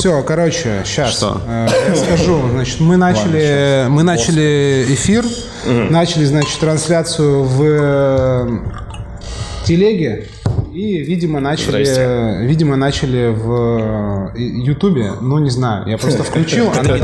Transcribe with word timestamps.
Все, 0.00 0.22
короче, 0.22 0.82
сейчас 0.86 1.12
Что? 1.12 1.40
я 1.46 1.94
скажу. 1.94 2.40
Значит, 2.50 2.80
мы 2.80 2.96
начали, 2.96 3.84
мы 3.90 4.02
начали 4.02 4.86
эфир, 4.88 5.26
начали, 5.66 6.24
значит, 6.24 6.58
трансляцию 6.58 7.42
в 7.44 7.62
э, 7.62 8.58
телеге. 9.66 10.28
И, 10.72 10.98
видимо, 11.02 11.40
начали, 11.40 11.84
Здрасте. 11.84 12.38
видимо, 12.46 12.76
начали 12.76 13.28
в 13.28 14.32
э, 14.34 14.40
Ютубе. 14.40 15.12
Ну, 15.20 15.38
не 15.38 15.50
знаю, 15.50 15.86
я 15.86 15.98
просто 15.98 16.22
включил. 16.22 16.70
Она, 16.78 16.96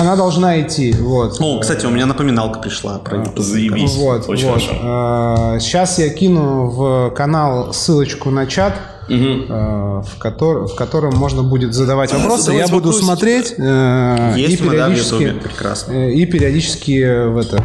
она 0.00 0.16
должна 0.16 0.60
идти. 0.60 0.92
Вот. 0.98 1.36
О, 1.40 1.60
кстати, 1.60 1.86
у 1.86 1.90
меня 1.90 2.06
напоминалка 2.06 2.58
пришла 2.58 2.98
про 2.98 3.18
YouTube. 3.18 3.38
Заебись. 3.38 3.94
Вот, 3.94 4.28
Очень 4.28 4.48
вот. 4.48 4.62
хорошо. 4.62 5.60
Сейчас 5.60 5.98
я 6.00 6.08
кину 6.08 6.66
в 6.70 7.10
канал 7.10 7.72
ссылочку 7.72 8.30
на 8.30 8.46
чат, 8.46 8.74
э, 9.08 10.02
в, 10.02 10.08
котор- 10.18 10.66
в 10.66 10.74
котором 10.74 11.14
можно 11.16 11.42
будет 11.42 11.74
задавать 11.74 12.12
вопросы. 12.12 12.42
задавать 12.44 12.68
я 12.68 12.72
буду 12.74 12.88
вопросики. 12.88 13.04
смотреть 13.04 13.54
э, 13.58 14.34
Есть 14.36 14.52
и 14.54 14.56
в 14.56 14.70
периодически, 14.70 15.14
Ютубе, 15.22 15.40
прекрасно. 15.40 15.92
э, 15.92 16.12
и 16.12 16.26
периодически 16.26 17.26
в 17.28 17.36
это 17.38 17.62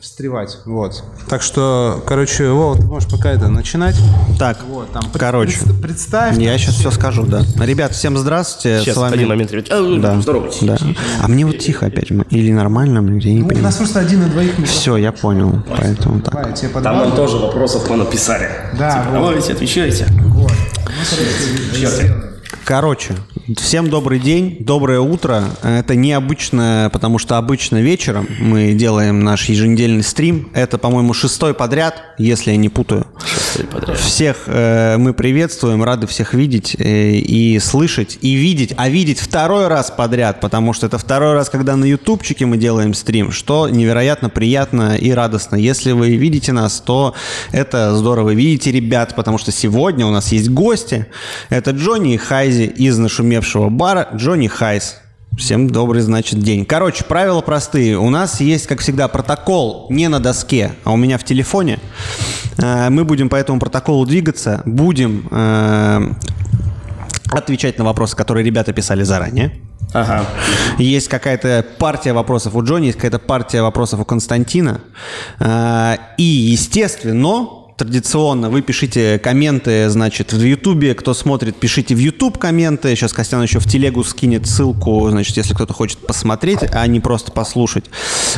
встревать. 0.00 0.58
Вот. 0.66 1.02
Так 1.28 1.42
что, 1.42 2.00
короче, 2.06 2.48
Вова, 2.50 2.76
ты 2.76 2.84
можешь 2.84 3.10
пока 3.10 3.32
это 3.32 3.48
начинать. 3.48 3.96
Так, 4.38 4.58
Вот, 4.68 4.90
там, 4.92 5.02
короче, 5.12 5.58
пред- 5.64 5.80
представь. 5.82 6.38
я 6.38 6.56
сейчас 6.58 6.76
все 6.76 6.90
скажу, 6.92 7.24
да. 7.26 7.42
Ребят, 7.60 7.92
всем 7.92 8.16
здравствуйте. 8.16 8.80
Сейчас, 8.82 8.94
с 8.94 8.98
вами... 8.98 9.14
один 9.14 9.28
момент, 9.28 9.50
ребят. 9.50 9.66
А, 9.70 9.96
Да, 9.98 10.20
Здоровайтесь. 10.20 10.58
да. 10.62 10.76
А 11.22 11.26
мне 11.28 11.44
вот 11.44 11.58
тихо 11.58 11.86
опять. 11.86 12.10
Или 12.30 12.52
нормально, 12.52 13.02
блин, 13.02 13.18
я 13.18 13.32
не 13.32 13.38
Ну, 13.40 13.46
у 13.46 13.48
понимаю. 13.48 13.64
нас 13.64 13.76
просто 13.76 13.98
один 13.98 14.22
и 14.22 14.26
двоих 14.26 14.50
микрофонов. 14.50 14.70
Все, 14.70 14.96
я 14.96 15.10
понял. 15.10 15.62
Поэтому 15.76 16.20
так. 16.20 16.34
Давай, 16.34 16.52
Там 16.54 16.70
подам. 16.70 16.98
нам 16.98 17.12
тоже 17.16 17.36
вопросов 17.38 17.88
понаписали. 17.88 18.48
Да, 18.78 18.90
Типа, 18.90 19.04
вот. 19.06 19.12
давайте, 19.28 19.52
отвечайте. 19.54 20.06
Короче, 22.64 23.14
всем 23.54 23.88
добрый 23.88 24.18
день, 24.18 24.56
доброе 24.60 24.98
утро. 24.98 25.44
Это 25.62 25.94
необычно, 25.94 26.90
потому 26.92 27.18
что 27.18 27.38
обычно 27.38 27.80
вечером 27.80 28.26
мы 28.40 28.72
делаем 28.72 29.20
наш 29.20 29.48
еженедельный 29.48 30.02
стрим. 30.02 30.50
Это, 30.52 30.78
по-моему, 30.78 31.14
шестой 31.14 31.54
подряд, 31.54 32.02
если 32.18 32.50
я 32.50 32.56
не 32.56 32.68
путаю. 32.68 33.06
Шестой 33.24 33.66
подряд. 33.66 33.98
Всех 33.98 34.44
э, 34.46 34.96
мы 34.98 35.14
приветствуем, 35.14 35.84
рады 35.84 36.06
всех 36.08 36.34
видеть 36.34 36.74
э, 36.78 37.12
и 37.12 37.58
слышать, 37.60 38.18
и 38.20 38.34
видеть, 38.34 38.74
а 38.76 38.88
видеть 38.88 39.20
второй 39.20 39.68
раз 39.68 39.92
подряд, 39.96 40.40
потому 40.40 40.72
что 40.72 40.86
это 40.86 40.98
второй 40.98 41.34
раз, 41.34 41.48
когда 41.48 41.76
на 41.76 41.84
ютубчике 41.84 42.46
мы 42.46 42.56
делаем 42.56 42.94
стрим, 42.94 43.30
что 43.30 43.68
невероятно 43.68 44.28
приятно 44.28 44.96
и 44.96 45.10
радостно. 45.12 45.56
Если 45.56 45.92
вы 45.92 46.16
видите 46.16 46.52
нас, 46.52 46.80
то 46.80 47.14
это 47.52 47.94
здорово. 47.94 48.30
Видите 48.30 48.72
ребят, 48.72 49.14
потому 49.14 49.38
что 49.38 49.52
сегодня 49.52 50.04
у 50.04 50.10
нас 50.10 50.32
есть 50.32 50.50
гости. 50.50 51.06
Это 51.48 51.70
Джонни 51.70 52.14
и 52.14 52.16
Хайзи 52.16 52.64
из 52.64 52.98
нашумевшего 52.98 53.35
бара 53.70 54.08
Джонни 54.14 54.46
Хайс. 54.48 55.00
Всем 55.36 55.68
добрый, 55.68 56.00
значит, 56.00 56.38
день. 56.40 56.64
Короче, 56.64 57.04
правила 57.04 57.42
простые. 57.42 57.98
У 57.98 58.08
нас 58.08 58.40
есть, 58.40 58.66
как 58.66 58.80
всегда, 58.80 59.06
протокол 59.06 59.86
не 59.90 60.08
на 60.08 60.18
доске, 60.18 60.72
а 60.84 60.92
у 60.92 60.96
меня 60.96 61.18
в 61.18 61.24
телефоне. 61.24 61.78
Э, 62.56 62.88
Мы 62.88 63.04
будем 63.04 63.28
по 63.28 63.36
этому 63.36 63.60
протоколу 63.60 64.06
двигаться. 64.06 64.62
Будем 64.64 65.28
э, 65.30 66.12
отвечать 67.30 67.76
на 67.78 67.84
вопросы, 67.84 68.16
которые 68.16 68.44
ребята 68.46 68.72
писали 68.72 69.02
заранее. 69.02 69.60
Ага. 69.92 70.24
Есть 70.78 71.08
какая-то 71.08 71.64
партия 71.78 72.12
вопросов 72.12 72.54
у 72.54 72.64
Джонни, 72.64 72.86
есть 72.86 72.96
какая-то 72.96 73.18
партия 73.18 73.62
вопросов 73.62 74.00
у 74.00 74.04
Константина. 74.04 74.80
Э, 75.38 75.96
И, 76.16 76.22
естественно, 76.24 77.46
традиционно 77.76 78.50
вы 78.50 78.62
пишите 78.62 79.18
комменты, 79.18 79.88
значит, 79.88 80.32
в 80.32 80.42
Ютубе. 80.42 80.94
Кто 80.94 81.14
смотрит, 81.14 81.56
пишите 81.56 81.94
в 81.94 81.98
Ютуб 81.98 82.38
комменты. 82.38 82.94
Сейчас 82.96 83.12
Костян 83.12 83.42
еще 83.42 83.58
в 83.58 83.66
телегу 83.66 84.02
скинет 84.04 84.46
ссылку, 84.46 85.08
значит, 85.10 85.36
если 85.36 85.54
кто-то 85.54 85.72
хочет 85.72 85.98
посмотреть, 85.98 86.60
а 86.72 86.86
не 86.86 87.00
просто 87.00 87.32
послушать. 87.32 87.84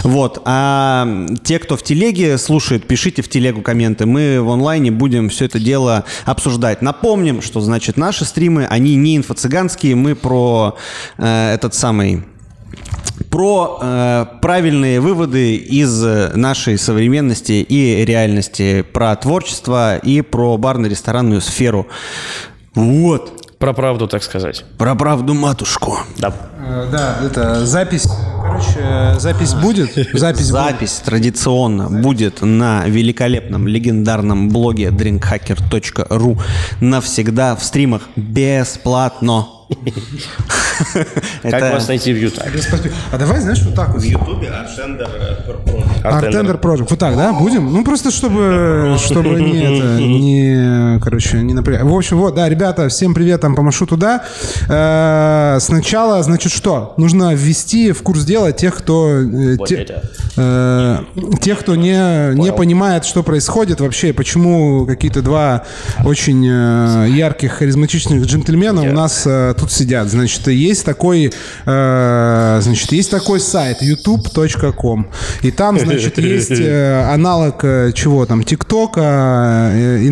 Вот. 0.03 0.43
А 0.45 1.27
те, 1.45 1.59
кто 1.59 1.77
в 1.77 1.83
телеге 1.83 2.39
слушает, 2.39 2.87
пишите 2.87 3.23
в 3.23 3.29
телегу 3.29 3.63
комменты. 3.63 4.07
Мы 4.07 4.43
в 4.43 4.51
онлайне 4.51 4.91
будем 4.91 5.29
все 5.29 5.45
это 5.45 5.59
дело 5.61 6.05
обсуждать. 6.25 6.83
Напомним, 6.83 7.43
что, 7.43 7.61
значит, 7.61 7.97
наши 7.97 8.25
стримы, 8.25 8.67
они 8.67 8.97
не 8.97 9.17
инфо-цыганские. 9.17 9.95
Мы 9.95 10.15
про 10.15 10.77
э, 11.17 11.55
этот 11.55 11.75
самый 11.75 12.25
про 13.31 13.79
э, 13.81 14.27
правильные 14.41 15.01
выводы 15.01 15.57
из 15.57 16.03
э, 16.05 16.33
нашей 16.35 16.79
современности 16.79 17.65
и 17.69 18.05
реальности, 18.05 18.83
про 18.83 19.15
творчество 19.17 19.97
и 19.99 20.23
про 20.23 20.57
барно-ресторанную 20.57 21.41
сферу. 21.41 21.87
Вот, 22.75 23.48
Про 23.59 23.73
правду, 23.73 24.07
так 24.07 24.23
сказать. 24.23 24.65
про 24.79 24.95
правду 24.95 25.35
матушку. 25.35 25.99
Да. 26.17 26.33
Э, 26.59 26.89
Да, 26.93 27.17
это 27.25 27.67
запись. 27.67 28.07
Короче, 28.41 28.79
э, 28.79 29.19
запись 29.19 29.55
будет. 29.55 29.95
Запись 30.13 30.51
будет. 30.51 30.65
Запись 30.65 31.03
традиционно 31.05 31.89
будет 31.91 32.43
на 32.43 32.85
великолепном, 32.87 33.67
легендарном 33.67 34.49
блоге 34.49 34.89
drinkhacker.ru 34.89 36.41
навсегда 36.81 37.57
в 37.57 37.65
стримах 37.65 38.03
бесплатно. 38.17 39.49
Как 41.43 41.75
вас 41.75 41.89
найти 41.89 42.13
в 42.13 42.17
Ютубе? 42.17 42.51
А 43.13 43.19
давай, 43.19 43.41
знаешь, 43.41 43.63
вот 43.63 43.75
так 43.75 43.91
вот. 43.91 44.03
Ютубе 44.03 44.49
Аршендер 44.49 45.09
Артендер 46.05 46.57
Project. 46.57 46.87
Вот 46.89 46.99
так, 46.99 47.17
да? 47.17 47.33
Будем? 47.33 47.71
Ну, 47.73 47.85
просто 47.85 48.11
чтобы, 48.11 48.97
чтобы 49.05 49.41
не, 49.41 49.81
короче, 51.01 51.39
не 51.43 51.55
напрягать. 51.55 51.85
В 51.85 51.95
общем, 51.95 52.19
вот, 52.19 52.35
да, 52.35 52.49
ребята, 52.49 52.89
всем 52.89 53.15
привет, 53.15 53.41
там, 53.41 53.55
помашу 53.55 53.87
туда. 53.87 54.25
Э, 54.69 55.59
Сначала, 55.61 56.23
значит, 56.23 56.53
что? 56.53 56.95
Нужно 56.97 57.35
ввести 57.35 57.93
в 57.93 58.03
курс 58.03 58.25
дела 58.25 58.53
тех, 58.53 58.77
кто... 58.77 59.09
э, 59.21 59.57
те- 59.67 59.77
это. 59.83 60.03
э, 60.37 60.99
тех, 61.41 61.59
кто 61.61 61.75
не, 61.77 62.35
не 62.35 62.53
понимает, 62.53 63.05
что 63.05 63.23
происходит 63.23 63.81
вообще, 63.81 64.13
почему 64.13 64.87
какие-то 64.87 65.23
два 65.23 65.65
очень 66.05 66.47
э, 66.47 67.09
ярких, 67.11 67.53
харизматичных 67.53 68.25
джентльмена 68.25 68.83
у 68.83 68.93
нас 68.93 69.23
э, 69.27 69.55
тут 69.59 69.73
сидят. 69.73 70.09
Значит, 70.09 70.47
есть 70.49 70.85
такой, 70.85 71.33
э, 71.67 72.59
значит, 72.63 72.93
есть 72.93 73.11
такой 73.11 73.41
сайт 73.41 73.83
youtube.com. 73.83 75.09
И 75.43 75.51
там, 75.51 75.79
значит, 75.79 76.19
есть 76.19 76.51
э, 76.61 77.03
аналог 77.13 77.65
э, 77.65 77.93
чего 77.95 78.27
там, 78.27 78.43
ТикТока, 78.45 79.71
э, 79.73 80.03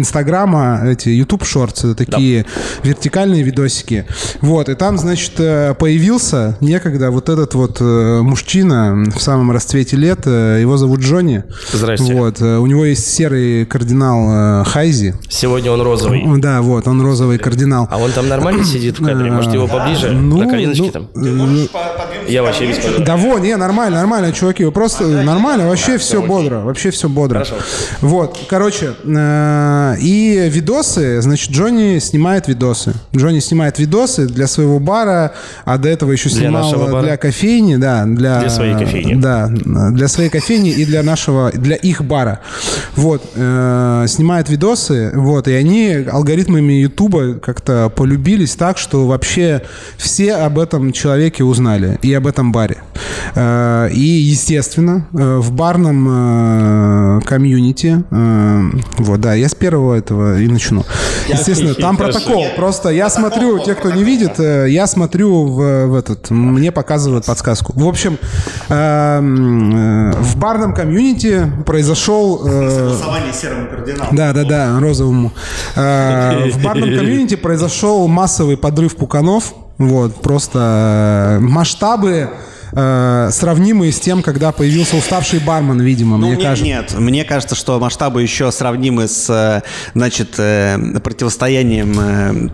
Эти 0.84 1.09
YouTube 1.10 1.42
Shorts, 1.42 1.91
это 1.91 1.94
такие 1.94 2.47
вертикальные 2.82 3.42
видосики. 3.42 4.06
Вот, 4.41 4.69
и 4.69 4.75
там, 4.75 4.98
значит, 4.98 5.32
э, 5.38 5.75
появился 5.78 6.56
некогда 6.60 7.10
вот 7.10 7.28
этот 7.28 7.54
вот 7.54 7.78
э, 7.81 8.20
мужчина 8.22 9.04
в 9.14 9.20
самом 9.20 9.50
расцвете 9.50 9.97
лет, 9.97 10.20
э, 10.26 10.59
его 10.60 10.76
зовут 10.76 11.00
Джонни. 11.00 11.44
Здрасте. 11.72 12.14
Вот, 12.14 12.41
у 12.41 12.66
него 12.66 12.84
есть 12.84 13.06
серый 13.06 13.64
кардинал 13.66 14.64
Хайзи. 14.64 15.14
Сегодня 15.28 15.70
он 15.70 15.82
розовый. 15.82 16.25
Да, 16.38 16.62
вот, 16.62 16.87
он 16.87 17.00
розовый 17.03 17.38
кардинал. 17.38 17.88
А 17.91 17.98
он 17.98 18.12
там 18.12 18.28
нормально 18.28 18.64
сидит 18.76 18.98
в 18.98 19.04
кадре? 19.04 19.31
Может, 19.31 19.54
его 19.54 19.66
поближе? 19.66 20.10
Ну, 20.12 20.38
На 20.38 20.50
коленочке 20.50 20.91
ну, 21.14 21.66
там? 21.66 21.88
Я 22.28 22.43
вообще 22.43 22.66
без 22.66 22.78
проблем. 22.78 23.04
Да 23.04 23.16
вот, 23.16 23.41
не, 23.41 23.56
нормально, 23.56 23.98
нормально, 23.98 24.32
чуваки, 24.32 24.64
вы 24.64 24.72
просто 24.72 25.06
нормально, 25.06 25.69
вообще 25.69 25.98
все 25.98 26.22
бодро, 26.22 26.60
вообще 26.60 26.91
все 26.91 27.08
бодро. 27.08 27.44
Хорошо. 27.44 27.56
Вот, 28.00 28.38
короче, 28.48 28.94
и 29.04 30.50
видосы, 30.66 31.22
значит, 31.22 31.53
Джонни 31.53 32.00
снимает 32.00 32.49
видосы. 32.49 32.93
Джонни 33.15 33.38
снимает 33.38 33.78
видосы 33.78 34.27
для 34.27 34.49
своего 34.49 34.81
бара, 34.81 35.32
а 35.65 35.78
до 35.78 35.88
этого 35.88 36.10
еще 36.10 36.28
Для 36.28 36.38
снимал 36.41 36.65
нашего 36.65 36.91
бара? 36.91 37.03
для 37.04 37.16
кофейни, 37.16 37.77
да, 37.77 38.04
для 38.04 38.41
Для 38.41 38.50
своей 38.50 38.75
кофейни. 38.75 39.15
Да, 39.15 39.47
для 39.47 40.09
своей 40.09 40.28
кофейни 40.28 40.71
и 40.71 40.84
для 40.84 41.05
нашего, 41.05 41.53
для 41.53 41.76
их 41.76 42.03
бара. 42.03 42.41
Вот, 42.97 43.22
э, 43.37 44.06
снимает 44.09 44.49
видосы, 44.49 45.12
вот, 45.15 45.47
и 45.47 45.53
они 45.53 46.05
алгоритмами 46.10 46.72
Ютуба 46.72 47.34
как-то 47.34 47.88
полюбились 47.94 48.56
так, 48.56 48.76
что 48.78 49.06
вообще 49.06 49.62
все 49.97 50.34
об 50.34 50.59
этом 50.59 50.91
человеке 50.93 51.44
узнали 51.44 51.99
и 52.02 52.12
об 52.12 52.26
этом 52.26 52.50
баре. 52.50 52.79
Э, 53.37 53.88
И, 53.93 54.00
естественно, 54.00 55.06
э, 55.14 55.37
в 55.38 55.52
барном 55.52 56.08
э, 56.08 57.20
комьюнити, 57.25 58.02
э, 58.11 58.62
вот, 58.99 59.20
да, 59.20 59.35
я 59.35 59.49
с 59.49 59.55
первого 59.55 59.94
этого 59.94 60.43
начну. 60.56 60.85
Естественно, 61.29 61.75
там 61.75 61.97
протокол. 61.97 62.47
Просто 62.56 62.88
я 62.88 63.11
смотрю, 63.11 63.58
те, 63.58 63.75
кто 63.75 63.91
не 63.91 64.05
видит, 64.05 64.41
э, 64.41 64.67
я 64.70 64.87
смотрю 64.87 65.47
в, 65.47 65.87
в 65.87 65.94
этот, 65.94 66.31
мне 66.31 66.73
показывают 66.73 67.26
подсказку. 67.26 67.73
В 67.75 67.87
общем, 67.87 68.19
эм, 68.69 70.11
э, 70.11 70.12
в 70.20 70.37
барном 70.37 70.75
комьюнити 70.75 71.50
произошел... 71.67 72.47
э, 72.47 72.79
Голосование 72.79 73.32
серому 73.32 73.69
кардиналу. 73.69 74.08
да, 74.12 74.32
да, 74.32 74.44
да, 74.44 74.81
розовому. 74.81 75.32
В 75.75 76.62
барном 76.62 76.97
комьюнити 76.97 77.37
произошел 77.37 78.06
массовый 78.08 78.56
подрыв 78.56 78.97
пуканов. 78.97 79.55
Вот, 79.79 80.23
просто 80.23 81.38
масштабы 81.41 82.31
э, 82.73 83.29
сравнимые 83.33 83.93
с 83.93 84.01
тем, 84.01 84.23
когда 84.23 84.53
появился 84.53 84.97
уставший 84.97 85.39
бармен, 85.41 85.81
видимо, 85.81 86.17
Ну, 86.17 86.29
мне 86.29 86.37
не- 86.37 86.43
кажется. 86.43 86.65
Нет, 86.65 86.95
мне 86.99 87.25
кажется, 87.25 87.55
что 87.55 87.79
масштабы 87.79 88.23
еще 88.23 88.51
сравнимы 88.53 89.09
с, 89.09 89.29
э, 89.31 89.63
значит, 89.95 90.35
э, 90.39 90.79
противостоянием 91.03 91.99
э, 92.01 92.49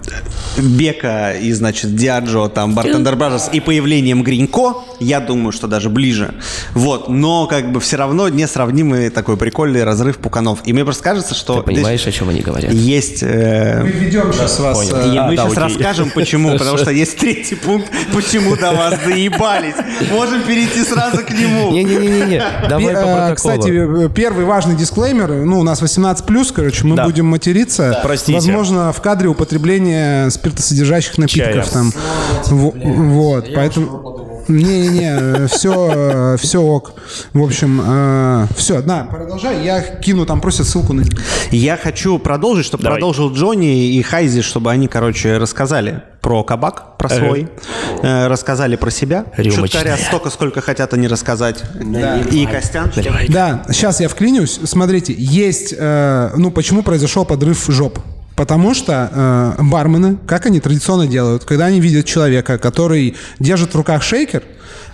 Бека 0.60 1.32
и, 1.32 1.52
значит, 1.52 1.94
Диаджо, 1.96 2.48
там, 2.48 2.76
Bartender 2.78 3.16
Brothers 3.16 3.50
и 3.52 3.60
появлением 3.60 4.22
Гринько. 4.22 4.74
Я 5.00 5.20
думаю, 5.20 5.52
что 5.52 5.66
даже 5.66 5.88
ближе. 5.90 6.34
Вот, 6.74 7.08
но 7.08 7.46
как 7.46 7.72
бы 7.72 7.80
все 7.80 7.96
равно 7.96 8.28
несравнимый 8.28 9.10
такой 9.10 9.36
прикольный 9.36 9.84
разрыв 9.84 10.18
пуканов. 10.18 10.60
И 10.64 10.72
мне 10.72 10.84
просто 10.84 11.02
кажется, 11.02 11.34
что... 11.34 11.56
Ты 11.60 11.62
понимаешь, 11.62 12.06
о 12.06 12.12
чем 12.12 12.28
они 12.28 12.40
говорят? 12.40 12.72
Есть... 12.72 13.22
э, 13.22 13.80
Мы 13.82 13.88
ведем 13.90 14.32
сейчас 14.32 14.58
вас... 14.60 14.76
понял. 14.78 14.96
э, 14.96 15.14
и 15.14 15.16
А, 15.16 15.26
мы 15.28 15.36
да, 15.36 15.42
сейчас 15.48 15.52
окей. 15.52 15.76
расскажем, 15.76 16.10
почему. 16.14 16.56
Потому 16.58 16.78
что 16.82 16.90
есть 16.90 17.16
третий 17.18 17.54
пункт, 17.54 17.90
почему 18.12 18.56
до 18.56 18.72
вас 18.72 18.94
заебались. 19.04 19.74
Можем 20.12 20.42
перейти 20.42 20.84
сразу 20.84 21.18
к 21.18 21.30
нему. 21.30 21.70
Не-не-не-не, 21.72 22.42
давай 22.68 22.94
по 22.94 22.98
э, 23.00 23.02
протоколу. 23.02 23.34
Кстати, 23.34 24.04
э, 24.06 24.08
первый 24.08 24.44
важный 24.44 24.74
дисклеймер. 24.76 25.28
Ну, 25.44 25.60
у 25.60 25.62
нас 25.62 25.82
18+, 25.82 26.52
короче, 26.54 26.84
мы 26.86 27.02
будем 27.02 27.26
материться. 27.26 27.98
Простите. 28.02 28.34
Возможно, 28.34 28.92
в 28.92 29.00
кадре 29.00 29.28
употребление 29.28 30.30
спиртосодержащих 30.30 31.18
напитков 31.18 31.68
там. 31.70 31.92
Во- 32.50 32.72
Вот, 32.72 33.46
поэтому... 33.54 34.31
Не-не-не, 34.48 35.46
все, 35.46 36.36
все 36.38 36.60
ок. 36.60 36.94
В 37.32 37.42
общем, 37.42 38.48
все, 38.56 38.82
да, 38.82 39.04
продолжай. 39.04 39.64
Я 39.64 39.80
кину, 39.80 40.26
там 40.26 40.40
просят 40.40 40.66
ссылку 40.66 40.92
на... 40.92 41.04
Я 41.50 41.76
хочу 41.76 42.18
продолжить, 42.18 42.66
чтобы 42.66 42.84
Давай. 42.84 42.96
продолжил 42.98 43.32
Джонни 43.32 43.94
и 43.94 44.02
Хайзи, 44.02 44.42
чтобы 44.42 44.70
они, 44.70 44.88
короче, 44.88 45.38
рассказали 45.38 46.02
про 46.20 46.44
кабак, 46.44 46.96
про 46.98 47.08
свой, 47.08 47.48
э, 48.02 48.26
рассказали 48.28 48.76
про 48.76 48.90
себя. 48.90 49.26
Говоря, 49.36 49.96
столько, 49.96 50.30
сколько 50.30 50.60
хотят 50.60 50.94
они 50.94 51.08
рассказать. 51.08 51.62
И 52.30 52.46
Костян. 52.46 52.90
Да, 53.28 53.64
сейчас 53.70 54.00
я 54.00 54.08
вклинюсь. 54.08 54.60
Смотрите, 54.64 55.14
есть, 55.18 55.74
э, 55.76 56.30
ну, 56.36 56.50
почему 56.50 56.82
произошел 56.82 57.24
подрыв 57.24 57.66
жоп? 57.68 57.98
Потому 58.36 58.74
что 58.74 59.56
э, 59.58 59.62
бармены, 59.62 60.16
как 60.26 60.46
они 60.46 60.60
традиционно 60.60 61.06
делают, 61.06 61.44
когда 61.44 61.66
они 61.66 61.80
видят 61.80 62.06
человека, 62.06 62.58
который 62.58 63.16
держит 63.38 63.74
в 63.74 63.76
руках 63.76 64.02
шейкер, 64.02 64.42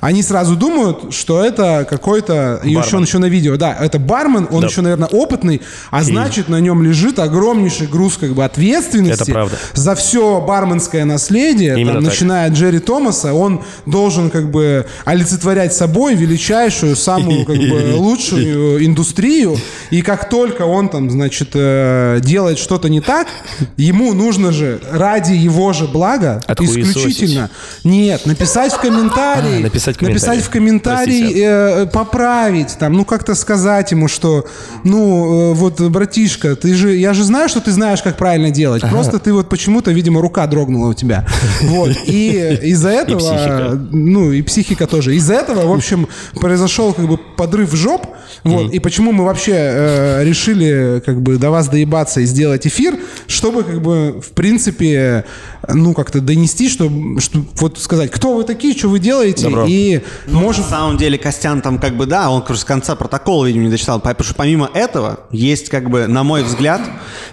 они 0.00 0.22
сразу 0.22 0.56
думают, 0.56 1.12
что 1.12 1.44
это 1.44 1.86
какой-то... 1.88 2.60
И 2.64 2.70
еще 2.70 2.96
он 2.96 3.04
еще 3.04 3.18
на 3.18 3.26
видео, 3.26 3.56
да, 3.56 3.76
это 3.78 3.98
бармен, 3.98 4.48
он 4.50 4.64
еще, 4.64 4.80
наверное, 4.80 5.08
опытный, 5.08 5.62
а 5.90 6.02
значит, 6.02 6.48
на 6.48 6.60
нем 6.60 6.82
лежит 6.82 7.18
огромнейший 7.18 7.86
груз 7.86 8.16
как 8.16 8.32
бы 8.32 8.44
ответственности 8.44 9.22
Это 9.22 9.32
правда. 9.32 9.56
за 9.74 9.94
все 9.94 10.40
барменское 10.40 11.04
наследие, 11.04 11.74
Именно 11.74 11.94
там, 11.94 12.04
так. 12.04 12.12
начиная 12.12 12.48
от 12.48 12.54
Джерри 12.54 12.78
Томаса, 12.78 13.32
он 13.32 13.62
должен 13.86 14.30
как 14.30 14.50
бы 14.50 14.86
олицетворять 15.04 15.74
собой 15.74 16.14
величайшую, 16.14 16.96
самую 16.96 17.44
как 17.44 17.56
бы 17.56 17.94
лучшую 17.96 18.84
индустрию, 18.84 19.56
и 19.90 20.02
как 20.02 20.28
только 20.28 20.62
он 20.62 20.88
там, 20.88 21.10
значит, 21.10 21.50
э, 21.54 22.20
делает 22.22 22.58
что-то 22.58 22.88
не 22.88 23.00
так, 23.00 23.28
ему 23.76 24.14
нужно 24.14 24.52
же 24.52 24.80
ради 24.90 25.32
его 25.32 25.72
же 25.72 25.86
блага 25.86 26.40
исключительно 26.58 27.50
нет 27.84 28.26
написать 28.26 28.72
в 28.72 28.80
комментарии, 28.80 29.57
А, 29.58 29.62
написать 29.62 29.96
в 29.96 30.02
написать 30.02 30.42
в 30.42 30.50
комментарии. 30.50 31.20
комментарии, 31.20 31.82
э, 31.82 31.86
поправить, 31.86 32.76
там, 32.78 32.92
ну 32.92 33.04
как-то 33.04 33.34
сказать 33.34 33.90
ему, 33.92 34.08
что, 34.08 34.46
ну 34.84 35.52
э, 35.52 35.54
вот, 35.54 35.80
братишка, 35.80 36.56
ты 36.56 36.74
же, 36.74 36.94
я 36.96 37.14
же 37.14 37.24
знаю, 37.24 37.48
что 37.48 37.60
ты 37.60 37.70
знаешь, 37.70 38.02
как 38.02 38.16
правильно 38.16 38.50
делать, 38.50 38.82
просто 38.88 39.18
ты 39.18 39.32
вот 39.32 39.48
почему-то, 39.48 39.90
видимо, 39.90 40.20
рука 40.20 40.46
дрогнула 40.46 40.88
у 40.88 40.94
тебя, 40.94 41.26
вот, 41.62 41.90
и 42.06 42.58
из-за 42.62 42.90
этого, 42.90 43.18
психика. 43.18 43.80
ну 43.92 44.32
и 44.32 44.42
психика 44.42 44.86
тоже, 44.86 45.16
из-за 45.16 45.34
этого, 45.34 45.66
в 45.66 45.72
общем, 45.72 46.08
произошел 46.34 46.92
как 46.92 47.06
бы 47.06 47.18
подрыв 47.18 47.74
жоп, 47.74 48.06
вот, 48.44 48.72
и 48.72 48.78
почему 48.78 49.12
мы 49.12 49.24
вообще 49.24 49.54
э, 49.54 50.24
решили 50.24 51.02
как 51.04 51.20
бы 51.20 51.36
до 51.38 51.50
вас 51.50 51.68
доебаться 51.68 52.20
и 52.20 52.24
сделать 52.24 52.66
эфир, 52.66 52.96
чтобы 53.26 53.64
как 53.64 53.82
бы 53.82 54.20
в 54.20 54.30
принципе, 54.32 55.24
ну 55.68 55.94
как-то 55.94 56.20
донести, 56.20 56.68
что, 56.68 56.90
что 57.18 57.44
вот 57.56 57.78
сказать, 57.78 58.10
кто 58.10 58.34
вы 58.34 58.44
такие, 58.44 58.76
что 58.76 58.88
вы 58.88 58.98
делаете, 58.98 59.44
Добро. 59.44 59.66
и 59.68 60.02
может 60.26 60.64
На 60.64 60.70
самом 60.70 60.96
деле 60.96 61.18
Костян 61.18 61.60
там 61.60 61.78
как 61.78 61.96
бы, 61.96 62.06
да, 62.06 62.30
он 62.30 62.44
с 62.48 62.64
конца 62.64 62.96
протокола, 62.96 63.46
видимо, 63.46 63.64
не 63.64 63.70
дочитал. 63.70 64.00
Потому 64.00 64.24
что 64.24 64.34
помимо 64.34 64.70
этого 64.72 65.20
есть 65.30 65.68
как 65.68 65.90
бы, 65.90 66.06
на 66.06 66.22
мой 66.24 66.42
взгляд, 66.42 66.80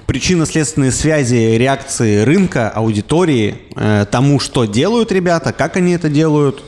причинно-следственные 0.06 0.92
связи 0.92 1.58
реакции 1.58 2.24
рынка, 2.24 2.70
аудитории, 2.70 3.58
э, 3.76 4.06
тому, 4.10 4.40
что 4.40 4.66
делают 4.66 5.12
ребята, 5.12 5.54
как 5.54 5.78
они 5.78 5.94
это 5.94 6.10
делают 6.10 6.64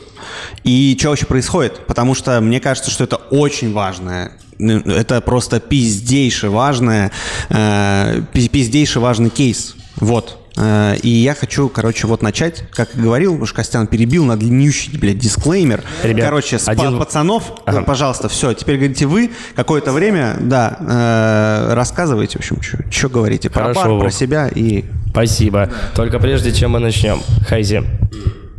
и 0.64 0.96
что 0.98 1.10
вообще 1.10 1.26
происходит. 1.26 1.86
Потому 1.86 2.14
что 2.14 2.40
мне 2.40 2.60
кажется, 2.60 2.90
что 2.90 3.04
это 3.04 3.16
очень 3.16 3.72
важное 3.72 4.32
ну, 4.58 4.78
это 4.78 5.20
просто 5.20 5.60
пиздейше 5.60 6.50
важное, 6.50 7.12
э, 7.48 8.22
пи- 8.32 8.48
пиздейше 8.48 8.98
важный 8.98 9.30
кейс. 9.30 9.76
Вот. 9.96 10.37
Э, 10.60 10.96
И 11.02 11.08
я 11.08 11.34
хочу, 11.34 11.68
короче, 11.68 12.06
вот 12.06 12.22
начать, 12.22 12.64
как 12.72 12.94
и 12.96 13.00
говорил, 13.00 13.40
уж 13.40 13.52
Костян 13.52 13.86
перебил 13.86 14.24
на 14.24 14.36
длиннющий, 14.36 14.98
блядь, 14.98 15.18
дисклеймер. 15.18 15.82
Ребят, 16.02 16.24
короче, 16.26 16.58
с 16.58 16.68
один- 16.68 16.98
пацанов, 16.98 17.52
Ага. 17.64 17.82
пожалуйста, 17.82 18.28
все, 18.28 18.52
теперь 18.54 18.76
говорите 18.76 19.06
вы, 19.06 19.30
какое-то 19.54 19.92
время, 19.92 20.36
да, 20.40 20.76
э, 20.80 21.74
рассказывайте, 21.74 22.38
в 22.38 22.40
общем, 22.40 22.58
что 22.90 23.08
говорите 23.08 23.50
про 23.50 23.62
Хорошо, 23.62 23.82
бар, 23.90 24.00
про 24.00 24.10
себя 24.10 24.48
и... 24.48 24.84
Спасибо. 25.10 25.70
Только 25.94 26.18
прежде 26.18 26.52
чем 26.52 26.72
мы 26.72 26.80
начнем, 26.80 27.20
Хайзи, 27.46 27.82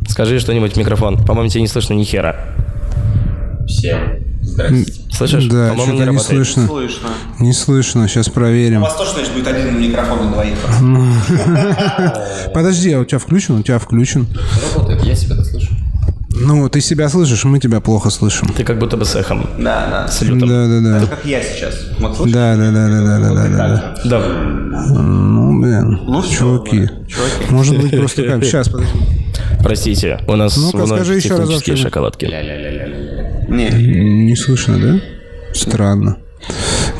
скажи 0.08 0.38
что-нибудь 0.40 0.72
в 0.72 0.76
микрофон. 0.76 1.24
По-моему, 1.24 1.48
тебе 1.50 1.60
не 1.62 1.68
слышно 1.68 1.94
ни 1.94 2.04
хера. 2.04 2.36
Всем 3.66 4.29
здрасте. 4.50 4.92
Слышишь? 5.12 5.44
Да, 5.46 5.68
По-моему, 5.70 5.82
что-то 5.82 5.92
не 5.96 6.04
работает. 6.04 6.26
слышно. 6.26 6.66
Слышно. 6.66 7.08
Не 7.38 7.52
слышно, 7.52 8.08
сейчас 8.08 8.28
проверим. 8.28 8.80
вас 8.82 8.96
тоже, 8.96 9.12
значит, 9.12 9.32
будет 9.32 9.46
один 9.48 9.80
микрофон 9.80 10.26
на 10.26 10.32
двоих. 10.32 10.56
Подожди, 12.54 12.92
а 12.92 13.00
у 13.00 13.04
тебя 13.04 13.18
включен? 13.18 13.56
У 13.56 13.62
тебя 13.62 13.78
включен. 13.78 14.26
Работает, 14.74 15.02
я 15.04 15.14
себя 15.14 15.36
слышу. 15.44 15.68
Ну, 16.32 16.68
ты 16.68 16.80
себя 16.80 17.08
слышишь, 17.08 17.44
мы 17.44 17.58
тебя 17.58 17.80
плохо 17.80 18.08
слышим. 18.08 18.48
Ты 18.56 18.62
как 18.64 18.78
будто 18.78 18.96
бы 18.96 19.04
с 19.04 19.14
эхом. 19.16 19.46
Да, 19.58 19.88
да. 19.90 20.08
С 20.08 20.22
лютым. 20.22 20.48
Да, 20.48 20.66
да, 20.68 21.00
да. 21.00 21.06
Как 21.06 21.24
я 21.24 21.42
сейчас. 21.42 21.74
Вот 21.98 22.16
слышишь? 22.16 22.32
Да, 22.34 22.56
да, 22.56 22.70
да, 22.70 22.88
да, 22.88 23.00
да, 23.02 23.18
да, 23.18 23.34
да, 23.34 23.48
да. 23.48 23.94
Да. 24.04 24.20
Ну, 24.94 25.60
блин, 25.60 26.00
Ну, 26.06 26.22
чуваки. 26.22 26.88
чуваки. 27.08 27.50
Может 27.50 27.78
быть, 27.82 27.90
просто 27.98 28.22
как. 28.24 28.44
Сейчас, 28.44 28.68
подожди. 28.68 28.92
Простите, 29.62 30.20
у 30.26 30.36
нас 30.36 30.56
Ну-ка, 30.56 30.76
вновь 30.78 31.00
скажи 31.00 31.16
еще 31.16 31.28
технические 31.28 31.58
что-нибудь. 31.76 31.82
шоколадки. 31.82 32.24
Не, 33.48 33.68
Не 34.26 34.36
слышно, 34.36 34.78
да? 34.78 35.00
Странно. 35.52 36.18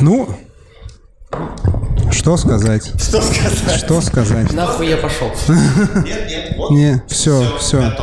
Ну, 0.00 0.28
что 2.12 2.36
сказать? 2.36 2.84
что 3.00 3.22
сказать? 3.22 3.76
Что 3.78 4.00
сказать? 4.00 4.52
Нахуй 4.52 4.88
я 4.88 4.96
пошел. 4.96 5.30
Нет, 5.48 6.28
нет, 6.28 6.54
вот. 6.56 6.70
Не, 6.72 7.02
все, 7.08 7.56
все. 7.58 7.94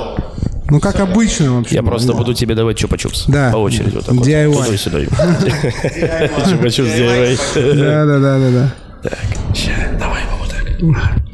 Ну, 0.69 0.79
как 0.79 0.99
обычно 0.99 1.53
вообще. 1.53 1.75
Я 1.75 1.83
просто 1.83 2.13
буду 2.13 2.33
тебе 2.33 2.55
давать 2.55 2.81
чупа-чупс. 2.81 3.25
Да. 3.27 3.51
По 3.51 3.57
очереди 3.57 3.95
вот 3.95 4.05
так 4.05 4.15
вот. 4.15 4.27
DIY. 4.27 4.53
Туда 4.53 4.67
и 4.73 4.77
сюда. 4.77 4.99
Чупа-чупс 4.99 6.97
DIY. 6.97 7.37
Да, 7.77 8.05
да, 8.05 8.19
да, 8.19 8.39
да, 8.39 8.49
да. 8.51 8.73
Так, 9.03 9.55
ща, 9.55 9.71
давай 9.99 10.21
вот 10.39 10.49
так. 10.49 11.26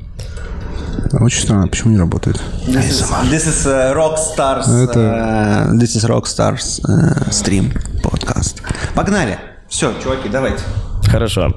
Очень 1.20 1.44
странно, 1.44 1.68
почему 1.68 1.92
не 1.94 2.00
работает? 2.00 2.42
This 2.66 2.90
is, 2.90 3.12
this 3.30 3.48
is 3.48 3.66
uh, 3.68 3.94
Rockstars. 3.94 4.66
Это- 4.68 5.70
uh, 5.70 5.78
this 5.78 5.96
is 5.96 6.06
Rockstars 6.10 6.82
uh, 6.86 7.30
stream 7.30 7.72
подкаст. 8.02 8.62
Погнали. 8.96 9.38
Все, 9.70 9.94
чуваки, 10.02 10.30
давайте. 10.30 10.64
Хорошо. 11.06 11.54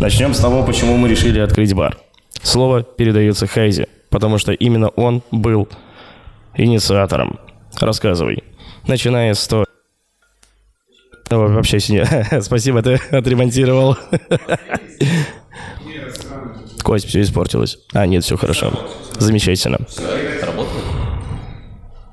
Начнем 0.00 0.34
с 0.34 0.38
того, 0.40 0.64
почему 0.64 0.96
мы 0.96 1.08
решили 1.08 1.38
открыть 1.38 1.74
бар. 1.74 1.96
Слово 2.42 2.82
передается 2.82 3.46
Хайзе, 3.46 3.88
потому 4.10 4.38
что 4.38 4.52
именно 4.52 4.88
он 4.88 5.22
был 5.30 5.68
инициатором. 6.54 7.38
Рассказывай. 7.80 8.42
Начиная 8.86 9.34
с 9.34 9.46
того... 9.46 9.64
Ну, 11.30 11.52
вообще. 11.52 11.78
Спасибо, 12.42 12.82
ты 12.82 12.94
отремонтировал. 13.10 13.96
Кость, 16.86 17.08
все 17.08 17.20
испортилось. 17.22 17.78
А, 17.94 18.06
нет, 18.06 18.22
все 18.22 18.36
хорошо. 18.36 18.72
Замечательно. 19.18 19.78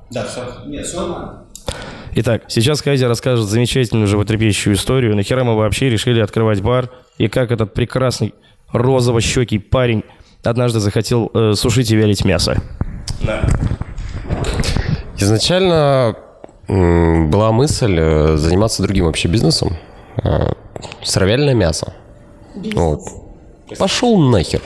Да, 0.09 0.25
все. 0.25 0.41
Нет, 0.65 0.87
все. 0.87 1.43
Итак, 2.15 2.45
сейчас 2.47 2.81
Кайзер 2.81 3.07
расскажет 3.07 3.45
замечательную 3.45 4.07
животрепещущую 4.07 4.75
историю, 4.75 5.15
нахера 5.15 5.43
мы 5.43 5.55
вообще 5.55 5.91
решили 5.91 6.21
открывать 6.21 6.61
бар, 6.61 6.89
и 7.19 7.27
как 7.27 7.51
этот 7.51 7.75
прекрасный 7.75 8.33
розово-щекий 8.71 9.59
парень 9.59 10.03
однажды 10.43 10.79
захотел 10.79 11.29
э, 11.35 11.53
сушить 11.53 11.91
и 11.91 11.95
вялить 11.95 12.25
мясо. 12.25 12.59
Изначально 15.17 16.15
м, 16.67 17.29
была 17.29 17.51
мысль 17.51 17.95
э, 17.99 18.37
заниматься 18.37 18.81
другим 18.81 19.05
вообще 19.05 19.27
бизнесом. 19.27 19.77
э, 20.23 20.47
Сыровяльное 21.03 21.53
мясо. 21.53 21.93
Вот. 22.73 23.01
Пошел 23.77 24.17
нахер. 24.17 24.61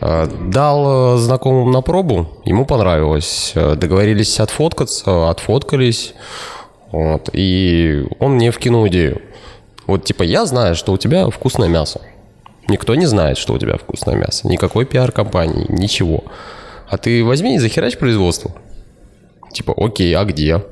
Э, 0.00 0.26
Дал 0.48 1.16
э, 1.16 1.18
знакомым 1.18 1.70
на 1.70 1.82
пробу, 1.82 2.28
ему 2.44 2.66
понравилось. 2.66 3.52
Э, 3.54 3.74
Договорились 3.76 4.40
отфоткаться, 4.40 5.30
отфоткались. 5.30 6.14
Вот, 6.92 7.30
и 7.32 8.06
он 8.20 8.32
мне 8.34 8.50
вкинул 8.50 8.86
идею. 8.88 9.20
Вот 9.86 10.04
типа 10.04 10.22
я 10.22 10.46
знаю, 10.46 10.74
что 10.74 10.92
у 10.92 10.98
тебя 10.98 11.28
вкусное 11.30 11.68
мясо. 11.68 12.00
Никто 12.68 12.94
не 12.94 13.06
знает, 13.06 13.38
что 13.38 13.54
у 13.54 13.58
тебя 13.58 13.76
вкусное 13.76 14.16
мясо. 14.16 14.48
Никакой 14.48 14.86
пиар-компании, 14.86 15.66
ничего. 15.68 16.24
А 16.88 16.98
ты 16.98 17.24
возьми 17.24 17.56
и 17.56 17.58
захерач 17.58 17.96
производство. 17.96 18.52
Типа, 19.52 19.72
окей, 19.76 20.14
а 20.14 20.24
где? 20.24 20.64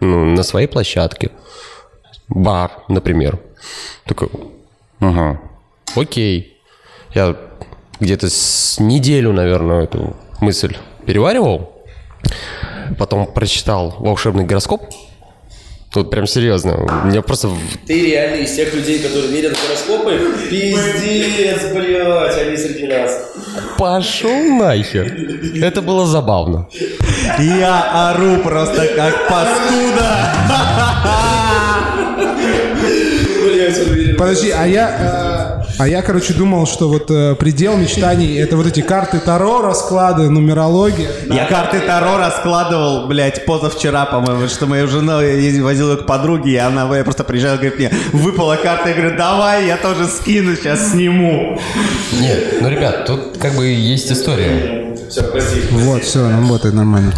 Ну, 0.00 0.24
на 0.24 0.42
своей 0.42 0.66
площадке. 0.66 1.30
Бар, 2.28 2.70
например. 2.88 3.38
Такой, 4.04 4.28
ага, 5.00 5.40
окей. 5.94 6.58
Я 7.14 7.36
где-то 8.00 8.28
с 8.28 8.78
неделю, 8.78 9.32
наверное, 9.32 9.84
эту 9.84 10.16
мысль 10.40 10.76
переваривал. 11.06 11.72
Потом 12.98 13.26
прочитал 13.32 13.96
волшебный 13.98 14.44
гороскоп. 14.44 14.82
Тут 15.92 16.10
прям 16.10 16.26
серьезно. 16.26 16.76
У 16.76 17.06
меня 17.06 17.22
просто 17.22 17.48
Ты 17.86 18.06
реально 18.10 18.42
из 18.42 18.54
тех 18.54 18.74
людей, 18.74 18.98
которые 18.98 19.28
верят 19.28 19.56
в 19.56 19.66
гороскопы? 19.66 20.48
Пиздец, 20.50 21.72
блядь, 21.72 22.36
они 22.38 22.56
среди 22.56 22.86
нас. 22.86 23.32
пошел 23.78 24.44
нахер. 24.58 25.06
Это 25.62 25.80
было 25.80 26.04
забавно. 26.06 26.68
Я 27.38 28.10
ору 28.10 28.42
просто 28.42 28.88
как 28.94 29.28
паскуда. 29.28 30.32
Подожди, 34.18 34.50
а 34.50 34.66
я, 34.66 35.62
э, 35.68 35.72
а 35.78 35.88
я, 35.88 36.02
короче, 36.02 36.32
думал, 36.32 36.66
что 36.66 36.88
вот 36.88 37.10
э, 37.10 37.34
предел 37.34 37.76
мечтаний 37.76 38.38
это 38.38 38.56
вот 38.56 38.66
эти 38.66 38.80
карты 38.80 39.18
Таро, 39.18 39.60
расклады, 39.60 40.28
нумерология. 40.30 41.10
Я 41.30 41.46
карты 41.46 41.80
Таро 41.80 42.16
раскладывал, 42.16 43.06
блядь, 43.06 43.44
позавчера, 43.44 44.06
по-моему, 44.06 44.48
что 44.48 44.66
моя 44.66 44.86
жена 44.86 45.22
я 45.22 45.62
возила 45.62 45.92
ее 45.92 45.96
к 45.98 46.06
подруге, 46.06 46.52
и 46.52 46.56
она 46.56 46.96
я 46.96 47.04
просто 47.04 47.24
приезжала, 47.24 47.56
говорит 47.56 47.78
мне, 47.78 47.90
выпала 48.12 48.56
карта, 48.56 48.88
я 48.88 48.94
говорю, 48.94 49.16
давай, 49.16 49.66
я 49.66 49.76
тоже 49.76 50.06
скину, 50.06 50.56
сейчас 50.56 50.92
сниму. 50.92 51.60
Нет, 52.12 52.62
ну, 52.62 52.68
ребят, 52.68 53.04
тут 53.06 53.36
как 53.38 53.54
бы 53.54 53.66
есть 53.66 54.10
история. 54.10 54.94
Все, 55.10 55.22
прости. 55.24 55.60
Вот, 55.70 56.02
все, 56.02 56.28
работает 56.28 56.74
нормально. 56.74 57.12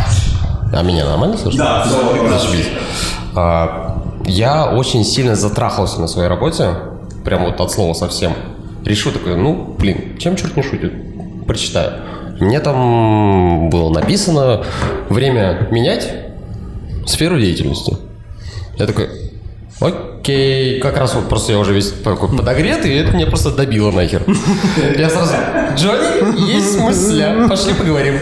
А 0.73 0.83
меня 0.83 1.05
нормально 1.07 1.39
слышно? 1.39 1.65
Да, 1.65 1.87
Зашибись. 2.29 2.69
А, 3.35 3.88
Я 4.29 4.67
очень 4.67 5.05
сильно 5.05 5.35
затрахался 5.35 6.03
на 6.03 6.07
своей 6.07 6.29
работе, 6.29 6.75
прям 7.25 7.47
вот 7.47 7.59
от 7.61 7.73
слова 7.73 7.95
совсем. 7.95 8.35
Решу 8.85 9.11
такой, 9.11 9.37
ну, 9.37 9.75
блин, 9.79 10.19
чем 10.19 10.37
черт 10.37 10.55
не 10.55 10.63
шутит? 10.63 10.93
Прочитаю. 11.47 12.03
Мне 12.39 12.61
там 12.61 13.71
было 13.71 13.89
написано 13.89 14.65
время 15.09 15.69
менять 15.71 16.13
сферу 17.07 17.41
деятельности. 17.41 17.97
Я 18.79 18.87
такой, 18.87 19.09
окей, 19.81 20.79
как 20.79 20.99
раз 20.99 21.15
вот 21.15 21.31
просто 21.31 21.53
я 21.53 21.59
уже 21.59 21.73
весь 21.73 21.91
такой 21.91 22.29
подогретый, 22.29 22.93
и 22.93 22.97
это 22.99 23.17
меня 23.17 23.27
просто 23.27 23.51
добило 23.51 23.91
нахер. 23.91 24.25
Я 24.99 25.09
сразу, 25.09 25.33
Джонни, 25.75 26.53
есть 26.53 26.79
мысля, 26.79 27.47
пошли 27.49 27.73
поговорим. 27.73 28.19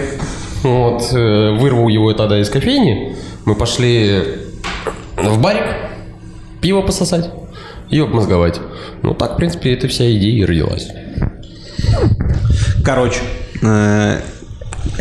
Вот, 0.62 1.12
э, 1.12 1.50
вырвал 1.58 1.88
его 1.88 2.12
тогда 2.12 2.40
из 2.40 2.48
кофейни, 2.48 3.16
мы 3.44 3.56
пошли 3.56 4.22
в 5.16 5.40
барик, 5.40 5.85
пиво 6.60 6.82
пососать 6.82 7.30
и 7.90 7.98
обмозговать. 8.00 8.60
Ну 9.02 9.14
так, 9.14 9.34
в 9.34 9.36
принципе, 9.36 9.72
эта 9.74 9.86
вся 9.88 10.04
идея 10.16 10.42
и 10.42 10.44
родилась. 10.44 10.88
Короче, 12.84 13.20
э, 13.62 14.20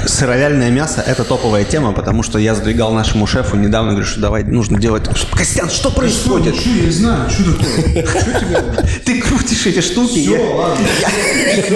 сыровяльное 0.06 0.70
мясо– 0.72 1.02
это 1.08 1.24
топовая 1.24 1.64
тема, 1.64 1.92
потому 1.94 2.24
что 2.24 2.40
я 2.40 2.56
задвигал 2.56 2.92
нашему 2.94 3.28
шефу 3.28 3.56
недавно, 3.58 3.92
говорю, 3.92 4.06
что 4.08 4.20
давай, 4.20 4.44
нужно 4.44 4.80
делать. 4.80 5.04
Костян, 5.34 5.70
что 5.70 5.92
происходит? 5.92 6.56
Что, 6.56 6.70
я 6.70 6.82
не 6.86 6.92
знаю, 6.92 7.30
что 7.30 7.44
такое? 7.54 8.06
Что 8.06 8.40
тебе? 8.40 8.58
Ты 9.06 9.22
крутишь 9.22 9.66
эти 9.68 9.82
штуки. 9.82 10.20
я- 10.20 10.40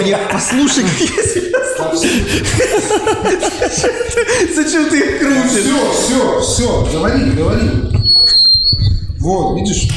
Мне 0.02 0.18
послушай, 0.30 0.82
как 0.84 1.00
я 1.00 1.22
себя. 1.22 1.50
Зачем 4.54 4.90
ты 4.90 4.98
их 4.98 5.18
крутишь? 5.20 5.64
Все, 5.64 5.92
все, 5.92 6.40
все, 6.42 6.88
говори, 6.92 7.30
говори. 7.30 7.68
Вот, 9.30 9.56
видишь? 9.56 9.88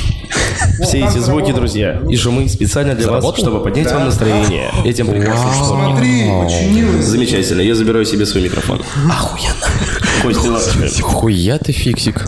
Вот, 0.80 0.88
Все 0.88 1.00
эти 1.00 1.08
звуки, 1.18 1.22
заработал. 1.26 1.56
друзья, 1.56 2.02
и 2.10 2.16
шумы 2.16 2.48
специально 2.50 2.94
для 2.94 3.08
вас, 3.10 3.24
Заработал? 3.24 3.44
чтобы 3.44 3.64
поднять 3.64 3.92
вам 3.92 4.06
настроение 4.06 4.72
этим 4.86 5.08
прекрасным 5.08 5.54
шумом. 5.54 5.92
Смотри, 5.92 6.30
починилось. 6.44 7.06
Замечательно, 7.06 7.62
я 7.62 7.76
забираю 7.76 8.06
себе 8.06 8.26
свой 8.26 8.44
микрофон. 8.44 8.82
Охуенно. 9.10 9.68
Костя. 10.22 11.02
Хуя 11.04 11.58
ты 11.58 11.72
фиксик. 11.72 12.26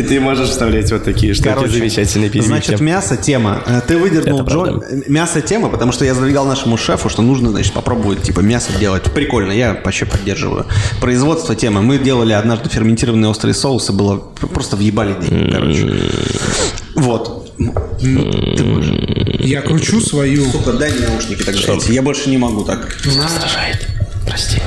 И 0.00 0.02
ты 0.02 0.18
можешь 0.18 0.48
вставлять 0.48 0.90
вот 0.92 1.04
такие 1.04 1.34
штуки 1.34 1.48
Короче, 1.48 1.72
замечательные 1.72 2.30
пиздики. 2.30 2.48
Значит, 2.48 2.80
мясо 2.80 3.18
тема. 3.18 3.62
Э, 3.66 3.80
Ты 3.86 3.98
выдернул 3.98 4.40
э, 4.40 5.02
Мясо 5.08 5.42
тема, 5.42 5.68
потому 5.68 5.92
что 5.92 6.06
я 6.06 6.14
задвигал 6.14 6.46
нашему 6.46 6.78
шефу, 6.78 7.10
что 7.10 7.20
нужно, 7.20 7.50
значит, 7.50 7.74
попробовать 7.74 8.22
типа 8.22 8.40
мясо 8.40 8.70
делать. 8.78 9.02
Прикольно, 9.12 9.52
я 9.52 9.78
вообще 9.84 10.06
поддерживаю. 10.06 10.66
Производство 11.02 11.54
темы. 11.54 11.82
Мы 11.82 11.98
делали 11.98 12.32
однажды 12.32 12.70
ферментированные 12.70 13.30
острые 13.30 13.52
соусы, 13.54 13.92
было 13.92 14.16
просто 14.16 14.76
въебали 14.76 15.14
деньги, 15.20 15.50
короче. 15.52 16.10
Вот. 16.94 17.52
Ты 18.00 18.64
можешь. 18.64 18.94
Я 19.40 19.60
кручу 19.60 20.00
свою. 20.00 20.50
Сука, 20.50 20.72
дай 20.72 20.90
мне 20.92 21.08
наушники 21.08 21.42
эти. 21.42 21.92
Я 21.92 22.00
больше 22.00 22.30
не 22.30 22.38
могу 22.38 22.64
так. 22.64 22.96
Раздражает. 23.04 23.86
Прости. 24.26 24.62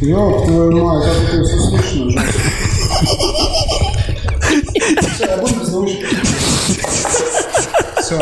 Ёб 0.00 0.46
твою 0.46 0.84
мать, 0.84 1.04
как 1.04 1.34
это 1.34 1.44
все 1.44 1.58
слышно 1.60 2.10
же. 2.10 2.18
Всё, 5.14 5.26
я 5.26 5.36
буду 5.38 5.54
без 5.60 5.68
наушников. 5.68 6.10
Все. 8.00 8.18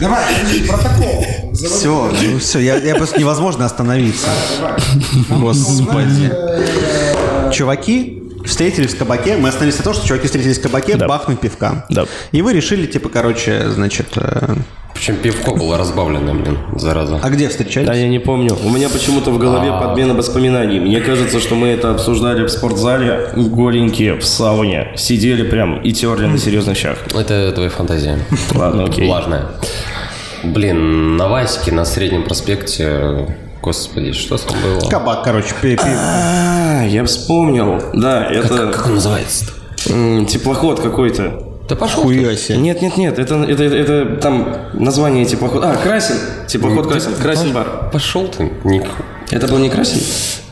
Давай, 0.00 0.24
протокол. 0.66 1.24
Заводи. 1.52 1.66
Все, 1.78 2.10
ну 2.32 2.38
все, 2.38 2.58
я, 2.58 2.76
я 2.78 2.94
просто 2.96 3.18
невозможно 3.20 3.64
остановиться. 3.64 4.26
Господи. 5.30 6.32
Чуваки 7.52 8.22
встретились 8.44 8.94
в 8.94 8.98
кабаке. 8.98 9.36
Мы 9.36 9.48
остановились 9.48 9.78
на 9.78 9.84
том, 9.84 9.94
что 9.94 10.06
чуваки 10.06 10.26
встретились 10.26 10.58
в 10.58 10.62
кабаке, 10.62 10.96
Да. 10.96 11.06
бахнуть 11.06 11.38
пивка. 11.40 11.86
Да. 11.90 12.06
И 12.32 12.42
вы 12.42 12.52
решили, 12.52 12.86
типа, 12.86 13.08
короче, 13.08 13.70
значит, 13.70 14.08
э, 14.16 14.56
Причем 14.94 15.16
пивко 15.16 15.50
было 15.52 15.76
разбавленное, 15.76 16.34
блин, 16.34 16.58
зараза. 16.76 17.18
а 17.22 17.28
где 17.30 17.48
встречались? 17.48 17.86
Да, 17.86 17.94
я 17.94 18.08
не 18.08 18.18
помню. 18.20 18.56
У 18.64 18.70
меня 18.70 18.88
почему-то 18.88 19.30
в 19.30 19.38
голове 19.38 19.70
подмена 19.72 20.14
воспоминаний. 20.14 20.78
Мне 20.80 21.00
кажется, 21.00 21.40
что 21.40 21.56
мы 21.56 21.68
это 21.68 21.90
обсуждали 21.90 22.44
в 22.46 22.48
спортзале, 22.48 23.30
голенькие, 23.34 24.14
в 24.14 24.24
сауне. 24.24 24.92
Сидели 24.96 25.42
прям 25.42 25.80
и 25.82 25.92
терли 25.92 26.26
на 26.26 26.38
серьезных 26.38 26.76
щах. 26.78 26.98
Это 27.14 27.52
твоя 27.52 27.70
фантазия. 27.70 28.18
Ладно, 28.54 28.84
окей. 28.88 29.06
Влажная. 29.06 29.46
Блин, 30.44 31.16
на 31.16 31.28
Ваське, 31.28 31.72
на 31.72 31.84
Среднем 31.84 32.22
проспекте, 32.22 33.26
господи, 33.62 34.12
что 34.12 34.36
там 34.38 34.56
было? 34.62 34.88
Кабак, 34.88 35.24
короче, 35.24 35.54
пи- 35.60 35.76
А, 35.82 36.84
я 36.86 37.04
вспомнил. 37.04 37.82
Да, 37.94 38.24
это 38.30 38.70
Как 38.72 38.86
он 38.86 38.94
называется 38.94 39.46
м, 39.90 40.24
теплоход 40.26 40.80
какой-то. 40.80 41.43
Да 41.68 41.76
пошел 41.76 42.02
Хуя 42.02 42.36
себе. 42.36 42.58
Нет, 42.58 42.82
нет, 42.82 42.96
нет, 42.98 43.18
это, 43.18 43.36
это, 43.42 43.62
это, 43.64 44.16
там 44.16 44.48
название 44.74 45.24
теплохода. 45.24 45.70
А, 45.72 45.76
Красин. 45.76 46.16
Теплоход 46.46 46.86
Красин. 46.88 47.14
Красин 47.14 47.52
бар. 47.52 47.88
Пошел 47.90 48.28
ты. 48.28 48.52
Ник- 48.64 48.86
Это 49.30 49.48
был 49.48 49.58
не 49.58 49.70
Красин? 49.70 50.00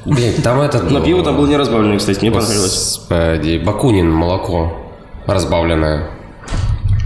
Блин, 0.07 0.35
там 0.43 0.61
этот... 0.61 0.91
Но 0.91 1.01
пиво 1.01 1.23
там 1.23 1.37
было 1.37 1.47
не 1.47 1.57
разбавленное, 1.57 1.99
кстати, 1.99 2.21
мне 2.21 2.31
понравилось. 2.33 2.73
Господи, 2.73 3.59
Бакунин 3.59 4.11
молоко 4.11 4.91
разбавленное. 5.27 6.11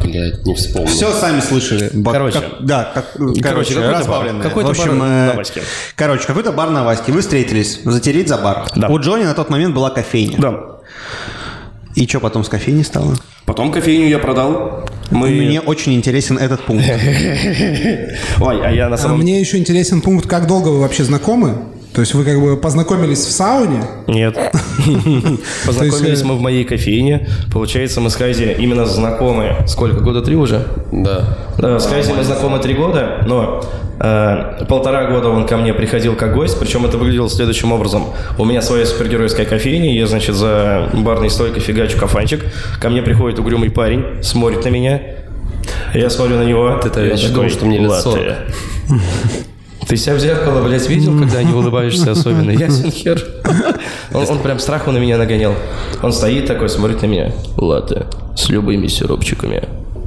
Блять, 0.03 0.47
не 0.47 0.55
вспомнил. 0.55 0.89
Все 0.89 1.11
сами 1.13 1.41
слышали. 1.41 1.91
Ба- 1.93 2.13
Короче. 2.13 2.39
как- 2.41 2.61
да, 2.61 2.93
как, 2.95 3.13
короче, 3.43 3.75
бар. 3.75 3.91
разбавленное. 3.91 4.43
Какой-то 4.43 4.69
В 4.69 4.71
общем, 4.71 4.99
бар 5.01 5.09
э, 5.09 5.27
на 5.33 5.35
Ваське. 5.37 5.63
Короче, 5.97 6.27
какой-то 6.29 6.53
бар 6.53 6.71
на 6.71 6.85
Ваське. 6.85 7.11
Вы 7.13 7.23
встретились, 7.23 7.81
затереть 7.85 8.29
за 8.29 8.39
бар. 8.39 8.67
Да. 8.77 8.87
У 8.89 9.01
Джонни 9.01 9.25
на 9.25 9.35
тот 9.35 9.51
момент 9.51 9.75
была 9.75 9.91
кофейня. 9.91 10.39
Да. 10.39 10.61
И 11.97 12.07
что 12.07 12.21
потом 12.21 12.45
с 12.45 12.49
кофейней 12.49 12.85
стало? 12.85 13.17
Потом 13.47 13.71
кофейню 13.71 14.09
я 14.09 14.19
продал. 14.19 14.85
Мы... 15.11 15.29
Мне 15.31 15.61
очень 15.61 15.95
интересен 15.95 16.37
этот 16.37 16.61
пункт. 16.63 16.85
Ой, 18.41 18.61
а 18.67 18.73
я 18.73 18.89
на 18.89 18.97
А 18.97 18.99
самом 18.99 19.21
мне 19.21 19.41
еще 19.41 19.57
интересен 19.57 20.01
пункт, 20.03 20.27
как 20.27 20.49
долго 20.49 20.69
вы 20.69 20.81
вообще 20.81 21.05
знакомы? 21.05 21.55
То 21.93 22.01
есть 22.01 22.13
вы 22.13 22.25
как 22.25 22.41
бы 22.41 22.57
познакомились 22.57 23.21
в 23.21 23.31
сауне? 23.31 23.85
Нет. 24.09 24.35
Познакомились 25.67 26.23
мы 26.25 26.35
в 26.35 26.41
моей 26.41 26.65
кофейне. 26.65 27.29
Получается, 27.53 28.01
мы 28.01 28.11
с 28.11 28.17
Хайзи 28.17 28.57
именно 28.59 28.85
знакомы. 28.85 29.57
Сколько? 29.67 30.01
Года 30.01 30.23
три 30.23 30.35
уже? 30.35 30.67
Да. 30.93 31.39
Да, 31.59 31.79
с 31.79 31.87
Хайзи 31.87 32.13
мы 32.13 32.23
знакомы 32.23 32.59
три 32.59 32.75
года, 32.75 33.23
но 33.27 33.65
э, 33.99 34.65
полтора 34.69 35.11
года 35.11 35.29
он 35.29 35.47
ко 35.47 35.57
мне 35.57 35.73
приходил 35.73 36.15
как 36.15 36.35
гость, 36.35 36.59
причем 36.61 36.85
это 36.85 36.99
выглядело 36.99 37.31
следующим 37.31 37.73
образом. 37.73 38.05
У 38.39 38.45
меня 38.45 38.61
своя 38.61 38.85
супергеройская 38.85 39.47
кофейня, 39.47 39.95
я, 39.95 40.07
значит, 40.07 40.35
за 40.35 40.91
барной 40.93 41.31
стойкой 41.31 41.63
фигачу 41.63 41.99
кафанчик. 41.99 42.45
Ко 42.81 42.91
мне 42.91 43.03
приходит 43.03 43.39
угрюмый 43.39 43.71
парень, 43.71 44.23
смотрит 44.23 44.65
на 44.65 44.69
меня. 44.69 45.01
Я 45.95 46.11
смотрю 46.11 46.37
на 46.37 46.45
него. 46.45 46.81
И 46.85 47.07
я 47.07 47.17
такой, 47.17 47.49
что 47.49 47.65
мне. 47.65 47.89
40. 47.89 48.35
Ты 49.89 49.97
себя 49.97 50.17
в 50.17 50.19
зеркало, 50.19 50.67
блядь, 50.67 50.89
видел, 50.89 51.17
когда 51.17 51.43
не 51.45 51.53
улыбаешься 51.53 52.11
особенно? 52.11 52.51
Ясен 52.51 52.91
хер. 52.91 53.23
Он, 54.13 54.29
он 54.29 54.39
прям 54.41 54.59
страху 54.59 54.91
на 54.91 54.99
меня 54.99 55.17
нагонял. 55.17 55.55
Он 56.03 56.13
стоит 56.13 56.47
такой, 56.47 56.69
смотрит 56.69 57.03
на 57.03 57.07
меня. 57.07 57.33
Латте 57.57 58.07
с 58.37 58.49
любыми 58.49 58.89
сиропчиками. 58.89 59.63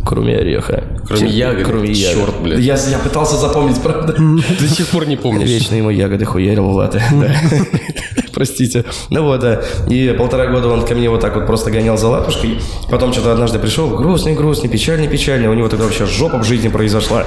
Кроме 0.10 0.38
ореха. 0.38 0.86
Кроме 1.06 1.20
Типа, 1.20 1.32
ягод. 1.32 1.66
Кроме 1.68 1.92
ягод. 1.92 2.18
Чёрт, 2.18 2.42
блядь. 2.42 2.60
Я, 2.62 2.78
я 2.89 2.98
пытался 2.98 3.36
запомнить, 3.36 3.80
правда. 3.80 4.16
До 4.60 4.68
сих 4.68 4.88
пор 4.88 5.08
не 5.08 5.18
помнишь. 5.18 5.48
Вечно 5.48 5.75
ему 5.75 5.92
ягоды 5.92 6.25
хуярил 6.25 6.72
в. 6.72 6.80
Простите. 8.34 8.86
Ну 9.12 9.24
вот, 9.24 9.39
да. 9.42 9.62
И 9.88 10.16
полтора 10.18 10.48
года 10.48 10.70
он 10.70 10.84
ко 10.84 10.96
мне 10.96 11.12
вот 11.12 11.22
так 11.22 11.36
вот 11.36 11.46
просто 11.46 11.70
гонял 11.70 11.96
за 11.96 12.08
латушкой. 12.08 12.58
Потом 12.89 13.13
что-то 13.13 13.34
однажды 13.34 13.60
пришел, 13.60 13.88
грустный, 13.88 14.34
грустный, 14.34 14.68
печальный, 14.68 15.08
печальный. 15.08 15.48
У 15.48 15.54
него 15.54 15.70
тогда 15.70 15.86
вообще 15.86 16.08
жопа 16.08 16.39
в 16.39 16.44
жизни 16.44 16.70
произошла. 16.70 17.25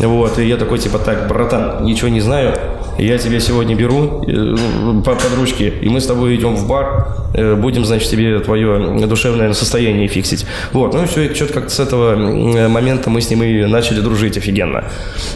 Вот. 0.00 0.36
И 0.40 0.48
я 0.48 0.56
такой, 0.56 0.80
типа, 0.80 0.98
так, 0.98 1.28
братан, 1.28 1.84
ничего 1.84 2.08
не 2.08 2.20
знаю. 2.20 2.58
Я 2.98 3.18
тебя 3.18 3.40
сегодня 3.40 3.74
беру 3.74 4.24
э, 4.26 4.30
ну, 4.32 5.02
по 5.02 5.14
под 5.14 5.34
ручки, 5.36 5.72
и 5.80 5.88
мы 5.88 6.00
с 6.00 6.06
тобой 6.06 6.36
идем 6.36 6.54
в 6.54 6.68
бар, 6.68 7.08
э, 7.34 7.54
будем, 7.54 7.84
значит, 7.84 8.08
тебе 8.10 8.38
твое 8.40 9.06
душевное 9.06 9.52
состояние 9.52 10.08
фиксить. 10.08 10.46
Вот, 10.72 10.94
ну 10.94 11.02
и 11.02 11.06
все, 11.06 11.22
и 11.26 11.34
что-то 11.34 11.54
как-то 11.54 11.70
с 11.70 11.80
этого 11.80 12.12
м, 12.12 12.70
момента 12.70 13.10
мы 13.10 13.20
с 13.20 13.30
ним 13.30 13.42
и 13.42 13.64
начали 13.66 14.00
дружить 14.00 14.36
офигенно. 14.38 14.84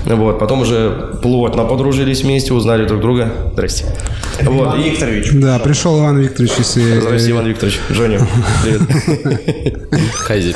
Вот, 0.05 0.39
потом 0.39 0.61
уже 0.61 1.15
плотно 1.23 1.65
подружились 1.65 2.23
вместе, 2.23 2.53
узнали 2.55 2.85
друг 2.87 3.01
друга. 3.01 3.33
Здрасте. 3.53 3.87
Вот, 4.43 4.79
и... 4.79 4.91
Викторович. 4.91 5.31
Да, 5.33 5.59
пришел 5.59 5.99
Иван 5.99 6.19
Викторович, 6.19 6.53
если... 6.59 7.01
Здрасте, 7.01 7.31
Иван 7.33 7.47
Викторович. 7.47 7.81
Женя, 7.91 8.21
привет. 8.63 8.83
Хайзи. 10.15 10.55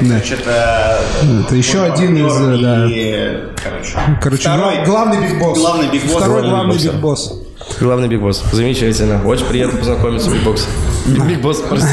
Викторович, 0.00 0.32
это... 0.32 1.00
Это 1.46 1.54
еще 1.54 1.82
один 1.82 2.16
из... 2.16 2.32
э, 2.40 3.48
короче, 3.62 3.92
Короче, 4.22 4.42
Второй. 4.42 4.76
гла- 4.76 4.84
главный 4.84 5.28
big 5.28 5.39
boss. 5.39 5.58
Главный 5.58 5.88
big 5.90 5.98
boss. 5.98 6.12
Главный 6.42 6.76
big 6.76 6.82
boss. 6.82 6.92
big 6.94 7.12
boss. 7.12 7.42
Главный 7.80 8.08
big 8.08 8.20
boss. 8.20 8.42
Замечательно. 8.52 9.20
Очень 9.26 9.44
приятно 9.46 9.78
познакомиться, 9.78 10.30
big 10.30 10.42
boss. 10.42 10.66
Big 11.06 11.40
boss, 11.42 11.62
простите. 11.68 11.92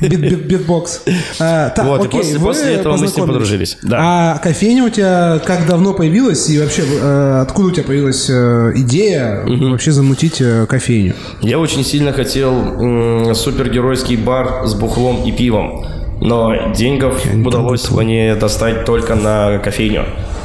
Бит- 0.00 0.20
бит- 0.20 0.46
Битбокс. 0.46 1.02
А, 1.40 1.72
Вот, 1.82 2.04
и 2.14 2.38
после- 2.38 2.74
этого 2.74 2.96
мы 2.96 3.08
с 3.08 3.16
ним 3.16 3.26
подружились. 3.26 3.78
А 3.90 4.38
кофейня 4.38 4.84
у 4.84 4.90
тебя 4.90 5.40
как 5.44 5.66
давно 5.66 5.94
появилась? 5.94 6.48
И 6.50 6.58
вообще, 6.60 6.82
э, 7.00 7.40
откуда 7.42 7.68
у 7.68 7.70
тебя 7.70 7.84
появилась 7.84 8.28
э, 8.28 8.72
идея 8.76 9.44
вообще 9.46 9.92
замутить 9.92 10.40
э, 10.40 10.66
кофейню? 10.66 11.14
Я 11.40 11.58
очень 11.58 11.84
сильно 11.84 12.12
хотел 12.12 13.34
супергеройский 13.34 14.16
бар 14.16 14.66
с 14.66 14.74
бухлом 14.74 15.24
и 15.24 15.32
пивом, 15.32 15.86
но 16.20 16.72
деньгов 16.74 17.22
удалось 17.34 17.90
мне 17.90 18.34
достать 18.34 18.84
только 18.84 19.14
на 19.14 19.58
кофейню. 19.58 20.04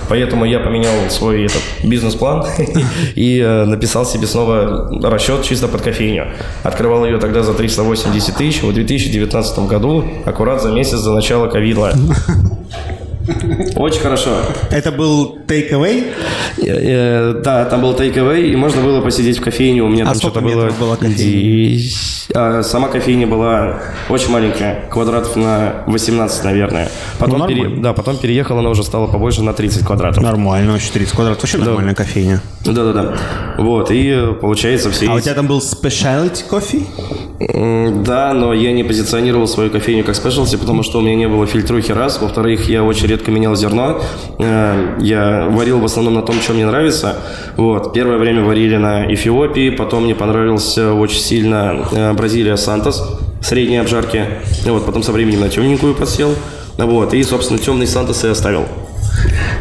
Поэтому 0.09 0.43
я 0.45 0.59
поменял 0.59 0.93
свой 1.09 1.45
этот 1.45 1.61
бизнес-план 1.83 2.45
и 3.15 3.39
э, 3.39 3.65
написал 3.65 4.05
себе 4.05 4.27
снова 4.27 4.89
расчет 5.09 5.43
чисто 5.43 5.67
под 5.67 5.81
кофейню. 5.81 6.27
Открывал 6.63 7.05
ее 7.05 7.19
тогда 7.19 7.43
за 7.43 7.53
380 7.53 8.35
тысяч 8.35 8.63
в 8.63 8.73
2019 8.73 9.59
году, 9.59 10.03
аккурат 10.25 10.61
за 10.61 10.71
месяц 10.71 11.01
до 11.01 11.13
начала 11.13 11.47
ковида. 11.47 11.93
Очень 13.75 14.01
хорошо. 14.01 14.31
Это 14.71 14.91
был 14.91 15.37
take-away? 15.47 16.13
Э, 16.57 16.63
э, 16.65 17.41
Да, 17.43 17.65
там 17.65 17.81
был 17.81 17.93
take-away, 17.93 18.47
и 18.47 18.55
можно 18.55 18.81
было 18.81 19.01
посидеть 19.01 19.39
в 19.39 19.43
кофейне. 19.43 19.81
У 19.83 19.87
меня 19.87 20.03
А 20.03 20.07
там 20.07 20.15
что-то 20.15 20.41
было... 20.41 20.69
а, 22.33 22.63
Сама 22.63 22.87
кофейня 22.87 23.27
была 23.27 23.79
очень 24.09 24.29
маленькая, 24.31 24.87
квадратов 24.89 25.35
на 25.35 25.83
18, 25.87 26.43
наверное. 26.43 26.89
Потом, 27.17 27.39
Ну, 27.39 27.47
пере-. 27.47 27.69
Да, 27.69 27.93
потом 27.93 28.17
переехала, 28.17 28.59
она 28.59 28.69
уже 28.69 28.83
стала 28.83 29.07
побольше 29.07 29.41
на 29.43 29.53
30 29.53 29.85
квадратов. 29.85 30.23
Нормально, 30.23 30.73
вообще 30.73 30.91
30 30.91 31.13
квадратов. 31.13 31.43
Вообще 31.43 31.57
нормальная 31.57 31.95
кофейня. 31.95 32.41
Да-да-да. 32.65 33.15
Вот, 33.57 33.91
и 33.91 34.09
э, 34.09 34.33
получается 34.33 34.91
все 34.91 35.07
А 35.09 35.15
у 35.15 35.19
тебя 35.19 35.33
там 35.33 35.47
был 35.47 35.59
specialty 35.59 36.47
кофе? 36.47 36.81
Да, 37.39 38.33
но 38.33 38.53
я 38.53 38.73
не 38.73 38.83
позиционировал 38.83 39.47
свою 39.47 39.69
кофейню 39.69 40.03
как 40.03 40.15
спешлти, 40.15 40.57
потому 40.57 40.83
что 40.83 40.99
у 40.99 41.01
меня 41.01 41.15
не 41.15 41.27
было 41.27 41.47
фильтрухи 41.47 41.91
раз. 41.93 42.21
Во-вторых, 42.21 42.67
я 42.69 42.83
очень 42.83 43.07
редко 43.19 43.31
менял 43.31 43.55
зерно. 43.55 44.01
Э, 44.39 44.97
Я 44.99 45.47
варил 45.49 45.79
в 45.79 45.85
основном 45.85 46.13
на 46.15 46.21
том, 46.21 46.35
что 46.41 46.53
мне 46.53 46.65
нравится. 46.65 47.17
Вот. 47.57 47.93
Первое 47.93 48.17
время 48.17 48.43
варили 48.43 48.77
на 48.77 49.13
Эфиопии, 49.13 49.69
потом 49.71 50.05
мне 50.05 50.15
понравился 50.15 50.93
очень 50.93 51.19
сильно 51.19 51.85
э, 51.91 52.13
Бразилия 52.13 52.55
Сантос, 52.57 53.19
средней 53.41 53.77
обжарки. 53.77 54.25
Вот. 54.65 54.85
Потом 54.85 55.03
со 55.03 55.11
временем 55.11 55.41
на 55.41 55.49
темненькую 55.49 55.95
подсел. 55.95 56.33
Вот. 56.77 57.13
И, 57.13 57.21
собственно, 57.23 57.59
темный 57.59 57.87
Сантос 57.87 58.23
и 58.23 58.29
оставил. 58.29 58.65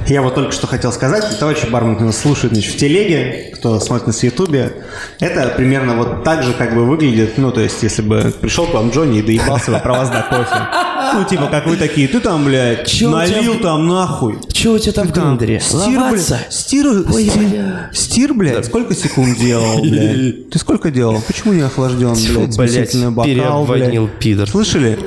Я 0.09 0.23
вот 0.23 0.35
только 0.35 0.53
что 0.53 0.67
хотел 0.67 0.91
сказать, 0.91 1.39
товарищи 1.39 1.67
бармен 1.67 1.99
нас 2.07 2.17
слушают 2.17 2.55
значит, 2.55 2.75
в 2.75 2.79
телеге, 2.79 3.53
кто 3.55 3.79
смотрит 3.79 4.07
нас 4.07 4.21
в 4.21 4.23
ютубе, 4.23 4.73
это 5.21 5.53
примерно 5.55 5.97
вот 5.97 6.25
так 6.25 6.43
же 6.43 6.55
как 6.55 6.75
бы 6.75 6.87
выглядит, 6.87 7.37
ну, 7.37 7.53
то 7.53 7.61
есть, 7.61 7.83
если 7.83 8.01
бы 8.01 8.33
пришел 8.41 8.67
к 8.67 8.73
вам 8.73 8.91
Джонни 8.91 9.19
и 9.19 9.23
доебался 9.23 9.71
бы 9.71 9.79
про 9.79 9.93
вас 9.93 10.09
до 10.09 10.23
кофе. 10.23 10.67
Ну, 11.15 11.25
типа, 11.25 11.47
как 11.47 11.67
вы 11.67 11.77
такие, 11.77 12.09
ты 12.09 12.21
там, 12.21 12.45
блядь, 12.45 12.87
Чё 12.87 13.11
налил 13.11 13.55
тебя- 13.55 13.63
там 13.63 13.87
нахуй. 13.87 14.39
Че 14.53 14.71
у 14.71 14.79
тебя 14.79 14.93
там 14.93 15.09
в 15.09 15.13
гриндере? 15.13 15.61
Стир, 15.61 16.01
блядь, 16.11 16.47
стир, 16.51 17.05
стир, 17.13 17.91
стир, 17.93 18.35
блядь, 18.35 18.65
сколько 18.65 18.95
секунд 18.95 19.39
делал, 19.39 19.81
блядь? 19.83 20.49
Ты 20.51 20.59
сколько 20.59 20.91
делал? 20.91 21.23
Почему 21.27 21.53
не 21.53 21.63
охлажден, 21.63 22.15
блядь, 22.15 22.55
спасительный 22.55 23.11
бокал, 23.11 23.67
блядь? 23.67 24.19
пидор. 24.19 24.49
Слышали? 24.49 24.99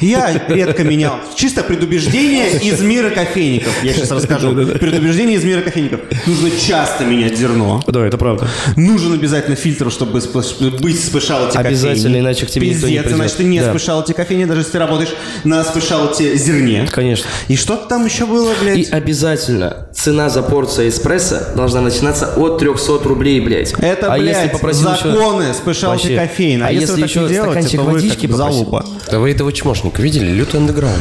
Я 0.00 0.32
редко 0.48 0.82
менял. 0.82 1.20
Чисто 1.36 1.62
предубеждение 1.62 2.58
из 2.58 2.80
мира 2.80 3.10
кофейников. 3.10 3.72
Я 3.84 3.92
сейчас 3.92 4.10
расскажу. 4.10 4.39
Предубеждение 4.40 5.36
из 5.36 5.44
мира 5.44 5.60
кофейников. 5.62 6.00
Нужно 6.26 6.50
часто 6.50 7.04
менять 7.04 7.36
зерно. 7.38 7.82
Да, 7.86 8.06
это 8.06 8.16
правда. 8.18 8.48
Нужен 8.76 9.12
обязательно 9.12 9.56
фильтр, 9.56 9.90
чтобы 9.90 10.12
быть 10.20 11.00
спешалти 11.04 11.56
кофейней. 11.56 11.68
Обязательно, 11.68 12.16
иначе 12.18 12.46
к 12.46 12.50
тебе 12.50 12.68
никто 12.70 12.86
не 12.88 12.98
придет. 12.98 13.12
иначе 13.18 13.34
ты 13.36 13.44
не 13.44 13.60
Да. 13.60 13.70
спешалти 13.70 14.12
кофейни, 14.12 14.44
даже 14.44 14.60
если 14.60 14.72
ты 14.72 14.78
работаешь 14.78 15.10
на 15.44 15.62
спешалти 15.64 16.36
зерне. 16.36 16.86
Конечно. 16.90 17.26
И 17.48 17.56
что 17.56 17.76
там 17.76 18.04
еще 18.06 18.26
было, 18.26 18.52
блядь? 18.60 18.78
И 18.78 18.84
обязательно 18.90 19.86
цена 19.94 20.28
за 20.28 20.42
порцию 20.42 20.88
эспрессо 20.88 21.38
должна 21.54 21.80
начинаться 21.80 22.34
от 22.36 22.58
300 22.58 23.04
рублей, 23.04 23.40
блядь. 23.40 23.72
Это, 23.78 24.12
а 24.12 24.18
блядь, 24.18 24.36
если 24.36 24.48
попросил 24.50 24.92
еще- 24.92 25.12
законы 25.12 25.54
спешалти 25.54 26.08
Вообще. 26.08 26.16
кофеина. 26.16 26.66
А 26.68 26.72
если 26.72 27.02
еще 27.02 27.28
делаете, 27.28 27.42
стаканчик 27.68 27.80
водички 27.82 28.26
попросил? 28.26 28.54
залупа. 28.54 28.86
Да 29.10 29.18
вы 29.18 29.30
этого 29.30 29.52
чмошника 29.52 30.00
видели? 30.02 30.30
Лютый 30.30 30.60
андеграунд. 30.60 30.96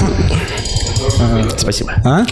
Спасибо. 1.56 1.92
А? 2.04 2.24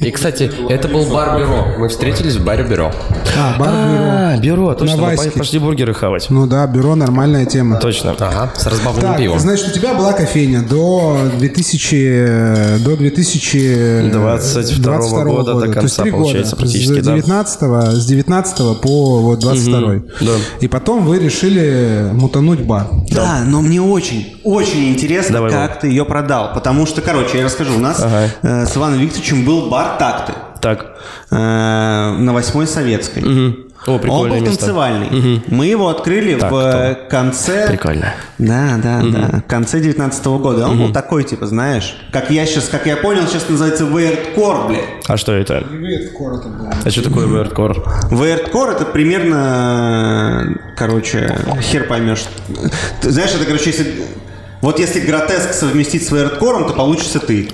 И, 0.00 0.10
кстати, 0.10 0.50
это 0.68 0.88
был 0.88 1.04
бар-бюро. 1.06 1.74
Мы 1.78 1.88
встретились 1.88 2.36
в 2.36 2.44
баре 2.44 2.64
бюро. 2.64 2.92
А, 3.38 3.58
бар 3.58 3.68
бюро. 3.68 4.04
А, 4.08 4.36
бюро, 4.38 4.74
точно. 4.74 4.96
Мы 4.96 5.30
пошли 5.30 5.58
бургеры 5.58 5.94
хавать. 5.94 6.26
Ну 6.30 6.46
да, 6.46 6.66
бюро 6.66 6.94
нормальная 6.94 7.46
тема. 7.46 7.78
Точно. 7.78 8.14
Ага, 8.18 8.52
с 8.56 8.66
разбавленным 8.66 9.12
Так, 9.12 9.18
пивом. 9.20 9.38
значит, 9.38 9.68
у 9.68 9.72
тебя 9.72 9.94
была 9.94 10.12
кофейня 10.12 10.62
до 10.62 11.18
2000, 11.38 12.80
до 12.84 12.96
2022 12.96 14.96
22 14.96 15.24
года 15.24 15.54
до 15.54 15.60
То 15.60 15.64
есть 15.66 15.74
конца, 15.74 16.02
три 16.02 16.12
получается, 16.12 16.56
года. 16.56 16.62
практически, 16.62 17.00
С 17.00 17.04
да. 17.04 17.12
19 17.14 18.02
с 18.02 18.06
19 18.06 18.80
по 18.80 19.20
вот 19.20 19.38
22 19.40 19.80
да. 20.20 20.32
И 20.60 20.68
потом 20.68 21.04
вы 21.04 21.18
решили 21.18 22.08
мутануть 22.12 22.60
бар. 22.60 22.86
Да, 23.10 23.42
но 23.46 23.60
мне 23.60 23.80
очень, 23.80 24.36
очень 24.44 24.90
интересно, 24.90 25.34
Давай, 25.34 25.50
как 25.50 25.80
ты 25.80 25.88
ее 25.88 26.04
продал. 26.04 26.52
Потому 26.54 26.86
что, 26.86 27.00
короче, 27.00 27.38
я 27.38 27.44
расскажу. 27.44 27.76
У 27.76 27.80
нас 27.80 28.00
Ага. 28.00 28.25
Э, 28.42 28.66
с 28.66 28.76
Иваном 28.76 28.98
Викторовичем 28.98 29.44
был 29.44 29.68
бар 29.70 29.96
«Такты» 29.98 30.32
Так. 30.60 30.96
э, 31.30 31.36
на 31.36 32.32
Восьмой 32.32 32.66
Советской. 32.66 33.66
О, 33.86 33.92
Он 33.92 34.00
был 34.00 34.40
место. 34.40 34.46
танцевальный. 34.58 35.42
Мы 35.46 35.66
его 35.66 35.88
открыли 35.88 36.34
Так, 36.34 36.50
в 36.50 36.56
э, 36.56 36.94
конце... 37.08 37.68
Прикольно. 37.68 38.14
Да, 38.38 38.80
да, 38.82 39.00
да. 39.00 39.38
В 39.38 39.48
конце 39.48 39.78
19 39.80 40.26
года. 40.26 40.66
Он 40.66 40.78
был 40.78 40.92
такой, 40.92 41.22
типа, 41.22 41.46
знаешь, 41.46 41.96
как 42.10 42.30
я 42.30 42.46
сейчас, 42.46 42.68
как 42.68 42.86
я 42.86 42.96
понял, 42.96 43.28
сейчас 43.28 43.48
называется 43.48 43.84
вейрдкор, 43.84 44.66
блядь. 44.66 44.80
А 45.06 45.16
что 45.16 45.32
это? 45.34 45.64
А 46.84 46.90
что 46.90 47.02
такое 47.02 47.26
вердкор? 47.28 47.84
Вейрдкор 48.10 48.70
это 48.70 48.86
примерно, 48.86 50.58
короче, 50.76 51.38
хер 51.60 51.84
поймешь. 51.84 52.24
Ты 53.00 53.10
знаешь, 53.10 53.30
это, 53.34 53.44
короче, 53.44 53.70
если... 53.70 53.94
Вот 54.62 54.80
если 54.80 55.00
гротеск 55.00 55.52
совместить 55.52 56.04
с 56.08 56.10
вейрдкором, 56.10 56.66
то 56.66 56.72
получится 56.72 57.20
ты. 57.20 57.50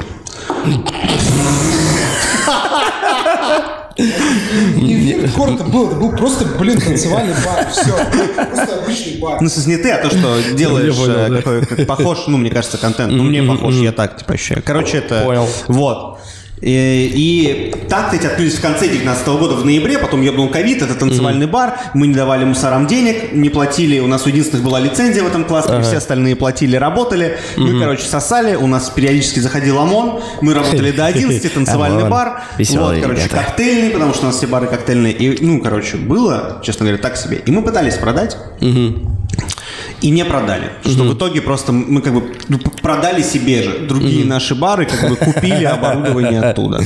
Не 3.96 5.12
хардкор 5.26 5.50
это 5.50 5.64
был, 5.64 5.86
это 5.88 5.96
был 5.96 6.16
просто, 6.16 6.44
блин, 6.58 6.80
танцевальный 6.80 7.34
бар, 7.44 7.68
все. 7.70 7.92
Просто 8.34 8.82
обычный 8.82 9.18
бар. 9.18 9.40
Ну, 9.40 9.48
в 9.48 9.52
смысле, 9.52 9.76
не 9.76 9.82
ты, 9.82 9.90
а 9.90 9.98
то, 9.98 10.08
что 10.10 10.54
делаешь, 10.54 10.96
понял, 10.96 11.36
э, 11.36 11.76
да. 11.76 11.84
похож, 11.84 12.26
ну, 12.26 12.38
мне 12.38 12.50
кажется, 12.50 12.78
контент. 12.78 13.12
Ну, 13.12 13.22
мне 13.22 13.42
похож, 13.42 13.74
я 13.76 13.92
так, 13.92 14.16
типа, 14.16 14.34
ощущаю. 14.34 14.62
Короче, 14.64 14.98
это... 14.98 15.22
Понял. 15.24 15.48
Вот. 15.68 16.18
И, 16.62 17.12
и 17.12 17.74
так 17.88 18.14
эти 18.14 18.24
открылись 18.24 18.54
в 18.54 18.60
конце 18.62 18.86
2019 18.86 19.26
года, 19.28 19.54
в 19.56 19.64
ноябре, 19.64 19.98
потом 19.98 20.22
ебнул 20.22 20.48
ковид, 20.48 20.80
это 20.80 20.94
танцевальный 20.94 21.46
бар, 21.48 21.76
мы 21.92 22.06
не 22.06 22.14
давали 22.14 22.44
мусорам 22.44 22.86
денег, 22.86 23.32
не 23.32 23.50
платили, 23.50 23.98
у 23.98 24.06
нас 24.06 24.26
у 24.26 24.28
единственных 24.28 24.64
была 24.64 24.78
лицензия 24.78 25.24
в 25.24 25.26
этом 25.26 25.44
кластере, 25.44 25.82
все 25.82 25.96
остальные 25.96 26.36
платили, 26.36 26.76
работали, 26.76 27.38
мы, 27.56 27.80
короче, 27.80 28.04
сосали, 28.04 28.54
у 28.54 28.68
нас 28.68 28.90
периодически 28.90 29.40
заходил 29.40 29.78
ОМОН, 29.80 30.20
мы 30.40 30.54
работали 30.54 30.92
до 30.92 31.04
11, 31.06 31.52
танцевальный 31.54 32.08
бар, 32.08 32.44
вот, 32.58 33.02
короче, 33.02 33.28
коктейльный, 33.28 33.90
потому 33.90 34.14
что 34.14 34.22
у 34.22 34.26
нас 34.26 34.36
все 34.36 34.46
бары 34.46 34.68
коктейльные, 34.68 35.12
и, 35.12 35.44
ну, 35.44 35.60
короче, 35.60 35.96
было, 35.96 36.60
честно 36.64 36.86
говоря, 36.86 37.02
так 37.02 37.16
себе, 37.16 37.40
и 37.44 37.50
мы 37.50 37.62
пытались 37.62 37.94
продать, 37.96 38.36
и 40.02 40.10
не 40.10 40.24
продали. 40.24 40.70
Что 40.84 41.04
в 41.04 41.14
итоге 41.14 41.40
просто 41.40 41.72
мы 41.72 42.02
как 42.02 42.12
бы 42.12 42.34
ну, 42.48 42.58
продали 42.82 43.22
себе 43.22 43.62
же. 43.62 43.78
Другие 43.88 44.26
наши 44.26 44.54
бары 44.54 44.86
как 44.86 45.08
бы 45.08 45.16
купили 45.16 45.64
оборудование 45.64 46.40
оттуда. 46.42 46.80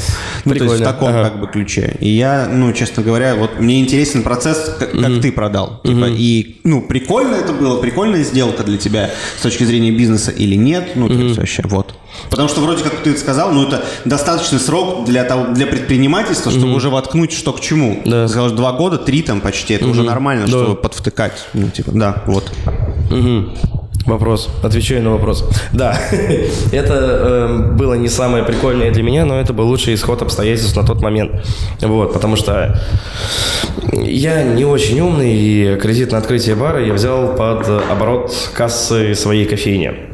Ну, 0.44 0.54
то 0.54 0.64
есть 0.64 0.80
в 0.80 0.84
таком 0.84 1.08
Ага. 1.08 1.30
как 1.30 1.40
бы 1.40 1.46
ключе. 1.46 1.96
И 2.00 2.08
я, 2.08 2.48
ну, 2.50 2.72
честно 2.72 3.02
говоря, 3.02 3.34
вот 3.34 3.58
мне 3.58 3.80
интересен 3.80 4.22
процесс, 4.22 4.76
как, 4.78 4.92
как 4.92 5.20
ты 5.20 5.32
продал. 5.32 5.80
Типа, 5.84 6.06
и, 6.08 6.56
ну, 6.64 6.82
прикольно 6.82 7.36
это 7.36 7.52
было, 7.52 7.80
прикольная 7.80 8.22
сделка 8.22 8.62
для 8.64 8.78
тебя 8.78 9.10
с 9.38 9.42
точки 9.42 9.64
зрения 9.64 9.90
бизнеса 9.90 10.30
или 10.30 10.54
нет. 10.54 10.90
Ну, 10.94 11.08
то 11.08 11.14
есть 11.14 11.38
вообще, 11.38 11.62
вот. 11.64 11.94
Потому 12.30 12.48
что 12.48 12.60
вроде 12.60 12.82
как 12.82 13.02
ты 13.02 13.16
сказал, 13.16 13.52
ну, 13.52 13.66
это 13.66 13.84
достаточный 14.04 14.58
срок 14.58 15.04
для, 15.04 15.24
того, 15.24 15.52
для 15.52 15.66
предпринимательства, 15.66 16.50
чтобы 16.50 16.74
уже 16.74 16.90
воткнуть 16.90 17.32
что 17.32 17.52
к 17.52 17.60
чему. 17.60 18.02
Да. 18.04 18.28
Сказал, 18.28 18.50
два 18.50 18.72
года, 18.72 18.98
три 18.98 19.22
там 19.22 19.40
почти, 19.40 19.74
это 19.74 19.86
уже 19.86 20.02
нормально, 20.02 20.46
чтобы 20.46 20.76
подвтыкать. 20.76 21.46
Ну, 21.54 21.70
типа, 21.70 21.92
да, 21.92 22.22
вот. 22.26 22.50
Мгм. 23.10 23.52
Вопрос. 24.06 24.48
Отвечаю 24.62 25.02
на 25.02 25.10
вопрос. 25.10 25.44
Да, 25.72 25.98
это 26.72 26.94
э, 26.94 27.72
было 27.72 27.94
не 27.94 28.08
самое 28.08 28.44
прикольное 28.44 28.92
для 28.92 29.02
меня, 29.02 29.24
но 29.24 29.40
это 29.40 29.52
был 29.52 29.66
лучший 29.66 29.94
исход 29.94 30.22
обстоятельств 30.22 30.76
на 30.76 30.84
тот 30.84 31.00
момент. 31.02 31.32
Вот, 31.80 32.12
потому 32.12 32.36
что 32.36 32.80
я 33.92 34.44
не 34.44 34.64
очень 34.64 35.00
умный, 35.00 35.34
и 35.34 35.76
кредит 35.76 36.12
на 36.12 36.18
открытие 36.18 36.54
бара 36.54 36.84
я 36.84 36.92
взял 36.92 37.34
под 37.34 37.68
оборот 37.68 38.32
кассы 38.54 39.16
своей 39.16 39.44
кофейни. 39.44 40.05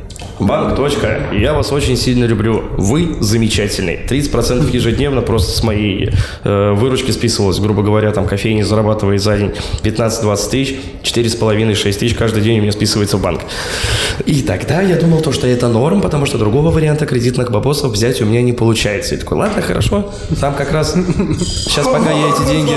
Банк. 0.47 0.77
Точка. 0.77 1.19
Я 1.33 1.53
вас 1.55 1.73
очень 1.73 1.97
сильно 1.97 2.25
люблю. 2.25 2.65
Вы 2.77 3.17
замечательный. 3.21 3.99
30% 4.09 4.75
ежедневно 4.75 5.23
просто 5.23 5.57
с 5.57 5.63
моей 5.63 6.11
э, 6.45 6.73
выручки 6.73 7.11
списывалось. 7.11 7.59
Грубо 7.59 7.83
говоря, 7.83 8.11
там 8.13 8.27
кофейня 8.27 8.65
зарабатывает 8.65 9.23
за 9.23 9.37
день 9.37 9.53
15-20 9.83 10.51
тысяч, 10.51 10.77
4,5-6 11.03 11.93
тысяч 11.99 12.15
каждый 12.15 12.43
день 12.43 12.59
у 12.59 12.63
меня 12.63 12.73
списывается 12.73 13.17
в 13.17 13.23
банк. 13.23 13.43
И 14.27 14.43
тогда 14.43 14.81
я 14.83 14.97
думал, 14.97 15.21
то, 15.21 15.33
что 15.33 15.47
это 15.47 15.69
норм, 15.69 16.01
потому 16.01 16.27
что 16.27 16.39
другого 16.39 16.71
варианта 16.71 17.07
кредитных 17.07 17.51
бабосов 17.51 17.93
взять 17.93 18.21
у 18.21 18.25
меня 18.25 18.43
не 18.43 18.53
получается. 18.53 19.15
И 19.15 19.19
такой, 19.19 19.39
ладно, 19.39 19.63
хорошо. 19.63 20.13
Там 20.41 20.55
как 20.55 20.73
раз 20.73 20.95
сейчас 20.95 21.87
пока 21.87 22.11
я 22.11 22.29
эти 22.29 22.47
деньги... 22.49 22.73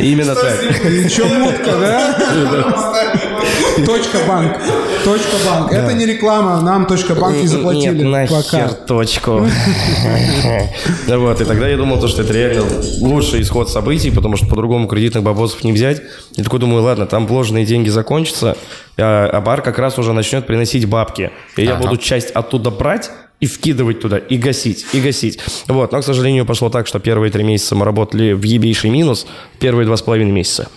Именно 0.00 0.34
так. 0.34 0.54
Чё, 1.10 1.26
мутка, 1.26 1.72
да? 1.80 3.31
Точка 3.86 4.18
банк. 4.26 4.58
Точка 5.04 5.36
банк. 5.46 5.72
Это 5.72 5.92
не 5.92 6.06
реклама, 6.06 6.60
нам 6.60 6.86
точка 6.86 7.14
банк 7.14 7.36
не 7.36 7.46
заплатили. 7.46 8.02
Нет, 8.02 8.30
нахер 8.30 8.42
Пока. 8.42 8.68
точку. 8.68 9.46
Вот, 11.06 11.40
и 11.40 11.44
тогда 11.44 11.68
я 11.68 11.76
думал, 11.76 12.00
то, 12.00 12.08
что 12.08 12.22
это 12.22 12.32
реально 12.32 12.64
лучший 13.00 13.42
исход 13.42 13.70
событий, 13.70 14.10
потому 14.10 14.36
что 14.36 14.46
по-другому 14.46 14.86
кредитных 14.86 15.22
бабосов 15.22 15.64
не 15.64 15.72
взять. 15.72 16.02
И 16.36 16.42
такой 16.42 16.58
думаю, 16.58 16.82
ладно, 16.82 17.06
там 17.06 17.26
вложенные 17.26 17.64
деньги 17.64 17.88
закончатся, 17.88 18.56
а 18.98 19.28
а 19.32 19.40
бар 19.40 19.62
как 19.62 19.78
раз 19.78 19.98
уже 19.98 20.12
начнет 20.12 20.46
приносить 20.46 20.86
бабки. 20.86 21.30
И 21.56 21.64
я 21.64 21.76
буду 21.76 21.96
часть 21.96 22.30
оттуда 22.30 22.70
брать, 22.70 23.10
и 23.40 23.46
вкидывать 23.46 24.00
туда, 24.00 24.18
и 24.18 24.38
гасить, 24.38 24.86
и 24.92 25.00
гасить. 25.00 25.40
Вот, 25.66 25.90
но, 25.90 26.00
к 26.00 26.04
сожалению, 26.04 26.46
пошло 26.46 26.70
так, 26.70 26.86
что 26.86 27.00
первые 27.00 27.32
три 27.32 27.42
месяца 27.42 27.74
мы 27.74 27.84
работали 27.84 28.32
в 28.34 28.42
ебейший 28.44 28.90
минус, 28.90 29.26
первые 29.58 29.84
два 29.84 29.96
с 29.96 30.02
половиной 30.02 30.30
месяца. 30.30 30.68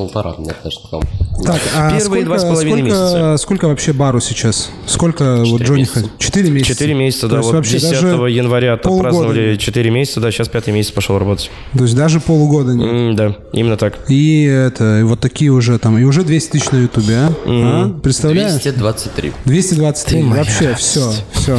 Полтора, 0.00 0.34
мне 0.38 0.50
даже 0.64 0.76
там. 0.90 1.02
Так, 1.44 1.60
а 1.76 1.90
Первые 1.98 2.24
два 2.24 2.38
с 2.38 2.40
сколько, 2.40 2.54
половиной 2.54 2.90
сколько, 2.90 2.94
месяца. 2.94 3.36
сколько 3.36 3.68
вообще 3.68 3.92
бару 3.92 4.18
сейчас? 4.20 4.70
Сколько 4.86 5.42
вот 5.44 5.60
Джонни 5.60 5.80
месяца. 5.80 6.10
Четыре 6.18 6.50
месяца? 6.50 6.72
Четыре 6.72 6.94
месяца, 6.94 7.28
да, 7.28 7.42
вот 7.42 7.52
вообще 7.54 7.78
10 7.78 7.90
даже 7.90 8.06
января 8.30 8.72
отпраздновали. 8.74 9.56
4 9.56 9.90
месяца, 9.90 10.20
да, 10.20 10.30
сейчас 10.30 10.48
пятый 10.48 10.72
месяц 10.72 10.90
пошел 10.90 11.18
работать. 11.18 11.50
То 11.76 11.82
есть 11.84 11.94
даже 11.94 12.18
полугода 12.20 12.72
нет. 12.72 12.88
М, 12.90 13.14
Да, 13.16 13.36
именно 13.52 13.76
так. 13.76 13.98
И 14.08 14.44
это, 14.44 15.00
и 15.00 15.02
вот 15.02 15.20
такие 15.20 15.50
уже 15.50 15.78
там, 15.78 15.98
и 15.98 16.04
уже 16.04 16.22
200 16.22 16.50
тысяч 16.50 16.70
на 16.70 16.78
Ютубе, 16.78 17.14
а? 17.16 17.32
А? 17.46 17.88
Представляешь? 18.02 18.52
223. 18.52 19.32
223. 19.44 20.22
моя 20.22 20.42
Вообще 20.44 20.74
все, 20.76 21.12
все, 21.32 21.58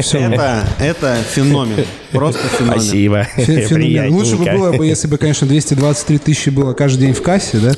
все. 0.00 0.18
Это, 0.18 0.64
это 0.78 1.16
феномен. 1.34 1.84
Просто 2.12 2.40
феномен. 2.56 2.80
Спасибо. 2.80 3.24
Феномен. 3.36 4.12
Лучше 4.12 4.36
бы 4.36 4.44
было 4.44 4.72
бы, 4.72 4.86
если 4.86 5.08
бы, 5.08 5.18
конечно, 5.18 5.46
223 5.46 6.18
тысячи 6.18 6.50
было 6.50 6.72
каждый 6.72 7.00
день 7.06 7.14
в 7.14 7.22
кассе, 7.22 7.58
да? 7.58 7.72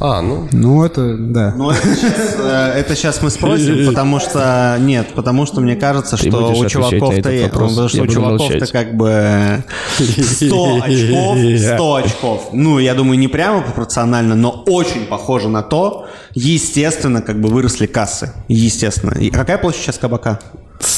А, 0.00 0.20
ну, 0.20 0.48
Ну, 0.52 0.84
это, 0.84 1.16
да. 1.16 1.54
Но 1.56 1.70
это 1.70 1.94
сейчас, 1.94 2.36
э, 2.38 2.72
это 2.76 2.96
сейчас 2.96 3.22
мы 3.22 3.30
спросим, 3.30 3.86
потому 3.88 4.20
что 4.20 4.76
нет, 4.80 5.08
потому 5.14 5.46
что 5.46 5.60
мне 5.60 5.76
кажется, 5.76 6.16
Ты 6.16 6.28
что 6.28 6.54
у 6.58 6.68
чуваков-то 6.68 7.22
потому 7.50 7.88
что 7.88 7.96
Я 7.96 8.02
у 8.02 8.06
чуваков-то 8.06 8.66
как 8.66 8.96
бы 8.96 9.64
100 9.96 10.80
очков, 10.82 11.38
100 11.74 11.94
очков. 11.94 12.48
Ну, 12.52 12.78
я 12.78 12.94
думаю, 12.94 13.18
не 13.18 13.28
прямо 13.28 13.62
пропорционально, 13.62 14.34
но 14.34 14.62
очень 14.66 15.06
похоже 15.06 15.48
на 15.48 15.62
то. 15.62 16.06
Естественно, 16.34 17.22
как 17.22 17.40
бы 17.40 17.48
выросли 17.48 17.86
кассы. 17.86 18.32
Естественно. 18.48 19.16
И 19.18 19.30
какая 19.30 19.58
площадь 19.58 19.82
сейчас 19.82 19.98
кабака? 19.98 20.40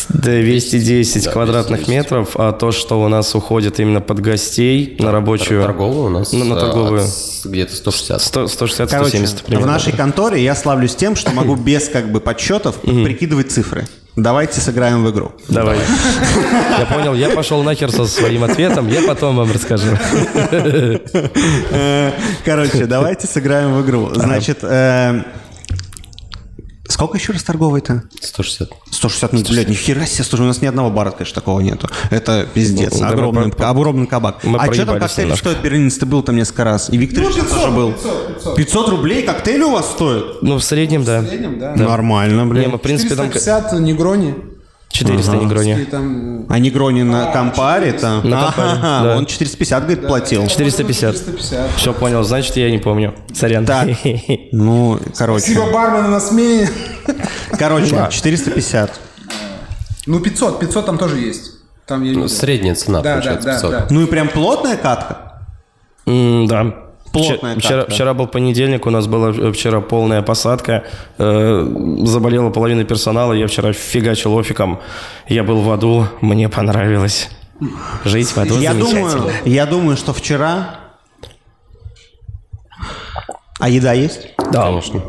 210 0.09 1.29
квадратных 1.29 1.89
метров, 1.89 2.31
а 2.37 2.53
то, 2.53 2.73
что 2.73 3.01
у 3.03 3.09
нас 3.09 3.35
уходит 3.35 3.81
именно 3.81 4.01
под 4.01 4.21
гостей 4.21 4.97
на 4.99 5.13
рабочую... 5.13 5.63
торговую 5.63 6.07
у 6.07 6.09
нас 6.11 6.33
На- 6.33 6.45
на 6.45 6.55
э, 6.55 6.61
торговую. 6.61 7.03
где-то 7.45 7.75
160. 7.77 8.21
160-170 8.21 8.89
Короче, 8.91 9.19
примерно. 9.45 9.67
в 9.67 9.71
нашей 9.71 9.93
конторе 9.93 10.43
я 10.43 10.55
славлюсь 10.55 10.95
тем, 10.95 11.17
что 11.17 11.31
могу 11.33 11.55
без 11.57 11.89
как 11.89 12.11
бы 12.11 12.21
подсчетов 12.21 12.77
прикидывать 12.81 13.51
цифры. 13.53 13.87
Давайте 14.17 14.61
сыграем 14.63 15.05
в 15.05 15.11
игру. 15.11 15.33
Давай. 15.49 15.77
Я 16.79 16.87
понял, 16.87 17.13
я 17.13 17.29
пошел 17.29 17.63
нахер 17.63 17.93
со 17.93 18.07
своим 18.07 18.45
ответом, 18.45 18.89
я 18.89 19.03
потом 19.03 19.37
вам 19.37 19.53
расскажу. 19.53 19.89
Э, 21.71 22.13
Короче, 22.45 22.87
давайте 22.87 23.27
сыграем 23.27 23.75
в 23.75 23.85
игру. 23.85 24.11
Значит, 24.15 24.59
э, 24.63 25.23
сколько 26.89 27.17
еще 27.19 27.33
раз 27.33 27.43
торговый-то? 27.43 28.05
160. 28.21 28.71
160, 28.91 29.33
ну, 29.33 29.43
блядь, 29.49 29.69
нихера 29.69 30.05
себе, 30.07 30.25
слушай, 30.25 30.43
у 30.43 30.47
нас 30.47 30.61
ни 30.63 30.67
одного 30.67 30.91
бара, 30.91 31.11
конечно, 31.11 31.35
такого 31.35 31.61
нету. 31.61 31.89
Это 32.11 32.47
пиздец, 32.53 32.95
Ну, 32.95 33.01
да, 33.01 33.09
огромный, 33.09 33.51
про- 33.51 33.71
огромный 33.71 34.07
кабак. 34.07 34.45
мы 34.45 34.59
а 34.59 34.73
что 34.73 34.87
там 34.87 34.99
коктейль 34.99 35.25
немножко. 35.27 35.51
стоит? 35.51 35.63
Берлинец, 35.63 35.97
ты 35.99 36.07
был 36.07 36.23
там 36.23 36.37
несколько 36.37 36.65
раз. 36.65 36.91
И 36.91 36.97
Виктор 36.97 37.25
ну, 37.25 37.31
тоже 37.31 37.71
был. 37.71 37.95
500, 38.57 38.89
рублей 38.89 39.23
коктейли 39.23 39.63
у 39.63 39.71
вас 39.73 39.91
стоят? 39.91 40.43
Ну, 40.43 40.57
в 40.59 40.65
среднем, 40.65 41.05
да. 41.05 41.23
Нормально, 41.77 42.43
Не, 42.43 42.51
блин. 42.51 42.71
мы, 42.71 42.79
в 42.79 42.81
принципе, 42.83 43.15
там 43.15 43.27
450 43.33 43.81
негрони. 43.81 44.35
400 44.89 45.33
И 45.37 45.39
негрони. 45.41 45.85
там 45.91 46.47
А 46.49 46.59
Негрони 46.59 47.03
на 47.03 47.27
Кампаре 47.33 47.93
там? 47.93 48.29
На 48.29 48.45
Кампаре, 48.45 48.71
Ага, 48.71 49.05
да. 49.05 49.17
Он 49.19 49.27
450, 49.27 49.83
говорит, 49.85 50.07
платил. 50.07 50.47
450. 50.47 51.15
450. 51.17 51.71
Все 51.77 51.93
понял, 51.93 52.23
значит, 52.23 52.57
я 52.57 52.71
не 52.71 52.79
помню. 52.79 53.15
Сорян. 53.35 53.67
Так, 53.67 53.89
ну, 54.53 54.99
короче. 55.17 55.45
Спасибо 55.53 55.71
бармену 55.73 56.09
на 56.09 56.21
смене. 56.21 56.71
Короче, 57.59 58.09
450. 58.11 59.01
Ну, 60.07 60.21
500, 60.21 60.61
500 60.61 60.87
там 60.87 60.99
тоже 60.99 61.19
есть. 61.19 61.53
Там 61.87 62.03
Ну, 62.13 62.27
средняя 62.29 62.75
цена, 62.75 63.01
Да, 63.01 63.03
да, 63.03 63.13
получается, 63.15 63.47
да, 63.47 63.53
500. 63.55 63.71
да. 63.71 63.87
Ну 63.91 64.03
и 64.03 64.07
прям 64.07 64.29
плотная 64.29 64.77
катка. 64.77 65.43
М, 66.07 66.47
Да. 66.47 66.75
Плотная 67.17 67.57
Вчера- 67.57 67.85
Вчера, 67.87 68.15
был 68.15 68.27
понедельник, 68.27 68.87
у 68.87 68.91
нас 68.91 69.07
была 69.07 69.31
э, 69.31 69.53
вчера 69.53 69.81
полная 69.81 70.23
посадка. 70.23 70.85
Э, 71.19 71.67
заболела 72.05 72.51
половина 72.51 72.85
персонала, 72.85 73.33
я 73.33 73.47
вчера 73.47 73.73
фигачил 73.73 74.35
офиком. 74.35 74.79
Я 75.29 75.43
был 75.45 75.61
в 75.63 75.71
аду, 75.71 76.07
мне 76.21 76.49
понравилось. 76.49 77.31
Жить 78.05 78.29
в 78.29 78.39
аду 78.39 78.59
Я 78.61 78.73
замечательно. 78.73 79.11
думаю, 79.11 79.33
я 79.45 79.67
думаю, 79.67 79.97
что 79.97 80.13
вчера... 80.13 80.81
А 83.59 83.69
еда 83.71 83.93
есть? 83.95 84.29
Да, 84.53 84.67
Конечно. 84.67 85.01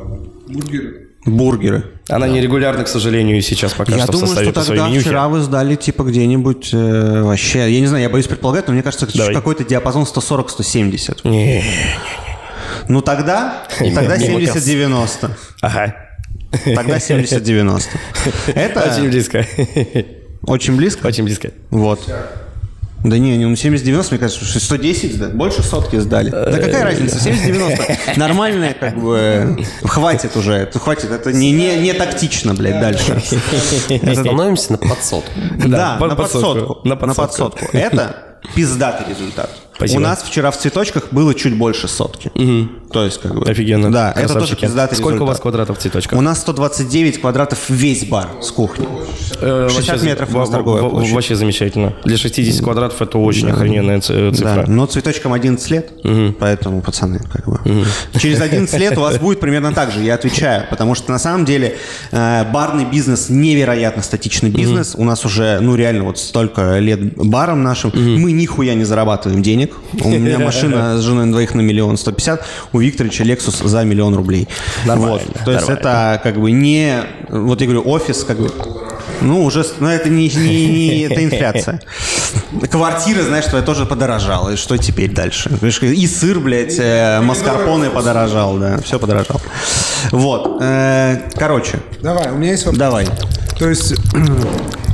Бургеры. 1.26 1.97
Она 2.10 2.28
нерегулярна, 2.28 2.84
к 2.84 2.88
сожалению, 2.88 3.42
сейчас 3.42 3.74
пока 3.74 3.92
я 3.94 4.04
что 4.04 4.12
в 4.14 4.16
думаю, 4.16 4.28
составе 4.28 4.52
что 4.52 4.66
тогда 4.66 4.88
менюхе. 4.88 5.02
вчера 5.02 5.28
вы 5.28 5.42
сдали 5.42 5.76
типа 5.76 6.04
где-нибудь 6.04 6.70
э, 6.74 7.22
вообще... 7.24 7.70
Я 7.72 7.80
не 7.82 7.88
знаю, 7.88 8.04
я 8.04 8.10
боюсь 8.10 8.28
предполагать, 8.28 8.68
но 8.68 8.74
мне 8.74 8.84
кажется, 8.84 9.08
какой-то 9.34 9.64
диапазон 9.66 10.04
140-170. 10.04 11.28
Не, 11.30 11.64
Ну 12.88 13.02
тогда, 13.02 13.64
тогда 13.80 14.18
мимо 14.18 14.40
70-90. 14.40 15.32
Ага. 15.62 15.96
Тогда 16.64 16.98
70-90. 16.98 17.84
Это 18.56 18.82
Очень 18.82 19.10
близко. 19.10 19.46
очень 20.44 20.76
близко. 20.78 21.06
Очень 21.06 21.26
близко. 21.26 21.52
Вот. 21.72 22.00
Да 23.04 23.18
не, 23.18 23.38
ну 23.38 23.54
70-90, 23.54 24.08
мне 24.12 24.20
кажется, 24.20 24.44
что 24.44 24.60
110 24.60 25.14
сдали. 25.14 25.32
Больше 25.32 25.62
сотки 25.62 25.98
сдали. 25.98 26.30
Да 26.30 26.58
какая 26.58 26.84
разница, 26.84 27.18
70-90. 27.18 27.98
Нормальная, 28.18 28.74
как 28.74 28.98
бы, 28.98 29.64
хватит 29.84 30.36
уже. 30.36 30.70
Хватит, 30.74 31.12
это 31.12 31.32
не, 31.32 31.52
не, 31.52 31.78
не 31.78 31.94
тактично, 31.94 32.54
блядь, 32.54 32.80
дальше. 32.80 33.22
Становимся 33.22 34.74
на 34.74 34.78
подсотку. 34.80 35.32
Да, 35.68 35.98
на 36.00 36.16
под 36.16 36.32
сотку. 36.32 36.50
подсотку. 36.50 36.88
На 36.88 36.96
подсотку. 36.96 37.66
Это 37.72 38.16
пиздатый 38.56 39.08
результат. 39.14 39.52
Спасибо. 39.78 39.98
У 39.98 40.02
нас 40.02 40.24
вчера 40.24 40.50
в 40.50 40.58
цветочках 40.58 41.08
было 41.12 41.34
чуть 41.34 41.56
больше 41.56 41.88
сотки. 41.88 42.32
То 42.92 43.04
есть, 43.04 43.22
как 43.22 43.36
бы... 43.36 43.50
Офигенно. 43.50 43.92
Да, 43.92 44.12
это 44.16 44.34
тоже 44.34 44.56
пиздатый 44.56 44.98
Сколько 44.98 45.16
результат. 45.16 45.22
у 45.22 45.26
вас 45.26 45.40
квадратов 45.40 45.78
цветочка? 45.78 46.16
У 46.16 46.22
нас 46.22 46.40
129 46.40 47.22
квадратов 47.22 47.70
весь 47.70 48.06
бар 48.06 48.30
с 48.42 48.50
кухней. 48.50 48.88
Э, 49.42 49.68
60 49.70 49.90
вообще, 49.90 50.06
метров 50.06 50.34
у 50.34 50.38
нас 50.38 50.50
торговая 50.50 50.84
площадь. 50.90 51.14
Вообще 51.14 51.36
замечательно. 51.36 51.94
Для 52.06 52.18
60 52.18 52.64
квадратов 52.64 53.02
это 53.02 53.18
очень 53.18 53.52
охрененная 53.52 54.00
цифра. 54.02 54.32
Да, 54.32 54.64
но 54.68 54.86
цветочкам 54.86 55.34
11 55.34 55.70
лет, 55.70 55.92
поэтому, 56.40 56.82
пацаны, 56.82 57.20
как 57.32 57.48
бы. 57.48 57.60
Через 58.20 58.42
11 58.42 58.80
лет 58.80 58.98
у 58.98 59.02
вас 59.02 59.18
будет 59.20 59.40
примерно 59.40 59.74
так 59.74 59.92
же, 59.92 60.02
я 60.02 60.16
отвечаю. 60.16 60.66
Потому 60.70 60.96
что 60.96 61.12
на 61.12 61.20
самом 61.20 61.46
деле 61.46 61.78
э, 62.12 62.46
барный 62.52 62.86
бизнес 62.86 63.30
невероятно 63.30 64.02
статичный 64.02 64.50
бизнес. 64.50 64.96
У 64.98 65.04
нас 65.04 65.26
уже, 65.26 65.60
ну 65.60 65.76
реально, 65.76 66.06
вот 66.06 66.18
столько 66.18 66.80
лет 66.80 67.16
баром 67.18 67.64
нашим. 67.64 67.92
Мы 67.94 68.32
нихуя 68.32 68.74
не 68.74 68.86
зарабатываем 68.86 69.44
денег. 69.44 69.67
У 70.04 70.10
меня 70.10 70.40
машина 70.46 70.98
с 70.98 71.02
женой 71.02 71.26
на 71.26 71.32
двоих 71.32 71.54
на 71.56 71.62
миллион 71.62 71.98
сто 71.98 72.12
пятьдесят, 72.12 72.46
у 72.74 72.80
Викторовича 72.80 73.24
Lexus 73.24 73.68
за 73.68 73.84
миллион 73.84 74.16
рублей. 74.16 74.48
Нормально, 74.86 75.14
Вот. 75.14 75.22
То 75.46 75.52
есть 75.52 75.68
нормально. 75.68 75.80
это 75.80 76.22
как 76.24 76.40
бы 76.40 76.52
не, 76.52 77.04
вот 77.30 77.62
я 77.62 77.68
говорю, 77.68 77.84
офис 77.90 78.24
как 78.24 78.40
бы 78.40 78.52
ну, 79.22 79.44
уже, 79.44 79.66
ну, 79.80 79.88
это 79.88 80.10
не, 80.10 80.30
не- 80.30 80.68
не- 80.68 81.00
это 81.02 81.24
инфляция. 81.24 81.82
Квартира, 82.72 83.24
знаешь, 83.24 83.46
твоя 83.46 83.64
тоже 83.64 83.86
подорожала. 83.86 84.52
И 84.52 84.56
что 84.58 84.78
теперь 84.78 85.12
дальше? 85.12 85.50
И 85.82 86.08
сыр, 86.08 86.40
блядь, 86.40 86.76
э, 86.78 87.20
маскарпоне 87.22 87.90
подорожал, 87.90 88.58
да, 88.58 88.80
все 88.82 89.00
подорожало. 89.00 89.42
Вот, 90.12 90.58
э, 90.62 91.30
короче, 91.36 91.80
Давай, 92.02 92.32
у 92.32 92.36
меня 92.36 92.52
есть 92.52 92.66
вопрос. 92.66 92.80
давай. 92.80 93.08
То 93.58 93.70
есть 93.70 93.96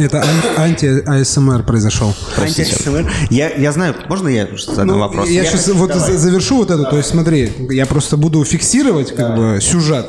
это 0.00 0.20
ан- 0.22 0.70
анти-АСМР 0.70 1.62
произошел. 1.64 2.14
Анти-СМР. 2.36 3.10
Я, 3.30 3.50
я 3.54 3.72
знаю, 3.72 3.94
можно 4.08 4.28
я 4.28 4.48
задам 4.66 4.86
Ну, 4.86 4.98
вопрос? 4.98 5.28
Я 5.28 5.44
сейчас 5.44 5.68
вот 5.68 5.88
Давай. 5.90 6.12
за- 6.12 6.18
завершу 6.18 6.56
вот 6.58 6.70
это. 6.70 6.84
То 6.84 6.96
есть 6.96 7.08
смотри, 7.10 7.50
я 7.70 7.86
просто 7.86 8.16
буду 8.16 8.44
фиксировать 8.44 9.14
как 9.14 9.36
бы 9.36 9.58
сюжет. 9.60 10.06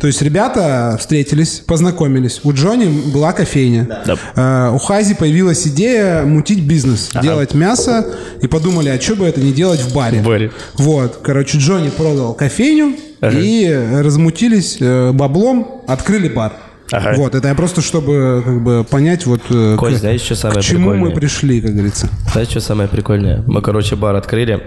То 0.00 0.06
есть 0.08 0.20
ребята 0.22 0.96
встретились, 0.98 1.62
познакомились. 1.64 2.40
У 2.42 2.52
Джонни 2.52 2.86
была 3.12 3.32
кофейня. 3.32 4.00
Да. 4.04 4.16
Э, 4.34 4.74
у 4.74 4.78
Хази 4.78 5.14
появилась 5.14 5.66
идея 5.68 6.22
мутить 6.24 6.60
бизнес, 6.60 7.10
делать 7.22 7.54
мясо. 7.54 8.06
И 8.40 8.48
подумали, 8.48 8.88
а 8.88 9.00
что 9.00 9.14
бы 9.14 9.26
это 9.26 9.40
не 9.40 9.52
делать 9.52 9.80
в 9.80 9.94
баре? 9.94 10.20
В 10.20 10.24
баре. 10.26 10.50
Вот, 10.74 11.18
короче, 11.22 11.58
Джонни 11.58 11.90
продал 11.90 12.34
кофейню 12.34 12.96
Ага. 13.20 13.38
и 13.38 13.72
размутились 14.02 14.78
э, 14.80 15.12
баблом, 15.12 15.82
открыли 15.86 16.28
бар. 16.28 16.52
Ага. 16.92 17.14
Вот, 17.16 17.34
это 17.34 17.48
я 17.48 17.54
просто, 17.54 17.80
чтобы 17.80 18.42
как 18.44 18.62
бы 18.62 18.84
понять, 18.84 19.24
вот 19.24 19.40
э, 19.50 19.76
Коль, 19.78 19.94
к, 19.94 19.98
знаешь, 19.98 20.20
что 20.20 20.34
самое 20.34 20.60
к 20.60 20.64
чему 20.64 20.90
мы 20.90 20.92
прикольное? 20.92 21.16
пришли, 21.16 21.60
как 21.62 21.72
говорится. 21.72 22.08
Знаешь, 22.32 22.48
что 22.48 22.60
самое 22.60 22.88
прикольное? 22.88 23.42
Мы, 23.46 23.62
короче, 23.62 23.96
бар 23.96 24.14
открыли. 24.14 24.62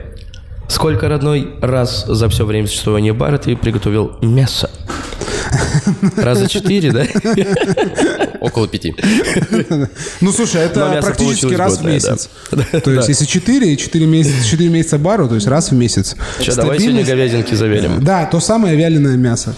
Сколько, 0.67 1.07
родной, 1.07 1.53
раз 1.61 2.05
за 2.07 2.27
все 2.29 2.45
время 2.45 2.67
существования 2.67 3.13
бара 3.13 3.38
ты 3.38 3.55
приготовил 3.55 4.17
мясо? 4.23 4.71
Раза 6.17 6.49
четыре, 6.49 6.91
да? 6.91 7.05
Около 8.41 8.67
пяти. 8.67 8.95
Ну, 10.21 10.31
слушай, 10.31 10.61
это 10.61 10.99
практически 11.01 11.53
раз 11.53 11.79
в 11.79 11.85
месяц. 11.85 12.29
То 12.83 12.91
есть, 12.91 13.07
если 13.07 13.25
4 13.25 13.73
и 13.73 13.77
4 13.77 14.05
месяца, 14.07 14.47
4 14.47 14.69
месяца 14.69 14.97
бару, 14.97 15.27
то 15.27 15.35
есть 15.35 15.47
раз 15.47 15.69
в 15.69 15.75
месяц. 15.75 16.15
Че, 16.39 16.55
давай 16.55 16.79
сегодня 16.79 17.03
говядинки 17.05 17.53
завелим. 17.53 18.03
Да, 18.03 18.25
то 18.25 18.39
самое 18.39 18.75
вяленое 18.75 19.17
мясо. 19.17 19.53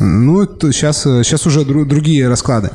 Ну, 0.00 0.44
сейчас, 0.72 1.02
сейчас 1.02 1.46
уже 1.46 1.60
дру- 1.60 1.84
другие 1.84 2.28
расклады. 2.28 2.70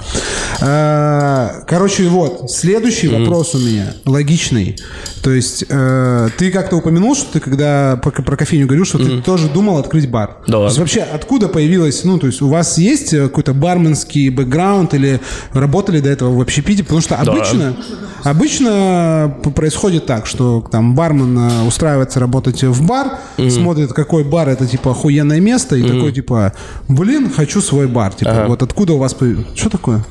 А, 0.62 1.63
Короче, 1.67 2.07
вот, 2.07 2.51
следующий 2.51 3.07
вопрос 3.07 3.55
у 3.55 3.59
меня, 3.59 3.93
логичный. 4.05 4.77
То 5.21 5.31
есть, 5.31 5.63
э, 5.69 6.29
ты 6.38 6.51
как-то 6.51 6.75
упомянул, 6.77 7.15
что 7.15 7.33
ты 7.33 7.39
когда 7.39 7.97
про, 8.01 8.12
про 8.12 8.36
кофейню 8.38 8.65
говорил, 8.65 8.86
что 8.86 8.97
ты 8.99 9.21
тоже 9.21 9.47
думал 9.49 9.77
открыть 9.77 10.09
бар. 10.09 10.38
Да. 10.47 10.57
То 10.59 10.65
есть, 10.65 10.77
вообще, 10.77 11.01
откуда 11.01 11.47
появилась, 11.47 12.03
ну, 12.03 12.19
то 12.19 12.27
есть, 12.27 12.41
у 12.41 12.49
вас 12.49 12.77
есть 12.77 13.13
э, 13.13 13.23
какой-то 13.23 13.53
барменский 13.53 14.29
бэкграунд 14.29 14.93
или 14.93 15.19
работали 15.53 15.99
до 16.01 16.09
этого 16.09 16.36
в 16.38 16.41
общепите? 16.41 16.83
Потому 16.83 17.01
что 17.01 17.15
обычно, 17.15 17.75
обычно 18.23 19.36
происходит 19.55 20.05
так, 20.05 20.25
что 20.25 20.63
там 20.71 20.95
бармен 20.95 21.38
э, 21.38 21.63
устраивается 21.67 22.19
работать 22.19 22.63
в 22.63 22.86
бар, 22.86 23.19
смотрит, 23.49 23.93
какой 23.93 24.23
бар 24.23 24.49
это, 24.49 24.65
типа, 24.67 24.91
охуенное 24.91 25.39
место, 25.39 25.75
и 25.75 25.83
такой, 25.83 26.12
типа, 26.12 26.53
блин, 26.88 27.29
хочу 27.36 27.62
свой 27.62 27.88
бар. 27.88 28.13
Типа, 28.13 28.31
вот 28.47 28.62
откуда 28.63 28.93
у 28.93 28.97
вас... 28.97 29.15
Что 29.55 29.69
такое? 29.69 30.03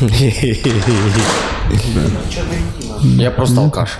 Я 3.16 3.30
просто 3.30 3.60
алкаш. 3.60 3.90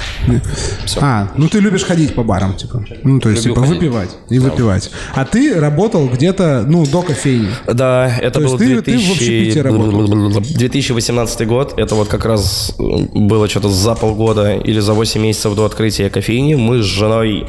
А, 1.01 1.29
ну 1.37 1.49
ты 1.49 1.61
любишь 1.61 1.85
ходить 1.85 2.15
по 2.15 2.23
барам, 2.23 2.55
типа. 2.55 2.85
Ну, 3.03 3.21
то 3.21 3.31
есть, 3.31 3.43
типа, 3.45 3.61
выпивать 3.61 4.11
и 4.29 4.39
выпивать. 4.39 4.91
А 5.15 5.25
ты 5.25 5.59
работал 5.59 6.09
где-то, 6.09 6.65
ну, 6.67 6.85
до 6.87 7.03
кофейни. 7.03 7.49
Да, 7.67 8.13
это 8.21 8.41
То 8.41 8.47
был 8.47 8.59
есть 8.59 8.85
ты- 8.85 8.93
ты 8.93 8.99
в 8.99 9.01
2000 9.01 9.13
общепите 9.13 9.63
работал? 9.63 10.41
2018 10.41 11.47
год. 11.47 11.75
Это 11.79 11.95
вот 11.95 12.09
как 12.09 12.25
раз 12.25 12.75
было 12.79 13.49
что-то 13.49 13.69
за 13.71 13.95
полгода 13.95 14.55
или 14.57 14.81
за 14.81 14.93
8 14.93 15.23
месяцев 15.23 15.55
до 15.55 15.65
открытия 15.65 16.11
кофейни. 16.11 16.55
Мы 16.55 16.83
с 16.83 16.87
женой 16.87 17.47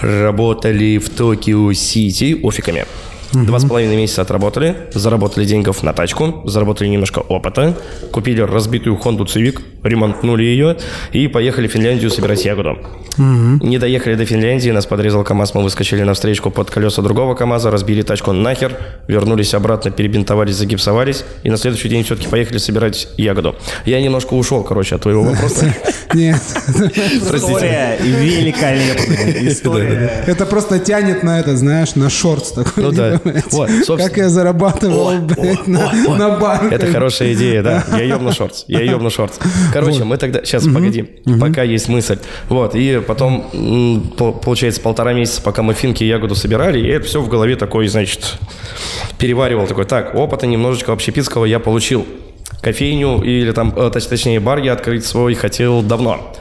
работали 0.00 0.98
в 0.98 1.08
Токио-Сити 1.08 2.40
офиками. 2.42 2.84
Два 3.34 3.58
с 3.58 3.64
половиной 3.64 3.96
месяца 3.96 4.22
отработали, 4.22 4.76
заработали 4.92 5.44
деньгов 5.44 5.82
на 5.82 5.92
тачку, 5.92 6.42
заработали 6.44 6.88
немножко 6.88 7.18
опыта, 7.18 7.76
купили 8.12 8.40
разбитую 8.40 8.96
Honda 8.96 9.26
Civic, 9.26 9.60
ремонтнули 9.82 10.44
ее 10.44 10.76
и 11.12 11.26
поехали 11.26 11.66
в 11.66 11.72
Финляндию 11.72 12.10
собирать 12.10 12.44
ягоду. 12.44 12.78
Не 13.18 13.78
доехали 13.78 14.14
до 14.14 14.24
Финляндии, 14.24 14.70
нас 14.70 14.86
подрезал 14.86 15.24
КАМАЗ, 15.24 15.54
мы 15.54 15.62
выскочили 15.62 16.02
на 16.02 16.14
встречку 16.14 16.50
под 16.50 16.70
колеса 16.70 17.02
другого 17.02 17.34
КАМАЗа, 17.34 17.70
разбили 17.70 18.02
тачку 18.02 18.32
нахер, 18.32 18.76
вернулись 19.08 19.54
обратно, 19.54 19.90
перебинтовались, 19.90 20.56
загипсовались, 20.56 21.24
и 21.42 21.50
на 21.50 21.56
следующий 21.56 21.88
день 21.88 22.04
все-таки 22.04 22.28
поехали 22.28 22.58
собирать 22.58 23.08
ягоду. 23.16 23.56
Я 23.84 24.00
немножко 24.00 24.34
ушел, 24.34 24.62
короче, 24.62 24.94
от 24.94 25.02
твоего 25.02 25.22
вопроса. 25.24 25.74
Нет. 26.14 26.40
История 26.68 27.98
великолепная. 28.00 29.48
История. 29.48 30.24
Это 30.26 30.46
просто 30.46 30.78
тянет 30.78 31.22
на 31.22 31.40
это, 31.40 31.56
знаешь, 31.56 31.94
на 31.94 32.10
шортс 32.10 32.52
такой. 32.52 32.84
Ну 32.84 32.92
да. 32.92 33.20
Блядь. 33.24 33.52
Вот, 33.52 33.68
собственно. 33.70 34.08
Как 34.08 34.16
я 34.16 34.28
зарабатывал, 34.28 35.18
блядь, 35.20 35.66
на 35.66 35.92
на 35.92 36.38
бар. 36.38 36.72
Это 36.72 36.86
хорошая 36.92 37.32
идея, 37.34 37.62
да. 37.62 37.84
Я 37.92 38.02
ебну 38.04 38.32
шортс. 38.32 38.64
Я 38.68 38.80
ебну 38.80 39.10
шортс. 39.10 39.38
Короче, 39.72 40.04
мы 40.04 40.16
тогда... 40.16 40.44
Сейчас, 40.44 40.64
погоди. 40.64 41.02
Пока 41.40 41.62
есть 41.62 41.88
мысль. 41.88 42.18
Вот, 42.48 42.74
и 42.74 43.00
потом, 43.06 44.10
получается, 44.42 44.80
полтора 44.80 45.12
месяца, 45.12 45.42
пока 45.42 45.62
мы 45.62 45.74
финки 45.74 46.04
и 46.04 46.06
ягоду 46.06 46.34
собирали, 46.34 46.78
и 46.78 46.88
это 46.88 47.06
все 47.06 47.20
в 47.20 47.28
голове 47.28 47.56
такой, 47.56 47.88
значит, 47.88 48.38
переваривал. 49.18 49.66
Такой, 49.66 49.84
так, 49.84 50.14
опыта 50.14 50.46
немножечко 50.46 50.92
общепитского 50.92 51.44
я 51.44 51.58
получил. 51.58 52.06
Кофейню 52.60 53.22
или 53.22 53.52
там, 53.52 53.74
э, 53.76 53.90
точ- 53.92 54.08
точнее, 54.08 54.40
бар 54.40 54.58
я 54.58 54.72
открыть 54.72 55.04
свой 55.04 55.34
хотел 55.34 55.82
давно. 55.82 56.32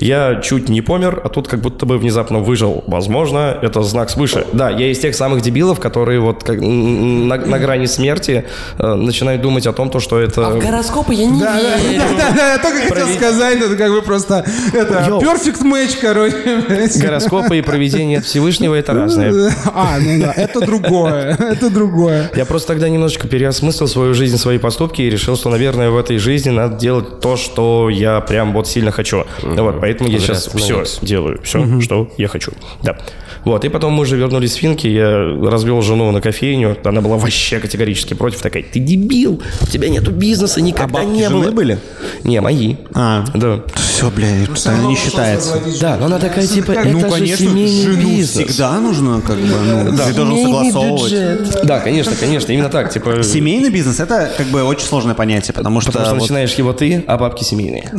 Я 0.00 0.40
чуть 0.42 0.68
не 0.68 0.80
помер, 0.80 1.20
а 1.22 1.28
тут 1.28 1.46
как 1.46 1.60
будто 1.60 1.84
бы 1.84 1.98
внезапно 1.98 2.38
выжил. 2.38 2.82
Возможно, 2.86 3.56
это 3.60 3.82
знак 3.82 4.08
свыше. 4.10 4.46
Да, 4.52 4.70
я 4.70 4.90
из 4.90 4.98
тех 4.98 5.14
самых 5.14 5.42
дебилов, 5.42 5.78
которые 5.78 6.20
вот 6.20 6.42
как, 6.42 6.58
на, 6.60 7.36
на 7.36 7.58
грани 7.58 7.84
смерти 7.86 8.46
э, 8.78 8.94
начинают 8.94 9.42
думать 9.42 9.66
о 9.66 9.72
том, 9.72 9.90
то, 9.90 10.00
что 10.00 10.18
это... 10.18 10.50
В 10.50 10.58
гороскопы 10.58 11.14
я 11.14 11.26
не 11.26 11.38
Да, 11.40 11.52
да, 11.60 11.76
верю. 11.76 12.02
да, 12.16 12.30
да, 12.34 12.52
я 12.52 12.58
только 12.58 12.76
хотел 12.76 12.90
Проведение. 12.90 13.18
сказать, 13.18 13.60
это 13.60 13.76
как 13.76 13.90
бы 13.92 14.02
просто 14.02 14.44
это 14.72 15.04
Йоу. 15.06 15.20
perfect 15.20 15.62
match, 15.62 15.98
короче. 16.00 16.64
Гороскопы 17.00 17.58
и 17.58 17.62
проведение 17.62 18.18
от 18.18 18.24
Всевышнего 18.24 18.74
это 18.74 18.94
разное. 18.94 19.52
А, 19.74 19.98
ну 20.00 20.20
да, 20.20 20.32
это 20.34 20.60
другое, 20.60 21.36
это 21.38 21.68
другое. 21.70 22.30
Я 22.34 22.46
просто 22.46 22.68
тогда 22.68 22.88
немножечко 22.88 23.28
переосмыслил 23.28 23.86
свою 23.88 24.14
жизнь, 24.14 24.38
свои 24.38 24.58
поступки 24.58 25.02
и 25.02 25.10
решил, 25.10 25.36
что, 25.36 25.50
наверное, 25.50 25.90
в 25.90 25.98
этой 25.98 26.18
жизни 26.18 26.50
надо 26.50 26.76
делать 26.76 27.20
то, 27.20 27.36
что 27.36 27.88
я 27.90 28.20
прям 28.20 28.52
вот 28.52 28.66
сильно 28.66 28.90
хочу. 28.92 29.24
Вот, 29.42 29.76
поэтому 29.98 30.10
я 30.10 30.18
сейчас 30.20 30.46
все 30.46 30.84
делаю, 31.02 31.40
все, 31.42 31.80
что 31.80 32.12
я 32.16 32.28
хочу. 32.28 32.52
Да. 32.82 32.98
Вот, 33.44 33.64
и 33.64 33.68
потом 33.68 33.92
мы 33.94 34.02
уже 34.02 34.16
вернулись 34.16 34.52
в 34.54 34.58
Финки, 34.58 34.86
я 34.86 35.10
развел 35.50 35.80
жену 35.82 36.10
на 36.10 36.20
кофейню, 36.20 36.76
она 36.84 37.00
была 37.00 37.16
вообще 37.16 37.58
категорически 37.58 38.14
против, 38.14 38.42
такая, 38.42 38.62
ты 38.62 38.78
дебил, 38.80 39.42
у 39.62 39.66
тебя 39.66 39.88
нету 39.88 40.10
бизнеса, 40.10 40.60
А 40.60 40.62
никогда 40.62 41.00
бабки 41.00 41.08
не 41.08 41.22
жены 41.28 41.44
было. 41.46 41.50
были? 41.52 41.78
Не, 42.24 42.40
мои. 42.40 42.76
А. 42.94 43.24
Да. 43.34 43.60
все, 43.76 44.10
блядь, 44.10 44.48
постоянно 44.48 44.86
не 44.88 44.96
считается. 44.96 45.58
Да, 45.80 45.96
но 45.98 46.06
она 46.06 46.18
такая, 46.18 46.46
типа, 46.46 46.72
это 46.72 46.88
Ну, 46.88 47.00
же 47.00 47.08
конечно, 47.10 47.46
семейный 47.46 47.82
жену 47.82 48.08
бизнес. 48.18 48.46
всегда 48.48 48.78
нужно, 48.80 49.20
как 49.22 49.36
бы, 49.36 49.46
ну, 49.46 49.96
ты 49.96 50.12
должен 50.14 50.42
согласовывать. 50.44 51.12
бюджет. 51.12 51.60
Да, 51.64 51.80
конечно, 51.80 52.12
конечно, 52.18 52.52
именно 52.52 52.68
так, 52.68 52.92
типа... 52.92 53.22
Семейный 53.22 53.70
бизнес 53.70 54.00
это 54.00 54.30
как 54.36 54.46
бы 54.48 54.62
очень 54.64 54.86
сложное 54.86 55.14
понятие, 55.14 55.54
потому 55.54 55.80
что, 55.80 55.92
Потому 55.92 56.06
что 56.06 56.14
вот- 56.16 56.22
начинаешь 56.22 56.52
его 56.54 56.72
ты, 56.72 57.04
а 57.06 57.16
бабки 57.16 57.42
семейные. 57.44 57.90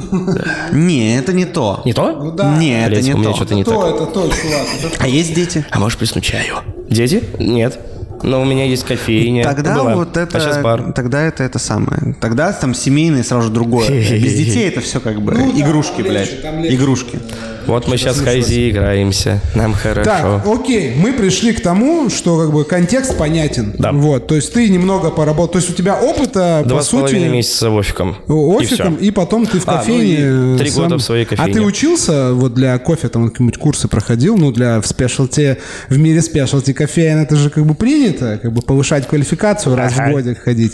не, 0.72 1.18
это 1.18 1.34
не 1.34 1.46
то. 1.46 1.82
Не 1.86 1.94
то? 1.94 2.32
да. 2.36 2.58
Не, 2.58 2.86
это 2.86 3.02
не 3.02 3.14
у 3.14 3.18
меня 3.18 3.30
то. 3.30 3.36
что-то 3.36 3.56
не 3.56 3.64
то, 3.64 3.88
это 3.88 4.06
то, 4.06 4.22
чувак. 4.30 4.92
А 5.00 5.08
есть 5.08 5.31
дети? 5.32 5.66
А 5.72 5.80
можешь 5.80 5.98
плеснуть 5.98 6.24
чаю? 6.24 6.58
Дети? 6.90 7.24
Нет. 7.40 7.80
Но 8.24 8.42
у 8.42 8.46
меня 8.46 8.66
есть 8.66 8.84
кофейня. 8.84 9.44
Тогда 9.44 9.76
Была. 9.76 9.96
вот 9.96 10.16
это, 10.16 10.38
А 10.38 10.40
сейчас 10.40 10.62
бар. 10.62 10.94
тогда 10.94 11.22
это 11.24 11.44
это 11.44 11.58
самое. 11.58 12.16
Тогда 12.22 12.54
там 12.54 12.76
семейные 12.76 13.24
сразу 13.24 13.48
же 13.48 13.52
другое. 13.52 13.90
Без 13.90 14.34
детей 14.36 14.68
это 14.68 14.80
все 14.82 15.00
как 15.00 15.22
бы 15.22 15.34
Ну 15.34 15.60
игрушки, 15.60 16.02
блядь, 16.04 16.30
игрушки. 16.70 17.20
Вот 17.68 17.88
мы 17.88 17.98
сейчас 17.98 18.20
Хайзи 18.20 18.70
играемся. 18.72 19.40
Нам 19.56 19.74
хорошо. 19.74 20.04
Так, 20.10 20.48
окей, 20.48 20.94
мы 20.96 21.14
пришли 21.14 21.54
к 21.54 21.62
тому, 21.62 22.10
что 22.10 22.38
как 22.40 22.52
бы 22.52 22.64
контекст 22.66 23.18
понятен. 23.18 23.74
Да. 23.78 23.92
Вот, 23.92 24.28
то 24.28 24.36
есть 24.36 24.54
ты 24.54 24.68
немного 24.70 25.10
поработал, 25.10 25.48
то 25.54 25.58
есть 25.60 25.70
у 25.70 25.74
тебя 25.74 25.96
опыта 25.96 26.64
Два 26.66 26.80
по 26.80 26.84
с 26.84 26.88
сути 26.88 27.16
месяца 27.16 27.70
в 27.70 27.76
офиком. 27.78 28.18
офиком, 28.28 28.96
И 28.96 29.08
и, 29.08 29.12
потом 29.12 29.46
ты 29.46 29.60
в 29.60 29.68
А, 29.68 29.72
ну 29.74 29.78
кофейне. 29.78 30.58
три 30.58 30.70
сам- 30.70 30.84
года 30.84 30.98
в 30.98 31.02
своей 31.02 31.26
А 31.26 31.28
ты 31.30 31.36
кофейне. 31.36 31.62
учился 31.62 32.34
вот 32.34 32.54
для 32.54 32.78
кофе, 32.80 33.10
там 33.10 33.30
какие-нибудь 33.30 33.60
курсы 33.60 33.88
проходил, 33.88 34.38
ну 34.38 34.52
для 34.52 34.80
в 34.82 34.88
спешлти, 34.88 35.58
в 35.90 35.98
мире 35.98 36.22
спешлти 36.22 36.74
кофеин 36.74 37.20
это 37.20 37.36
же 37.36 37.50
как 37.50 37.66
бы 37.66 37.76
принято, 37.76 38.40
как 38.42 38.52
бы 38.54 38.62
повышать 38.62 39.08
квалификацию 39.08 39.76
раз 39.76 39.94
Ага. 39.98 40.10
в 40.10 40.12
годик 40.14 40.40
ходить. 40.44 40.74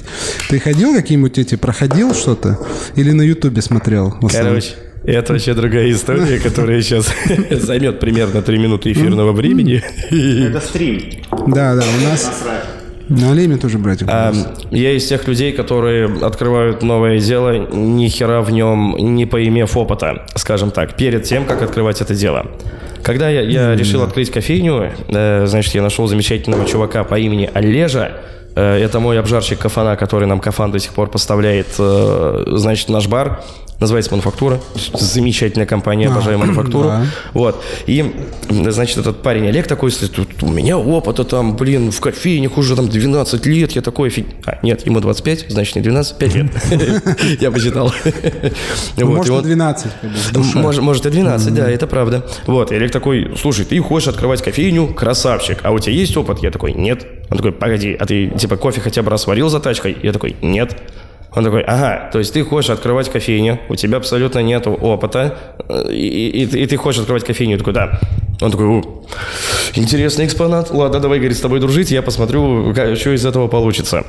Ты 0.49 0.59
ходил 0.59 0.93
какие-нибудь 0.93 1.37
эти, 1.37 1.55
проходил 1.55 2.13
что-то? 2.13 2.59
Или 2.95 3.11
на 3.11 3.21
ютубе 3.23 3.61
смотрел? 3.61 4.13
Короче, 4.31 4.73
это 5.13 5.33
вообще 5.33 5.53
другая 5.53 5.91
история, 5.91 6.39
которая 6.43 6.81
сейчас 6.81 7.11
займет 7.49 7.99
примерно 7.99 8.41
3 8.41 8.57
минуты 8.57 8.91
эфирного 8.91 9.31
времени. 9.31 9.81
Это 10.11 10.59
стрим. 10.59 11.01
Да, 11.47 11.75
да, 11.75 11.83
у 11.83 12.09
нас 12.09 12.43
на 13.09 13.31
Алиме 13.31 13.55
тоже 13.55 13.77
братик. 13.77 14.07
А, 14.09 14.33
Я 14.69 14.91
из 14.91 15.07
тех 15.07 15.25
людей, 15.27 15.53
которые 15.53 16.07
открывают 16.21 16.83
новое 16.83 17.19
дело, 17.19 17.67
ни 17.73 18.07
хера 18.09 18.41
в 18.41 18.51
нем 18.51 18.95
не 18.97 19.25
поимев 19.25 19.77
опыта, 19.77 20.25
скажем 20.35 20.71
так, 20.71 20.97
перед 20.97 21.23
тем, 21.23 21.45
как 21.45 21.61
открывать 21.61 22.01
это 22.01 22.13
дело. 22.13 22.47
Когда 23.03 23.29
я, 23.29 23.41
я 23.41 23.75
решил 23.75 24.03
открыть 24.03 24.29
кофейню, 24.29 24.91
э, 25.07 25.45
значит, 25.47 25.73
я 25.75 25.81
нашел 25.81 26.07
замечательного 26.07 26.65
чувака 26.65 27.05
по 27.05 27.17
имени 27.17 27.49
Олежа. 27.53 28.17
Э, 28.55 28.75
это 28.77 28.99
мой 28.99 29.17
обжарщик 29.17 29.59
кафана, 29.59 29.95
который 29.95 30.27
нам 30.27 30.41
кафан 30.41 30.71
до 30.71 30.79
сих 30.79 30.91
пор 30.91 31.09
поставляет, 31.09 31.67
э, 31.79 32.43
значит, 32.57 32.89
наш 32.89 33.07
бар. 33.07 33.41
Называется 33.79 34.11
«Мануфактура». 34.11 34.59
Замечательная 34.93 35.67
компания, 35.67 36.07
обожаю 36.07 36.39
«Мануфактуру». 36.39 36.87
да. 36.89 37.05
Вот. 37.33 37.63
И, 37.85 38.11
значит, 38.49 38.97
этот 38.97 39.21
парень 39.21 39.47
Олег 39.47 39.67
такой, 39.67 39.91
если 39.91 40.07
тут 40.07 40.41
у 40.41 40.47
меня 40.47 40.79
опыта 40.79 41.23
там, 41.23 41.55
блин, 41.55 41.91
в 41.91 41.99
кофейнях 41.99 42.57
уже 42.57 42.75
там 42.75 42.89
12 42.89 43.45
лет, 43.45 43.73
я 43.73 43.81
такой 43.81 44.07
офиг... 44.09 44.25
А, 44.45 44.57
нет, 44.63 44.85
ему 44.87 44.99
25, 44.99 45.45
значит, 45.49 45.75
не 45.75 45.81
12, 45.83 46.17
5 46.17 46.35
лет. 46.35 46.51
Я 47.39 47.51
посчитал. 47.51 47.93
Ну, 48.97 49.05
может, 49.07 49.27
и 49.27 49.29
и 49.29 49.37
он- 49.37 49.43
12. 49.43 49.91
как 50.01 50.09
бы, 50.09 50.17
в 50.17 50.31
душе. 50.31 50.81
может, 50.81 51.05
и 51.05 51.09
12, 51.11 51.53
да, 51.53 51.69
это 51.69 51.85
правда. 51.85 52.25
Вот, 52.47 52.71
Олег 52.71 52.91
такой, 52.91 53.35
слушай, 53.39 53.63
ты 53.63 53.79
хочешь 53.79 54.07
открывать 54.07 54.41
кофейню, 54.41 54.87
красавчик, 54.87 55.59
а 55.61 55.71
у 55.71 55.77
тебя 55.79 55.93
есть 55.93 56.17
опыт? 56.17 56.39
Я 56.41 56.49
такой, 56.49 56.73
нет. 56.73 57.05
Он 57.29 57.37
такой, 57.37 57.51
погоди, 57.51 57.95
а 57.99 58.05
ты 58.05 58.29
типа 58.29 58.57
кофе 58.57 58.81
хотя 58.81 59.03
бы 59.03 59.11
раз 59.11 59.23
сварил 59.23 59.49
за 59.49 59.59
тачкой? 59.59 59.97
Я 60.01 60.13
такой, 60.13 60.35
нет. 60.41 60.81
Он 61.37 61.43
такой, 61.43 61.61
ага, 61.61 62.09
то 62.11 62.17
есть 62.17 62.33
ты 62.33 62.43
хочешь 62.43 62.71
открывать 62.71 63.09
кофейню, 63.11 63.59
у 63.69 63.75
тебя 63.75 63.97
абсолютно 63.97 64.39
нет 64.39 64.65
опыта, 64.65 65.37
э, 65.69 65.91
и, 65.91 66.29
и- 66.43 66.63
и 66.63 66.65
ты 66.65 66.77
хочешь 66.77 67.01
открывать 67.01 67.23
кофейню? 67.25 67.51
Я 67.53 67.57
такой, 67.59 67.73
да. 67.73 67.99
Он 68.41 68.49
такой, 68.49 68.65
«О, 68.65 69.03
интересный 69.75 70.25
экспонат, 70.25 70.71
ладно, 70.71 70.99
давай, 70.99 71.19
говорит, 71.19 71.37
с 71.37 71.41
тобой 71.41 71.59
дружить, 71.59 71.91
я 71.91 72.01
посмотрю, 72.01 72.73
что 72.95 73.13
из 73.13 73.23
этого 73.23 73.47
получится. 73.47 74.03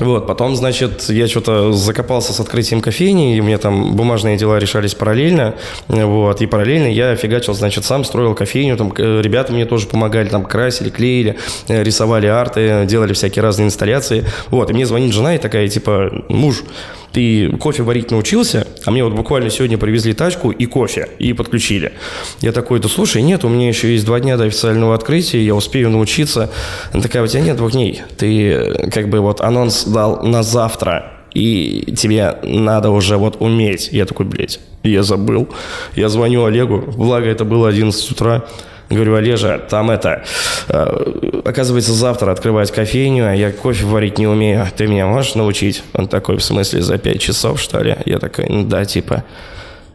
Вот, 0.00 0.26
потом, 0.26 0.56
значит, 0.56 1.08
я 1.10 1.28
что-то 1.28 1.72
закопался 1.72 2.32
с 2.32 2.40
открытием 2.40 2.80
кофейни, 2.80 3.36
и 3.36 3.40
у 3.40 3.44
меня 3.44 3.58
там 3.58 3.94
бумажные 3.94 4.38
дела 4.38 4.58
решались 4.58 4.94
параллельно, 4.94 5.56
вот, 5.88 6.40
и 6.40 6.46
параллельно 6.46 6.86
я 6.86 7.14
фигачил, 7.16 7.52
значит, 7.52 7.84
сам 7.84 8.04
строил 8.04 8.34
кофейню, 8.34 8.78
там, 8.78 8.92
э, 8.96 9.20
ребята 9.22 9.52
мне 9.52 9.66
тоже 9.66 9.86
помогали, 9.86 10.28
там, 10.28 10.44
красили, 10.44 10.88
клеили, 10.88 11.36
э, 11.68 11.82
рисовали 11.82 12.26
арты, 12.26 12.86
делали 12.86 13.12
всякие 13.12 13.42
разные 13.42 13.66
инсталляции, 13.66 14.24
вот, 14.48 14.70
и 14.70 14.72
мне 14.72 14.86
звонит 14.86 15.12
жена 15.12 15.34
и 15.34 15.38
такая, 15.38 15.68
типа, 15.68 16.24
муж, 16.28 16.64
ты 17.12 17.50
кофе 17.58 17.82
варить 17.82 18.10
научился, 18.10 18.66
а 18.84 18.90
мне 18.90 19.04
вот 19.04 19.14
буквально 19.14 19.50
сегодня 19.50 19.78
привезли 19.78 20.12
тачку 20.12 20.50
и 20.50 20.66
кофе, 20.66 21.08
и 21.18 21.32
подключили. 21.32 21.92
Я 22.40 22.52
такой, 22.52 22.80
да 22.80 22.88
слушай, 22.88 23.22
нет, 23.22 23.44
у 23.44 23.48
меня 23.48 23.68
еще 23.68 23.92
есть 23.92 24.04
два 24.04 24.20
дня 24.20 24.36
до 24.36 24.44
официального 24.44 24.94
открытия, 24.94 25.44
я 25.44 25.54
успею 25.54 25.90
научиться. 25.90 26.50
Она 26.92 27.02
такая, 27.02 27.22
у 27.22 27.26
тебя 27.26 27.42
нет 27.42 27.56
двух 27.56 27.72
дней, 27.72 28.02
ты 28.16 28.52
э, 28.52 28.90
как 28.90 29.08
бы 29.08 29.20
вот 29.20 29.40
анонс 29.40 29.84
дал 29.84 30.22
на 30.22 30.42
завтра, 30.42 31.12
и 31.34 31.94
тебе 31.96 32.36
надо 32.42 32.90
уже 32.90 33.16
вот 33.16 33.36
уметь. 33.40 33.88
Я 33.92 34.04
такой, 34.04 34.26
блядь, 34.26 34.60
я 34.82 35.02
забыл. 35.02 35.48
Я 35.94 36.08
звоню 36.08 36.44
Олегу, 36.44 36.78
благо 36.78 37.26
это 37.26 37.44
было 37.44 37.68
11 37.68 38.10
утра. 38.10 38.44
Говорю, 38.90 39.14
Олежа, 39.14 39.58
там 39.58 39.88
это, 39.88 40.24
э, 40.68 41.42
оказывается, 41.44 41.92
завтра 41.92 42.32
открывать 42.32 42.72
кофейню, 42.72 43.28
а 43.28 43.34
я 43.34 43.52
кофе 43.52 43.86
варить 43.86 44.18
не 44.18 44.26
умею. 44.26 44.66
Ты 44.76 44.88
меня 44.88 45.06
можешь 45.06 45.36
научить? 45.36 45.84
Он 45.94 46.08
такой, 46.08 46.38
в 46.38 46.42
смысле, 46.42 46.82
за 46.82 46.98
5 46.98 47.20
часов, 47.20 47.60
что 47.60 47.80
ли? 47.82 47.96
Я 48.04 48.18
такой, 48.18 48.46
ну 48.48 48.64
да, 48.64 48.84
типа. 48.84 49.22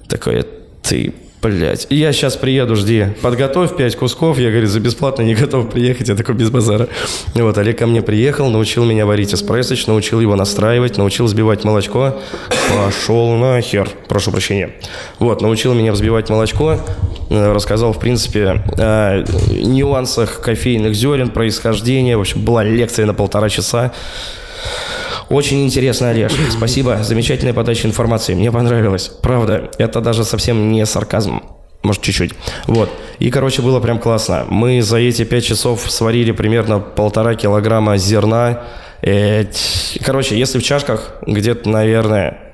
Такой, 0.07 0.45
ты, 0.81 1.13
блядь, 1.45 1.85
я 1.91 2.11
сейчас 2.11 2.37
приеду, 2.37 2.75
жди. 2.75 3.07
Подготовь 3.21 3.75
5 3.77 3.95
кусков. 3.97 4.39
Я, 4.39 4.49
говорю, 4.49 4.65
за 4.65 4.79
бесплатно 4.79 5.21
не 5.21 5.35
готов 5.35 5.69
приехать. 5.69 6.09
Я 6.09 6.15
такой, 6.15 6.33
без 6.33 6.49
базара. 6.49 6.87
Вот 7.35 7.57
Олег 7.57 7.77
ко 7.77 7.85
мне 7.85 8.01
приехал, 8.01 8.49
научил 8.49 8.83
меня 8.83 9.05
варить 9.05 9.33
эспрессоч, 9.33 9.85
научил 9.85 10.19
его 10.19 10.35
настраивать, 10.35 10.97
научил 10.97 11.25
взбивать 11.25 11.63
молочко. 11.63 12.19
Пошел 12.75 13.35
нахер. 13.35 13.87
Прошу 14.07 14.31
прощения. 14.31 14.71
Вот, 15.19 15.41
научил 15.41 15.75
меня 15.75 15.91
взбивать 15.91 16.29
молочко. 16.29 16.79
Рассказал, 17.29 17.93
в 17.93 17.99
принципе, 17.99 18.63
о 18.77 19.23
нюансах 19.51 20.41
кофейных 20.41 20.95
зерен, 20.95 21.29
происхождения. 21.29 22.17
В 22.17 22.21
общем, 22.21 22.41
была 22.41 22.63
лекция 22.63 23.05
на 23.05 23.13
полтора 23.13 23.49
часа. 23.49 23.93
Очень 25.29 25.63
интересно, 25.65 26.09
Олеж. 26.09 26.31
Спасибо. 26.51 26.99
Замечательная 27.03 27.53
подача 27.53 27.87
информации. 27.87 28.33
Мне 28.33 28.51
понравилось. 28.51 29.11
Правда, 29.21 29.71
это 29.77 30.01
даже 30.01 30.23
совсем 30.23 30.71
не 30.71 30.85
сарказм. 30.85 31.41
Может, 31.83 32.01
чуть-чуть. 32.01 32.33
Вот. 32.67 32.89
И, 33.19 33.29
короче, 33.29 33.61
было 33.61 33.79
прям 33.79 33.99
классно. 33.99 34.45
Мы 34.49 34.81
за 34.81 34.97
эти 34.97 35.23
пять 35.23 35.45
часов 35.45 35.89
сварили 35.89 36.31
примерно 36.31 36.79
полтора 36.79 37.35
килограмма 37.35 37.97
зерна. 37.97 38.63
Э, 39.01 39.45
Короче, 40.03 40.37
если 40.37 40.57
в 40.57 40.63
чашках 40.63 41.15
где-то, 41.27 41.69
наверное, 41.69 42.44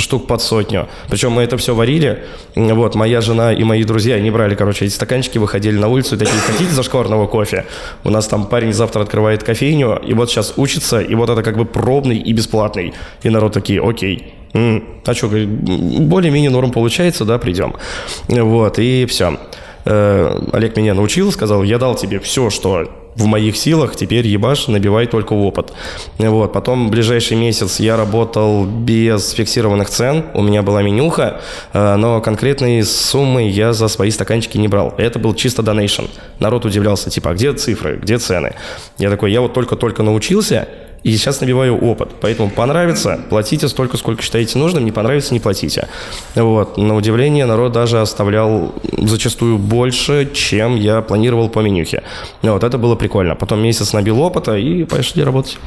штук 0.00 0.26
под 0.26 0.42
сотню. 0.42 0.88
Причем 1.08 1.32
мы 1.32 1.42
это 1.42 1.56
все 1.56 1.74
варили. 1.74 2.24
Вот, 2.54 2.94
моя 2.94 3.20
жена 3.20 3.52
и 3.52 3.62
мои 3.64 3.84
друзья, 3.84 4.16
они 4.16 4.30
брали, 4.30 4.54
короче, 4.54 4.84
эти 4.86 4.92
стаканчики, 4.92 5.38
выходили 5.38 5.78
на 5.78 5.88
улицу 5.88 6.16
и 6.16 6.18
такие, 6.18 6.40
хотите 6.40 6.70
зашкварного 6.70 7.26
кофе? 7.26 7.66
У 8.04 8.10
нас 8.10 8.26
там 8.26 8.46
парень 8.46 8.72
завтра 8.72 9.02
открывает 9.02 9.42
кофейню, 9.42 10.00
и 10.06 10.14
вот 10.14 10.30
сейчас 10.30 10.54
учится, 10.56 11.00
и 11.00 11.14
вот 11.14 11.30
это 11.30 11.42
как 11.42 11.56
бы 11.56 11.64
пробный 11.64 12.18
и 12.18 12.32
бесплатный. 12.32 12.94
И 13.22 13.30
народ 13.30 13.52
такие, 13.52 13.80
окей. 13.82 14.34
А 14.52 15.14
что, 15.14 15.28
более-менее 15.28 16.50
норм 16.50 16.72
получается, 16.72 17.24
да, 17.24 17.38
придем. 17.38 17.76
Вот, 18.28 18.78
и 18.78 19.06
все. 19.06 19.38
Олег 19.84 20.76
меня 20.76 20.94
научил, 20.94 21.32
сказал, 21.32 21.62
я 21.62 21.78
дал 21.78 21.94
тебе 21.94 22.20
все, 22.20 22.50
что 22.50 22.88
в 23.16 23.26
моих 23.26 23.56
силах, 23.56 23.96
теперь 23.96 24.26
ебаш, 24.26 24.68
набивай 24.68 25.06
только 25.06 25.32
опыт. 25.32 25.72
Вот, 26.18 26.52
потом 26.52 26.90
ближайший 26.90 27.36
месяц 27.36 27.80
я 27.80 27.96
работал 27.96 28.64
без 28.64 29.32
фиксированных 29.32 29.90
цен, 29.90 30.26
у 30.34 30.42
меня 30.42 30.62
была 30.62 30.82
менюха, 30.82 31.40
э, 31.72 31.96
но 31.96 32.20
конкретные 32.20 32.84
суммы 32.84 33.48
я 33.48 33.72
за 33.72 33.88
свои 33.88 34.10
стаканчики 34.10 34.58
не 34.58 34.68
брал. 34.68 34.94
Это 34.96 35.18
был 35.18 35.34
чисто 35.34 35.62
донейшн. 35.62 36.04
Народ 36.38 36.64
удивлялся, 36.64 37.10
типа, 37.10 37.30
а 37.30 37.34
где 37.34 37.52
цифры, 37.52 37.96
где 37.96 38.18
цены? 38.18 38.54
Я 38.98 39.10
такой, 39.10 39.32
я 39.32 39.40
вот 39.40 39.52
только-только 39.52 40.02
научился, 40.02 40.68
и 41.02 41.16
сейчас 41.16 41.40
набиваю 41.40 41.76
опыт. 41.78 42.10
Поэтому 42.20 42.50
понравится, 42.50 43.20
платите 43.28 43.68
столько, 43.68 43.96
сколько 43.96 44.22
считаете 44.22 44.58
нужным, 44.58 44.84
не 44.84 44.92
понравится, 44.92 45.32
не 45.32 45.40
платите. 45.40 45.88
Вот. 46.34 46.76
На 46.76 46.94
удивление, 46.94 47.46
народ 47.46 47.72
даже 47.72 48.00
оставлял 48.00 48.74
зачастую 48.98 49.58
больше, 49.58 50.30
чем 50.32 50.76
я 50.76 51.00
планировал 51.00 51.48
по 51.48 51.60
менюхе. 51.60 52.02
Вот, 52.42 52.64
это 52.64 52.78
было 52.78 52.96
прикольно. 52.96 53.34
Потом 53.34 53.62
месяц 53.62 53.92
набил 53.92 54.20
опыта 54.20 54.56
и 54.56 54.84
пошли 54.84 55.24
работать. 55.24 55.58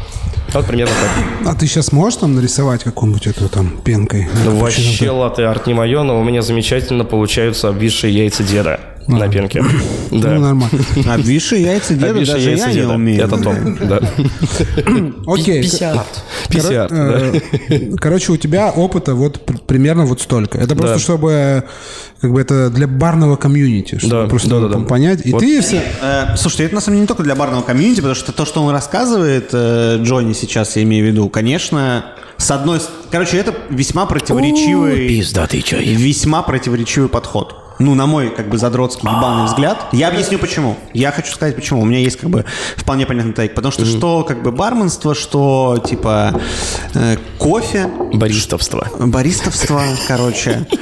Вот 0.53 0.65
примерно 0.65 0.93
так. 0.93 1.47
А 1.53 1.55
ты 1.55 1.65
сейчас 1.67 1.91
можешь 1.91 2.19
там 2.19 2.35
нарисовать 2.35 2.83
какую-нибудь 2.83 3.27
эту 3.27 3.49
там 3.49 3.69
пенкой? 3.83 4.27
Ну, 4.45 4.57
вообще 4.57 5.09
латте 5.09 5.45
арт 5.45 5.67
не 5.67 5.73
мое, 5.73 6.03
но 6.03 6.19
у 6.19 6.23
меня 6.23 6.41
замечательно 6.41 7.05
получаются 7.05 7.69
обвисшие 7.69 8.13
яйца 8.13 8.43
деда. 8.43 8.79
На 9.07 9.27
пенке. 9.27 9.63
Ну, 10.11 10.19
Да. 10.21 10.29
нормально. 10.39 10.69
Обвисшие 11.07 11.63
яйца 11.63 11.93
деда 11.93 12.11
Обвисшие 12.11 12.35
даже 12.35 12.49
яйца 12.51 12.65
я 12.67 12.73
не 12.73 12.81
деда. 12.81 12.93
умею. 12.93 13.23
Это 13.23 13.37
топ, 13.37 13.55
да. 13.81 13.99
Окей. 15.27 15.63
Писят, 15.63 16.89
да. 16.89 17.31
Э, 17.69 17.95
Короче, 17.97 18.31
у 18.31 18.37
тебя 18.37 18.69
опыта 18.71 19.15
вот 19.15 19.41
пр- 19.45 19.59
примерно 19.65 20.05
вот 20.05 20.21
столько. 20.21 20.57
Это 20.57 20.75
просто 20.75 20.99
чтобы 20.99 21.63
как 22.21 22.31
бы 22.31 22.39
это 22.39 22.69
для 22.69 22.87
барного 22.87 23.35
комьюнити, 23.35 23.97
чтобы 23.97 24.11
Да, 24.23 24.27
просто 24.27 24.79
понять. 24.87 25.25
И 25.25 25.31
ты 25.33 25.61
все... 25.61 25.81
Э, 26.01 26.35
Слушайте, 26.37 26.65
это 26.65 26.75
на 26.75 26.81
самом 26.81 26.95
деле 26.95 27.01
не 27.01 27.07
только 27.07 27.23
для 27.23 27.35
барного 27.35 27.61
комьюнити, 27.63 27.97
потому 27.97 28.15
что 28.15 28.31
то, 28.31 28.45
что 28.45 28.63
он 28.63 28.71
рассказывает, 28.71 29.49
э, 29.51 29.97
Джонни 30.01 30.33
сейчас, 30.33 30.75
я 30.77 30.83
имею 30.83 31.05
в 31.05 31.07
виду, 31.09 31.27
конечно, 31.29 32.05
с 32.37 32.49
одной... 32.51 32.79
Короче, 33.11 33.37
это 33.37 33.53
весьма 33.69 34.05
противоречивый... 34.05 35.07
Пиздатый 35.07 35.61
чай. 35.61 35.83
Весьма 35.85 36.43
противоречивый 36.43 37.09
подход. 37.09 37.55
Ну, 37.79 37.95
на 37.95 38.05
мой, 38.05 38.29
как 38.29 38.49
бы, 38.49 38.57
задротский 38.57 39.09
ебаный 39.09 39.45
взгляд. 39.45 39.87
Я 39.91 40.09
объясню, 40.09 40.37
почему. 40.39 40.77
Я 40.93 41.11
хочу 41.11 41.31
сказать, 41.33 41.55
почему. 41.55 41.81
У 41.81 41.85
меня 41.85 41.99
есть, 41.99 42.17
как 42.17 42.29
бы, 42.29 42.45
вполне 42.77 43.05
понятный 43.05 43.33
тейк. 43.33 43.55
Потому 43.55 43.71
что 43.71 43.85
что, 43.85 44.23
как 44.23 44.43
бы, 44.43 44.51
барменство, 44.51 45.15
что, 45.15 45.81
типа, 45.83 46.39
э, 46.93 47.17
кофе, 47.39 47.89
Баристовство. 48.13 48.87
баристовство, 48.99 49.81
короче. 50.07 50.67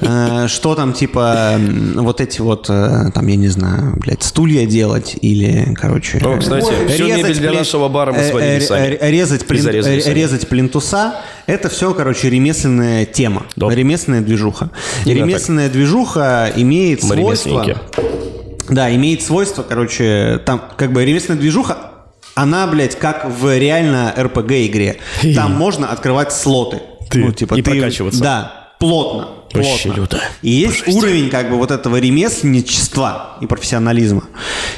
Э, 0.00 0.46
Что 0.46 0.76
там, 0.76 0.92
типа, 0.92 1.56
вот 1.96 2.20
эти 2.20 2.40
вот, 2.40 2.66
э, 2.70 3.10
там, 3.12 3.26
я 3.26 3.34
не 3.34 3.48
знаю, 3.48 3.94
блядь, 3.98 4.22
стулья 4.22 4.64
делать 4.64 5.16
или, 5.20 5.74
короче... 5.74 6.18
О, 6.18 6.38
кстати, 6.38 6.72
всю 6.88 7.08
мебель 7.08 7.36
для 7.36 7.50
нашего 7.52 7.88
бара 7.88 8.12
мы 8.12 8.22
сварили 8.22 8.60
сами. 8.60 8.96
Резать, 9.00 9.44
плин- 9.46 9.58
И 9.58 9.62
зарезали 9.62 9.98
э, 9.98 10.00
сами. 10.00 10.14
резать 10.14 10.48
плинтуса, 10.48 11.16
это 11.48 11.68
все, 11.70 11.94
короче, 11.94 12.28
ремесленная 12.30 13.06
тема. 13.06 13.46
Да. 13.56 13.68
Ремесленная 13.70 14.20
движуха. 14.20 14.70
Именно 15.04 15.24
ремесленная 15.24 15.68
движуха 15.70 16.52
имеет 16.54 17.02
Мы 17.02 17.14
свойство... 17.16 17.64
Да, 18.68 18.94
имеет 18.94 19.22
свойство, 19.22 19.62
короче, 19.62 20.42
там, 20.44 20.62
как 20.76 20.92
бы, 20.92 21.02
ремесленная 21.02 21.40
движуха, 21.40 21.78
она, 22.34 22.66
блядь, 22.66 22.98
как 22.98 23.24
в 23.24 23.58
реально 23.58 24.14
РПГ-игре. 24.16 24.98
Там 25.34 25.52
можно 25.52 25.90
открывать 25.90 26.34
слоты. 26.34 26.82
Ты- 27.08 27.20
ну, 27.20 27.32
типа, 27.32 27.54
и 27.54 27.62
ты, 27.62 27.70
прокачиваться. 27.70 28.20
Да, 28.20 28.74
плотно. 28.78 29.28
Вообще 29.54 29.88
люто. 29.88 30.20
И 30.42 30.50
есть 30.50 30.86
уровень, 30.86 31.30
как 31.30 31.48
бы, 31.48 31.56
вот 31.56 31.70
этого 31.70 31.96
ремесленничества 31.96 33.38
и 33.40 33.46
профессионализма. 33.46 34.24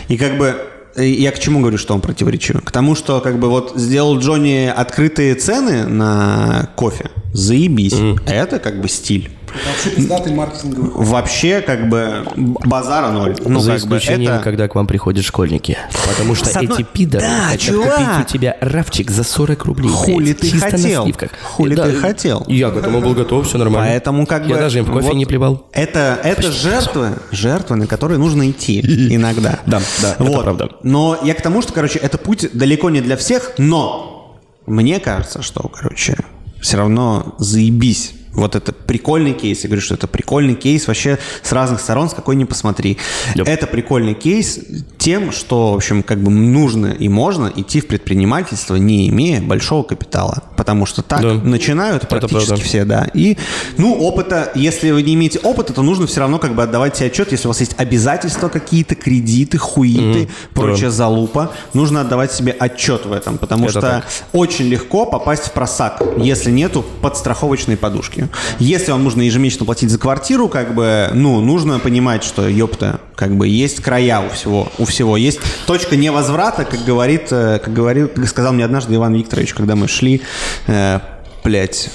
И, 0.06 0.16
как 0.16 0.38
бы, 0.38 0.69
я 0.96 1.30
к 1.32 1.38
чему 1.38 1.60
говорю, 1.60 1.78
что 1.78 1.94
он 1.94 2.00
противоречивый? 2.00 2.62
К 2.62 2.70
тому, 2.70 2.94
что, 2.94 3.20
как 3.20 3.38
бы, 3.38 3.48
вот 3.48 3.72
сделал 3.76 4.18
Джонни 4.18 4.72
открытые 4.74 5.34
цены 5.34 5.86
на 5.86 6.70
кофе. 6.76 7.10
Заебись. 7.32 7.96
Это, 8.26 8.58
как 8.58 8.80
бы, 8.80 8.88
стиль. 8.88 9.30
Вообще 9.66 9.90
пиздатый 9.96 10.34
маркетинговый. 10.34 10.90
Вообще, 11.06 11.60
как 11.60 11.88
бы, 11.88 12.26
базара 12.36 13.10
ноль. 13.10 13.36
Ну, 13.44 13.60
За 13.60 13.76
исключением, 13.76 14.32
это... 14.34 14.44
когда 14.44 14.68
к 14.68 14.74
вам 14.74 14.86
приходят 14.86 15.24
школьники. 15.24 15.76
Потому 16.08 16.34
что 16.34 16.50
одной- 16.58 16.80
эти 16.80 16.82
пидоры 16.82 17.24
Да, 17.26 17.40
хотят 17.48 17.60
чувак! 17.60 17.94
купить 17.94 18.20
у 18.20 18.32
тебя 18.32 18.56
рафчик 18.60 19.10
за 19.10 19.24
40 19.24 19.64
рублей. 19.64 19.90
Хули 19.90 20.32
ты 20.32 20.50
чисто 20.50 20.66
на 20.66 20.70
хотел? 20.72 21.04
сливках. 21.04 21.30
Хули 21.42 21.74
ты 21.74 21.92
хотел? 21.94 22.44
Я 22.48 22.70
к 22.70 22.76
этому 22.76 23.00
был 23.00 23.14
готов, 23.14 23.46
все 23.46 23.58
нормально. 23.58 23.90
Поэтому 23.90 24.26
как 24.26 24.44
бы... 24.44 24.50
Я 24.50 24.56
даже 24.58 24.78
им 24.78 24.86
кофе 24.86 25.06
вот 25.08 25.14
не 25.14 25.26
плевал. 25.26 25.68
Это, 25.72 26.18
это 26.22 26.50
жертвы, 26.52 27.10
жертвы, 27.30 27.76
на 27.76 27.86
которые 27.86 28.18
нужно 28.18 28.50
идти 28.50 28.80
иногда. 29.14 29.58
Да, 29.66 29.80
да, 30.00 30.12
это 30.14 30.24
Вот. 30.24 30.42
правда. 30.44 30.68
Но 30.82 31.18
я 31.22 31.34
к 31.34 31.42
тому, 31.42 31.62
что, 31.62 31.72
короче, 31.72 31.98
это 31.98 32.18
путь 32.18 32.48
далеко 32.52 32.90
не 32.90 33.00
для 33.00 33.16
всех, 33.16 33.52
но 33.58 34.38
мне 34.66 35.00
кажется, 35.00 35.42
что, 35.42 35.68
короче, 35.68 36.16
все 36.60 36.76
равно 36.76 37.34
заебись. 37.38 38.12
Вот 38.40 38.56
это 38.56 38.72
прикольный 38.72 39.34
кейс. 39.34 39.62
Я 39.62 39.68
говорю, 39.68 39.82
что 39.82 39.94
это 39.94 40.06
прикольный 40.06 40.54
кейс 40.54 40.86
вообще 40.86 41.18
с 41.42 41.52
разных 41.52 41.80
сторон, 41.80 42.08
с 42.08 42.14
какой 42.14 42.36
ни 42.36 42.44
посмотри. 42.44 42.98
Yep. 43.34 43.44
Это 43.46 43.66
прикольный 43.66 44.14
кейс 44.14 44.58
тем, 45.00 45.32
что, 45.32 45.72
в 45.72 45.76
общем, 45.76 46.02
как 46.02 46.22
бы 46.22 46.30
нужно 46.30 46.88
и 46.88 47.08
можно 47.08 47.50
идти 47.56 47.80
в 47.80 47.86
предпринимательство, 47.88 48.76
не 48.76 49.08
имея 49.08 49.40
большого 49.40 49.82
капитала. 49.82 50.42
Потому 50.58 50.84
что 50.84 51.00
так 51.02 51.22
Да. 51.22 51.32
начинают 51.34 52.06
практически 52.06 52.48
правда. 52.48 52.64
все, 52.64 52.84
да. 52.84 53.06
И, 53.14 53.38
ну, 53.78 53.94
опыта, 53.94 54.52
если 54.54 54.90
вы 54.90 55.02
не 55.02 55.14
имеете 55.14 55.38
опыта, 55.38 55.72
то 55.72 55.80
нужно 55.82 56.06
все 56.06 56.20
равно 56.20 56.38
как 56.38 56.54
бы 56.54 56.62
отдавать 56.62 56.98
себе 56.98 57.06
отчет, 57.06 57.32
если 57.32 57.46
у 57.46 57.50
вас 57.50 57.60
есть 57.60 57.72
обязательства 57.78 58.48
какие-то, 58.50 58.94
кредиты, 58.94 59.56
хуиты, 59.56 60.28
прочая 60.52 60.90
залупа, 60.90 61.52
нужно 61.72 62.02
отдавать 62.02 62.30
себе 62.32 62.52
отчет 62.52 63.06
в 63.06 63.12
этом, 63.12 63.38
потому 63.38 63.64
Это 63.64 63.70
что 63.72 63.80
так. 63.80 64.06
очень 64.34 64.66
легко 64.66 65.06
попасть 65.06 65.44
в 65.44 65.52
просак, 65.52 66.02
если 66.18 66.50
нету 66.50 66.84
подстраховочной 67.00 67.78
подушки. 67.78 68.28
Если 68.58 68.92
вам 68.92 69.02
нужно 69.02 69.22
ежемесячно 69.22 69.64
платить 69.64 69.88
за 69.88 69.98
квартиру, 69.98 70.48
как 70.48 70.74
бы, 70.74 71.08
ну, 71.14 71.40
нужно 71.40 71.78
понимать, 71.78 72.22
что, 72.22 72.46
ёпта, 72.46 73.00
как 73.20 73.36
бы 73.36 73.46
есть 73.46 73.82
края 73.82 74.22
у 74.22 74.30
всего, 74.30 74.72
у 74.78 74.86
всего. 74.86 75.18
Есть 75.18 75.40
точка 75.66 75.94
невозврата, 75.94 76.64
как 76.64 76.82
говорит, 76.86 77.28
э, 77.30 77.60
как 77.62 77.70
говорил, 77.70 78.08
как 78.08 78.26
сказал 78.26 78.54
мне 78.54 78.64
однажды 78.64 78.94
Иван 78.94 79.14
Викторович, 79.14 79.52
когда 79.52 79.76
мы 79.76 79.88
шли, 79.88 80.22
э, 80.66 81.00
блядь, 81.44 81.90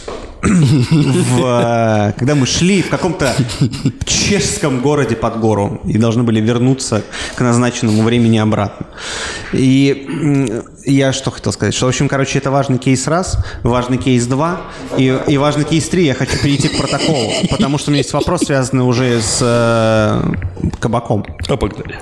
в, 0.45 1.45
э, 1.45 2.13
когда 2.17 2.35
мы 2.35 2.45
шли 2.45 2.81
в 2.81 2.89
каком-то 2.89 3.33
чешском 4.05 4.81
городе 4.81 5.15
под 5.15 5.39
гору 5.39 5.81
и 5.85 5.97
должны 5.97 6.23
были 6.23 6.39
вернуться 6.39 7.03
к 7.35 7.41
назначенному 7.41 8.03
времени 8.03 8.37
обратно. 8.37 8.87
И 9.53 10.61
я 10.85 11.13
что 11.13 11.31
хотел 11.31 11.51
сказать, 11.51 11.73
что, 11.73 11.85
в 11.85 11.89
общем, 11.89 12.07
короче, 12.07 12.37
это 12.37 12.51
важный 12.51 12.77
кейс 12.77 13.07
раз, 13.07 13.37
важный 13.63 13.97
кейс 13.97 14.25
два, 14.27 14.61
и, 14.97 15.17
и 15.27 15.37
важный 15.37 15.63
кейс 15.63 15.87
три. 15.89 16.05
Я 16.05 16.13
хочу 16.13 16.37
перейти 16.41 16.67
к 16.67 16.77
протоколу, 16.77 17.31
потому 17.49 17.77
что 17.77 17.89
у 17.89 17.91
меня 17.91 18.01
есть 18.01 18.13
вопрос, 18.13 18.41
связанный 18.41 18.83
уже 18.83 19.21
с 19.21 19.39
э, 19.41 20.69
кабаком. 20.79 21.25
А 21.47 21.57
погнали. 21.57 21.99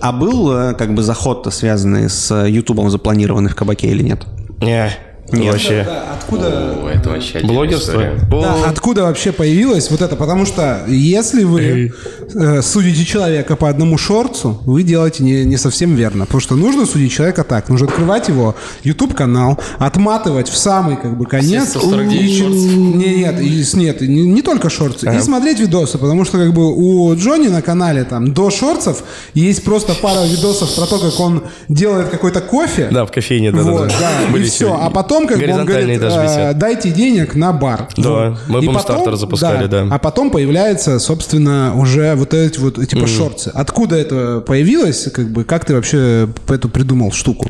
А 0.00 0.12
был 0.12 0.52
э, 0.52 0.74
как 0.74 0.94
бы 0.94 1.02
заход, 1.02 1.46
связанный 1.52 2.08
с 2.08 2.30
э, 2.30 2.50
Ютубом, 2.50 2.90
запланированный 2.90 3.50
в 3.50 3.54
кабаке 3.54 3.88
или 3.88 4.02
нет? 4.02 4.24
Не, 4.60 4.90
Нет. 5.32 5.52
вообще. 5.52 5.86
Откуда... 6.12 6.74
О, 6.82 6.88
это 6.88 7.10
вообще 7.10 7.40
Блогерство? 7.40 8.02
Да, 8.30 8.56
откуда 8.66 9.02
вообще 9.04 9.32
появилось 9.32 9.90
вот 9.90 10.00
это? 10.02 10.16
Потому 10.16 10.46
что 10.46 10.84
если 10.86 11.44
вы 11.44 11.92
э, 12.34 12.62
судите 12.62 13.04
человека 13.04 13.56
по 13.56 13.68
одному 13.68 13.98
шорцу, 13.98 14.60
вы 14.64 14.82
делаете 14.82 15.24
не, 15.24 15.44
не 15.44 15.56
совсем 15.56 15.94
верно. 15.94 16.26
Потому 16.26 16.40
что 16.40 16.54
нужно 16.56 16.86
судить 16.86 17.12
человека 17.12 17.44
так. 17.44 17.68
Нужно 17.68 17.86
открывать 17.88 18.28
его 18.28 18.54
YouTube-канал, 18.84 19.58
отматывать 19.78 20.48
в 20.48 20.56
самый 20.56 20.96
как 20.96 21.16
бы 21.16 21.26
конец. 21.26 21.70
149 21.70 22.22
И- 22.22 22.38
шортс. 22.40 22.56
Не, 22.56 23.16
нет, 23.16 23.40
и, 23.40 23.64
нет, 23.78 24.02
и 24.02 24.08
не, 24.08 24.22
не 24.26 24.42
только 24.42 24.70
шорты. 24.70 25.10
И 25.14 25.20
смотреть 25.20 25.58
видосы, 25.60 25.98
потому 25.98 26.24
что 26.24 26.38
как 26.38 26.52
бы 26.52 26.72
у 26.72 27.14
Джонни 27.16 27.48
на 27.48 27.62
канале 27.62 28.04
там 28.04 28.32
до 28.32 28.50
шорцев 28.50 29.02
есть 29.34 29.64
просто 29.64 29.94
пара 29.94 30.24
видосов 30.26 30.74
про 30.74 30.86
то, 30.86 30.98
как 30.98 31.18
он 31.20 31.42
делает 31.68 32.08
какой-то 32.10 32.40
кофе. 32.40 32.88
Да, 32.90 33.04
в 33.06 33.10
кофейне, 33.12 33.50
да, 33.52 33.62
Вот, 33.62 33.88
да, 33.88 33.94
да, 34.00 34.28
и 34.28 34.32
Были 34.32 34.44
все. 34.44 34.66
сегодня. 34.66 34.84
А 34.86 34.90
потом, 34.90 35.15
как 35.26 35.38
бы 35.38 35.50
он 35.52 35.64
говорит, 35.64 36.00
даже 36.00 36.22
висят. 36.22 36.58
дайте 36.58 36.90
денег 36.90 37.34
на 37.34 37.52
бар. 37.52 37.88
Да, 37.96 38.10
Вот. 38.30 38.38
мы 38.48 38.60
бумстартер 38.62 39.16
запускали, 39.16 39.66
да. 39.66 39.86
А 39.90 39.98
потом 39.98 40.30
появляется, 40.30 40.98
собственно, 40.98 41.74
уже 41.76 42.14
вот 42.14 42.34
эти 42.34 42.58
вот 42.58 42.86
типа 42.86 43.06
шорты. 43.06 43.50
Откуда 43.54 43.96
это 43.96 44.40
появилось? 44.46 45.08
Как 45.12 45.28
бы, 45.30 45.44
как 45.44 45.64
ты 45.64 45.74
вообще 45.74 46.28
эту 46.48 46.68
придумал 46.68 47.12
штуку? 47.12 47.46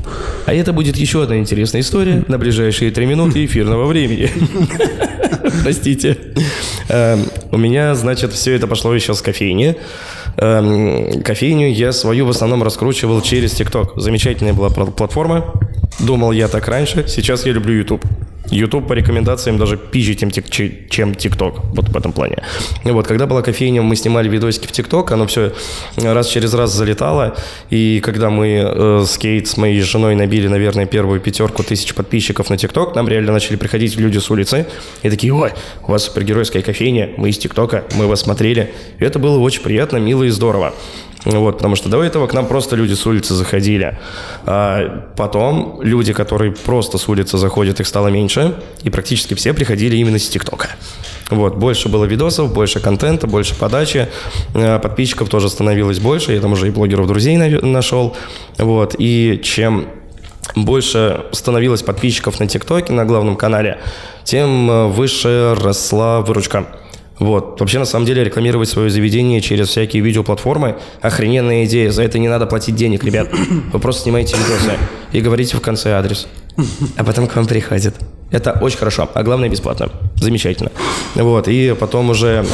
А 0.47 0.55
это 0.55 0.73
будет 0.73 0.97
еще 0.97 1.23
одна 1.23 1.39
интересная 1.39 1.81
история 1.81 2.25
на 2.29 2.39
ближайшие 2.39 2.91
три 2.91 3.07
минуты 3.07 3.45
эфирного 3.45 3.87
времени. 3.87 4.31
Простите. 5.63 6.17
Эм, 6.89 7.25
У 7.51 7.57
меня, 7.59 7.95
значит, 7.95 8.33
все 8.33 8.55
это 8.55 8.67
пошло 8.67 8.95
еще 8.95 9.15
с 9.15 9.23
кофейни. 9.23 9.77
Эм, 10.37 11.23
Кофейню 11.23 11.71
я 11.73 11.93
свою 11.93 12.27
в 12.27 12.31
основном 12.31 12.63
раскручивал 12.63 13.21
через 13.23 13.53
ТикТок. 13.53 13.93
Замечательная 13.97 14.53
была 14.53 14.69
пла- 14.69 14.93
платформа. 14.93 15.53
Думал 15.99 16.33
я 16.33 16.49
так 16.49 16.69
раньше. 16.69 17.07
Сейчас 17.09 17.47
я 17.47 17.53
люблю 17.53 17.75
YouTube. 17.75 18.05
YouTube 18.51 18.87
по 18.87 18.93
рекомендациям 18.93 19.59
даже 19.59 19.77
пизже, 19.77 20.15
чем 20.15 21.15
ТикТок. 21.15 21.65
Вот 21.75 21.89
в 21.89 21.97
этом 21.97 22.13
плане. 22.13 22.37
И 22.85 22.91
вот, 22.91 23.07
когда 23.07 23.27
была 23.27 23.43
кофейня, 23.43 23.83
мы 23.83 23.97
снимали 23.97 24.29
видосики 24.29 24.67
в 24.67 24.73
ТикТок, 24.73 25.11
оно 25.13 25.27
все 25.27 25.53
раз 25.97 26.29
через 26.29 26.55
раз 26.55 26.73
залетало. 26.73 27.37
И 27.71 28.01
когда 28.05 28.31
мы 28.31 28.63
э, 28.65 29.05
с 29.07 29.19
Кейт, 29.19 29.49
с 29.49 29.57
моей 29.57 29.81
женой 29.81 30.15
набили, 30.15 30.49
наверное, 30.49 30.87
первую 30.87 31.21
пятерку 31.21 31.63
тысяч 31.63 31.95
подписчиков 31.95 32.51
на 32.51 32.57
ТикТок, 32.57 32.95
нам 32.95 33.09
реально 33.09 33.33
начали 33.33 33.57
приходить 33.57 33.97
люди 33.97 34.19
с 34.19 34.31
улицы 34.31 34.67
и 35.03 35.11
такие, 35.11 35.35
ой, 35.35 35.53
у 35.87 35.91
вас 35.91 36.05
супергеройская 36.05 36.63
кофейня, 36.63 37.11
мы 37.17 37.31
из 37.31 37.39
ТикТока, 37.39 37.85
мы 37.95 38.07
вас 38.07 38.21
смотрели. 38.21 38.73
И 39.01 39.05
это 39.05 39.19
было 39.19 39.39
очень 39.39 39.63
приятно, 39.63 39.97
мило 39.97 40.23
и 40.23 40.29
здорово. 40.29 40.75
Вот, 41.27 41.57
потому 41.57 41.75
что 41.75 41.89
до 41.89 42.05
этого 42.05 42.29
к 42.29 42.35
нам 42.35 42.47
просто 42.47 42.77
люди 42.77 42.95
с 42.95 43.05
улицы 43.05 43.35
заходили. 43.35 43.99
А 44.45 45.05
потом 45.17 45.81
люди, 45.83 46.13
которые 46.13 46.53
просто 46.53 46.99
с 46.99 47.09
улицы 47.09 47.37
заходят, 47.37 47.81
их 47.81 47.87
стало 47.89 48.09
меньше. 48.09 48.55
И 48.85 48.91
практически 48.91 49.35
все 49.35 49.53
приходили 49.53 49.97
именно 49.97 50.21
с 50.21 50.29
ТикТока. 50.29 50.69
Вот, 51.31 51.57
больше 51.57 51.89
было 51.89 52.05
видосов, 52.05 52.55
больше 52.55 52.79
контента, 52.79 53.27
больше 53.27 53.57
подачи. 53.57 54.09
А 54.55 54.79
Подписчиков 54.79 55.29
тоже 55.29 55.51
становилось 55.51 55.99
больше. 55.99 56.33
Я 56.33 56.41
там 56.41 56.53
уже 56.53 56.69
и 56.69 56.71
блогеров 56.71 57.09
друзей 57.09 57.37
нашел. 57.37 58.17
Вот, 58.59 58.95
и 58.97 59.41
чем 59.43 59.89
больше 60.55 61.25
становилось 61.33 61.83
подписчиков 61.83 62.39
на 62.39 62.47
ТикТоке, 62.47 62.93
на 62.93 63.05
главном 63.05 63.37
канале, 63.37 63.81
тем 64.23 64.71
э, 64.71 64.87
выше 64.87 65.57
росла 65.59 66.21
выручка. 66.21 66.67
Вот. 67.19 67.61
Вообще, 67.61 67.79
на 67.79 67.85
самом 67.85 68.07
деле, 68.07 68.25
рекламировать 68.25 68.69
свое 68.69 68.91
заведение 68.91 69.41
через 69.41 69.69
всякие 69.69 70.03
видеоплатформы– 70.03 70.77
охрененная 71.01 71.65
идея. 71.65 71.91
За 71.91 72.03
это 72.03 72.19
не 72.19 72.29
надо 72.29 72.47
платить 72.47 72.75
денег, 72.77 73.05
ребят. 73.05 73.29
Вы 73.73 73.79
просто 73.79 74.03
снимаете 74.03 74.37
видосы 74.37 74.79
и 75.13 75.21
говорите 75.21 75.57
в 75.57 75.61
конце 75.61 75.93
адрес. 75.93 76.29
А 76.97 77.05
потом 77.05 77.27
к 77.27 77.37
вам 77.37 77.47
приходит. 77.47 77.95
Это 78.31 78.53
очень 78.61 78.79
хорошо, 78.79 79.09
а 79.13 79.23
главное 79.23 79.49
бесплатно. 79.49 79.91
Замечательно. 80.17 80.73
Вот, 81.15 81.49
и 81.49 81.75
потом 81.79 82.11
уже 82.11 82.45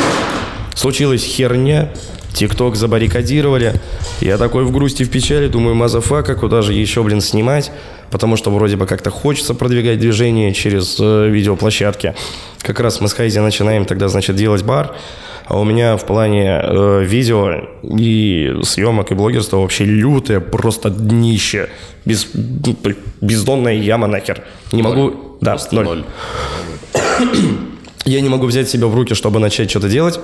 случилась 0.75 1.25
херня, 1.25 1.91
ТикТок 2.33 2.77
забаррикадировали. 2.77 3.81
Я 4.21 4.39
такой 4.39 4.65
в 4.65 4.73
грусти, 4.73 5.05
в 5.05 5.11
печали, 5.11 5.49
думаю, 5.49 5.75
motherfucker, 5.75 6.35
куда 6.35 6.63
же 6.63 6.73
еще, 6.73 7.03
блин, 7.03 7.21
снимать? 7.21 7.71
Потому 8.13 8.37
что 8.37 8.51
вроде 8.51 8.77
бы 8.77 8.87
как-то 8.87 9.11
хочется 9.11 9.55
продвигать 9.55 9.99
движение 9.99 10.53
через 10.53 11.01
э, 11.01 11.29
видеоплощадки. 11.29 12.15
Как 12.61 12.79
раз 12.79 13.01
мы 13.01 13.09
с 13.09 13.15
Хайзи 13.15 13.39
начинаем 13.41 13.87
тогда, 13.87 14.09
значит, 14.09 14.37
делать 14.37 14.63
бар. 14.63 14.95
А 15.47 15.59
у 15.59 15.65
меня 15.65 15.97
в 15.97 16.05
плане 16.05 16.61
э, 16.63 17.05
видео 17.05 17.69
и 17.83 18.55
съемок 18.63 19.11
и 19.13 19.15
блогерства 19.15 19.57
вообще 19.57 19.87
лютое 19.87 20.41
просто 20.41 20.91
днище. 20.91 21.71
Без, 22.05 22.27
бездонная 23.23 23.75
яма 23.75 24.07
нахер. 24.07 24.45
Не 24.73 24.83
могу... 24.83 25.39
Да, 25.41 25.57
ноль. 25.73 25.85
ноль. 25.85 26.05
Я 28.05 28.21
не 28.21 28.29
могу 28.29 28.47
взять 28.47 28.69
себя 28.69 28.89
в 28.89 28.95
руки, 28.95 29.15
чтобы 29.15 29.41
начать 29.41 29.71
что-то 29.71 29.89
делать. 29.89 30.21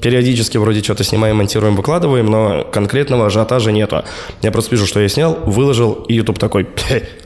Периодически 0.00 0.58
вроде 0.58 0.82
что-то 0.82 1.04
снимаем, 1.04 1.36
монтируем, 1.36 1.76
выкладываем, 1.76 2.26
но 2.26 2.64
конкретного 2.64 3.26
ажиотажа 3.26 3.72
нету. 3.72 4.04
Я 4.42 4.52
просто 4.52 4.72
вижу, 4.72 4.86
что 4.86 5.00
я 5.00 5.08
снял, 5.08 5.34
выложил, 5.46 5.92
и 6.08 6.14
YouTube 6.14 6.38
такой, 6.38 6.68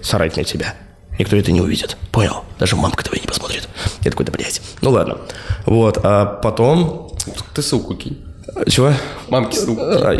сарать 0.01 0.37
на 0.37 0.45
тебя. 0.45 0.75
Никто 1.19 1.37
это 1.37 1.53
не 1.53 1.61
увидит. 1.61 1.97
Понял? 2.13 2.45
Даже 2.59 2.77
мамка 2.77 3.05
твоя 3.05 3.21
не 3.21 3.27
посмотрит. 3.27 3.69
Я 4.03 4.11
такой, 4.11 4.25
да 4.25 4.33
блядь. 4.33 4.63
Ну 4.81 4.91
ладно. 4.91 5.19
Вот, 5.67 5.99
а 6.03 6.25
потом... 6.25 7.13
Ты 7.55 7.61
ссылку 7.61 7.95
кинь. 7.95 8.30
Чего? 8.67 8.93
Мамки 9.29 9.57
ссылку. 9.57 9.81
А, 9.83 10.17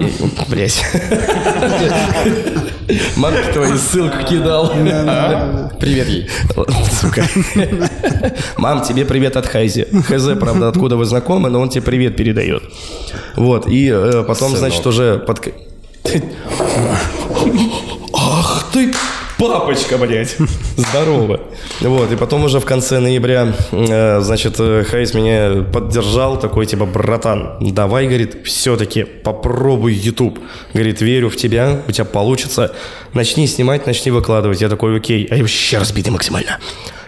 блять. 0.49 0.85
Мамке 3.17 3.53
твою 3.53 3.77
ссылку 3.77 4.19
кидал. 4.25 4.73
Привет 5.79 6.09
ей. 6.09 6.29
Сука. 7.01 7.27
Мам, 8.57 8.83
тебе 8.83 9.05
привет 9.05 9.37
от 9.37 9.47
Хайзи. 9.47 9.87
Хз, 10.07 10.39
правда, 10.39 10.69
откуда 10.69 10.97
вы 10.97 11.05
знакомы, 11.05 11.51
но 11.51 11.61
он 11.61 11.69
тебе 11.69 11.83
привет 11.83 12.17
передает. 12.17 12.63
Вот, 13.37 13.67
и 13.69 13.89
э, 13.93 14.25
потом, 14.27 14.57
значит, 14.57 14.87
уже 14.87 15.19
под... 15.19 15.41
Ах 18.13 18.67
ты! 18.73 18.93
Папочка, 19.41 19.97
блядь. 19.97 20.37
Здорово. 20.77 21.41
Вот, 21.81 22.13
и 22.13 22.17
потом 22.17 22.45
уже 22.45 22.61
в 22.61 22.67
конце 22.67 22.99
ноября, 22.99 23.55
э, 23.73 24.21
значит, 24.21 24.57
э, 24.59 24.85
Хайс 24.85 25.15
меня 25.15 25.63
поддержал, 25.63 26.39
такой, 26.39 26.67
типа, 26.67 26.85
братан, 26.85 27.57
давай, 27.59 28.07
говорит, 28.07 28.45
все-таки 28.45 29.05
попробуй 29.05 29.95
YouTube. 29.95 30.39
Говорит, 30.75 31.01
верю 31.01 31.31
в 31.31 31.37
тебя, 31.37 31.81
у 31.89 31.91
тебя 31.91 32.05
получится. 32.05 32.75
Начни 33.15 33.47
снимать, 33.47 33.87
начни 33.87 34.13
выкладывать. 34.13 34.61
Я 34.61 34.69
такой, 34.69 34.95
окей. 34.95 35.27
А 35.31 35.37
я 35.37 35.41
вообще 35.41 35.79
разбитый 35.79 36.13
максимально. 36.13 36.59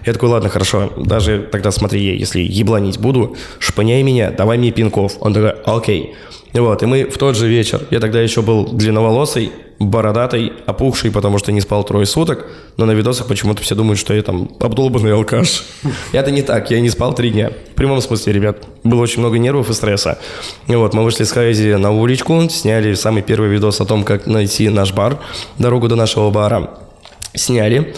Я 0.07 0.15
такой, 0.15 0.31
ладно, 0.31 0.49
хорошо, 0.49 0.91
даже 0.97 1.47
тогда 1.53 1.71
смотри, 1.71 2.19
если 2.19 2.41
ебланить 2.41 2.99
буду, 2.99 3.37
шпыняй 3.59 4.03
меня, 4.03 4.31
давай 4.31 4.57
мне 4.57 4.71
пинков. 4.71 5.19
Он 5.21 5.35
такой, 5.35 5.51
окей. 5.67 6.15
Вот, 6.53 6.83
и 6.83 6.87
мы 6.87 7.05
в 7.05 7.17
тот 7.17 7.37
же 7.37 7.49
вечер, 7.49 7.83
я 7.91 7.99
тогда 7.99 8.21
еще 8.21 8.43
был 8.43 8.67
длинноволосый, 8.67 9.53
бородатый, 9.79 10.53
опухший, 10.67 11.11
потому 11.11 11.39
что 11.39 11.51
не 11.51 11.61
спал 11.61 11.83
трое 11.85 12.07
суток, 12.07 12.47
но 12.77 12.85
на 12.85 12.93
видосах 12.93 13.27
почему-то 13.27 13.63
все 13.63 13.75
думают, 13.75 13.99
что 13.99 14.15
я 14.15 14.23
там 14.23 14.51
обдолбанный 14.61 15.15
алкаш. 15.15 15.65
Это 16.13 16.31
не 16.31 16.43
так, 16.43 16.71
я 16.71 16.81
не 16.81 16.91
спал 16.91 17.15
три 17.15 17.31
дня. 17.31 17.51
В 17.73 17.75
прямом 17.75 18.01
смысле, 18.01 18.33
ребят. 18.33 18.65
Было 18.85 19.01
очень 19.01 19.21
много 19.21 19.39
нервов 19.39 19.71
и 19.71 19.73
стресса. 19.73 20.19
И 20.69 20.75
вот, 20.77 20.95
мы 20.95 21.05
вышли 21.05 21.25
с 21.25 21.33
Хайзи 21.33 21.75
на 21.75 21.91
уличку, 21.91 22.49
сняли 22.51 22.95
самый 22.95 23.23
первый 23.23 23.49
видос 23.49 23.81
о 23.81 23.87
том, 23.87 24.05
как 24.05 24.27
найти 24.27 24.69
наш 24.69 24.93
бар, 24.93 25.19
дорогу 25.59 25.89
до 25.89 25.97
нашего 25.97 26.31
бара. 26.31 26.71
Сняли. 27.35 27.95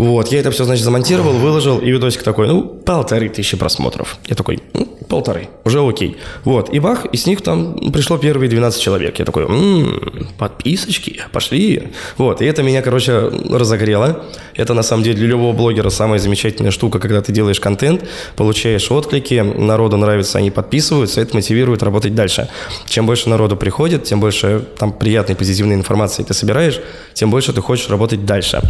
Вот, 0.00 0.28
я 0.28 0.40
это 0.40 0.50
все, 0.50 0.64
значит, 0.64 0.82
замонтировал, 0.82 1.34
выложил, 1.34 1.78
и 1.78 1.90
видосик 1.90 2.22
такой, 2.22 2.46
ну, 2.46 2.62
полторы 2.62 3.28
тысячи 3.28 3.54
просмотров. 3.54 4.16
Я 4.28 4.34
такой, 4.34 4.62
ну, 4.72 4.86
полторы, 5.10 5.48
уже 5.64 5.86
окей. 5.86 6.16
Вот, 6.44 6.72
и 6.72 6.78
бах, 6.78 7.04
и 7.04 7.18
с 7.18 7.26
них 7.26 7.42
там 7.42 7.92
пришло 7.92 8.16
первые 8.16 8.48
12 8.48 8.80
человек. 8.80 9.18
Я 9.18 9.26
такой, 9.26 9.44
м-м, 9.44 10.28
подписочки, 10.38 11.20
пошли. 11.32 11.88
Вот, 12.16 12.40
и 12.40 12.46
это 12.46 12.62
меня, 12.62 12.80
короче, 12.80 13.30
разогрело. 13.50 14.24
Это, 14.54 14.72
на 14.72 14.82
самом 14.82 15.02
деле, 15.02 15.16
для 15.18 15.26
любого 15.26 15.54
блогера 15.54 15.90
самая 15.90 16.18
замечательная 16.18 16.70
штука, 16.70 16.98
когда 16.98 17.20
ты 17.20 17.30
делаешь 17.30 17.60
контент, 17.60 18.08
получаешь 18.36 18.90
отклики, 18.90 19.34
народу 19.34 19.98
нравится, 19.98 20.38
они 20.38 20.50
подписываются, 20.50 21.20
это 21.20 21.36
мотивирует 21.36 21.82
работать 21.82 22.14
дальше. 22.14 22.48
Чем 22.86 23.04
больше 23.04 23.28
народу 23.28 23.54
приходит, 23.54 24.04
тем 24.04 24.20
больше 24.20 24.64
там 24.78 24.92
приятной, 24.92 25.36
позитивной 25.36 25.74
информации 25.74 26.22
ты 26.22 26.32
собираешь, 26.32 26.80
тем 27.12 27.30
больше 27.30 27.52
ты 27.52 27.60
хочешь 27.60 27.90
работать 27.90 28.24
дальше. 28.24 28.62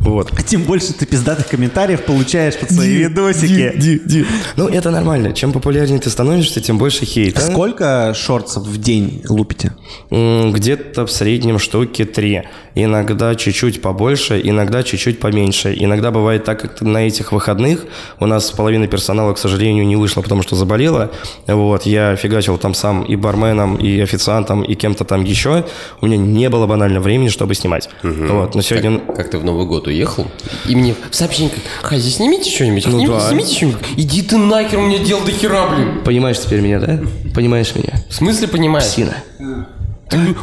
Вот. 0.00 0.30
А 0.34 0.42
тем 0.42 0.62
больше 0.62 0.77
ты 0.78 1.06
пиздатых 1.06 1.48
комментариев 1.48 2.04
получаешь 2.04 2.56
под 2.56 2.70
свои 2.70 2.96
ди, 2.96 3.04
видосики. 3.04 3.72
Ди, 3.76 3.98
ди, 3.98 4.02
ди. 4.04 4.26
Ну, 4.56 4.68
это 4.68 4.90
нормально. 4.90 5.32
Чем 5.32 5.52
популярнее 5.52 5.98
ты 5.98 6.10
становишься, 6.10 6.60
тем 6.60 6.78
больше 6.78 7.04
хейта. 7.04 7.40
Сколько 7.40 8.14
шортсов 8.14 8.64
в 8.64 8.80
день 8.80 9.22
лупите? 9.28 9.72
Где-то 10.10 11.06
в 11.06 11.10
среднем 11.10 11.58
штуки 11.58 12.04
три. 12.04 12.42
Иногда 12.74 13.34
чуть-чуть 13.34 13.82
побольше, 13.82 14.40
иногда 14.42 14.82
чуть-чуть 14.82 15.18
поменьше. 15.18 15.74
Иногда 15.76 16.10
бывает 16.10 16.44
так, 16.44 16.60
как 16.60 16.80
на 16.80 17.06
этих 17.06 17.32
выходных 17.32 17.84
у 18.20 18.26
нас 18.26 18.50
половина 18.50 18.86
персонала, 18.86 19.32
к 19.32 19.38
сожалению, 19.38 19.86
не 19.86 19.96
вышла, 19.96 20.22
потому 20.22 20.42
что 20.42 20.54
заболела. 20.54 21.10
Вот, 21.46 21.86
я 21.86 22.14
фигачил 22.16 22.56
там 22.58 22.74
сам 22.74 23.02
и 23.02 23.16
барменом, 23.16 23.76
и 23.76 24.00
официантом, 24.00 24.62
и 24.62 24.74
кем-то 24.74 25.04
там 25.04 25.24
еще. 25.24 25.64
У 26.00 26.06
меня 26.06 26.16
не 26.16 26.48
было 26.48 26.66
банально 26.66 27.00
времени, 27.00 27.28
чтобы 27.28 27.54
снимать. 27.54 27.88
Угу. 28.04 28.26
Вот, 28.28 28.54
но 28.54 28.62
сегодня... 28.62 28.98
Как, 28.98 29.16
как 29.16 29.30
ты 29.30 29.38
в 29.38 29.44
Новый 29.44 29.66
год 29.66 29.86
уехал? 29.88 30.26
И 30.68 30.76
мне 30.76 30.94
в 31.10 31.14
сообщение, 31.14 31.52
Хази, 31.82 32.10
снимите 32.10 32.50
что-нибудь, 32.50 32.84
ну, 32.86 32.92
снимите, 32.92 33.12
да. 33.12 33.28
снимите 33.28 33.54
что-нибудь. 33.54 33.80
Иди 33.96 34.22
ты 34.22 34.36
нахер, 34.36 34.78
у 34.78 34.82
меня 34.82 34.98
дел 34.98 35.20
до 35.24 35.32
хера, 35.32 35.66
блин. 35.68 36.02
Понимаешь 36.04 36.38
теперь 36.38 36.60
меня, 36.60 36.78
да? 36.78 37.00
Понимаешь 37.34 37.74
меня? 37.74 38.04
В 38.08 38.14
смысле 38.14 38.48
понимаешь? 38.48 38.84
Псина. 38.84 39.16
У 39.40 40.16
меня, 40.16 40.34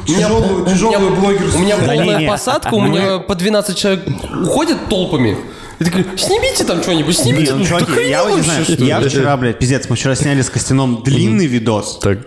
тяжелую 0.67 1.15
блогерскую. 1.15 1.55
У 1.55 1.59
меня 1.59 1.77
полная 1.77 2.27
посадка, 2.27 2.73
у 2.73 2.81
меня 2.81 3.19
по 3.19 3.35
12 3.35 3.77
человек 3.77 4.03
уходят 4.41 4.89
толпами. 4.89 5.37
Я 5.79 5.85
такой, 5.85 6.05
снимите 6.17 6.63
там 6.63 6.81
что-нибудь, 6.81 7.17
снимите. 7.17 7.53
Блин, 7.53 7.67
чуваки, 7.67 8.09
я 8.09 8.23
вот 8.23 8.37
не 8.37 8.41
знаю, 8.41 8.65
я 8.79 9.01
вчера, 9.01 9.35
блядь, 9.37 9.59
пиздец, 9.59 9.89
мы 9.89 9.95
вчера 9.95 10.15
сняли 10.15 10.41
с 10.41 10.49
Костяном 10.49 11.03
длинный 11.03 11.47
видос. 11.47 11.99
Так. 12.01 12.19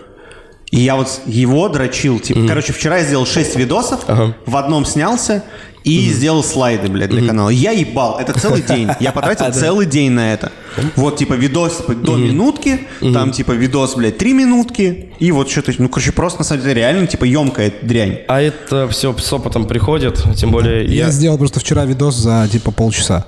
И 0.71 0.81
я 0.81 0.95
вот 0.95 1.21
его 1.25 1.67
дрочил, 1.67 2.19
типа, 2.19 2.41
короче, 2.47 2.73
вчера 2.73 2.99
я 2.99 3.03
сделал 3.03 3.25
6 3.25 3.55
видосов, 3.55 4.01
в 4.45 4.55
одном 4.55 4.85
снялся, 4.85 5.43
и 5.83 6.11
сделал 6.11 6.43
слайды, 6.43 6.89
блядь, 6.89 7.09
для 7.09 7.27
канала. 7.27 7.49
Я 7.49 7.71
ебал. 7.71 8.19
Это 8.19 8.37
целый 8.39 8.61
день. 8.61 8.89
Я 8.99 9.11
потратил 9.11 9.51
целый 9.53 9.85
день 9.85 10.11
на 10.11 10.33
это. 10.33 10.51
Вот, 10.95 11.17
типа, 11.17 11.33
видос 11.33 11.83
до 11.87 12.15
минутки, 12.15 12.81
там, 13.13 13.31
типа, 13.31 13.51
видос, 13.51 13.95
блядь, 13.95 14.17
три 14.17 14.33
минутки, 14.33 15.09
и 15.19 15.31
вот 15.31 15.49
что-то, 15.49 15.73
ну, 15.77 15.89
короче, 15.89 16.11
просто, 16.11 16.39
на 16.39 16.45
самом 16.45 16.63
деле, 16.63 16.75
реально, 16.75 17.07
типа, 17.07 17.25
емкая 17.25 17.73
дрянь. 17.81 18.19
А 18.27 18.41
это 18.41 18.87
все 18.87 19.15
с 19.17 19.33
опытом 19.33 19.65
приходит, 19.65 20.23
тем 20.35 20.51
более 20.51 20.85
я... 20.85 21.05
Я 21.05 21.11
сделал 21.11 21.37
просто 21.37 21.59
вчера 21.59 21.85
видос 21.85 22.15
за, 22.15 22.47
типа, 22.51 22.71
полчаса. 22.71 23.25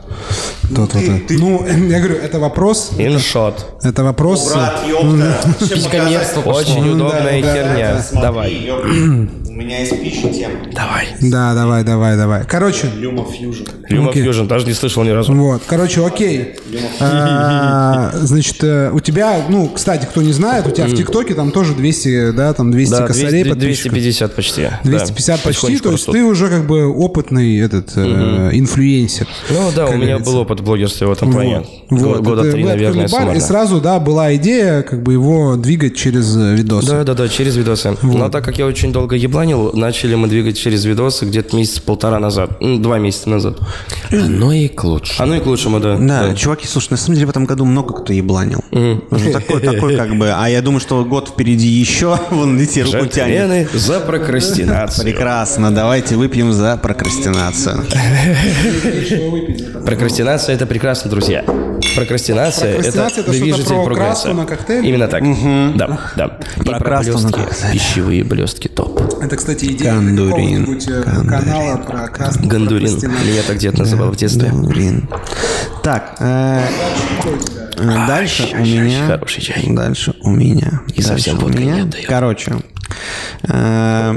Тот, 0.74 0.92
ты, 0.92 1.12
вот, 1.12 1.28
ты... 1.28 1.38
Ну, 1.38 1.66
я 1.90 2.00
говорю, 2.00 2.16
это 2.16 2.40
вопрос... 2.40 2.92
Иншот. 2.98 3.78
Это 3.84 4.04
вопрос... 4.04 4.54
Брат, 4.54 4.88
ёпта. 4.88 5.36
Очень 6.46 6.90
удобная 6.90 7.42
херня. 7.42 8.06
Давай. 8.14 8.70
У 9.52 9.54
меня 9.54 9.80
есть 9.80 10.02
пища 10.02 10.30
тема. 10.30 10.56
Давай. 10.74 11.08
Да, 11.22 11.54
давай, 11.54 11.84
давай, 11.84 12.16
давай. 12.16 12.46
Короче... 12.52 12.90
Люма 12.98 13.22
Fusion. 13.24 13.66
Люма 13.88 14.12
Fusion, 14.12 14.46
даже 14.46 14.66
не 14.66 14.74
слышал 14.74 15.04
ни 15.06 15.10
разу. 15.10 15.34
Вот, 15.34 15.62
короче, 15.66 16.06
окей. 16.06 16.56
А, 17.00 18.12
значит, 18.14 18.62
э, 18.62 18.92
у 18.92 19.00
тебя, 19.00 19.46
ну, 19.48 19.70
кстати, 19.70 20.06
кто 20.06 20.22
не 20.22 20.34
знает, 20.34 20.68
у 20.68 20.72
тебя 20.72 20.88
в 20.88 20.94
ТикТоке 20.94 21.34
там 21.34 21.52
тоже 21.52 21.74
200, 21.74 22.32
да, 22.32 22.54
там 22.54 22.70
200 22.70 22.92
да, 22.92 23.08
косарей 23.08 23.44
200, 23.44 23.58
250 23.58 24.36
почти. 24.36 24.68
250 24.84 25.38
да, 25.38 25.42
почти, 25.48 25.78
то 25.80 25.92
есть 25.94 26.06
ты 26.08 26.26
уже 26.26 26.50
как 26.50 26.68
бы 26.68 26.94
опытный 26.94 27.58
этот 27.58 27.92
угу. 27.92 28.02
э, 28.02 28.50
инфлюенсер. 28.52 29.30
Ну 29.50 29.72
да, 29.74 29.86
у 29.86 29.96
меня 29.96 30.20
был 30.20 30.36
опыт 30.36 30.60
в 30.60 30.64
блогерстве 30.66 31.08
в 31.08 31.12
этом 31.12 31.32
плане. 31.32 31.66
Вот. 31.90 32.22
Года 32.22 32.52
три, 32.52 32.66
наверное, 32.66 33.08
бар, 33.08 33.34
И 33.34 33.40
сразу, 33.40 33.80
да, 33.80 33.98
была 34.00 34.36
идея 34.36 34.82
как 34.82 35.04
бы 35.04 35.14
его 35.14 35.56
двигать 35.56 35.96
через 35.96 36.36
э, 36.36 36.56
видосы. 36.56 36.88
Да, 36.88 37.04
да, 37.06 37.14
да, 37.14 37.30
через 37.30 37.56
видосы. 37.56 37.96
Вот. 38.02 38.18
Но 38.18 38.30
так 38.30 38.44
как 38.44 38.58
я 38.58 38.66
очень 38.66 38.92
долго 38.92 39.16
ебланил, 39.16 39.72
начали 39.72 40.16
мы 40.16 40.28
двигать 40.28 40.58
через 40.58 40.84
видосы 40.84 41.26
где-то 41.26 41.56
месяц 41.56 41.80
полтора 41.80 42.20
назад 42.20 42.31
назад, 42.32 42.82
два 42.82 42.98
месяца 42.98 43.30
назад. 43.30 43.58
Оно 44.12 44.54
и 44.54 44.68
к 44.68 44.84
лучшему. 44.84 45.24
Оно 45.24 45.36
и 45.36 45.40
к 45.40 45.46
лучшему, 45.46 45.80
да. 45.80 45.98
Да, 45.98 46.34
чуваки, 46.36 46.68
слушай, 46.68 46.92
на 46.92 46.98
самом 46.98 47.16
деле 47.16 47.28
в 47.28 47.30
этом 47.30 47.46
году 47.46 47.66
много 47.66 47.94
кто 47.94 48.14
ебланил. 48.14 48.64
Ну, 48.72 49.02
такой, 49.34 49.62
такой 49.62 49.96
как 49.96 50.16
бы, 50.18 50.32
а 50.36 50.48
я 50.50 50.62
думаю, 50.62 50.80
что 50.80 51.04
год 51.06 51.30
впереди 51.30 51.68
еще, 51.68 52.18
вон 52.32 52.58
лети 52.58 52.84
руку 52.84 53.06
тянет. 53.08 53.72
За 53.74 54.00
прокрастинацию. 54.00 55.04
Прекрасно, 55.04 55.72
давайте 55.72 56.16
выпьем 56.16 56.54
за 56.54 56.78
прокрастинацию. 56.78 57.84
Прокрастинация– 59.86 60.56
это 60.56 60.66
прекрасно, 60.66 61.10
друзья. 61.10 61.44
Прокрастинация– 61.96 62.70
это 62.72 62.78
Прокрастинация 62.78 63.22
это 63.22 63.24
что-то 63.24 63.32
движитель 63.32 63.76
про 63.76 63.84
прогресса. 63.86 64.34
на 64.34 64.46
коктейль? 64.46 64.86
Именно 64.86 65.08
так. 65.08 65.24
Да, 65.76 66.00
да. 66.16 66.40
И 66.58 66.64
Про 66.64 67.00
блестки, 67.02 67.72
пищевые 67.74 68.24
блестки 68.24 68.68
топ. 68.68 69.02
Это, 69.22 69.36
кстати, 69.36 69.66
идея 69.66 69.94
Гандурин, 69.94 70.66
какого-нибудь 70.66 70.88
э, 70.88 71.04
канала 71.28 71.78
про 71.78 72.08
красную 72.22 72.50
Гандурин. 72.50 72.88
прокрастинацию. 72.88 73.32
Меня 73.32 73.42
так 73.44 73.58
дед 73.58 73.78
называл 73.78 74.12
в 74.12 74.16
детстве. 74.16 74.52
Блин. 74.52 75.10
Так, 75.84 76.16
э, 76.20 76.68
дальше 78.08 78.50
у 78.54 78.58
меня... 78.62 79.08
хороший 79.08 79.42
чай. 79.42 79.66
Дальше 79.70 80.14
у 80.22 80.30
меня. 80.30 80.82
И 80.96 81.02
совсем 81.02 81.38
у 81.38 81.42
водка 81.42 81.58
не 81.58 81.66
меня. 81.66 81.84
отдает. 81.84 82.06
Короче, 82.08 82.56
э, 83.44 84.16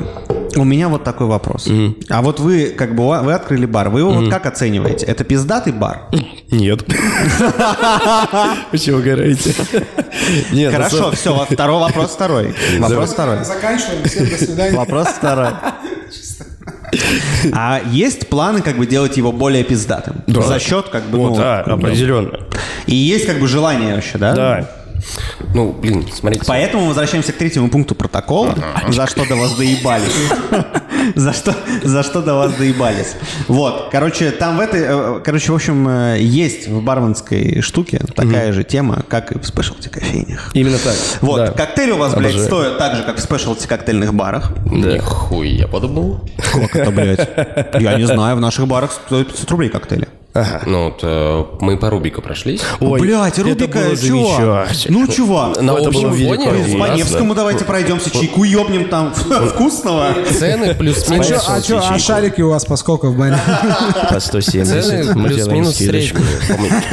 у 0.57 0.65
меня 0.65 0.89
вот 0.89 1.05
такой 1.05 1.27
вопрос. 1.27 1.69
А 2.09 2.23
вот 2.23 2.41
вы, 2.41 2.67
как 2.77 2.95
бы, 2.95 3.21
вы 3.23 3.33
открыли 3.33 3.67
бар. 3.67 3.89
Вы 3.89 4.01
его 4.01 4.13
вот 4.13 4.31
как 4.31 4.47
оцениваете? 4.47 5.07
Это 5.07 5.25
пиздатый 5.25 5.73
бар? 5.73 6.09
Нет. 6.51 6.85
Вы 8.71 8.79
чего 8.79 8.99
угораете? 8.99 9.55
Нет, 10.53 10.73
Хорошо, 10.73 11.11
все, 11.11 11.47
второй 11.51 11.81
вопрос 11.81 12.13
второй. 12.13 12.55
Вопрос 12.79 13.11
второй. 13.11 13.45
Заканчиваем. 13.45 14.05
Всем 14.05 14.29
до 14.29 14.37
свидания. 14.37 14.77
Вопрос 14.77 15.09
второй. 15.09 15.49
А 17.53 17.81
есть 17.91 18.29
планы 18.29 18.63
как 18.63 18.77
бы 18.77 18.87
делать 18.87 19.17
его 19.17 19.33
более 19.33 19.65
пиздатым? 19.65 20.23
Да. 20.27 20.43
За 20.43 20.59
счет 20.59 20.89
как 20.89 21.05
бы, 21.05 21.19
Вот, 21.19 21.31
ну, 21.31 21.37
да, 21.37 21.61
определенно. 21.61 22.41
И 22.87 22.95
есть 22.95 23.27
как 23.27 23.39
бы 23.41 23.49
желание 23.49 23.95
вообще, 23.95 24.19
да? 24.19 24.35
Да. 24.35 24.71
Ну, 25.55 25.73
блин, 25.73 26.07
смотрите. 26.13 26.45
Поэтому 26.47 26.87
возвращаемся 26.87 27.33
к 27.33 27.37
третьему 27.37 27.69
пункту 27.69 27.95
протокола. 27.95 28.55
За 28.89 29.07
что 29.07 29.27
до 29.29 29.37
вас 29.37 29.53
доебались. 29.55 30.13
За 31.17 31.35
что, 31.35 31.55
за 31.83 32.03
что 32.03 32.23
до 32.23 32.35
вас 32.35 32.55
доебались. 32.55 33.15
Вот, 33.47 33.89
короче, 33.93 34.31
там 34.31 34.57
в 34.57 34.61
этой... 34.61 34.81
э, 34.87 35.21
Короче, 35.23 35.53
в 35.53 35.55
общем, 35.55 35.87
э, 35.87 36.19
есть 36.19 36.67
в 36.67 36.81
барменской 36.83 37.61
штуке 37.61 38.01
такая 38.17 38.53
же 38.55 38.65
тема, 38.65 39.03
как 39.07 39.33
и 39.33 39.39
в 39.39 39.45
спешлти 39.45 39.89
кофейнях. 39.91 40.51
Именно 40.55 40.79
так. 40.79 40.95
Вот, 41.21 41.51
коктейли 41.51 41.91
у 41.91 41.99
вас, 41.99 42.15
блядь, 42.15 42.41
стоят 42.41 42.79
так 42.79 42.97
же, 42.97 43.03
как 43.03 43.17
в 43.19 43.21
спешлти 43.21 43.67
коктейльных 43.67 44.15
барах. 44.15 44.53
Нихуя 44.65 45.69
подобного. 45.69 46.23
Как 46.39 46.75
это, 46.75 46.91
блядь? 46.91 47.29
Я 47.83 47.97
не 47.99 48.07
знаю, 48.07 48.37
в 48.37 48.41
наших 48.41 48.67
барах 48.67 48.93
стоит 48.93 49.29
500 49.29 49.51
рублей 49.51 49.69
коктейли. 49.69 50.09
Ну, 50.67 50.87
вот 50.87 50.99
э, 51.03 51.45
мы 51.61 51.77
по 51.77 51.91
Рубику 51.91 52.21
прошлись. 52.21 52.61
Ой, 52.81 53.01
Блять, 53.01 53.39
это 53.39 53.49
Рубика, 53.49 53.79
было 53.79 53.97
чувак. 53.97 54.67
замечательно. 54.69 54.99
Ну, 54.99 55.07
чувак. 55.07 55.63
На 55.63 55.71
это 55.73 55.89
общем 55.89 56.13
фоне. 56.13 56.79
По 56.81 56.87
Невскому 56.97 57.35
давайте 57.37 57.65
пройдемся, 57.65 58.11
чайку 58.11 58.43
ёбнем 58.43 58.89
там 58.89 59.15
вкусного. 59.49 60.09
цены 60.37 60.75
плюс-минус. 60.75 61.29
Чё, 61.29 61.41
а, 61.47 61.61
чё, 61.63 61.81
а 61.89 61.99
шарики 62.01 62.41
у 62.41 62.51
вас 62.51 62.65
по 62.65 62.75
сколько 62.77 63.11
в 63.11 63.17
баре? 63.17 63.39
По 64.11 64.19
170. 64.19 64.85
Цены 64.85 65.25
плюс-минус 65.25 65.77
средние. 65.77 66.25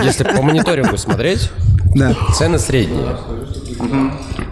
Если 0.04 0.24
по 0.24 0.42
мониторингу 0.44 0.98
смотреть, 0.98 1.50
Да. 1.96 2.16
цены 2.38 2.60
средние. 2.60 3.16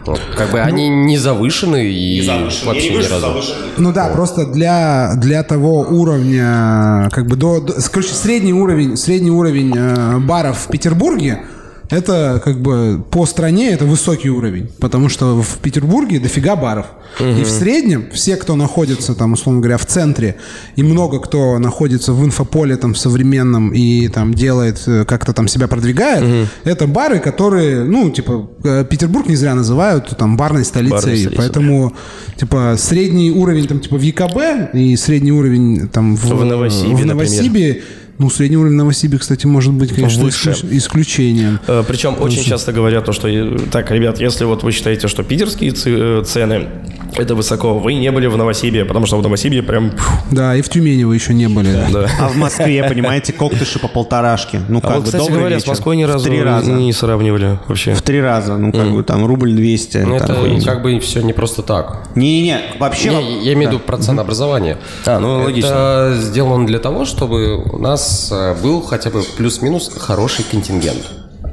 Вот, 0.06 0.20
Как 0.36 0.52
бы 0.52 0.60
они 0.60 0.88
не 0.90 1.18
завышены 1.18 1.86
и 1.86 2.22
вообще 2.66 2.90
ни 2.90 3.04
разу. 3.12 3.44
Ну 3.78 3.92
да, 3.94 4.08
просто 4.10 4.46
для, 4.46 5.14
для 5.18 5.44
того 5.44 5.82
уровня, 5.82 7.10
как 7.12 7.28
бы 7.28 7.36
до, 7.36 7.60
до- 7.60 7.76
короче, 7.92 8.14
средний 8.14 8.54
уровень, 8.54 8.98
средний 8.98 9.32
уровень 9.32 9.74
э, 9.76 10.18
баров 10.20 10.58
в 10.60 10.68
Петербурге, 10.72 11.44
это 11.90 12.42
как 12.44 12.60
бы 12.60 13.04
по 13.10 13.26
стране 13.26 13.72
это 13.72 13.86
высокий 13.86 14.30
уровень, 14.30 14.70
потому 14.80 15.10
что 15.10 15.42
в 15.42 15.58
Петербурге 15.58 16.20
дофига 16.20 16.56
баров. 16.56 16.86
И 17.20 17.44
в 17.44 17.50
среднем 17.50 18.10
все, 18.14 18.36
кто 18.36 18.56
находится 18.56 19.16
там, 19.16 19.34
условно 19.34 19.62
говоря, 19.62 19.78
в 19.78 19.86
центре, 19.86 20.36
и 20.76 20.84
много 20.84 21.20
кто 21.20 21.58
находится 21.58 22.14
в 22.14 22.24
инфополе 22.24 22.78
там 22.78 22.94
современном 22.96 23.74
и 23.74 24.08
там 24.10 24.34
делает, 24.34 24.84
э, 24.86 25.06
как-то 25.06 25.34
там 25.34 25.48
себя 25.48 25.68
продвигает, 25.68 26.48
это 26.64 26.88
бары, 26.88 27.20
которые, 27.20 27.84
ну, 27.84 28.12
типа, 28.12 28.50
э, 28.64 28.86
Петербург 28.86 29.28
не 29.28 29.36
зря 29.36 29.56
называют 29.56 30.16
там 30.18 30.38
барной 30.38 30.66
столицей, 30.66 30.98
Барной 30.98 31.18
столицей, 31.18 31.38
поэтому, 31.38 31.94
типа, 32.38 32.76
средний 32.78 33.32
уровень 33.32 33.68
там, 33.68 33.80
типа, 33.80 33.98
в 33.98 34.02
ЕКБ 34.02 34.74
и 34.74 34.96
средний 34.96 35.32
уровень 35.32 35.88
там 35.90 36.16
в, 36.16 36.26
В 36.30 36.46
Новосибе, 36.46 36.96
в 36.96 37.06
например. 37.06 37.84
Ну, 38.20 38.30
средний 38.30 38.58
уровень 38.58 38.74
в 38.74 38.78
Новосибе, 38.78 39.18
кстати, 39.18 39.46
может 39.46 39.72
быть, 39.74 39.94
конечно, 39.96 40.22
Выше. 40.24 40.52
исключ- 40.52 40.72
исключением. 40.74 41.60
Э, 41.68 41.84
Причем 41.88 42.18
очень 42.20 42.44
часто 42.44 42.74
говорят 42.74 43.06
то, 43.06 43.14
что 43.14 43.30
так, 43.72 43.90
ребят, 43.92 44.20
если 44.20 44.44
вот 44.44 44.62
вы 44.62 44.74
считаете, 44.74 45.08
что 45.08 45.24
питерские 45.24 45.72
э, 45.74 46.24
цены 46.26 46.68
это 47.16 47.34
высоко, 47.34 47.80
вы 47.80 47.94
не 47.96 48.12
были 48.12 48.28
в 48.28 48.36
Новосибе, 48.38 48.84
потому 48.86 49.06
что 49.06 49.18
в 49.18 49.24
Новосибе 49.24 49.64
прям 49.64 49.94
Да, 50.32 50.54
и 50.56 50.62
в 50.62 50.68
Тюмени 50.70 51.06
вы 51.06 51.16
еще 51.16 51.34
не 51.34 51.48
были. 51.48 51.72
да. 51.72 51.88
да. 51.92 52.08
А 52.20 52.28
в 52.28 52.36
Москве, 52.36 52.84
понимаете, 52.84 53.32
коктыши 53.34 53.80
по 53.80 53.88
полторашке. 53.88 54.62
Ну, 54.68 54.80
А 54.80 54.82
как 54.82 54.92
вот, 54.96 55.00
бы, 55.00 55.06
кстати 55.06 55.32
говоря, 55.32 55.56
вечер. 55.56 55.62
с 55.62 55.68
Москвой 55.68 55.96
ни 55.98 56.04
В 56.04 56.08
разу 56.08 56.26
три 56.26 56.44
раза. 56.44 56.72
не 56.72 56.92
сравнивали 56.94 57.58
вообще. 57.68 57.94
В 57.94 58.02
три 58.02 58.20
раза. 58.22 58.58
Ну, 58.58 58.72
как 58.74 58.92
бы 58.92 59.04
там 59.04 59.26
рубль 59.26 59.54
200. 59.54 59.98
Ну, 60.00 60.16
это 60.18 60.34
охуенно. 60.34 60.62
как 60.64 60.82
бы 60.84 61.00
все 61.00 61.22
не 61.22 61.32
просто 61.34 61.62
так. 61.64 62.10
Не-не-не, 62.16 62.60
вообще... 62.80 63.10
Не, 63.12 63.44
я 63.46 63.54
имею 63.54 63.70
в 63.70 63.74
виду 63.74 63.84
про 63.84 63.98
ценообразование. 63.98 64.78
А, 65.06 65.20
ну, 65.20 65.44
логично. 65.44 65.68
Это 65.70 66.18
сделано 66.22 66.68
для 66.68 66.80
того, 66.80 67.06
чтобы 67.06 67.58
у 67.64 67.80
нас 67.80 68.09
э, 68.32 68.56
был 68.62 68.82
хотя 68.82 69.10
бы 69.10 69.24
плюс-минус 69.38 69.92
хороший 69.98 70.46
контингент. 70.50 71.04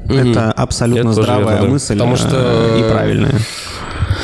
Это 0.08 0.52
абсолютно 0.52 1.10
Это 1.10 1.22
здравая 1.22 1.54
верно, 1.54 1.66
да. 1.66 1.72
мысль 1.72 1.94
Потому 1.94 2.14
э, 2.14 2.16
что- 2.16 2.76
и 2.78 2.90
правильная. 2.90 3.34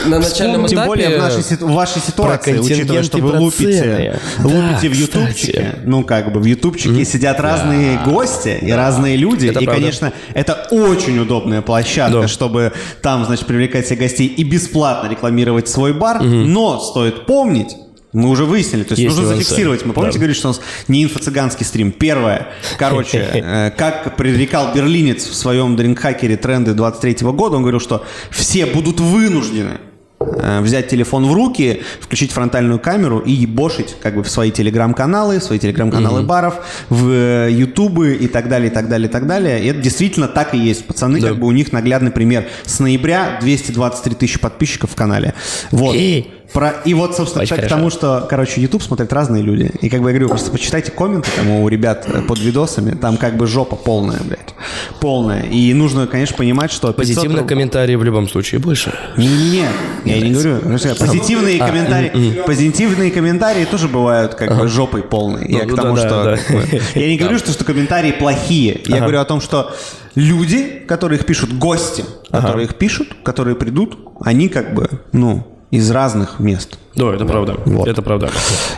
На 0.07 0.19
начальном 0.19 0.67
Тем 0.67 0.79
этапе... 0.79 0.89
более 0.89 1.17
в, 1.17 1.21
нашей, 1.21 1.43
в 1.43 1.73
вашей 1.73 2.01
ситуации, 2.03 2.59
учитывая, 2.59 3.03
что 3.03 3.19
вы 3.19 3.39
лупите, 3.39 3.73
цены. 3.79 4.19
лупите 4.43 4.89
Да, 4.89 4.95
в 4.95 4.95
ютубчике, 4.95 5.75
ну 5.85 6.03
как 6.03 6.33
бы 6.33 6.41
в 6.41 6.45
ютубчике 6.45 7.05
сидят 7.05 7.39
разные 7.41 7.99
гости 8.05 8.59
и 8.63 8.71
разные 8.73 9.17
люди, 9.17 9.49
Это 9.49 9.61
и, 9.61 9.65
правда. 9.65 9.81
конечно, 9.81 10.13
это 10.35 10.67
очень 10.71 11.19
удобная 11.19 11.63
площадка, 11.63 12.23
Да. 12.23 12.29
чтобы 12.29 12.73
там, 13.03 13.25
значит, 13.27 13.47
привлекать 13.47 13.87
себе 13.87 13.97
гостей 13.99 14.27
и 14.27 14.43
бесплатно 14.45 15.09
рекламировать 15.09 15.69
свой 15.69 15.93
бар, 15.93 16.23
но 16.23 16.81
стоит 16.81 17.27
помнить, 17.27 17.77
мы 18.13 18.29
уже 18.29 18.45
выяснили, 18.45 18.83
то 18.83 18.93
есть, 18.93 19.03
Есть 19.03 19.17
нужно 19.17 19.35
зафиксировать. 19.35 19.87
Мы 19.87 19.95
помните, 19.95 20.15
Да. 20.15 20.19
говорили, 20.19 20.37
что 20.39 20.49
у 20.49 20.51
нас 20.53 20.61
не 20.89 21.03
инфо-цыганский 21.05 21.65
стрим. 21.65 21.93
Первое, 21.93 22.49
короче, 22.79 23.19
э, 23.35 23.71
как 23.71 24.17
предрекал 24.17 24.75
берлинец 24.75 25.27
в 25.27 25.35
своем 25.35 25.77
дринкхакере 25.77 26.37
тренды 26.37 26.75
23 26.75 27.27
года, 27.33 27.57
он 27.57 27.63
говорил, 27.63 27.81
что 27.81 28.05
все 28.31 28.67
будут 28.67 29.01
вынуждены 29.01 29.79
э, 30.21 30.61
взять 30.61 30.89
телефон 30.89 31.25
в 31.27 31.33
руки, 31.33 31.83
включить 32.01 32.33
фронтальную 32.33 32.79
камеру 32.79 33.19
и 33.19 33.33
ебошить 33.33 33.97
как 34.03 34.15
бы 34.17 34.23
в 34.23 34.29
свои 34.31 34.51
телеграм-каналы, 34.51 35.39
в 35.41 35.43
свои 35.43 35.59
телеграм-каналы 35.59 36.23
баров, 36.23 36.57
в 36.91 37.09
э, 37.11 37.49
ютубы 37.51 38.15
и 38.15 38.27
так 38.29 38.49
далее, 38.49 38.71
и 38.71 38.75
так 38.75 38.89
далее, 38.89 39.09
и 39.09 39.11
так 39.11 39.27
далее. 39.27 39.65
И 39.65 39.69
это 39.69 39.81
действительно 39.81 40.29
так 40.29 40.55
и 40.55 40.59
есть. 40.59 40.85
Пацаны, 40.85 41.19
Да. 41.21 41.29
как 41.29 41.39
бы 41.39 41.47
у 41.47 41.53
них 41.53 41.73
наглядный 41.73 42.11
пример. 42.11 42.47
С 42.67 42.79
ноября 42.79 43.39
223 43.41 44.15
тысячи 44.15 44.39
подписчиков 44.39 44.91
в 44.91 44.95
канале. 44.95 45.33
Вот. 45.71 45.95
Эй. 45.97 46.31
Про... 46.53 46.71
И 46.85 46.93
вот, 46.95 47.17
собственно, 47.17 47.43
Очень 47.43 47.55
к 47.57 47.59
хорошо. 47.61 47.75
тому, 47.77 47.91
что, 47.91 48.27
короче, 48.29 48.61
YouTube 48.61 48.83
смотрят 48.83 49.13
разные 49.13 49.43
люди. 49.43 49.71
И 49.81 49.89
как 49.89 50.01
бы 50.03 50.11
я 50.11 50.13
говорю, 50.15 50.29
просто 50.29 50.51
почитайте 50.51 50.91
комменты 50.91 51.29
там 51.37 51.51
у 51.51 51.69
ребят 51.69 52.07
э, 52.07 52.23
под 52.23 52.39
видосами, 52.41 52.95
там 52.95 53.17
как 53.17 53.37
бы 53.37 53.47
жопа 53.47 53.77
полная, 53.77 54.21
блядь. 54.21 54.55
Полная. 55.01 55.43
И 55.43 55.73
нужно, 55.73 56.07
конечно, 56.07 56.37
понимать, 56.37 56.71
что 56.71 56.89
500 56.89 56.97
Позитивных 56.97 57.43
руб- 57.43 57.49
комментариев 57.49 58.01
в 58.01 58.05
любом 58.05 58.29
случае 58.29 58.61
больше. 58.61 58.93
не-не-не, 59.17 59.67
я 60.05 60.21
не 60.21 60.33
говорю. 60.33 60.61
Позитивные 60.99 61.61
А, 61.61 61.67
комментарии, 61.69 62.43
позитивные 62.47 63.11
комментарии 63.11 63.65
тоже 63.65 63.89
бывают 63.89 64.35
как 64.35 64.57
бы 64.59 64.69
жопой 64.69 65.03
полной. 65.03 65.51
Я 65.51 65.65
Ну, 65.65 65.73
к 65.75 65.77
тому, 65.81 65.97
да, 65.97 66.01
что 66.07 66.25
да, 66.25 66.37
как 66.37 66.51
бы, 66.71 66.81
я 66.95 67.09
не 67.09 67.17
говорю, 67.17 67.39
что, 67.39 67.53
что 67.53 67.65
комментарии 67.65 68.13
плохие. 68.13 68.81
Я 68.87 68.99
говорю 69.01 69.21
о 69.21 69.25
том, 69.25 69.41
что 69.41 69.75
люди, 70.15 70.83
которые 70.87 71.19
их 71.19 71.27
пишут, 71.27 71.53
гости, 71.57 72.05
которые 72.31 72.67
их 72.67 72.75
пишут, 72.75 73.09
которые 73.23 73.57
придут, 73.57 73.99
они 74.21 74.49
как 74.49 74.75
бы, 74.75 74.89
ну, 75.13 75.47
из 75.73 75.91
разных 75.91 76.39
мест. 76.39 76.79
Да, 76.95 77.15
это 77.15 77.25
правда. 77.25 77.57
Вот. 77.65 77.89
Это 77.89 78.03
правда. 78.03 78.31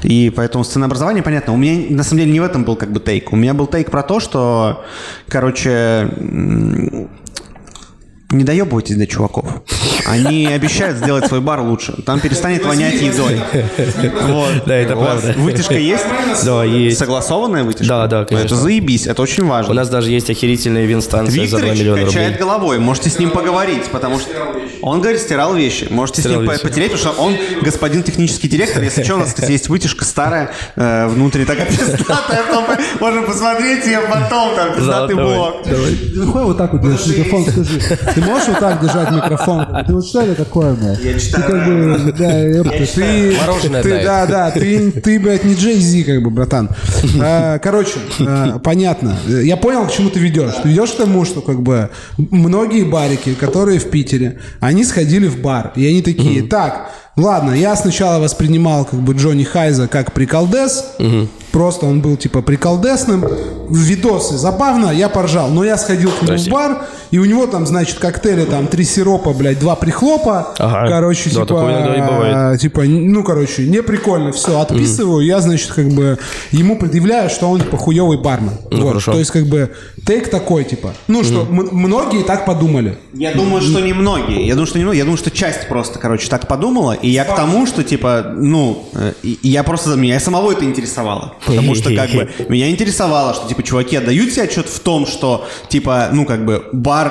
И 0.05 0.33
поэтому 0.35 0.63
с 0.63 0.69
ценообразованием 0.69 1.25
понятно. 1.25 1.53
У 1.53 1.57
меня 1.57 1.91
на 1.91 2.05
самом 2.05 2.21
деле 2.21 2.33
не 2.33 2.41
в 2.41 2.45
этом 2.45 2.65
был 2.65 2.77
как 2.77 2.93
бы 2.93 3.01
тейк. 3.01 3.33
У 3.33 3.37
меня 3.37 3.53
был 3.53 3.67
тейк 3.67 3.91
про 3.91 4.05
то, 4.05 4.21
что, 4.21 4.85
короче, 5.29 6.09
не 8.35 8.45
доебывайтесь 8.45 8.97
до 8.97 9.07
чуваков. 9.07 9.47
Они 10.07 10.47
обещают 10.47 10.99
сделать 10.99 11.27
свой 11.27 11.41
бар 11.41 11.61
лучше. 11.61 11.93
Там 12.05 12.21
перестанет 12.21 12.65
вонять 12.67 13.01
едой. 13.01 13.41
Вот. 14.23 14.65
Да, 14.67 14.75
это 14.75 14.97
правда. 14.97 15.35
Вытяжка 15.37 15.75
есть? 15.75 16.05
Да, 16.45 16.65
есть. 16.65 16.99
Согласованная 16.99 17.65
вытяжка? 17.65 17.87
Да, 17.89 18.07
да, 18.07 18.21
Ну, 18.21 18.27
конечно. 18.27 18.47
Это 18.47 18.57
заебись, 18.57 19.07
это 19.07 19.23
очень 19.23 19.47
важно. 19.47 19.73
У 19.73 19.75
нас 19.75 19.89
даже 19.89 20.11
есть 20.11 20.29
охерительная 20.31 20.85
вин-станция 20.85 21.47
за 21.47 21.59
2 21.59 21.59
Викторович 21.59 21.81
миллиона 21.81 22.05
качает 22.05 22.33
рублей. 22.33 22.41
головой, 22.41 22.79
можете 22.79 23.11
с 23.11 23.19
ним 23.19 23.31
поговорить, 23.31 23.85
потому 23.87 24.19
что 24.21 24.31
он 24.83 25.01
говорит, 25.01 25.21
стирал 25.21 25.55
вещи. 25.55 25.87
Можете 25.91 26.21
Стирал 26.21 26.37
с 26.37 26.41
ним 26.43 26.51
вещи. 26.51 26.63
потереть, 26.63 26.93
потому 26.93 27.13
что 27.15 27.23
он 27.23 27.37
господин 27.63 28.03
технический 28.03 28.49
директор. 28.49 28.83
Если 28.83 29.03
что, 29.03 29.15
у 29.15 29.19
нас, 29.19 29.29
кстати, 29.29 29.53
есть 29.53 29.69
вытяжка 29.69 30.05
старая, 30.05 30.51
э, 30.77 31.07
внутри 31.09 31.45
такая 31.47 31.67
пиздатая, 31.67 32.43
можем 33.01 33.25
посмотреть 33.25 33.87
ее 33.87 34.01
потом, 34.01 34.55
там 34.55 34.75
пиздатый 34.77 35.17
блок. 35.17 35.63
давай. 35.65 35.99
Нахуй 36.15 36.45
вот 36.45 36.59
так 36.59 36.73
вот 36.75 36.83
микрофон, 36.83 37.47
скажи. 37.51 37.81
Ты 38.15 38.21
можешь 38.25 38.49
вот 38.49 38.59
так 38.59 38.81
держать 38.81 39.11
микрофон? 39.11 39.67
Ты 39.87 39.95
вот 39.95 40.07
что 40.07 40.23
это 40.23 40.45
такое, 40.45 40.75
блядь? 40.75 41.01
Я 41.01 41.19
читаю 41.19 41.45
Ты 41.45 41.51
как 41.51 41.67
бы, 41.67 42.13
да, 42.19 42.41
ёпта, 42.41 42.87
ты... 42.95 43.37
Мороженое 43.41 43.83
ты. 43.83 44.05
Да, 44.05 44.27
да, 44.27 44.51
ты, 44.51 44.91
ты, 44.91 45.21
блядь, 45.21 45.45
не 45.45 45.55
Джей 45.55 45.79
Зи, 45.79 46.05
как 46.05 46.23
бы, 46.23 46.31
братан. 46.31 46.71
А, 47.21 47.59
Короче, 47.59 47.99
а, 48.21 48.59
понятно. 48.59 49.17
Я 49.27 49.57
понял, 49.57 49.87
к 49.87 49.93
чему 49.93 50.11
ты 50.11 50.19
ведешь. 50.19 50.55
Ты 50.63 50.69
ведешь 50.69 50.91
к 50.91 50.97
тому, 50.97 51.25
что, 51.25 51.41
как 51.41 51.63
бы, 51.63 51.91
многие 52.17 52.85
барики, 52.85 53.35
которые 53.35 53.79
в 53.79 53.91
Питере, 53.91 54.39
они 54.61 54.85
сходили 54.85 55.27
в 55.27 55.41
бар, 55.41 55.73
и 55.77 55.87
они 55.87 56.03
такие, 56.03 56.43
так, 56.43 56.91
ладно, 57.17 57.53
я 57.53 57.77
сначала 57.77 58.21
воспринимал, 58.21 58.85
как 58.85 59.01
бы, 59.01 59.15
Джонни 59.15 59.45
Хайза 59.45 59.89
как 59.89 60.13
приколдес, 60.13 60.85
Просто 61.55 61.87
он 61.87 62.01
был 62.01 62.17
типа 62.17 62.43
приколдесным. 62.43 63.25
Видосы 63.71 64.37
забавно, 64.37 64.91
я 64.91 65.09
поржал. 65.09 65.51
Но 65.51 65.63
я 65.63 65.79
сходил 65.79 66.11
к 66.11 66.21
нему 66.23 66.37
в 66.37 66.49
бар, 66.49 66.87
и 67.15 67.19
у 67.19 67.25
него 67.27 67.47
там, 67.47 67.65
значит, 67.65 68.01
коктейли, 68.01 68.45
там, 68.45 68.67
три 68.67 68.85
сиропа, 68.85 69.33
блядь, 69.33 69.61
два 69.61 69.77
прихлопа. 69.77 70.53
Ага. 70.59 70.89
Короче, 70.89 71.31
Да, 71.31 71.43
типа, 71.43 71.61
а, 71.63 72.57
типа, 72.57 72.83
ну, 72.83 73.23
короче, 73.23 73.63
не 73.69 73.83
прикольно, 73.85 74.33
все, 74.33 74.59
отписываю. 74.59 75.25
Я, 75.25 75.41
значит, 75.41 75.71
как 75.71 75.89
бы 75.91 76.19
ему 76.51 76.77
предъявляю, 76.77 77.31
что 77.31 77.47
он, 77.49 77.61
типа, 77.61 77.77
хуёвый 77.77 78.19
бармен. 78.19 78.51
вот. 78.65 78.73
Ну, 78.73 78.89
хорошо. 78.89 79.13
То 79.13 79.19
есть, 79.21 79.31
как 79.31 79.47
бы, 79.47 79.71
тейк 80.05 80.29
такой, 80.29 80.65
типа. 80.65 80.93
Ну, 81.07 81.23
что 81.23 81.43
м- 81.43 81.69
многие 81.71 82.25
так 82.25 82.45
подумали. 82.47 82.99
Я 83.13 83.33
думаю, 83.33 83.63
что 83.63 83.79
не 83.79 83.93
многие. 83.93 84.45
Я 84.45 84.55
думаю, 84.55 84.67
что 84.67 84.79
не 84.79 84.85
многие. 84.85 84.99
Я 84.99 85.05
думаю, 85.05 85.19
что 85.19 85.31
часть 85.31 85.69
просто, 85.69 86.01
короче, 86.01 86.29
так 86.29 86.49
подумала. 86.49 86.95
И 86.95 87.09
я 87.11 87.25
к 87.25 87.37
тому, 87.37 87.67
что, 87.67 87.85
типа, 87.85 88.33
ну, 88.37 88.89
э, 88.95 89.13
я 89.45 89.63
просто... 89.63 89.95
Меня 89.95 90.19
самого 90.19 90.51
это 90.51 90.65
интересовало. 90.65 91.35
Потому 91.47 91.77
что, 91.77 91.95
как 91.95 92.11
бы, 92.11 92.29
меня 92.49 92.69
интересовало, 92.71 93.35
что, 93.35 93.47
типа, 93.49 93.63
чуваки 93.63 93.95
отдают 93.95 94.33
себе 94.33 94.43
отчет 94.43 94.67
в 94.69 94.81
том, 94.81 95.07
что, 95.07 95.47
типа, 95.69 96.09
ну, 96.13 96.27
как 96.27 96.45
бы, 96.45 96.65
бар 96.73 97.04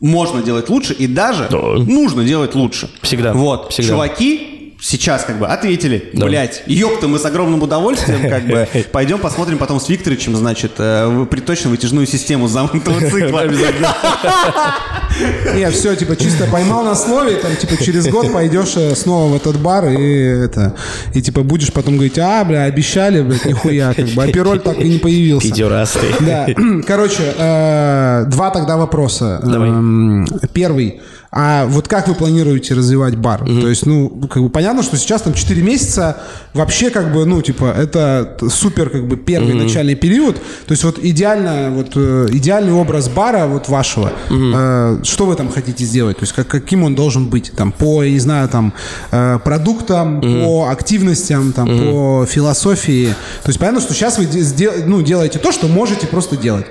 можно 0.00 0.42
делать 0.42 0.68
лучше, 0.68 0.92
и 0.92 1.06
даже 1.06 1.48
Да. 1.50 1.58
нужно 1.58 2.24
делать 2.24 2.54
лучше. 2.54 2.90
Всегда. 3.02 3.32
Вот. 3.32 3.72
Всегда. 3.72 3.88
Чуваки 3.94 4.57
сейчас 4.80 5.24
как 5.24 5.38
бы 5.38 5.46
ответили, 5.46 6.10
Да. 6.12 6.26
блять, 6.26 6.62
ёпта, 6.66 7.08
мы 7.08 7.18
с 7.18 7.24
огромным 7.24 7.62
удовольствием 7.62 8.28
как 8.28 8.46
бы 8.46 8.68
пойдем 8.92 9.18
посмотрим 9.18 9.58
потом 9.58 9.80
с 9.80 9.88
Викторовичем, 9.88 10.36
значит, 10.36 10.72
э, 10.78 11.26
приточно-вытяжную 11.30 12.06
систему 12.06 12.48
замкнутого 12.48 13.00
цикла. 13.10 13.44
Не, 15.54 15.70
все, 15.70 15.96
типа, 15.96 16.16
чисто 16.16 16.46
поймал 16.46 16.84
на 16.84 16.94
слове, 16.94 17.36
там, 17.36 17.56
типа, 17.56 17.82
через 17.82 18.06
год 18.08 18.32
пойдешь 18.32 18.74
э, 18.76 18.94
снова 18.94 19.32
в 19.32 19.36
этот 19.36 19.58
бар 19.60 19.86
и 19.88 20.44
это, 20.44 20.74
и, 21.14 21.22
типа, 21.22 21.42
будешь 21.42 21.72
потом 21.72 21.94
говорить, 21.94 22.18
а, 22.18 22.44
бля, 22.44 22.64
обещали, 22.64 23.22
блядь, 23.22 23.44
нихуя, 23.44 23.94
как 23.94 24.06
бы, 24.08 24.22
а 24.22 24.28
пироль 24.28 24.60
так 24.60 24.78
и 24.78 24.88
не 24.88 24.98
появился. 24.98 25.48
Пидерасты. 25.48 26.06
Да, 26.20 26.46
короче, 26.86 27.34
э, 27.36 28.24
два 28.28 28.50
тогда 28.50 28.76
вопроса. 28.76 29.40
Давай. 29.42 29.70
Эм, 29.70 30.26
Первый. 30.52 31.00
А 31.30 31.66
вот 31.66 31.88
как 31.88 32.08
вы 32.08 32.14
планируете 32.14 32.74
развивать 32.74 33.16
бар? 33.16 33.40
То 33.60 33.68
есть, 33.68 33.84
ну, 33.84 34.08
как 34.30 34.42
бы 34.42 34.48
понятно, 34.48 34.82
что 34.82 34.96
сейчас 34.96 35.22
там 35.22 35.34
4 35.34 35.60
месяца 35.62 36.16
вообще 36.54 36.88
как 36.90 37.12
бы, 37.12 37.26
ну, 37.26 37.42
типа, 37.42 37.74
это 37.76 38.36
супер 38.50 38.88
как 38.88 39.06
бы 39.06 39.16
первый 39.18 39.52
начальный 39.54 39.94
период. 39.94 40.36
То 40.36 40.72
есть 40.72 40.84
вот 40.84 40.98
идеально, 40.98 41.70
вот 41.70 41.88
э, 41.96 42.28
идеальный 42.32 42.72
образ 42.72 43.08
бара 43.10 43.46
вот 43.46 43.68
вашего, 43.68 44.10
э, 44.30 45.00
что 45.04 45.26
вы 45.26 45.34
там 45.34 45.50
хотите 45.50 45.84
сделать? 45.84 46.16
То 46.16 46.22
есть 46.22 46.32
как, 46.32 46.46
каким 46.48 46.82
он 46.84 46.94
должен 46.94 47.26
быть? 47.28 47.52
Там 47.54 47.72
по, 47.72 48.02
я 48.02 48.10
не 48.10 48.20
знаю, 48.20 48.48
там 48.48 48.72
э, 49.10 49.38
продуктам, 49.44 50.20
по 50.44 50.68
активностям, 50.70 51.52
там, 51.52 51.68
по 51.92 52.26
философии. 52.26 53.08
То 53.42 53.48
есть 53.50 53.58
понятно, 53.58 53.80
что 53.80 53.92
сейчас 53.92 54.16
вы 54.18 54.24
де- 54.24 54.40
сдел- 54.40 54.72
ну, 54.86 55.02
делаете 55.02 55.38
то, 55.38 55.52
что 55.52 55.68
можете 55.68 56.06
просто 56.06 56.36
делать. 56.38 56.66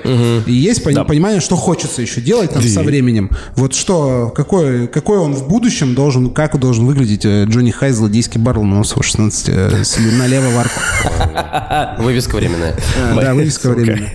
И 0.48 0.52
есть 0.54 0.84
пони- 0.84 0.96
понимание, 1.06 1.42
что 1.42 1.56
хочется 1.56 2.02
еще 2.02 2.22
делать 2.22 2.52
там 2.52 2.62
со 2.64 2.82
временем. 2.88 3.30
Вот 3.56 3.76
что, 3.76 4.34
какой, 4.48 4.88
какой 4.88 5.18
он 5.20 5.34
в 5.34 5.46
будущем 5.50 5.94
должен, 5.94 6.30
как 6.30 6.58
должен 6.58 6.86
выглядеть 6.86 7.26
э, 7.26 7.44
Джонни 7.50 7.72
Хай, 7.72 7.92
злодейский 7.92 8.40
бар 8.40 8.58
Ломоносова 8.58 9.04
16 9.04 9.50
э, 9.50 9.84
с- 9.84 9.98
налево 9.98 10.48
в 10.52 10.58
арку. 10.58 12.02
Вывеска 12.04 12.38
временная. 12.38 12.74
Э, 12.98 13.20
Да, 13.22 13.34
вывеска 13.34 13.72
времени. 13.72 14.10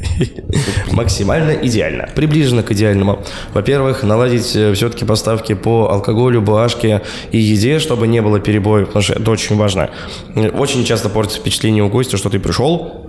Максимально 0.93 1.51
идеально. 1.53 2.09
Приближенно 2.15 2.63
к 2.63 2.73
идеальному. 2.73 3.23
Во-первых, 3.53 4.03
наладить 4.05 4.47
все-таки 4.47 5.05
поставки 5.05 5.55
по 5.55 5.91
алкоголю, 5.91 6.41
бумажке 6.41 7.03
и 7.31 7.39
еде, 7.39 7.79
чтобы 7.79 8.07
не 8.09 8.23
было 8.23 8.41
перебоев, 8.41 8.87
потому 8.87 9.03
что 9.03 9.13
это 9.13 9.31
очень 9.31 9.57
важно. 9.57 9.91
Э, 10.35 10.49
Очень 10.49 10.85
часто 10.87 11.11
портится 11.11 11.41
впечатление 11.41 11.85
у 11.85 11.91
гостя, 11.91 12.17
что 12.17 12.31
ты 12.31 12.39
пришел, 12.41 13.02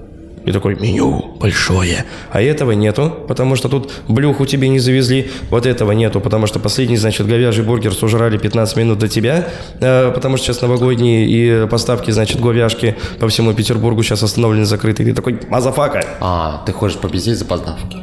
и 0.46 0.52
такой, 0.52 0.76
меню 0.76 1.36
большое. 1.40 2.06
А 2.32 2.42
этого 2.42 2.72
нету, 2.72 3.14
потому 3.28 3.56
что 3.56 3.70
тут 3.70 3.92
блюху 4.08 4.46
тебе 4.46 4.70
не 4.70 4.80
завезли. 4.80 5.30
Вот 5.50 5.66
этого 5.66 5.92
нету, 5.92 6.20
потому 6.22 6.48
что 6.48 6.60
последний, 6.60 6.98
значит, 6.98 7.28
говяжий 7.28 7.64
бургер 7.64 7.94
сожрали 7.94 8.38
15 8.38 8.78
минут 8.78 9.00
до 9.00 9.08
тебя, 9.08 9.48
э, 9.80 10.12
потому 10.12 10.38
что 10.38 10.48
сейчас 10.48 10.62
новогодние 10.62 11.28
и 11.28 11.68
поставки, 11.68 12.12
значит, 12.12 12.42
говяжки 12.42 12.96
по 13.20 13.28
всему 13.28 13.54
Петербургу 13.54 14.04
сейчас 14.04 14.24
остановлены, 14.24 14.66
закрыты. 14.66 15.04
И 15.04 15.06
ты 15.08 15.14
такой, 15.14 15.40
motherfucker. 15.50 16.06
А, 16.20 16.64
ты 16.66 16.74
хочешь 16.74 16.98
попиздеть 16.98 17.38
за 17.38 17.46
поставки. 17.46 17.98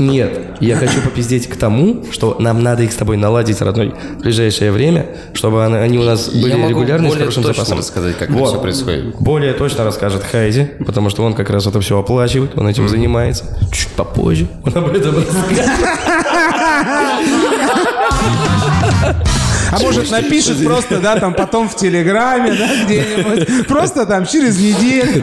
Нет, 0.00 0.40
я 0.60 0.76
хочу 0.76 1.00
попиздеть 1.02 1.46
к 1.46 1.56
тому, 1.56 2.04
что 2.10 2.36
нам 2.38 2.62
надо 2.62 2.82
их 2.82 2.92
с 2.92 2.96
тобой 2.96 3.16
наладить, 3.16 3.60
родной, 3.60 3.94
в 4.18 4.22
ближайшее 4.22 4.72
время, 4.72 5.06
чтобы 5.34 5.64
они, 5.64 5.98
у 5.98 6.02
нас 6.02 6.28
были 6.30 6.50
Я 6.50 6.56
могу 6.56 6.70
регулярны 6.70 7.10
с 7.10 7.14
хорошим 7.14 7.42
точно 7.42 7.64
запасом. 7.64 7.78
рассказать, 7.78 8.16
как 8.18 8.30
это 8.30 8.44
всё 8.44 8.60
происходит. 8.60 9.14
Более 9.20 9.52
точно 9.52 9.84
расскажет 9.84 10.22
Хайзи, 10.24 10.68
потому 10.86 11.10
что 11.10 11.22
он 11.22 11.34
как 11.34 11.50
раз 11.50 11.66
это 11.66 11.80
все 11.80 11.98
оплачивает, 11.98 12.56
он 12.56 12.66
этим 12.66 12.88
занимается. 12.88 13.44
Чуть 13.72 13.88
попозже 13.88 14.48
он 14.64 14.72
об 14.74 14.88
этом 14.96 15.16
расскажет. 15.16 15.70
А 19.72 19.78
может 19.80 20.10
напишет 20.10 20.64
просто, 20.64 20.98
да, 20.98 21.16
там 21.16 21.32
потом 21.34 21.68
в 21.68 21.76
Телеграме, 21.76 22.52
да, 22.54 22.84
где-нибудь. 22.84 23.66
Просто 23.68 24.04
там 24.06 24.26
через 24.26 24.58
неделю. 24.58 25.22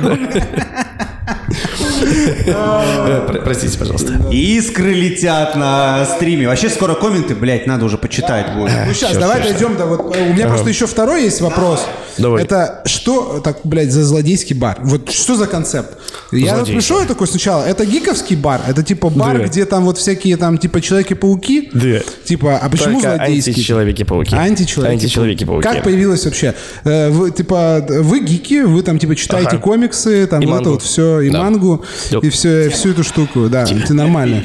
Э, 2.03 3.25
про- 3.27 3.41
Простите, 3.41 3.77
пожалуйста. 3.77 4.13
Искры 4.31 4.93
летят 4.93 5.55
на 5.55 6.05
стриме. 6.05 6.47
Вообще 6.47 6.69
скоро 6.69 6.93
комменты, 6.95 7.35
блядь, 7.35 7.67
надо 7.67 7.85
уже 7.85 7.97
почитать 7.97 8.53
будет. 8.55 8.71
Ну 8.87 8.93
сейчас, 8.93 9.17
давай 9.17 9.41
дойдем 9.41 9.75
до 9.77 9.85
вот. 9.85 10.15
У 10.15 10.33
меня 10.33 10.47
просто 10.47 10.69
еще 10.69 10.85
второй 10.87 11.23
есть 11.23 11.41
вопрос. 11.41 11.85
Давай. 12.17 12.43
Это 12.43 12.81
что, 12.85 13.39
так, 13.43 13.57
блядь, 13.63 13.91
за 13.91 14.03
злодейский 14.03 14.55
бар? 14.55 14.77
Вот 14.81 15.11
что 15.11 15.35
за 15.35 15.45
концепт? 15.45 15.97
Я 16.31 16.57
вот 16.57 16.67
пришел 16.67 17.05
такой 17.05 17.27
сначала, 17.27 17.63
это 17.63 17.85
гиковский 17.85 18.35
бар? 18.35 18.61
Это 18.67 18.81
типа 18.83 19.09
бар, 19.09 19.45
где 19.45 19.65
там 19.65 19.85
вот 19.85 19.97
всякие 19.97 20.35
там 20.37 20.57
типа 20.57 20.81
Человеки-пауки? 20.81 21.69
Да. 21.73 21.99
Типа, 22.25 22.57
а 22.57 22.69
почему 22.69 22.99
злодейский? 23.01 23.51
античеловеки-пауки. 23.53 24.35
Античеловеки. 24.35 24.93
Античеловеки-пауки. 24.93 25.63
Как 25.63 25.83
появилось 25.83 26.25
вообще? 26.25 26.53
Э, 26.85 27.09
Вы, 27.09 27.31
типа, 27.31 27.85
вы 27.87 28.19
гики, 28.21 28.61
вы 28.63 28.81
там, 28.83 28.97
типа, 28.99 29.15
читаете 29.15 29.49
Ага. 29.51 29.57
комиксы, 29.59 30.25
там, 30.27 30.41
И 30.41 30.45
вот 30.45 30.53
это 30.53 30.63
мангу. 30.63 30.69
вот 30.71 30.81
все, 30.83 31.19
и 31.21 31.29
Да. 31.29 31.39
мангу, 31.43 31.85
Ёп. 32.11 32.23
и 32.23 32.29
все, 32.29 32.69
всю 32.69 32.91
эту 32.91 33.03
штуку, 33.03 33.47
да, 33.49 33.63
это 33.63 33.93
нормально. 33.93 34.41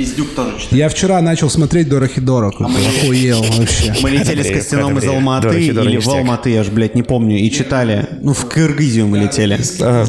Я 0.71 0.89
вчера 0.89 1.21
начал 1.21 1.51
смотреть 1.51 1.89
Дорохидоро, 1.89 2.51
как 2.51 2.69
охуел 2.69 3.43
вообще. 3.59 3.95
Мы 4.03 4.11
летели 4.11 4.43
с 4.43 4.51
Костяном 4.53 4.99
из. 4.99 5.05
Алматы 5.05 5.49
Дорохи, 5.49 5.73
дорохи, 5.73 5.91
или 5.91 5.99
в. 5.99 6.09
Алматы, 6.09 6.51
я 6.51 6.65
же, 6.65 6.71
блядь, 6.71 6.95
не 6.95 7.03
помню, 7.03 7.39
и 7.39 7.51
читали, 7.51 8.07
ну, 8.23 8.33
в 8.33 8.47
Кыргызию 8.47 9.07
мы 9.07 9.19
летели, 9.19 9.55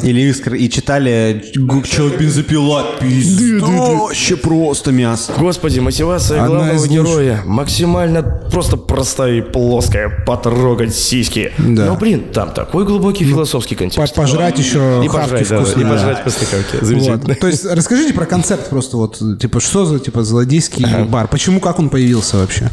или 0.02 0.20
из 0.30 0.40
Кыр- 0.40 0.56
и 0.56 0.68
читали 0.70 1.44
«Человек 1.52 2.20
бензопила», 2.20 2.84
пиздоще 3.00 4.36
просто 4.36 4.92
мясо. 4.92 5.32
Господи, 5.38 5.80
мотивация 5.80 6.44
главного 6.46 6.86
героя 6.86 7.42
максимально 7.44 8.22
просто 8.22 8.76
простая 8.76 9.38
и 9.38 9.40
плоская. 9.42 10.08
Потрогать 10.26 10.94
сиськи. 10.94 11.52
Да. 11.58 11.86
Но, 11.86 11.96
блин, 11.96 12.24
там 12.32 12.52
такой 12.52 12.84
глубокий 12.84 13.24
философский 13.24 13.74
По- 13.74 13.80
контекст. 13.80 14.14
Пожрать 14.14 14.58
еще 14.58 15.02
И 15.04 15.08
пожрать, 15.08 15.48
да, 15.48 15.62
и 15.62 15.84
пожрать 15.84 16.18
хавки. 16.22 16.84
Замечательно. 16.84 17.23
Вот. 17.26 17.38
То 17.40 17.46
есть 17.46 17.64
расскажите 17.64 18.14
про 18.14 18.26
концепт 18.26 18.68
просто 18.70 18.96
вот, 18.96 19.20
типа, 19.40 19.60
что 19.60 19.84
за, 19.84 19.98
типа, 19.98 20.22
злодейский 20.22 20.86
бар? 21.04 21.28
Почему, 21.28 21.60
как 21.60 21.78
он 21.78 21.88
появился 21.88 22.36
вообще? 22.38 22.70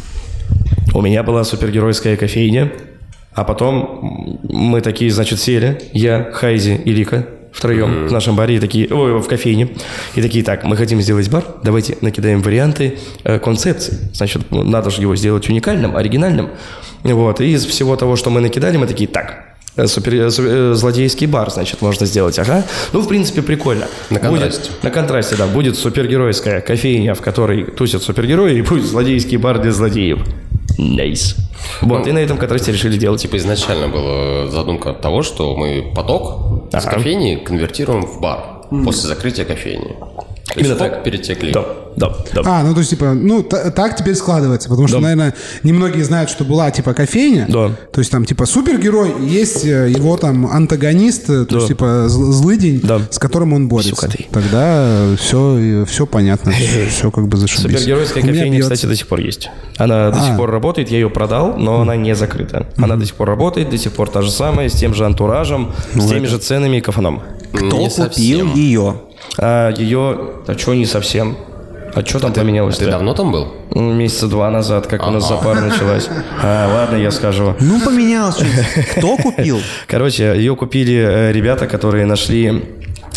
У 0.93 1.01
меня 1.01 1.23
была 1.23 1.43
супергеройская 1.43 2.17
кофейня, 2.17 2.71
а 3.33 3.43
потом 3.43 4.39
мы 4.43 4.81
такие, 4.81 5.09
значит, 5.09 5.39
сели, 5.39 5.81
я, 5.93 6.31
Хайзи 6.33 6.81
и 6.83 6.91
Лика, 6.91 7.27
втроем 7.53 8.07
в 8.07 8.11
нашем 8.11 8.35
баре, 8.35 8.55
и 8.55 8.59
такие, 8.59 8.87
ой, 8.93 9.19
в 9.19 9.27
кофейне, 9.27 9.69
и 10.15 10.21
такие, 10.21 10.43
так, 10.43 10.63
мы 10.63 10.75
хотим 10.75 11.01
сделать 11.01 11.29
бар, 11.29 11.45
давайте 11.63 11.97
накидаем 12.01 12.41
варианты 12.41 12.99
э, 13.23 13.39
концепции. 13.39 13.97
Значит, 14.13 14.43
ну, 14.49 14.63
надо 14.63 14.89
же 14.89 15.01
его 15.01 15.15
сделать 15.15 15.49
уникальным, 15.49 15.95
оригинальным. 15.95 16.49
Вот, 17.03 17.41
и 17.41 17.53
из 17.53 17.65
всего 17.65 17.95
того, 17.95 18.15
что 18.15 18.29
мы 18.29 18.41
накидали, 18.41 18.77
мы 18.77 18.87
такие, 18.87 19.09
так, 19.09 19.50
Супер, 19.85 20.13
э, 20.15 20.29
э, 20.37 20.73
злодейский 20.73 21.27
бар, 21.27 21.49
значит, 21.49 21.81
можно 21.81 22.05
сделать. 22.05 22.37
Ага. 22.39 22.65
Ну, 22.91 22.99
в 23.01 23.07
принципе, 23.07 23.41
прикольно. 23.41 23.87
На 24.09 24.19
Будет- 24.19 24.29
контрасте. 24.31 24.71
на 24.83 24.89
контрасте, 24.91 25.35
да. 25.37 25.47
Будет 25.47 25.77
супергеройская 25.77 26.59
кофейня, 26.61 27.13
в 27.13 27.21
которой 27.21 27.63
тусят 27.63 28.03
супергерои, 28.03 28.57
и 28.57 28.61
будет 28.61 28.85
злодейский 28.85 29.37
бар 29.37 29.59
для 29.61 29.71
злодеев. 29.71 30.19
Nice. 30.77 31.35
Вот, 31.81 32.07
и 32.07 32.11
на 32.11 32.17
этом 32.19 32.37
контрасте 32.37 32.71
решили 32.71 32.97
делать. 32.97 33.21
Типа 33.21 33.37
изначально 33.37 33.87
была 33.87 34.49
задумка 34.49 34.93
того, 34.93 35.21
что 35.21 35.55
мы 35.55 35.91
поток 35.95 36.69
с 36.71 36.75
Ага. 36.85 36.95
кофейни 36.95 37.35
конвертируем 37.35 38.01
в 38.05 38.19
бар 38.19 38.63
после 38.83 39.07
закрытия 39.09 39.45
кофейни. 39.45 39.95
То 40.53 40.59
Именно 40.59 40.75
так. 40.75 41.03
перетекли. 41.03 41.51
Да, 41.51 41.63
да, 41.95 42.13
да. 42.33 42.41
А, 42.45 42.63
ну 42.63 42.73
то 42.73 42.79
есть, 42.79 42.89
типа, 42.89 43.13
ну, 43.13 43.41
та- 43.41 43.71
так 43.71 43.95
теперь 43.95 44.15
складывается, 44.15 44.67
потому 44.69 44.87
что, 44.87 44.97
Да. 44.97 45.03
наверное, 45.03 45.33
немногие 45.63 46.03
знают, 46.03 46.29
что 46.29 46.43
была, 46.43 46.69
типа, 46.71 46.93
кофейня. 46.93 47.45
Да. 47.47 47.69
То 47.91 47.99
есть, 47.99 48.11
там, 48.11 48.25
типа, 48.25 48.45
супергерой, 48.45 49.11
и 49.21 49.25
есть 49.27 49.65
э, 49.65 49.89
его, 49.89 50.17
там, 50.17 50.45
антагонист, 50.47 51.29
э, 51.29 51.45
то 51.45 51.51
Да. 51.51 51.55
есть, 51.55 51.67
типа, 51.69 51.83
зл- 52.07 52.31
злыдень, 52.31 52.81
Да. 52.83 52.99
с 53.09 53.17
которым 53.17 53.53
он 53.53 53.67
борется. 53.69 53.95
Сукатый. 53.95 54.27
Тогда 54.31 55.15
все, 55.17 55.85
все 55.87 56.05
понятно, 56.05 56.51
все 56.89 57.11
как 57.11 57.27
бы 57.29 57.37
зашибись. 57.37 57.61
Супергеройская 57.79 58.23
кофейня, 58.23 58.57
бьется. 58.57 58.73
кстати, 58.73 58.89
до 58.89 58.95
сих 58.97 59.07
пор 59.07 59.19
есть. 59.21 59.49
Она 59.77 60.11
до 60.11 60.19
сих 60.19 60.33
А. 60.33 60.37
пор 60.37 60.51
работает, 60.51 60.89
я 60.91 60.97
ее 60.99 61.09
продал, 61.09 61.57
но 61.57 61.81
она 61.81 61.95
не 61.95 62.13
закрыта. 62.15 62.67
Она 62.77 62.97
до 62.97 63.05
сих 63.05 63.15
пор 63.15 63.29
работает, 63.29 63.69
до 63.69 63.77
сих 63.77 63.93
пор 63.93 64.09
та 64.09 64.21
же 64.21 64.31
самая, 64.31 64.67
с 64.69 64.73
тем 64.73 64.93
же 64.93 65.05
антуражем, 65.05 65.71
Ну, 65.93 66.01
с 66.01 66.09
теми 66.09 66.25
же 66.27 66.37
ценами 66.39 66.77
и 66.77 66.81
кафаном. 66.81 67.21
Кто 67.53 67.65
Не 67.65 67.69
купил 67.71 67.89
совсем. 67.89 68.53
ее? 68.53 68.95
А 69.37 69.71
ее... 69.71 70.31
А 70.47 70.57
что 70.57 70.73
не 70.73 70.85
совсем? 70.85 71.37
А 71.93 72.05
что 72.05 72.19
там 72.19 72.33
поменялось 72.33 72.77
Ты 72.77 72.89
давно 72.89 73.13
там 73.13 73.31
был? 73.31 73.53
Месяца 73.75 74.27
два 74.27 74.49
назад, 74.49 74.87
как 74.87 75.05
у 75.07 75.11
нас 75.11 75.27
запара 75.27 75.59
началась. 75.59 76.09
А, 76.41 76.71
ладно, 76.73 76.95
я 76.95 77.11
скажу. 77.11 77.55
Ну, 77.59 77.81
поменялось. 77.81 78.37
Кто 78.95 79.17
купил? 79.17 79.59
Короче, 79.87 80.33
ее 80.35 80.55
купили 80.55 80.95
э, 80.95 81.31
ребята, 81.31 81.67
которые 81.67 82.05
нашли 82.05 82.63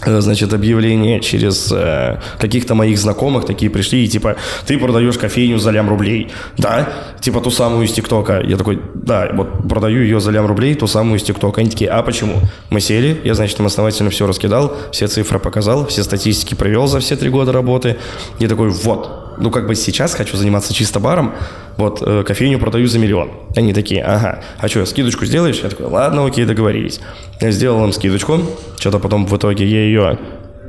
значит, 0.05 0.53
объявление 0.53 1.21
через 1.21 1.71
э, 1.73 2.21
каких-то 2.39 2.75
моих 2.75 2.99
знакомых, 2.99 3.47
такие 3.47 3.71
пришли 3.71 4.05
и 4.05 4.09
типа, 4.09 4.37
ты 4.67 4.79
продаешь 4.79 5.17
кофейню 5.17 5.59
за 5.59 5.71
лям 5.71 5.89
рублей, 5.89 6.31
да? 6.59 6.89
Типа 7.21 7.41
ту 7.41 7.51
самую 7.51 7.87
из 7.87 7.93
ТикТока. 7.93 8.41
Я 8.41 8.57
такой, 8.57 8.81
да, 8.95 9.31
вот 9.33 9.69
продаю 9.69 10.03
ее 10.03 10.21
за 10.21 10.31
лям 10.31 10.47
рублей, 10.47 10.75
ту 10.75 10.87
самую 10.87 11.19
из 11.19 11.23
ТикТока. 11.23 11.61
Они 11.61 11.71
такие, 11.71 11.91
а 11.91 12.03
почему? 12.03 12.41
Мы 12.71 12.81
сели, 12.81 13.21
я, 13.25 13.35
значит, 13.35 13.59
им 13.61 13.67
основательно 13.67 14.11
все 14.11 14.27
раскидал, 14.27 14.77
все 14.93 15.07
цифры 15.07 15.39
показал, 15.39 15.87
все 15.87 16.03
статистики 16.03 16.55
привел 16.55 16.87
за 16.87 17.01
все 17.01 17.17
три 17.17 17.31
года 17.31 17.53
работы. 17.53 17.97
Я 18.39 18.49
такой, 18.49 18.69
вот, 18.69 19.24
ну, 19.39 19.51
как 19.51 19.67
бы 19.67 19.75
сейчас 19.75 20.15
хочу 20.15 20.37
заниматься 20.37 20.73
чисто 20.75 21.01
баром, 21.01 21.35
вот, 21.77 22.03
э, 22.03 22.23
кофейню 22.25 22.59
продаю 22.59 22.87
за 22.87 22.99
миллион. 22.99 23.31
Они 23.57 23.73
такие, 23.73 24.03
ага, 24.03 24.41
а 24.59 24.69
что, 24.69 24.85
скидочку 24.87 25.25
сделаешь? 25.27 25.61
Я 25.63 25.69
такой, 25.69 25.87
ладно, 25.87 26.27
окей, 26.27 26.45
договорились. 26.45 27.01
Я 27.41 27.51
сделал 27.51 27.85
им 27.85 27.93
скидочку, 27.93 28.41
что-то 28.79 28.99
потом 28.99 29.27
в 29.27 29.37
итоге 29.37 29.67
я 29.67 29.81
ее 29.85 30.19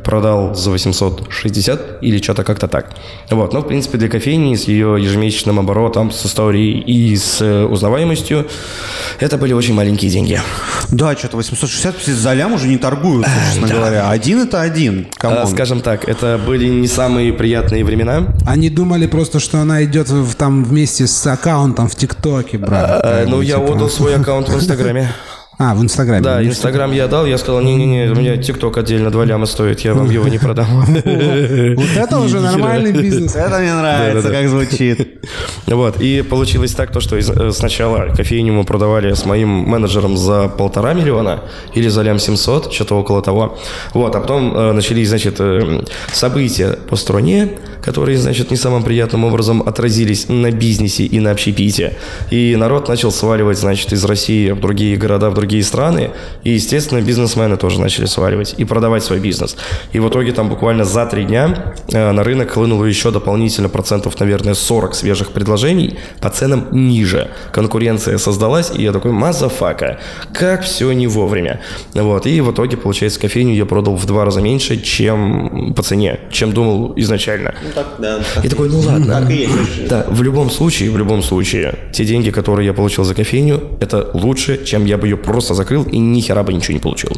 продал 0.06 0.54
за 0.56 0.70
860 0.72 1.98
или 2.02 2.22
что-то 2.22 2.44
как-то 2.44 2.68
так. 2.68 2.92
Вот, 3.32 3.54
но, 3.54 3.60
в 3.62 3.68
принципе, 3.68 3.98
для 3.98 4.08
кофейни 4.08 4.56
с 4.56 4.66
ее 4.68 4.96
ежемесячным 5.00 5.60
оборотом, 5.60 6.12
с 6.12 6.26
историей 6.26 6.80
и 6.80 7.16
с 7.18 7.42
э, 7.42 7.64
узнаваемостью, 7.66 8.48
это 9.20 9.38
были 9.38 9.54
очень 9.54 9.74
маленькие 9.74 10.12
деньги. 10.12 10.40
Да, 10.92 11.16
что-то 11.16 11.38
860 11.38 11.96
за 12.06 12.34
лям 12.34 12.54
уже 12.54 12.68
не 12.68 12.78
торгуют, 12.78 13.26
честно 13.52 13.68
говоря. 13.68 14.10
Один 14.10 14.40
это 14.44 14.62
один. 14.62 15.08
А, 15.18 15.20
Come 15.20 15.36
on. 15.36 15.48
скажем 15.48 15.82
так, 15.82 16.08
это 16.08 16.40
были 16.46 16.68
не 16.70 16.88
самые 16.88 17.34
приятные 17.34 17.84
времена. 17.84 18.28
Они 18.48 18.70
думали 18.70 19.08
просто, 19.08 19.40
что 19.40 19.58
она 19.60 19.84
идет 19.84 20.10
в- 20.10 20.36
там 20.36 20.64
вместе 20.64 21.08
с 21.08 21.26
аккаунтом 21.28 21.88
в 21.90 21.96
ТикТоке, 21.96 22.58
брат. 22.58 23.02
Э, 23.04 23.20
Как 23.22 23.30
Ну, 23.30 23.42
я 23.42 23.56
типа. 23.56 23.74
отдал 23.74 23.90
свой 23.90 24.16
аккаунт 24.16 24.50
в 24.50 24.56
Инстаграме. 24.56 25.12
А, 25.58 25.74
в 25.74 25.82
Инстаграме. 25.82 26.22
Да, 26.22 26.44
Инстаграм 26.44 26.92
я 26.92 27.08
дал, 27.08 27.26
я 27.26 27.38
сказал, 27.38 27.62
не-не-не, 27.62 28.12
у 28.12 28.16
меня 28.16 28.36
ТикТок 28.36 28.78
отдельно 28.78 29.10
2 29.10 29.26
ляма 29.26 29.46
стоит, 29.46 29.80
я 29.82 29.94
вам 29.94 30.10
его 30.10 30.28
не 30.28 30.38
продам. 30.38 30.66
Вот 30.86 31.90
это 31.96 32.20
уже 32.20 32.40
нормальный 32.40 32.92
бизнес. 32.92 33.36
Это 33.36 33.60
мне 33.60 33.74
нравится, 33.74 34.32
как 34.32 34.48
звучит. 34.50 35.08
Вот, 35.68 36.00
и 36.00 36.22
получилось 36.22 36.74
так, 36.74 36.92
то, 36.92 37.00
что 37.00 37.18
э, 37.18 37.52
сначала 37.52 38.14
кофейню 38.16 38.54
мы 38.54 38.64
продавали 38.64 39.14
с 39.14 39.26
моим 39.26 39.50
менеджером 39.50 40.16
за 40.16 40.48
полтора 40.48 40.94
миллиона 40.94 41.42
или 41.74 41.88
за 41.90 42.04
лям 42.04 42.20
700, 42.20 42.72
что-то 42.72 42.96
около 42.96 43.22
того. 43.22 43.58
Вот, 43.94 44.16
а 44.16 44.20
потом 44.20 44.56
э, 44.56 44.72
начались, 44.74 45.10
значит, 45.10 45.36
э, 45.40 45.84
события 46.12 46.78
по 46.90 46.96
стране, 46.96 47.58
которые, 47.86 48.18
значит, 48.18 48.52
не 48.52 48.58
самым 48.58 48.84
приятным 48.84 49.26
образом 49.26 49.62
отразились 49.62 50.28
на 50.28 50.52
бизнесе 50.52 51.06
и 51.06 51.20
на 51.20 51.32
общепите. 51.32 51.94
И 52.32 52.56
народ 52.56 52.90
начал 52.90 53.12
сваливать, 53.12 53.58
значит, 53.60 53.94
из 53.94 54.04
России 54.06 54.52
в 54.52 54.60
другие 54.60 54.98
города, 54.98 55.30
в 55.30 55.34
другие 55.34 55.45
страны. 55.64 56.12
И, 56.44 56.52
естественно, 56.52 57.02
бизнесмены 57.02 57.58
тоже 57.58 57.80
начали 57.80 58.06
сваливать 58.06 58.56
и 58.58 58.66
продавать 58.66 59.04
свой 59.04 59.20
бизнес. 59.20 59.56
И 59.94 60.00
в 60.00 60.10
итоге 60.10 60.32
там 60.32 60.50
буквально 60.50 60.86
за 60.86 61.06
три 61.06 61.26
дня 61.26 61.74
э, 61.92 62.12
на 62.12 62.24
рынок 62.24 62.52
хлынуло 62.52 62.86
еще 62.86 63.12
дополнительно 63.12 63.70
процентов, 63.70 64.20
наверное, 64.20 64.54
40 64.54 64.96
свежих 64.96 65.32
предложений 65.32 65.98
по 66.22 66.30
ценам 66.30 66.68
ниже. 66.72 67.30
Конкуренция 67.52 68.18
создалась, 68.18 68.72
и 68.76 68.84
я 68.84 68.92
такой, 68.92 69.12
motherfucker, 69.12 70.00
как 70.34 70.64
все 70.64 70.92
не 70.92 71.08
вовремя. 71.08 71.62
Вот, 71.94 72.26
и 72.26 72.42
в 72.42 72.52
итоге, 72.52 72.78
получается, 72.78 73.20
кофейню 73.20 73.54
я 73.54 73.66
продал 73.66 73.96
в 73.96 74.06
два 74.06 74.26
раза 74.26 74.42
меньше, 74.42 74.82
чем 74.82 75.74
по 75.76 75.84
цене, 75.84 76.20
чем 76.32 76.52
думал 76.52 76.94
изначально. 76.96 77.56
И 78.44 78.50
такой, 78.50 78.70
ну 78.70 78.80
ладно. 78.80 79.28
Да, 79.90 80.06
в 80.10 80.22
любом 80.22 80.50
случае, 80.50 80.92
в 80.92 80.98
любом 80.98 81.22
случае, 81.24 81.76
те 81.92 82.06
деньги, 82.06 82.32
которые 82.32 82.66
я 82.66 82.74
получил 82.74 83.04
за 83.04 83.16
кофейню, 83.16 83.62
это 83.80 84.10
лучше, 84.14 84.64
чем 84.66 84.86
я 84.86 84.98
бы 84.98 85.08
ее 85.08 85.18
просто 85.18 85.35
закрыл 85.42 85.84
и 85.84 85.98
ни 85.98 86.22
хера 86.22 86.44
бы 86.44 86.54
ничего 86.54 86.74
не 86.74 86.80
получил. 86.80 87.12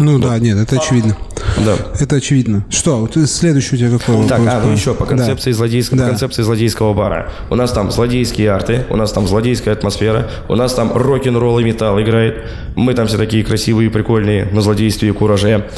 Ну 0.00 0.20
да, 0.20 0.38
нет, 0.38 0.56
это 0.58 0.76
очевидно. 0.76 1.16
Да. 1.64 1.74
Это 1.98 2.16
очевидно. 2.16 2.64
Что, 2.70 2.98
вот 2.98 3.16
следующий 3.28 3.74
у 3.74 3.78
тебя 3.78 3.98
какой 3.98 4.28
Так, 4.28 4.38
вопрос 4.38 4.54
а, 4.54 4.66
ну 4.66 4.72
еще 4.72 4.94
по 4.94 5.04
Да. 5.04 5.10
концепции, 5.16 5.50
злодейского, 5.50 5.98
Да. 5.98 6.04
по 6.04 6.10
концепции 6.10 6.42
злодейского 6.42 6.94
бара. 6.94 7.32
У 7.50 7.56
нас 7.56 7.72
там 7.72 7.90
злодейские 7.90 8.52
арты, 8.52 8.86
у 8.90 8.96
нас 8.96 9.10
там 9.10 9.26
злодейская 9.26 9.74
атмосфера, 9.74 10.30
у 10.48 10.54
нас 10.54 10.72
там 10.74 10.92
рок-н-ролл 10.96 11.58
и 11.58 11.64
металл 11.64 12.00
играет. 12.00 12.44
Мы 12.76 12.94
там 12.94 13.08
все 13.08 13.16
такие 13.16 13.42
красивые 13.44 13.88
и 13.88 13.90
прикольные 13.90 14.44
на 14.52 14.60
злодействе 14.60 15.08
и 15.08 15.12
кураже. 15.12 15.68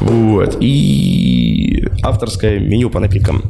Вот. 0.00 0.56
И 0.60 1.86
авторское 2.02 2.58
меню 2.58 2.88
по 2.88 2.98
напиткам. 2.98 3.42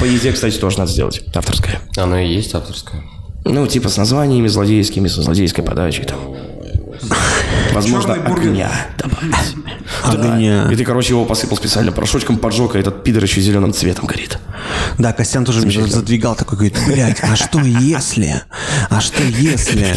По 0.00 0.04
еде, 0.04 0.32
кстати, 0.32 0.58
тоже 0.58 0.78
надо 0.78 0.90
сделать. 0.90 1.22
Авторское. 1.32 1.78
Оно 1.96 2.18
и 2.18 2.26
есть 2.26 2.52
авторское. 2.56 3.02
Ну, 3.44 3.68
типа 3.68 3.88
с 3.88 3.96
названиями 3.96 4.48
злодейскими, 4.48 5.06
со 5.06 5.22
злодейской 5.22 5.62
подачей 5.62 6.04
там. 6.04 6.18
Возможно, 7.72 8.14
огня 8.14 8.70
добавить. 8.98 9.56
Огня. 10.04 10.70
И 10.70 10.76
ты, 10.76 10.84
короче, 10.84 11.10
его 11.10 11.24
посыпал 11.24 11.56
специально 11.56 11.92
порошочком, 11.92 12.38
поджег, 12.38 12.74
а 12.74 12.78
этот 12.78 13.02
пидор 13.02 13.22
еще 13.24 13.40
зеленым 13.40 13.72
цветом 13.72 14.06
горит. 14.06 14.38
Да, 14.98 15.12
Костян 15.12 15.44
тоже 15.44 15.66
меня 15.66 15.86
задвигал 15.86 16.34
такой, 16.34 16.58
говорит, 16.58 16.78
блядь, 16.86 17.20
а 17.22 17.34
что 17.36 17.60
если? 17.60 18.42
А 18.90 19.00
что 19.00 19.22
если? 19.22 19.94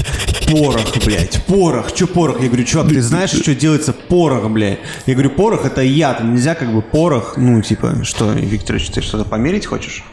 Порох, 0.49 0.97
блядь, 1.05 1.43
порох, 1.45 1.89
что 1.89 2.07
порох? 2.07 2.41
Я 2.41 2.47
говорю, 2.47 2.63
чувак, 2.63 2.89
ты 2.89 3.01
знаешь, 3.01 3.31
что 3.31 3.53
делается 3.53 3.93
порох, 3.93 4.49
блядь? 4.49 4.79
Я 5.05 5.13
говорю, 5.13 5.31
порох 5.31 5.65
это 5.65 5.81
яд, 5.81 6.23
нельзя 6.23 6.55
как 6.55 6.73
бы 6.73 6.81
порох, 6.81 7.35
ну, 7.37 7.61
типа, 7.61 8.03
что, 8.03 8.31
Викторович, 8.31 8.89
ты 8.89 9.01
что-то 9.01 9.25
померить 9.25 9.65
хочешь? 9.65 10.03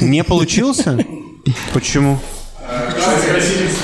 Не 0.00 0.24
получился? 0.24 0.98
Почему? 1.72 2.20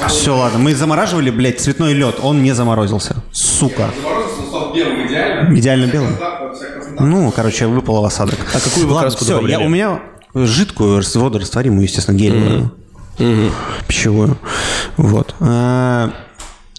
Все, 0.08 0.36
ладно, 0.36 0.58
мы 0.58 0.74
замораживали, 0.74 1.30
блядь, 1.30 1.60
цветной 1.60 1.92
лед, 1.94 2.16
он 2.22 2.42
не 2.42 2.52
заморозился. 2.52 3.16
Сука. 3.32 3.90
Идеально 5.56 5.86
белым? 5.86 6.16
Ну, 6.98 7.30
короче, 7.30 7.66
выпало 7.66 8.00
в 8.02 8.04
осадок. 8.04 8.38
А 8.54 8.60
какую 8.60 8.86
вы 8.88 8.98
краску 8.98 9.24
все, 9.24 9.46
я, 9.46 9.60
у 9.60 9.68
меня 9.68 10.00
жидкую, 10.34 10.98
рас- 10.98 11.14
водорастворимую, 11.16 11.82
естественно, 11.82 12.16
гелевую. 12.16 12.72
Пищевую. 13.86 14.38
Вот. 14.96 15.34
А, 15.40 16.10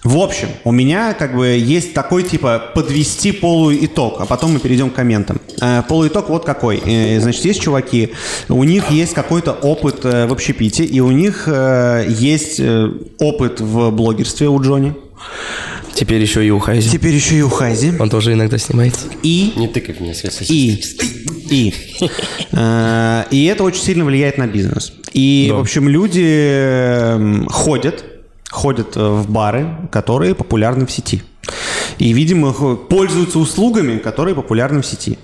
В 0.04 0.18
общем, 0.18 0.48
у 0.64 0.72
меня 0.72 1.14
как 1.14 1.36
бы 1.36 1.48
есть 1.50 1.94
такой 1.94 2.24
типа 2.24 2.72
подвести 2.74 3.32
полуитог, 3.32 4.20
а 4.20 4.26
потом 4.26 4.54
мы 4.54 4.60
перейдем 4.60 4.90
к 4.90 4.96
комментам. 4.96 5.40
Э, 5.62 5.84
Полуитог 5.88 6.28
вот 6.30 6.44
какой. 6.44 6.82
Э, 6.84 7.20
Значит, 7.20 7.46
есть 7.46 7.62
чуваки, 7.62 8.10
у 8.50 8.64
них 8.64 8.90
есть 8.90 9.14
какой-то 9.14 9.52
опыт 9.52 10.04
э, 10.04 10.26
в 10.26 10.32
общепите, 10.32 10.84
и 10.84 11.00
у 11.02 11.12
них 11.12 11.44
э, 11.46 12.06
есть 12.10 12.60
э, 12.60 12.90
опыт 13.20 13.62
в 13.62 13.92
блогерстве 13.92 14.50
у 14.50 14.60
Джонни. 14.60 14.96
Теперь 15.94 16.22
еще 16.22 16.44
и 16.44 16.50
у 16.50 16.58
Хайзи. 16.58 16.90
Теперь 16.90 17.14
еще 17.14 17.36
и 17.36 17.42
у 17.44 17.50
Хайзи. 17.50 17.94
Он 18.00 18.10
тоже 18.10 18.34
иногда 18.34 18.58
снимается. 18.58 19.06
И 19.22 19.54
Не 19.56 19.68
тыкай 19.68 19.94
в 19.94 20.00
меня, 20.02 20.14
если 20.14 20.46
и. 20.46 20.82
И. 21.52 21.74
И 22.52 23.46
это 23.46 23.64
очень 23.64 23.84
сильно 23.84 24.06
влияет 24.06 24.38
на 24.40 24.48
бизнес. 24.48 24.94
И, 25.14 25.52
в 25.54 25.60
общем, 25.60 25.90
люди 25.90 27.46
ходят, 27.52 28.06
ходят 28.52 28.96
э, 28.96 29.00
в 29.00 29.30
бары, 29.30 29.76
которые 29.92 30.36
популярны 30.36 30.86
в 30.86 30.92
сети. 30.92 31.24
И, 31.98 32.14
видимо, 32.14 32.54
пользуются 32.76 33.40
услугами, 33.40 33.98
которые 33.98 34.36
популярны 34.36 34.82
в 34.82 34.86
сети. 34.86 35.18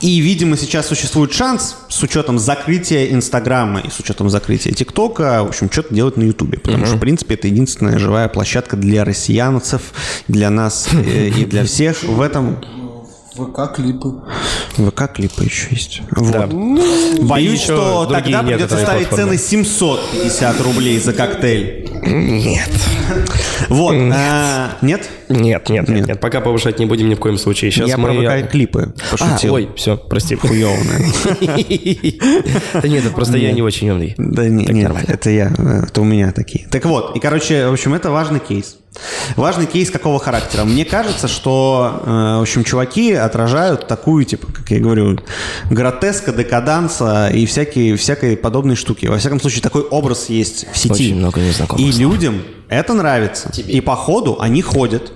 И, 0.00 0.18
видимо, 0.18 0.56
сейчас 0.58 0.88
существует 0.88 1.32
шанс, 1.32 1.76
с 1.88 2.02
учетом 2.02 2.38
закрытия 2.38 3.06
Инстаграма 3.06 3.80
и 3.80 3.88
с 3.88 3.98
учетом 3.98 4.28
закрытия 4.28 4.72
ТикТока, 4.72 5.42
в 5.42 5.48
общем, 5.48 5.70
что-то 5.70 5.94
делать 5.94 6.18
на 6.18 6.24
Ютубе. 6.24 6.58
Потому 6.58 6.84
что, 6.84 6.96
в 6.96 7.00
принципе, 7.00 7.34
это 7.34 7.48
единственная 7.48 7.98
живая 7.98 8.28
площадка 8.28 8.76
для 8.76 9.04
россиянцев, 9.04 9.80
для 10.28 10.50
нас 10.50 10.88
э, 10.92 11.28
и 11.28 11.46
для 11.46 11.64
всех. 11.64 12.02
В 12.02 12.20
этом 12.20 12.58
ВК 13.34 13.74
клипы. 13.74 14.14
ВК 14.76 15.12
клипы 15.12 15.44
еще 15.44 15.68
есть. 15.70 16.02
Вот. 16.10 16.30
Да. 16.32 16.46
Боюсь, 17.22 17.62
еще 17.62 17.74
что 17.74 18.06
тогда 18.06 18.42
придется 18.42 18.78
ставить 18.78 19.08
платформы. 19.08 19.36
цены 19.36 19.48
750 19.48 20.60
рублей 20.60 20.98
за 21.00 21.12
коктейль. 21.12 21.90
Нет. 22.04 22.70
Вот. 23.68 23.94
а, 24.12 24.76
Нет? 24.82 25.08
Нет, 25.34 25.68
нет, 25.68 25.88
нет, 25.88 26.06
Нет. 26.06 26.20
Пока 26.20 26.40
повышать 26.40 26.78
не 26.78 26.86
будем 26.86 27.08
ни 27.08 27.14
в 27.14 27.18
коем 27.18 27.38
случае. 27.38 27.70
Сейчас 27.70 27.88
Я 27.88 27.96
мы... 27.96 28.14
про 28.14 28.42
ВК 28.42 28.50
клипы 28.50 28.94
А, 28.96 29.16
пошутил. 29.16 29.54
ой, 29.54 29.68
все, 29.76 29.96
прости. 29.96 30.36
Хуёво, 30.36 30.76
наверное. 30.76 31.12
Да 32.82 32.88
нет, 32.88 33.04
это 33.04 33.14
просто 33.14 33.38
я 33.38 33.52
не 33.52 33.62
очень 33.62 33.90
умный. 33.90 34.14
Да 34.16 34.48
нет, 34.48 34.92
это 35.08 35.30
я, 35.30 35.52
э, 35.56 35.84
это 35.88 36.00
у 36.00 36.04
меня 36.04 36.32
такие. 36.32 36.68
Так 36.68 36.84
вот, 36.84 37.16
и, 37.16 37.20
короче, 37.20 37.68
в 37.68 37.72
общем, 37.72 37.94
это 37.94 38.10
важный 38.10 38.40
кейс. 38.40 38.76
Важный 39.36 39.66
кейс 39.66 39.90
какого 39.90 40.18
характера? 40.20 40.64
Мне 40.64 40.84
кажется, 40.84 41.26
что, 41.26 42.02
э, 42.04 42.38
в 42.38 42.42
общем, 42.42 42.64
чуваки 42.64 43.12
отражают 43.12 43.88
такую, 43.88 44.24
типа, 44.24 44.46
как 44.52 44.70
я 44.70 44.78
говорю, 44.78 45.18
гротеска, 45.70 46.32
декаданса 46.32 47.28
и 47.28 47.46
всякие, 47.46 47.96
всякой 47.96 48.36
подобные 48.36 48.76
штуки. 48.76 49.06
Во 49.06 49.18
всяком 49.18 49.40
случае, 49.40 49.62
такой 49.62 49.82
образ 49.82 50.28
есть 50.28 50.66
в 50.72 50.76
сети. 50.76 50.92
Очень 50.92 51.16
много 51.16 51.40
незнакомых 51.40 51.84
И 51.84 51.98
людям 51.98 52.42
это 52.68 52.94
нравится. 52.94 53.50
И 53.60 53.80
по 53.80 53.96
ходу 53.96 54.38
они 54.40 54.62
ходят 54.62 55.12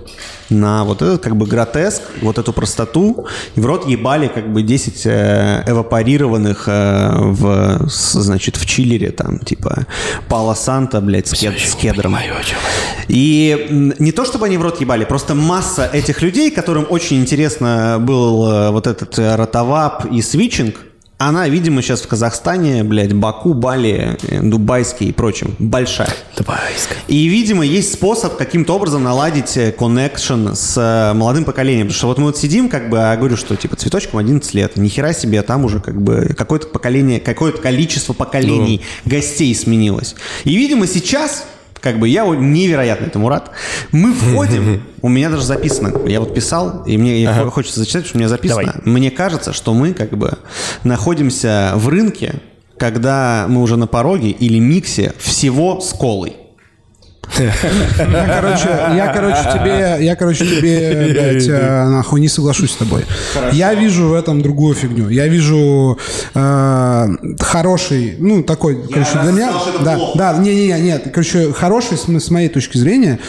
на 0.49 0.83
вот 0.83 1.01
этот 1.01 1.21
как 1.21 1.35
бы 1.35 1.45
гротеск, 1.45 2.01
вот 2.21 2.37
эту 2.37 2.53
простоту, 2.53 3.25
и 3.55 3.61
в 3.61 3.65
рот 3.65 3.87
ебали 3.87 4.27
как 4.27 4.51
бы 4.51 4.61
10 4.61 5.05
э, 5.05 5.63
эвапорированных 5.67 6.67
э, 6.67 7.11
в, 7.19 7.87
значит, 7.87 8.57
в 8.57 8.65
чиллере 8.65 9.11
там, 9.11 9.39
типа 9.39 9.85
Пала 10.27 10.53
Санта, 10.53 11.01
блядь, 11.01 11.27
с, 11.27 11.33
кед- 11.33 11.59
с 11.59 11.75
кедром. 11.75 12.13
Понимаю. 12.13 12.33
И 13.07 13.93
не 13.99 14.11
то, 14.11 14.25
чтобы 14.25 14.45
они 14.45 14.57
в 14.57 14.61
рот 14.61 14.81
ебали, 14.81 15.05
просто 15.05 15.35
масса 15.35 15.89
этих 15.91 16.21
людей, 16.21 16.51
которым 16.51 16.85
очень 16.89 17.19
интересно 17.19 17.97
был 17.99 18.49
э, 18.49 18.69
вот 18.71 18.87
этот 18.87 19.17
э, 19.19 19.35
ротовап 19.35 20.05
и 20.11 20.21
свитчинг, 20.21 20.75
она, 21.21 21.49
видимо, 21.49 21.81
сейчас 21.81 22.01
в 22.01 22.07
Казахстане, 22.07 22.85
блядь, 22.85 23.11
Баку, 23.11 23.53
Бали, 23.53 24.17
э, 24.21 24.41
Дубайский 24.41 25.09
и 25.09 25.11
прочем, 25.11 25.53
большая. 25.59 26.07
Дубайская. 26.37 26.97
И, 27.09 27.27
видимо, 27.27 27.65
есть 27.65 27.93
способ 27.93 28.37
каким-то 28.37 28.73
образом 28.73 29.03
наладить 29.03 29.57
э, 29.57 29.73
коннекшн 29.73 30.53
с 30.53 30.77
э, 30.77 31.13
молодым 31.13 31.43
поколением. 31.43 31.87
Потому 31.87 31.97
что 31.97 32.07
вот 32.07 32.17
мы 32.19 32.23
вот 32.27 32.37
сидим, 32.37 32.69
как 32.69 32.89
бы, 32.89 32.99
а 32.99 33.17
говорю, 33.17 33.35
что 33.35 33.57
типа 33.57 33.75
цветочком 33.75 34.19
11 34.19 34.53
лет. 34.53 34.77
Ни 34.77 34.87
хера 34.87 35.11
себе, 35.11 35.41
а 35.41 35.43
там 35.43 35.65
уже 35.65 35.81
как 35.81 36.01
бы 36.01 36.33
какое-то 36.37 36.67
поколение, 36.67 37.19
какое-то 37.19 37.61
количество 37.61 38.13
поколений 38.13 38.81
гостей 39.03 39.53
сменилось. 39.53 40.15
И, 40.45 40.55
видимо, 40.55 40.87
сейчас 40.87 41.43
как 41.81 41.99
бы 41.99 42.07
я 42.09 42.25
невероятно 42.25 43.05
этому 43.05 43.29
рад. 43.29 43.51
Мы 43.91 44.13
входим, 44.13 44.83
у 45.01 45.09
меня 45.09 45.29
даже 45.29 45.43
записано, 45.43 46.07
я 46.07 46.19
вот 46.19 46.33
писал, 46.33 46.83
и 46.85 46.97
мне 46.97 47.27
хо- 47.31 47.49
хочется 47.51 47.79
зачитать, 47.79 48.05
что 48.05 48.17
у 48.17 48.19
меня 48.19 48.29
записано. 48.29 48.63
Давай. 48.63 48.81
Мне 48.85 49.11
кажется, 49.11 49.53
что 49.53 49.73
мы 49.73 49.93
как 49.93 50.11
бы 50.11 50.37
находимся 50.83 51.73
в 51.75 51.87
рынке, 51.89 52.35
когда 52.77 53.45
мы 53.47 53.61
уже 53.61 53.77
на 53.77 53.87
пороге 53.87 54.29
или 54.29 54.59
миксе 54.59 55.13
всего 55.19 55.79
с 55.81 55.93
колой. 55.93 56.37
Я, 57.37 58.41
короче, 58.41 58.69
я, 58.95 59.11
короче, 59.13 59.43
тебе, 59.53 59.97
я, 60.05 60.15
короче, 60.15 60.45
тебе, 60.45 61.09
блядь, 61.11 61.47
э, 61.47 61.83
нахуй 61.87 62.19
не 62.19 62.27
соглашусь 62.27 62.71
с 62.71 62.75
тобой. 62.75 63.05
Я 63.51 63.73
вижу 63.73 64.09
в 64.09 64.13
этом 64.13 64.41
другую 64.41 64.75
фигню. 64.75 65.09
Я 65.09 65.27
вижу 65.27 65.97
э, 66.33 67.07
хороший, 67.39 68.15
ну, 68.19 68.43
такой, 68.43 68.81
короче, 68.91 69.19
для 69.23 69.31
меня... 69.31 69.51
сказал, 69.51 69.83
Да, 69.83 70.33
да, 70.33 70.37
не-не-не, 70.37 70.79
нет, 70.81 71.03
короче, 71.13 71.53
хороший, 71.53 71.97
с, 71.97 72.07
с 72.07 72.29
моей 72.31 72.49
точки 72.49 72.77
зрения, 72.77 73.19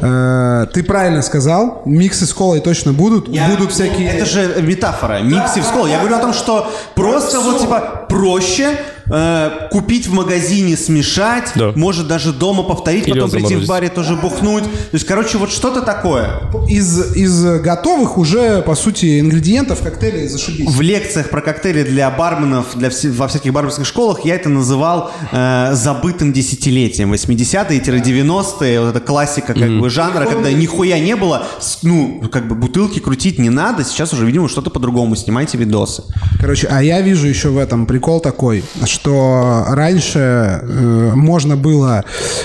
э, 0.00 0.66
ты 0.72 0.82
правильно 0.82 1.22
сказал, 1.22 1.82
миксы 1.86 2.26
с 2.26 2.32
колой 2.34 2.60
точно 2.60 2.92
будут, 2.92 3.28
Я- 3.28 3.48
будут 3.48 3.72
всякие... 3.72 4.08
Это 4.08 4.26
же 4.26 4.62
метафора, 4.62 5.20
микс 5.22 5.56
и 5.56 5.60
вскол. 5.60 5.86
Я 5.86 5.98
говорю 5.98 6.16
о 6.16 6.20
том, 6.20 6.32
что 6.34 6.70
просто 6.94 7.40
вот 7.40 7.60
типа 7.60 8.06
проще 8.08 8.68
э, 9.10 9.50
купить 9.70 10.06
в 10.08 10.12
магазине, 10.12 10.76
смешать, 10.76 11.52
Да. 11.54 11.72
может 11.74 12.06
даже 12.08 12.32
дома 12.32 12.62
повторить, 12.62 13.06
Или 13.06 13.14
потом 13.14 13.30
прийти 13.30 13.56
в 13.56 13.66
баре 13.66 13.88
тоже 13.88 14.14
бухнуть. 14.16 14.64
То 14.64 14.70
есть, 14.94 15.06
короче, 15.06 15.38
вот 15.38 15.50
что-то 15.50 15.82
такое. 15.82 16.40
Из, 16.68 17.14
из 17.16 17.44
готовых 17.60 18.18
уже, 18.18 18.62
по 18.62 18.74
сути, 18.74 19.20
ингредиентов 19.20 19.80
коктейлей 19.80 20.28
зашибись. 20.28 20.68
В 20.70 20.80
лекциях 20.80 21.30
про 21.30 21.40
коктейли 21.40 21.82
для 21.84 22.10
барменов, 22.10 22.76
для 22.76 22.88
вс- 22.88 23.10
во 23.12 23.28
всяких 23.28 23.52
барменских 23.52 23.86
школах 23.86 24.24
я 24.24 24.34
это 24.34 24.48
называл 24.48 25.10
э, 25.32 25.70
забытым 25.74 26.32
десятилетием. 26.32 27.12
80-е-90-е, 27.12 28.80
вот 28.80 28.88
эта 28.90 29.00
классика 29.00 29.54
как 29.54 29.78
бы 29.80 29.90
жанра, 29.90 30.26
когда 30.26 30.50
нихуя 30.52 30.98
не 30.98 31.16
было, 31.16 31.46
с- 31.60 31.78
ну, 31.82 32.22
как 32.30 32.48
бы 32.48 32.54
бутылки 32.54 32.98
крутить 32.98 33.38
не 33.38 33.50
надо, 33.50 33.84
сейчас 33.84 34.12
уже, 34.12 34.26
видимо, 34.26 34.48
что-то 34.48 34.70
по-другому, 34.70 35.16
снимайте 35.16 35.58
видосы. 35.58 36.02
Короче, 36.40 36.66
а 36.70 36.82
я 36.82 37.00
вижу 37.00 37.26
еще 37.26 37.48
в 37.50 37.58
этом 37.58 37.86
прикол 37.86 38.20
такой, 38.20 38.64
что 38.84 38.95
раньше 39.04 40.18
э, 40.62 41.12
можно 41.14 41.56
было 41.56 42.04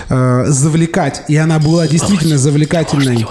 э, 0.10 0.46
завлекать, 0.48 1.24
и 1.28 1.38
она 1.38 1.60
была 1.60 1.88
действительно 1.88 2.38
завлекательной. 2.38 3.26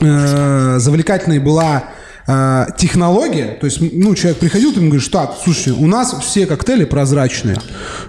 Э, 0.00 0.78
завлекательной 0.78 1.38
была 1.38 1.84
э, 2.26 2.66
технология, 2.76 3.56
то 3.60 3.66
есть, 3.66 3.78
ну, 3.80 4.14
человек 4.14 4.38
приходил, 4.38 4.72
ты 4.72 4.80
ему 4.80 4.90
говоришь, 4.90 5.08
так, 5.08 5.34
слушай, 5.42 5.72
у 5.72 5.86
нас 5.86 6.14
все 6.22 6.46
коктейли 6.46 6.84
прозрачные, 6.84 7.56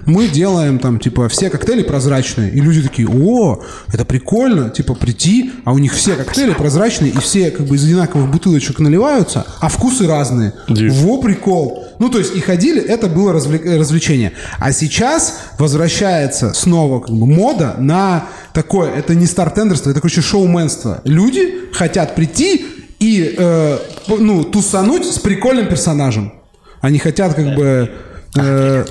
мы 0.05 0.27
делаем 0.27 0.77
там, 0.79 0.99
типа, 0.99 1.29
все 1.29 1.49
коктейли 1.49 1.83
прозрачные, 1.83 2.51
и 2.51 2.59
люди 2.59 2.81
такие, 2.83 3.07
о, 3.07 3.63
это 3.91 4.05
прикольно, 4.05 4.69
типа, 4.69 4.93
прийти, 4.93 5.51
а 5.65 5.71
у 5.71 5.77
них 5.77 5.93
все 5.93 6.15
коктейли 6.15 6.53
прозрачные, 6.53 7.11
и 7.11 7.17
все, 7.17 7.49
как 7.49 7.65
бы, 7.65 7.75
из 7.75 7.83
одинаковых 7.83 8.29
бутылочек 8.29 8.79
наливаются, 8.79 9.45
а 9.59 9.69
вкусы 9.69 10.07
разные. 10.07 10.53
Во, 10.67 11.21
прикол. 11.21 11.85
Ну, 11.99 12.09
то 12.09 12.17
есть, 12.17 12.35
и 12.35 12.39
ходили, 12.39 12.81
это 12.81 13.07
было 13.07 13.31
э, 13.31 13.77
развлечение. 13.77 14.31
А 14.57 14.71
сейчас 14.71 15.39
возвращается 15.57 16.53
снова, 16.53 17.01
как 17.01 17.13
бы, 17.13 17.27
мода 17.27 17.75
на 17.77 18.29
такое, 18.53 18.91
это 18.91 19.15
не 19.15 19.25
стартендерство, 19.25 19.91
это, 19.91 19.99
короче, 19.99 20.21
шоуменство. 20.21 21.01
Люди 21.03 21.71
хотят 21.73 22.15
прийти 22.15 22.65
и, 22.99 23.35
э, 23.37 23.77
ну, 24.07 24.45
тусануть 24.45 25.05
с 25.05 25.19
прикольным 25.19 25.67
персонажем. 25.67 26.33
Они 26.81 26.97
хотят, 26.97 27.33
как 27.33 27.55
бы... 27.55 27.91
э, 28.35 28.85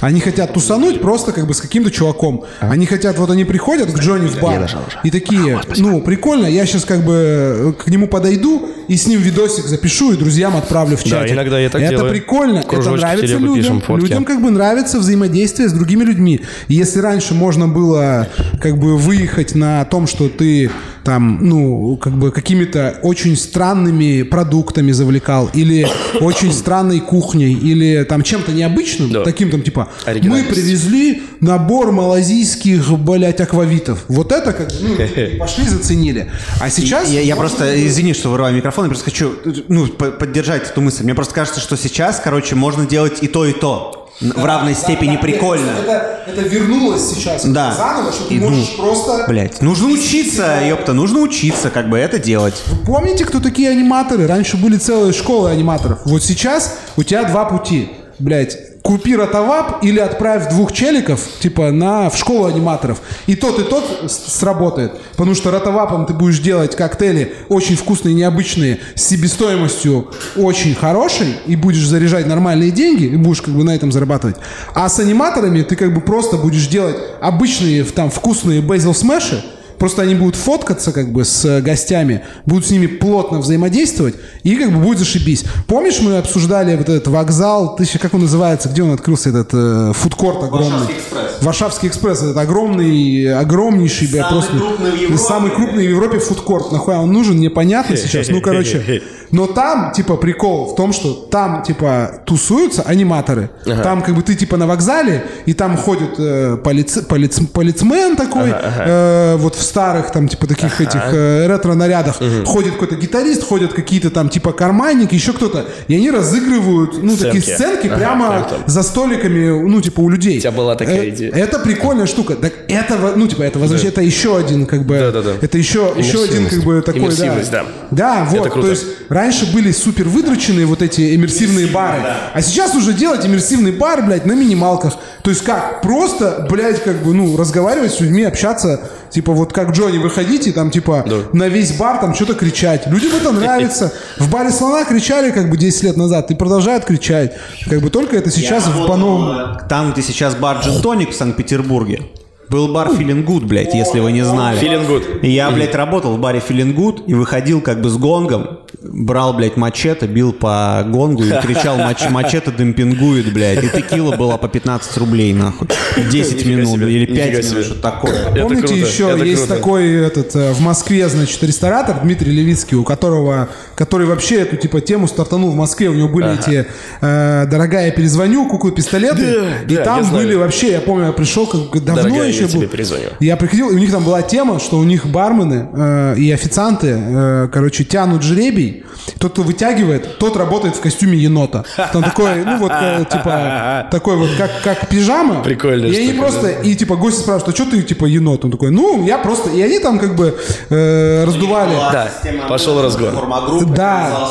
они 0.00 0.20
хотят 0.20 0.52
тусануть 0.54 1.00
просто 1.00 1.32
как 1.32 1.46
бы 1.46 1.54
с 1.54 1.60
каким-то 1.60 1.90
чуваком. 1.90 2.44
Они 2.60 2.86
хотят, 2.86 3.18
вот 3.18 3.30
они 3.30 3.44
приходят 3.44 3.90
к 3.92 3.98
Джонни 3.98 4.28
в 4.28 4.40
бар 4.40 4.68
и 5.04 5.10
такие, 5.10 5.60
ну, 5.76 6.00
прикольно, 6.00 6.46
я 6.46 6.64
сейчас 6.66 6.84
как 6.84 7.04
бы 7.04 7.12
э, 7.14 7.72
к 7.84 7.88
нему 7.88 8.08
подойду 8.08 8.68
и 8.88 8.96
с 8.96 9.06
ним 9.06 9.20
видосик 9.20 9.66
запишу 9.66 10.12
и 10.12 10.16
друзьям 10.16 10.56
отправлю 10.56 10.96
в 10.96 11.04
Да, 11.04 11.10
чатик. 11.10 11.32
иногда 11.34 11.58
я 11.58 11.68
так 11.68 11.82
Это 11.82 11.90
делаю. 11.96 12.10
прикольно, 12.10 12.62
Кружочки 12.62 12.88
это 12.94 13.00
нравится 13.06 13.36
пишем, 13.38 13.54
людям. 13.54 13.80
фотки. 13.80 14.02
Людям 14.04 14.24
как 14.24 14.42
бы 14.42 14.50
нравится 14.50 14.98
взаимодействие 14.98 15.68
с 15.68 15.72
другими 15.72 16.04
людьми. 16.04 16.40
И 16.68 16.74
Если 16.74 17.00
раньше 17.00 17.34
можно 17.34 17.68
было 17.68 18.28
как 18.60 18.78
бы 18.78 18.96
выехать 18.96 19.54
на 19.54 19.84
том, 19.84 20.06
что 20.06 20.28
ты 20.28 20.70
там, 21.08 21.38
ну, 21.40 21.96
как 21.96 22.12
бы 22.12 22.30
какими-то 22.30 22.98
очень 23.02 23.34
странными 23.34 24.22
продуктами 24.24 24.92
завлекал, 24.92 25.48
или 25.54 25.88
очень 26.20 26.52
странной 26.52 27.00
кухней, 27.00 27.54
или 27.54 28.04
там 28.04 28.22
чем-то 28.22 28.52
необычным, 28.52 29.10
Да. 29.10 29.24
таким 29.24 29.50
там 29.50 29.62
типа, 29.62 29.88
мы 30.06 30.42
привезли 30.42 31.22
набор 31.40 31.92
малазийских, 31.92 32.90
блядь, 32.98 33.40
аквавитов. 33.40 34.04
Вот 34.08 34.32
это 34.32 34.52
как 34.52 34.68
бы, 34.68 34.74
ну, 34.82 35.38
пошли 35.38 35.64
заценили. 35.66 36.30
А 36.60 36.68
сейчас... 36.68 37.08
Я, 37.10 37.22
я 37.22 37.36
просто, 37.36 37.86
извини, 37.86 38.12
что 38.12 38.28
вырываю 38.30 38.54
микрофон, 38.54 38.84
я 38.84 38.88
просто 38.90 39.06
хочу 39.06 39.32
ну, 39.68 39.86
по- 39.86 40.10
поддержать 40.10 40.68
эту 40.70 40.82
мысль. 40.82 41.04
Мне 41.04 41.14
просто 41.14 41.34
кажется, 41.34 41.60
что 41.60 41.76
сейчас, 41.78 42.20
короче, 42.22 42.54
можно 42.54 42.84
делать 42.86 43.22
и 43.22 43.28
то, 43.28 43.46
и 43.46 43.52
то. 43.54 43.97
В 44.20 44.44
равной 44.44 44.74
степени 44.74 45.16
прикольно. 45.16 45.70
Это, 45.70 46.22
это 46.26 46.40
вернулось 46.42 47.08
сейчас 47.14 47.44
Да. 47.44 47.72
заново, 47.72 48.12
что 48.12 48.24
ты 48.24 48.34
И, 48.34 48.38
ну, 48.40 48.48
можешь 48.50 48.76
просто... 48.76 49.24
Блять, 49.28 49.62
нужно 49.62 49.88
учиться, 49.88 50.60
ёпта, 50.66 50.92
нужно 50.92 51.20
учиться, 51.20 51.70
как 51.70 51.88
бы 51.88 51.98
это 51.98 52.18
делать. 52.18 52.54
Помните, 52.84 53.24
кто 53.24 53.38
такие 53.40 53.70
аниматоры? 53.70 54.26
Раньше 54.26 54.56
были 54.56 54.76
целые 54.76 55.12
школы 55.12 55.50
аниматоров. 55.50 56.00
Вот 56.04 56.22
сейчас 56.24 56.76
у 56.96 57.02
тебя 57.04 57.24
два 57.24 57.44
пути. 57.44 57.90
Блять, 58.18 58.58
купи 58.82 59.16
ротовап 59.16 59.84
или 59.84 59.98
отправь 59.98 60.50
двух 60.50 60.72
челиков, 60.72 61.20
типа, 61.40 61.70
на, 61.70 62.10
в 62.10 62.16
школу 62.16 62.46
аниматоров. 62.46 63.00
И 63.26 63.34
тот, 63.34 63.58
и 63.58 63.64
тот 63.64 64.10
сработает. 64.10 64.92
Потому 65.12 65.34
что 65.34 65.50
ротовапом 65.50 66.06
ты 66.06 66.14
будешь 66.14 66.38
делать 66.38 66.76
коктейли 66.76 67.34
очень 67.48 67.76
вкусные, 67.76 68.14
необычные, 68.14 68.78
с 68.94 69.02
себестоимостью 69.02 70.08
очень 70.36 70.74
хорошей, 70.74 71.36
и 71.46 71.56
будешь 71.56 71.86
заряжать 71.86 72.26
нормальные 72.26 72.70
деньги, 72.70 73.04
и 73.04 73.16
будешь 73.16 73.42
как 73.42 73.54
бы 73.54 73.64
на 73.64 73.74
этом 73.74 73.92
зарабатывать. 73.92 74.36
А 74.74 74.88
с 74.88 74.98
аниматорами 74.98 75.62
ты 75.62 75.76
как 75.76 75.92
бы 75.94 76.00
просто 76.00 76.36
будешь 76.36 76.66
делать 76.66 76.96
обычные 77.20 77.84
там 77.84 78.10
вкусные 78.10 78.60
безил 78.60 78.94
смеши, 78.94 79.42
Просто 79.78 80.02
они 80.02 80.14
будут 80.14 80.36
фоткаться 80.36 80.92
как 80.92 81.12
бы 81.12 81.24
с 81.24 81.44
э, 81.44 81.60
гостями, 81.60 82.22
будут 82.46 82.66
с 82.66 82.70
ними 82.70 82.86
плотно 82.86 83.38
взаимодействовать, 83.38 84.14
и 84.42 84.56
как 84.56 84.72
бы 84.72 84.78
будет 84.80 84.98
зашибись. 84.98 85.44
Помнишь, 85.66 86.00
мы 86.00 86.18
обсуждали 86.18 86.76
вот 86.76 86.88
этот 86.88 87.08
вокзал, 87.08 87.76
ты 87.76 87.84
еще, 87.84 87.98
как 87.98 88.14
он 88.14 88.22
называется, 88.22 88.68
где 88.68 88.82
он 88.82 88.92
открылся, 88.92 89.28
этот 89.30 89.50
э, 89.52 89.92
фудкорт 89.94 90.42
огромный? 90.42 90.70
Варшавский 90.78 90.96
экспресс. 90.98 91.42
Варшавский 91.42 91.88
экспресс, 91.88 92.22
этот 92.22 92.36
огромный, 92.36 93.34
огромнейший, 93.34 94.08
Самый 94.08 94.30
просто 94.30 94.56
крупный 94.56 94.90
в 94.90 94.94
Европе. 94.96 95.18
самый 95.18 95.50
крупный 95.50 95.86
в 95.86 95.90
Европе 95.90 96.18
фудкорт. 96.18 96.72
Нахуя 96.72 96.98
он 97.00 97.12
нужен, 97.12 97.38
непонятно 97.40 97.96
сейчас. 97.96 98.28
Ну, 98.28 98.40
короче. 98.40 99.02
Но 99.30 99.46
там, 99.46 99.92
типа, 99.92 100.16
прикол 100.16 100.72
в 100.72 100.74
том, 100.74 100.92
что 100.94 101.12
там, 101.12 101.62
типа, 101.62 102.22
тусуются 102.24 102.82
аниматоры. 102.82 103.50
Там, 103.82 104.00
как 104.02 104.14
бы, 104.14 104.22
ты, 104.22 104.34
типа, 104.34 104.56
на 104.56 104.66
вокзале, 104.66 105.26
и 105.44 105.52
там 105.52 105.76
ходит 105.76 106.14
э, 106.18 106.56
полиц- 106.64 107.06
полиц- 107.06 107.46
полицмен 107.46 108.16
такой, 108.16 108.50
э, 108.54 109.36
вот 109.36 109.54
в 109.54 109.62
старых, 109.68 110.10
там, 110.10 110.28
типа, 110.28 110.46
таких 110.46 110.80
этих 110.80 111.00
э, 111.12 111.46
ретро-нарядах. 111.46 112.18
Ходит 112.46 112.72
какой-то 112.74 112.96
гитарист, 112.96 113.44
ходят 113.44 113.72
какие-то 113.72 114.10
там, 114.10 114.28
типа, 114.28 114.52
карманники, 114.52 115.14
еще 115.14 115.32
кто-то. 115.32 115.66
И 115.88 115.94
они 115.94 116.10
разыгрывают, 116.10 117.02
ну, 117.02 117.16
такие 117.16 117.42
Сценки. 117.42 117.54
сценки 117.54 117.86
Ага, 117.86 117.96
прямо 117.96 118.28
прям 118.30 118.44
там. 118.44 118.58
за 118.66 118.82
столиками, 118.82 119.68
ну, 119.68 119.80
типа, 119.80 120.00
у 120.00 120.08
людей. 120.08 120.38
У 120.38 120.40
тебя 120.40 120.52
была 120.52 120.74
такая 120.74 121.02
Э, 121.04 121.08
идея. 121.10 121.32
Это 121.32 121.58
прикольная 121.58 122.06
штука. 122.06 122.34
Так 122.34 122.52
это, 122.68 122.98
ну, 123.16 123.26
типа, 123.28 123.42
это, 123.42 123.58
возвращает, 123.58 123.92
это 123.94 124.02
еще 124.02 124.36
один, 124.36 124.66
как 124.66 124.84
бы, 124.84 124.98
Да-да-да. 124.98 125.32
это 125.40 125.58
еще, 125.58 125.92
еще 125.96 126.24
один, 126.24 126.48
как 126.48 126.62
бы, 126.64 126.82
такой, 126.82 127.14
да. 127.16 127.34
Да. 127.50 127.64
Да, 127.90 128.24
вот, 128.30 128.40
Это 128.40 128.50
круто. 128.50 128.66
то 128.68 128.70
есть 128.72 128.84
раньше 129.08 129.52
были 129.52 129.72
супер 129.72 130.04
выдроченные 130.08 130.66
вот 130.66 130.82
эти 130.82 131.14
иммерсивные 131.14 131.66
бары, 131.66 132.00
а 132.32 132.40
сейчас 132.42 132.74
уже 132.74 132.92
делать 132.92 133.24
иммерсивный 133.26 133.72
бар, 133.72 134.02
блядь, 134.04 134.26
на 134.26 134.32
минималках. 134.32 134.94
То 135.22 135.30
есть 135.30 135.44
как? 135.44 135.82
Просто, 135.82 136.46
блядь, 136.50 136.82
как 136.82 137.02
бы, 137.02 137.12
ну, 137.14 137.36
разговаривать 137.36 137.92
с 137.92 138.00
людьми, 138.00 138.22
общаться, 138.24 138.80
типа, 139.10 139.32
вот 139.32 139.52
как 139.52 139.70
Джонни, 139.70 139.98
выходите, 139.98 140.52
там, 140.52 140.70
типа, 140.70 141.04
на 141.32 141.48
весь 141.48 141.76
бар 141.76 141.98
там 141.98 142.14
что-то 142.14 142.34
кричать. 142.34 142.86
Людям 142.86 143.12
это 143.20 143.32
нравится. 143.32 143.92
В 144.18 144.30
баре 144.30 144.50
слона 144.50 144.84
кричали, 144.84 145.30
как 145.30 145.50
бы, 145.50 145.56
10 145.56 145.82
лет 145.84 145.96
назад, 145.96 146.30
и 146.30 146.34
продолжают 146.34 146.84
кричать. 146.84 147.32
Как 147.68 147.80
бы 147.80 147.90
только 147.90 148.16
это 148.16 148.30
сейчас 148.30 148.66
Я 148.66 148.72
в 148.72 148.86
по-новому. 148.86 149.58
Там, 149.68 149.92
где 149.92 150.02
сейчас 150.02 150.34
бар 150.34 150.60
Джин 150.60 150.80
Тоник 150.82 151.10
в 151.10 151.14
Санкт-Петербурге. 151.14 152.02
Был 152.50 152.68
бар 152.68 152.88
Feeling 152.88 153.24
Good, 153.26 153.46
блядь, 153.46 153.74
если 153.74 154.00
вы 154.00 154.12
не 154.12 154.22
знали. 154.22 154.58
Feeling 154.60 154.86
Good. 154.88 155.20
И 155.20 155.30
я, 155.30 155.50
блядь, 155.50 155.74
работал 155.74 156.16
в 156.16 156.20
баре 156.20 156.42
Feeling 156.46 156.74
Good 156.74 157.04
и 157.06 157.14
выходил 157.14 157.60
как 157.60 157.80
бы 157.82 157.90
с 157.90 157.96
гонгом, 157.96 158.60
брал, 158.82 159.34
блядь, 159.34 159.56
мачете, 159.56 160.06
бил 160.06 160.32
по 160.32 160.82
гонгу 160.86 161.24
и 161.24 161.30
кричал 161.42 161.76
мач- 161.78 162.08
мачете 162.10 162.50
демпингует, 162.50 163.32
блядь. 163.32 163.62
И 163.64 163.68
текила 163.68 164.16
была 164.16 164.38
по 164.38 164.48
15 164.48 164.96
рублей, 164.98 165.32
нахуй. 165.34 165.68
10 166.10 166.36
Нифига 166.36 166.56
минут 166.56 166.72
себе, 166.72 166.92
или 166.92 167.10
нифига 167.10 167.24
5 167.38 167.50
минут, 167.50 167.64
что-то 167.64 167.80
такое. 167.82 168.24
Помните 168.24 168.66
круто, 168.68 168.74
еще 168.74 169.10
это 169.10 169.24
есть 169.24 169.44
круто. 169.46 169.54
такой 169.56 169.92
этот 170.06 170.34
э, 170.36 170.52
в 170.52 170.60
Москве, 170.60 171.08
значит, 171.08 171.42
ресторатор 171.42 172.00
Дмитрий 172.02 172.32
Левицкий, 172.32 172.76
у 172.76 172.84
которого, 172.84 173.48
который 173.74 174.06
вообще 174.06 174.36
эту 174.42 174.56
типа 174.56 174.80
тему 174.80 175.08
стартанул 175.08 175.50
в 175.50 175.56
Москве. 175.56 175.88
У 175.88 175.94
него 175.94 176.08
были 176.08 176.38
эти 176.38 176.66
э, 177.00 177.46
дорогая 177.50 177.90
перезвоню, 177.90 178.48
куклы 178.48 178.72
пистолеты, 178.72 179.40
Да, 179.66 179.72
и 179.72 179.76
да, 179.76 179.84
там 179.84 180.10
были 180.10 180.34
вообще, 180.34 180.72
я 180.72 180.80
помню, 180.80 181.06
я 181.06 181.12
пришел 181.12 181.46
как 181.46 181.84
давно 181.84 182.02
Дорогая, 182.02 182.32
еще 182.38 182.46
я 182.46 182.52
был. 182.52 182.60
тебе 182.60 182.68
перезвоню. 182.68 183.08
Я 183.20 183.36
приходил, 183.36 183.70
и 183.70 183.74
у 183.74 183.78
них 183.78 183.90
там 183.90 184.04
была 184.04 184.22
тема, 184.22 184.58
что 184.58 184.78
у 184.78 184.84
них 184.84 185.06
бармены 185.06 185.68
э, 185.72 186.14
и 186.16 186.30
официанты, 186.32 186.96
э, 186.98 187.48
короче, 187.52 187.84
тянут 187.84 188.22
жребий. 188.22 188.84
Тот, 189.18 189.32
кто 189.32 189.42
вытягивает, 189.42 190.18
тот 190.18 190.36
работает 190.36 190.76
в 190.76 190.80
костюме 190.80 191.16
енота. 191.18 191.64
Там 191.92 192.02
такой, 192.02 192.44
ну 192.44 192.58
вот, 192.58 192.72
э, 192.74 193.04
типа, 193.10 193.88
такой 193.90 194.16
вот, 194.16 194.30
как, 194.36 194.50
как 194.62 194.88
пижама. 194.88 195.42
Прикольная 195.42 195.90
И 195.90 195.96
они 195.96 196.18
просто, 196.18 196.48
и 196.48 196.74
типа 196.74 196.96
гости 196.96 197.20
спрашивают, 197.20 197.54
а 197.54 197.62
что 197.62 197.70
ты, 197.70 197.82
типа, 197.82 198.04
енот? 198.04 198.44
Он 198.44 198.50
такой, 198.50 198.70
ну, 198.70 199.04
я 199.04 199.18
просто, 199.18 199.50
и 199.50 199.62
они 199.62 199.78
там 199.78 199.98
как 199.98 200.14
бы 200.14 200.38
э, 200.68 201.24
раздували. 201.24 201.74
Да, 201.74 202.08
пошел. 202.48 202.78
Форма-группа, 202.78 203.74
Да. 203.74 204.28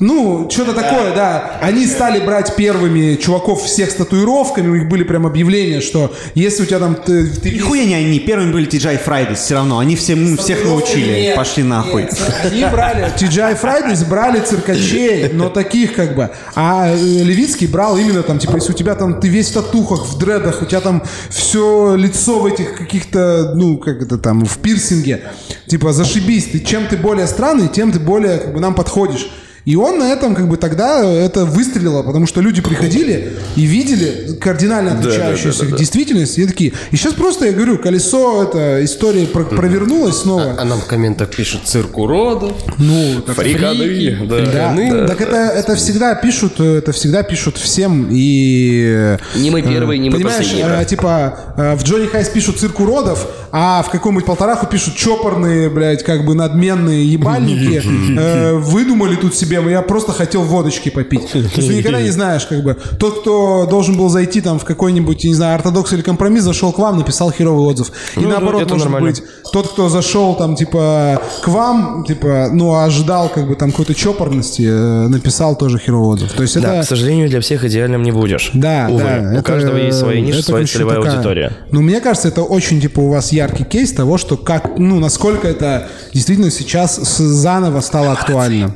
Ну, 0.00 0.48
что-то 0.50 0.72
такое, 0.72 1.14
да. 1.14 1.58
Они 1.60 1.86
стали 1.86 2.20
брать 2.24 2.56
первыми 2.56 3.16
чуваков 3.16 3.62
всех 3.62 3.90
с 3.90 3.94
татуировками, 3.94 4.68
у 4.68 4.74
них 4.74 4.88
были 4.88 5.04
прям 5.04 5.26
объявления, 5.26 5.82
что 5.82 6.14
если 6.34 6.62
у 6.62 6.66
тебя 6.66 6.78
там... 6.78 6.94
Ты, 6.94 7.26
ты 7.26 7.50
Нихуя 7.50 7.84
не 7.84 7.94
они, 7.94 8.18
первыми 8.18 8.50
были 8.50 8.66
TGI 8.66 8.98
Fridays, 9.04 9.34
все 9.36 9.56
равно. 9.56 9.78
Они 9.78 9.96
все, 9.96 10.14
м, 10.14 10.38
всех 10.38 10.64
научили. 10.64 11.20
Нет, 11.20 11.36
Пошли 11.36 11.62
нахуй. 11.62 12.04
нет. 12.04 12.18
Они 12.50 12.64
брали, 12.64 13.12
TGI 13.14 13.60
Fridays 13.60 14.08
брали 14.08 14.40
циркачей, 14.40 15.28
но 15.34 15.50
таких 15.50 15.94
как 15.94 16.16
бы. 16.16 16.30
А 16.54 16.88
э, 16.88 16.96
Левицкий 16.96 17.66
брал 17.66 17.98
именно 17.98 18.22
там, 18.22 18.38
типа, 18.38 18.56
если 18.56 18.72
у 18.72 18.74
тебя 18.74 18.94
там, 18.94 19.20
ты 19.20 19.28
весь 19.28 19.50
в 19.50 19.52
татухах, 19.54 20.06
в 20.06 20.18
дредах, 20.18 20.62
у 20.62 20.64
тебя 20.64 20.80
там 20.80 21.02
все 21.28 21.94
лицо 21.94 22.38
в 22.40 22.46
этих 22.46 22.74
каких-то, 22.74 23.52
ну, 23.54 23.76
как 23.76 24.00
это 24.00 24.16
там, 24.16 24.46
в 24.46 24.56
пирсинге. 24.58 25.24
Типа, 25.66 25.92
зашибись, 25.92 26.46
ты 26.46 26.60
чем 26.60 26.86
ты 26.86 26.96
более 26.96 27.26
странный, 27.26 27.68
тем 27.68 27.92
ты 27.92 28.00
более, 28.00 28.38
как 28.38 28.54
бы, 28.54 28.60
нам 28.60 28.74
подходишь. 28.74 29.28
И 29.64 29.76
он 29.76 29.98
на 29.98 30.12
этом 30.12 30.34
как 30.34 30.48
бы 30.48 30.56
тогда 30.56 31.04
это 31.04 31.44
выстрелило, 31.44 32.02
потому 32.02 32.26
что 32.26 32.40
люди 32.40 32.62
приходили 32.62 33.34
и 33.56 33.62
видели 33.62 34.36
кардинально 34.40 34.98
отличающуюся 34.98 35.60
да, 35.60 35.64
да, 35.66 35.70
да. 35.72 35.76
действительность. 35.78 36.38
И 36.38 36.46
такие. 36.46 36.72
И 36.90 36.96
сейчас 36.96 37.12
просто 37.14 37.46
я 37.46 37.52
говорю, 37.52 37.78
колесо 37.78 38.42
эта 38.42 38.84
история 38.84 39.26
про- 39.26 39.44
провернулась 39.44 40.16
снова. 40.18 40.56
А 40.58 40.64
нам 40.64 40.80
в 40.80 40.86
комментах 40.86 41.30
пишут 41.30 41.62
цирк 41.64 41.98
уродов. 41.98 42.52
Ну, 42.78 43.20
так, 43.26 43.36
Фриканы. 43.36 44.18
да, 44.26 44.74
Да. 44.74 45.06
так 45.08 45.20
это, 45.20 45.36
это 45.36 45.74
всегда 45.76 46.14
пишут, 46.14 46.54
э, 46.58 46.78
это 46.78 46.92
всегда 46.92 47.22
пишут 47.22 47.56
всем 47.58 48.08
и... 48.10 49.16
Не 49.36 49.50
мы 49.50 49.62
первые, 49.62 49.98
не 49.98 50.08
мы 50.10 50.16
Понимаешь, 50.16 50.38
последние. 50.38 50.66
э, 50.66 50.68
брат. 50.76 50.86
типа 50.88 51.38
э, 51.56 51.74
в 51.76 51.82
Джонни 51.84 52.06
Хайс 52.06 52.28
пишут 52.28 52.58
цирк 52.58 52.80
уродов, 52.80 53.26
а 53.52 53.82
в 53.82 53.90
каком-нибудь 53.90 54.24
полтораху 54.24 54.66
пишут 54.66 54.96
чопорные, 54.96 55.68
блядь, 55.68 56.02
как 56.04 56.24
бы 56.24 56.34
надменные 56.34 57.04
ебальники. 57.04 57.82
э, 58.18 58.54
Выдумали 58.54 59.16
тут 59.16 59.34
себе, 59.34 59.49
я 59.50 59.82
просто 59.82 60.12
хотел 60.12 60.42
водочки 60.42 60.88
попить. 60.90 61.30
То 61.32 61.38
есть 61.38 61.54
ты 61.54 61.62
никогда 61.74 62.00
не 62.00 62.10
знаешь, 62.10 62.46
как 62.46 62.62
бы, 62.62 62.76
тот, 62.98 63.20
кто 63.20 63.66
должен 63.68 63.96
был 63.96 64.08
зайти 64.08 64.40
там 64.40 64.58
в 64.58 64.64
какой-нибудь, 64.64 65.24
не 65.24 65.34
знаю, 65.34 65.56
ортодокс 65.56 65.92
или 65.92 66.02
компромисс, 66.02 66.44
зашел 66.44 66.72
к 66.72 66.78
вам, 66.78 66.98
написал 66.98 67.30
херовый 67.32 67.66
отзыв. 67.66 67.90
И 68.16 68.20
Ну, 68.20 68.28
наоборот, 68.28 68.62
может 68.70 68.84
нормально. 68.84 69.10
быть, 69.10 69.22
тот, 69.52 69.68
кто 69.72 69.88
зашел 69.88 70.34
там, 70.34 70.56
типа, 70.56 71.20
к 71.42 71.48
вам, 71.48 72.04
типа, 72.06 72.48
ну, 72.52 72.74
ожидал, 72.80 73.28
как 73.28 73.48
бы, 73.48 73.54
там, 73.56 73.70
какой-то 73.70 73.94
чопорности, 73.94 74.62
э, 74.62 75.08
написал 75.08 75.56
тоже 75.56 75.78
херовый 75.78 76.14
отзыв. 76.14 76.32
То 76.32 76.42
есть 76.42 76.60
Да, 76.60 76.76
это... 76.76 76.84
к 76.84 76.88
сожалению, 76.88 77.28
для 77.28 77.40
всех 77.40 77.64
идеальным 77.64 78.02
не 78.02 78.12
будешь. 78.12 78.50
Да, 78.54 78.86
Увы, 78.90 79.02
да. 79.02 79.30
у 79.30 79.32
это- 79.34 79.42
каждого 79.42 79.76
есть 79.76 79.98
своя 79.98 80.20
ниша, 80.20 80.38
это, 80.38 80.46
своя 80.48 80.66
целевая 80.66 80.96
такая- 80.96 81.12
аудитория. 81.14 81.52
Ну, 81.72 81.80
мне 81.80 82.00
кажется, 82.00 82.28
это 82.28 82.42
очень, 82.42 82.80
типа, 82.80 83.00
у 83.00 83.08
вас 83.10 83.32
яркий 83.32 83.64
кейс 83.64 83.92
того, 83.92 84.18
что 84.18 84.36
как, 84.36 84.78
ну, 84.78 84.98
насколько 85.00 85.48
это 85.48 85.88
действительно 86.14 86.50
сейчас 86.50 86.96
заново 87.18 87.80
стало 87.80 88.12
актуально. 88.12 88.74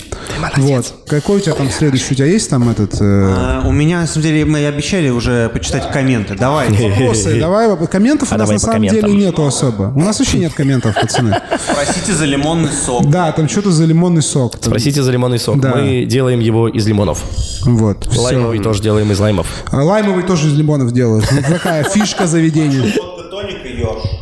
Вот. 0.64 0.94
Какой 1.06 1.36
у 1.36 1.40
тебя 1.40 1.54
там 1.54 1.70
следующий? 1.70 2.12
У 2.12 2.16
тебя 2.16 2.26
есть 2.26 2.48
там 2.50 2.68
этот... 2.68 2.94
э, 3.00 3.00
А, 3.02 3.62
У 3.66 3.72
меня, 3.72 4.00
на 4.00 4.06
самом 4.06 4.22
деле, 4.22 4.44
мы 4.44 4.64
обещали 4.66 5.08
уже 5.10 5.48
почитать 5.50 5.90
комменты. 5.92 6.34
Давай. 6.34 6.68
Вопросы, 6.70 7.38
давай, 7.40 7.74
комментов 7.86 8.30
у 8.32 8.34
А 8.34 8.38
нас 8.38 8.48
давай 8.48 8.54
на 8.56 8.60
самом 8.60 8.88
деле 8.88 9.12
нету 9.12 9.44
особо. 9.46 9.92
У 9.94 10.00
нас 10.00 10.18
вообще 10.18 10.38
нет 10.38 10.52
комментов, 10.54 10.94
пацаны. 11.00 11.36
Спросите 11.70 12.12
за 12.12 12.24
лимонный 12.24 12.70
сок. 12.70 13.08
Да, 13.10 13.32
там 13.32 13.48
что-то 13.48 13.70
за 13.70 13.84
лимонный 13.84 14.22
сок. 14.22 14.52
Там, 14.58 14.62
Спросите 14.72 15.02
за 15.02 15.10
лимонный 15.12 15.38
сок. 15.38 15.60
Да. 15.60 15.74
Мы 15.74 16.04
делаем 16.04 16.40
его 16.40 16.68
из 16.68 16.86
лимонов. 16.86 17.22
Вот. 17.64 18.06
Лаймовый 18.16 18.58
тоже 18.60 18.82
делаем 18.82 19.10
из 19.12 19.18
лаймов. 19.20 19.46
А 19.70 19.82
Лаймовый 19.82 20.22
тоже 20.24 20.48
из 20.48 20.54
лимонов 20.54 20.92
делают. 20.92 21.24
Ну, 21.30 21.42
Такая 21.42 21.84
фишка 21.84 22.26
заведения. 22.26 22.82
Водка, 22.82 23.24
тоник 23.30 23.64
и 23.64 23.80
ёж. 23.80 24.02
А, 24.04 24.13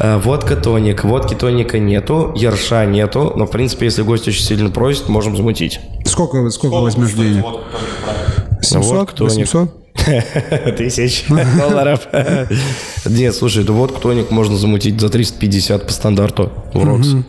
водка 0.00 0.56
тоник. 0.56 1.04
Водки 1.04 1.34
тоника 1.34 1.78
нету, 1.78 2.32
ерша 2.36 2.84
нету. 2.86 3.32
Но, 3.36 3.46
в 3.46 3.50
принципе, 3.50 3.86
если 3.86 4.02
гость 4.02 4.28
очень 4.28 4.44
сильно 4.44 4.70
просит, 4.70 5.08
можем 5.08 5.36
замутить. 5.36 5.80
Сколько, 6.04 6.48
сколько 6.50 6.74
возьмешь 6.76 7.12
денег? 7.12 7.42
Водка, 7.42 7.64
тоник, 7.72 7.90
правильно. 8.04 8.62
700? 8.62 8.92
водка, 8.96 9.14
тоник. 9.14 9.36
800? 9.36 9.74
Тысяч 10.76 11.24
долларов. 11.28 12.06
Нет, 13.06 13.34
слушай, 13.34 13.64
эту 13.64 13.74
водку 13.74 14.00
тоник 14.00 14.30
можно 14.30 14.56
замутить 14.56 15.00
за 15.00 15.08
350 15.08 15.86
по 15.86 15.92
стандарту 15.92 16.52
в 16.72 16.84
rocks. 16.84 17.08
Ну, 17.08 17.24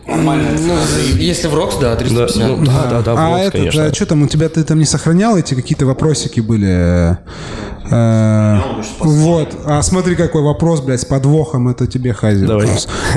если 1.16 1.48
в 1.48 1.54
rocks, 1.54 1.76
да, 1.76 1.90
Да, 1.90 1.96
350. 1.96 2.48
ну, 2.48 2.64
да, 2.64 2.86
да, 2.88 3.02
да, 3.02 3.14
в 3.14 3.18
А 3.18 3.28
rocks, 3.30 3.42
это, 3.48 3.58
конечно. 3.58 3.94
что 3.94 4.06
там, 4.06 4.22
у 4.22 4.28
тебя 4.28 4.48
ты 4.48 4.62
там 4.62 4.78
не 4.78 4.84
сохранял 4.84 5.36
эти 5.36 5.54
какие-то 5.54 5.84
вопросики 5.84 6.40
были? 6.40 7.18
Э, 7.90 8.58
Вот. 9.00 9.56
А 9.66 9.82
смотри, 9.82 10.14
какой 10.16 10.42
вопрос, 10.42 10.80
блядь, 10.80 11.00
с 11.00 11.04
подвохом. 11.04 11.68
Это 11.68 11.86
тебе, 11.86 12.12
Хайзи. 12.12 12.46
Давай. 12.46 12.68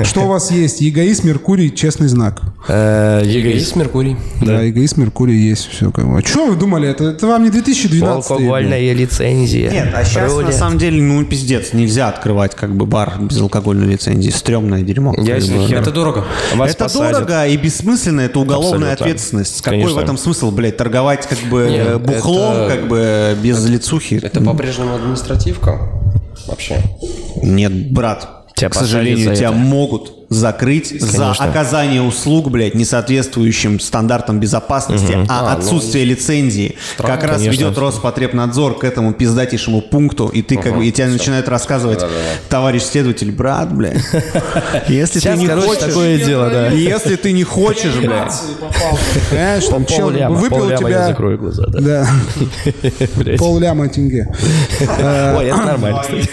Что 0.02 0.22
у 0.22 0.28
вас 0.28 0.50
есть? 0.50 0.82
ЕГАИС, 0.82 1.24
Меркурий, 1.24 1.74
честный 1.74 2.08
знак. 2.08 2.40
Э, 2.68 3.22
ЕГЭ. 3.24 3.52
Есть 3.54 3.76
Меркурий. 3.76 4.16
Да, 4.40 4.68
ЕГАИС, 4.68 4.96
Меркурий 4.96 5.36
есть. 5.36 5.68
Все. 5.70 5.92
А 5.94 6.20
что 6.24 6.46
вы 6.46 6.56
думали? 6.56 6.88
Это, 6.88 7.04
это 7.04 7.26
вам 7.26 7.44
не 7.44 7.50
2012 7.50 8.30
Алкогольная 8.30 8.92
лицензия. 8.94 9.70
Нет, 9.70 9.88
а 9.94 10.04
сейчас 10.04 10.34
на 10.36 10.52
самом 10.52 10.78
деле, 10.78 11.00
ну, 11.02 11.24
пиздец, 11.24 11.72
нельзя 11.72 12.08
открывать 12.08 12.54
как 12.54 12.74
бы 12.74 12.86
бар 12.86 13.14
без 13.20 13.40
алкогольной 13.40 13.86
лицензии. 13.86 14.30
Стрёмное 14.30 14.82
дерьмо. 14.82 15.14
Это 15.14 15.90
дорого. 15.90 16.24
Вас 16.54 16.70
это 16.70 16.84
посадят. 16.84 17.12
дорого 17.12 17.46
и 17.46 17.56
бессмысленно, 17.56 18.20
это 18.22 18.38
уголовная 18.40 18.92
Абсолютно. 18.92 18.92
ответственность. 18.92 19.60
Какой 19.62 19.78
Конечно. 19.80 20.00
в 20.00 20.04
этом 20.04 20.18
смысл, 20.18 20.50
блядь, 20.50 20.76
торговать 20.76 21.26
как 21.26 21.38
бы 21.50 21.68
Нет, 21.70 22.00
бухлом, 22.02 22.56
это- 22.56 22.74
как 22.76 22.88
бы 22.88 23.36
без 23.42 23.64
лицухи? 23.66 24.20
Это 24.22 24.40
по-прежнему 24.54 24.94
административка. 24.94 25.80
Вообще. 26.46 26.80
Нет, 27.42 27.90
брат, 27.92 28.46
Тебя 28.54 28.70
к 28.70 28.74
сожалению, 28.74 29.34
тебя 29.34 29.48
это. 29.48 29.56
могут 29.56 30.23
закрыть 30.28 31.00
за 31.00 31.32
оказание 31.32 32.02
услуг, 32.02 32.50
блядь, 32.50 32.74
не 32.74 32.84
соответствующим 32.84 33.80
стандартам 33.80 34.40
безопасности, 34.40 35.12
а, 35.28 35.40
А, 35.40 35.42
ну, 35.54 35.58
отсутствие 35.58 36.04
лицензии. 36.04 36.76
как 36.96 37.22
раз 37.24 37.38
конечно. 37.38 37.50
ведет 37.50 37.78
Роспотребнадзор 37.78 38.78
к 38.78 38.84
этому 38.84 39.12
пиздатейшему 39.12 39.80
пункту, 39.82 40.28
и 40.28 40.42
ты 40.42 40.56
как 40.56 40.76
бы, 40.76 40.86
и 40.86 40.92
тебя 40.92 41.08
начинают 41.08 41.48
рассказывать, 41.48 42.04
товарищ 42.48 42.82
следователь, 42.82 43.32
брат, 43.32 43.72
блядь, 43.72 44.02
если 44.88 45.20
ты 45.20 45.36
не 45.36 45.48
хочешь, 45.48 45.78
такое 45.82 46.18
дело, 46.24 46.50
да. 46.50 46.68
если 46.68 47.16
ты 47.16 47.32
не 47.32 47.44
хочешь, 47.44 47.94
блядь, 47.96 48.32
Понимаешь, 49.30 49.64
там 49.66 49.86
чел 49.86 50.10
выпил 50.34 50.76
тебя... 50.76 51.08
закрою 51.08 51.38
глаза, 51.38 51.64
да. 51.68 51.80
Да, 51.80 52.08
Блядь. 53.16 53.38
полляма 53.38 53.88
тенге. 53.88 54.28
Ой, 54.80 55.46
это 55.46 55.64
нормально, 55.64 56.02
кстати. 56.02 56.30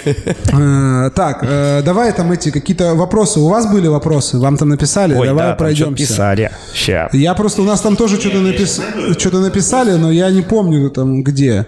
Э, 0.54 1.10
Так, 1.16 1.40
э, 1.44 1.82
давай 1.84 2.12
там 2.14 2.32
эти 2.32 2.52
какие-то 2.52 2.96
вопросы. 2.96 3.40
У 3.40 3.48
вас 3.48 3.72
были 3.72 3.88
вопросы? 3.92 4.38
Вам 4.40 4.58
там 4.58 4.70
написали? 4.70 5.14
Ой, 5.16 5.28
Давай 5.28 5.48
да, 5.48 5.56
пройдемся. 5.56 5.96
писали. 5.96 6.52
Ща. 6.74 7.10
Я 7.14 7.34
просто, 7.34 7.62
у 7.62 7.66
нас 7.66 7.82
там 7.82 7.96
тоже 7.96 8.20
что-то 8.20 8.40
напис... 8.40 8.82
что 9.18 9.40
написали, 9.40 9.94
но 9.98 10.12
я 10.12 10.32
не 10.32 10.42
помню 10.42 10.90
там 10.90 11.24
где. 11.24 11.66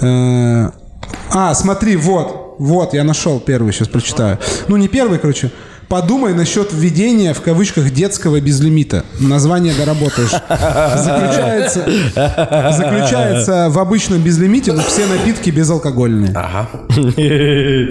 Э, 0.00 0.70
А, 1.34 1.54
смотри, 1.54 1.96
вот, 1.96 2.56
вот, 2.58 2.94
я 2.94 3.04
нашел 3.04 3.40
первый, 3.40 3.72
сейчас 3.72 3.88
прочитаю. 3.88 4.38
Ну, 4.68 4.76
не 4.76 4.88
первый, 4.88 5.18
короче. 5.18 5.50
Подумай 5.92 6.32
насчет 6.32 6.72
введения 6.72 7.34
в 7.34 7.42
кавычках 7.42 7.90
детского 7.90 8.40
безлимита. 8.40 9.04
Название 9.20 9.74
доработаешь. 9.74 10.30
Заключается, 10.96 11.84
заключается 12.72 13.68
в 13.68 13.78
обычном 13.78 14.22
безлимите, 14.22 14.72
но 14.72 14.80
все 14.80 15.04
напитки 15.06 15.50
безалкогольные. 15.50 16.32
Ага. 16.34 16.70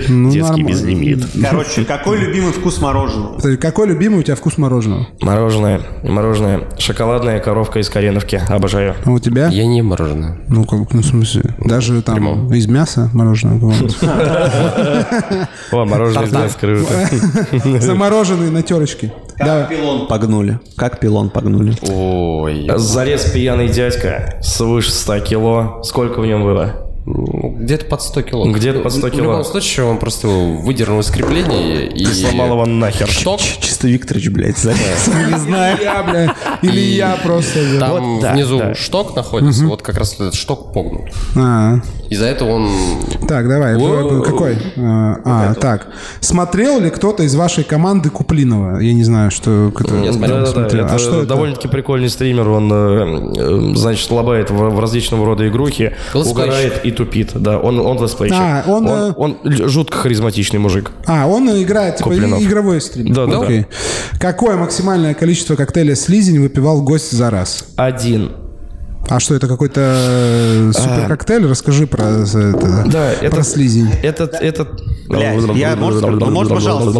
Ну, 0.07 0.31
Детский 0.31 0.63
безлимит. 0.63 1.27
короче, 1.47 1.85
какой 1.85 2.17
любимый 2.17 2.53
вкус 2.53 2.81
мороженого? 2.81 3.39
Какой 3.57 3.85
любимый 3.85 4.21
у 4.21 4.23
тебя 4.23 4.35
вкус 4.35 4.57
мороженого? 4.57 5.05
Мороженое, 5.21 5.81
мороженое. 6.01 6.61
Шоколадная 6.79 7.39
коровка 7.39 7.77
из 7.77 7.89
Кореновки. 7.91 8.41
Обожаю. 8.49 8.95
А 9.05 9.11
у 9.11 9.19
тебя? 9.19 9.49
Я 9.49 9.67
не 9.67 9.83
мороженое. 9.83 10.39
Ну, 10.47 10.63
как, 10.63 10.91
ну, 10.91 11.03
в 11.03 11.05
смысле, 11.05 11.53
даже 11.63 12.01
там 12.01 12.15
Прямом. 12.15 12.51
из 12.51 12.65
мяса 12.65 13.11
мороженое. 13.13 13.59
О, 15.71 15.85
мороженое 15.85 16.25
из 16.25 16.31
мяса 16.31 17.90
круто. 17.91 18.09
Замороженные 18.09 18.51
на 18.51 18.63
терочке. 18.63 19.13
Как 19.37 19.69
пилон 19.69 20.07
погнули? 20.07 20.59
Как 20.75 20.99
пилон 20.99 21.29
погнули? 21.29 21.75
Ой. 21.89 22.69
Зарез 22.75 23.31
пьяный 23.31 23.69
дядька 23.69 24.37
свыше 24.41 24.91
100 24.91 25.19
кило. 25.21 25.81
Сколько 25.83 26.19
в 26.21 26.25
нем 26.25 26.43
было? 26.43 26.90
Где-то 27.05 27.85
под 27.85 28.01
100 28.01 28.21
кило. 28.21 28.51
Где-то 28.51 28.79
под 28.79 28.93
100 28.93 29.07
В 29.07 29.11
кило. 29.11 29.23
любом 29.23 29.43
случае, 29.43 29.85
он 29.87 29.97
просто 29.97 30.27
его 30.27 30.57
выдернул 30.57 30.99
из 30.99 31.09
крепления 31.09 31.87
и... 31.87 32.03
И 32.03 32.05
сломал 32.05 32.51
его 32.53 32.65
нахер. 32.65 33.09
Шток. 33.09 33.39
Чисто 33.39 33.87
Викторович, 33.87 34.29
блядь, 34.29 34.57
залез. 34.57 35.07
Не 35.07 35.39
знаю. 35.39 35.77
Я, 35.81 36.03
бля, 36.03 36.35
или 36.61 36.79
я 36.79 37.17
просто. 37.23 37.79
Там 37.79 38.19
внизу 38.19 38.61
шток 38.75 39.15
находится, 39.15 39.65
вот 39.65 39.81
как 39.81 39.97
раз 39.97 40.13
этот 40.15 40.35
шток 40.35 40.73
погнут. 40.73 41.09
А, 41.35 41.79
Из-за 42.09 42.25
этого 42.25 42.51
он... 42.51 42.69
Так, 43.27 43.47
давай, 43.47 43.75
какой? 44.23 44.57
А, 44.77 45.21
а, 45.25 45.53
так. 45.55 45.87
Смотрел 46.19 46.79
ли 46.79 46.89
кто-то 46.89 47.23
из 47.23 47.35
вашей 47.35 47.63
команды 47.63 48.09
Куплинова? 48.09 48.79
Я 48.79 48.93
не 48.93 49.03
знаю, 49.03 49.31
что... 49.31 49.71
Я 50.03 50.13
смотрел. 50.13 50.85
А 50.85 50.99
что 50.99 51.25
довольно-таки 51.25 51.67
прикольный 51.67 52.09
стример. 52.09 52.47
Он, 52.47 52.71
э, 52.71 53.31
э, 53.37 53.75
значит, 53.75 54.09
лабает 54.11 54.51
в, 54.51 54.55
в 54.55 54.79
различного 54.79 55.25
рода 55.25 55.47
игрухи, 55.47 55.93
угорает 56.13 56.85
и 56.91 56.95
тупит. 56.95 57.31
Да, 57.35 57.57
он, 57.59 57.79
он 57.79 58.01
летсплейщик. 58.01 58.37
А, 58.39 58.63
он, 58.67 58.87
э, 58.87 59.13
он, 59.15 59.37
он 59.43 59.51
жутко 59.67 59.97
харизматичный 59.97 60.59
мужик. 60.59 60.91
А, 61.07 61.27
он 61.27 61.49
играет, 61.61 61.97
типа, 61.97 62.09
Куплинов. 62.09 62.41
игровой 62.41 62.81
стрим. 62.81 63.13
Да, 63.13 63.25
да, 63.25 63.39
да. 63.39 63.45
Окей. 63.45 63.65
Какое 64.19 64.57
максимальное 64.57 65.13
количество 65.13 65.55
коктейля 65.55 65.95
«Слизень» 65.95 66.39
выпивал 66.39 66.81
гость 66.81 67.11
за 67.11 67.29
раз? 67.29 67.65
Один. 67.75 68.31
А 69.11 69.19
что, 69.19 69.35
это 69.35 69.47
какой-то 69.47 69.81
э, 69.83 70.71
супер 70.73 71.07
коктейль? 71.09 71.45
Расскажи 71.45 71.85
про 71.85 72.03
это, 72.03 72.53
Да, 72.85 73.11
про 73.19 73.25
это... 73.27 73.43
слизень. 73.43 73.89
Этот, 74.03 74.35
этот... 74.35 74.81
Блядь, 75.09 75.43
я, 75.57 75.75
может, 75.75 76.01
ну, 76.01 76.31
может, 76.31 76.53
пожалуйста. 76.53 76.97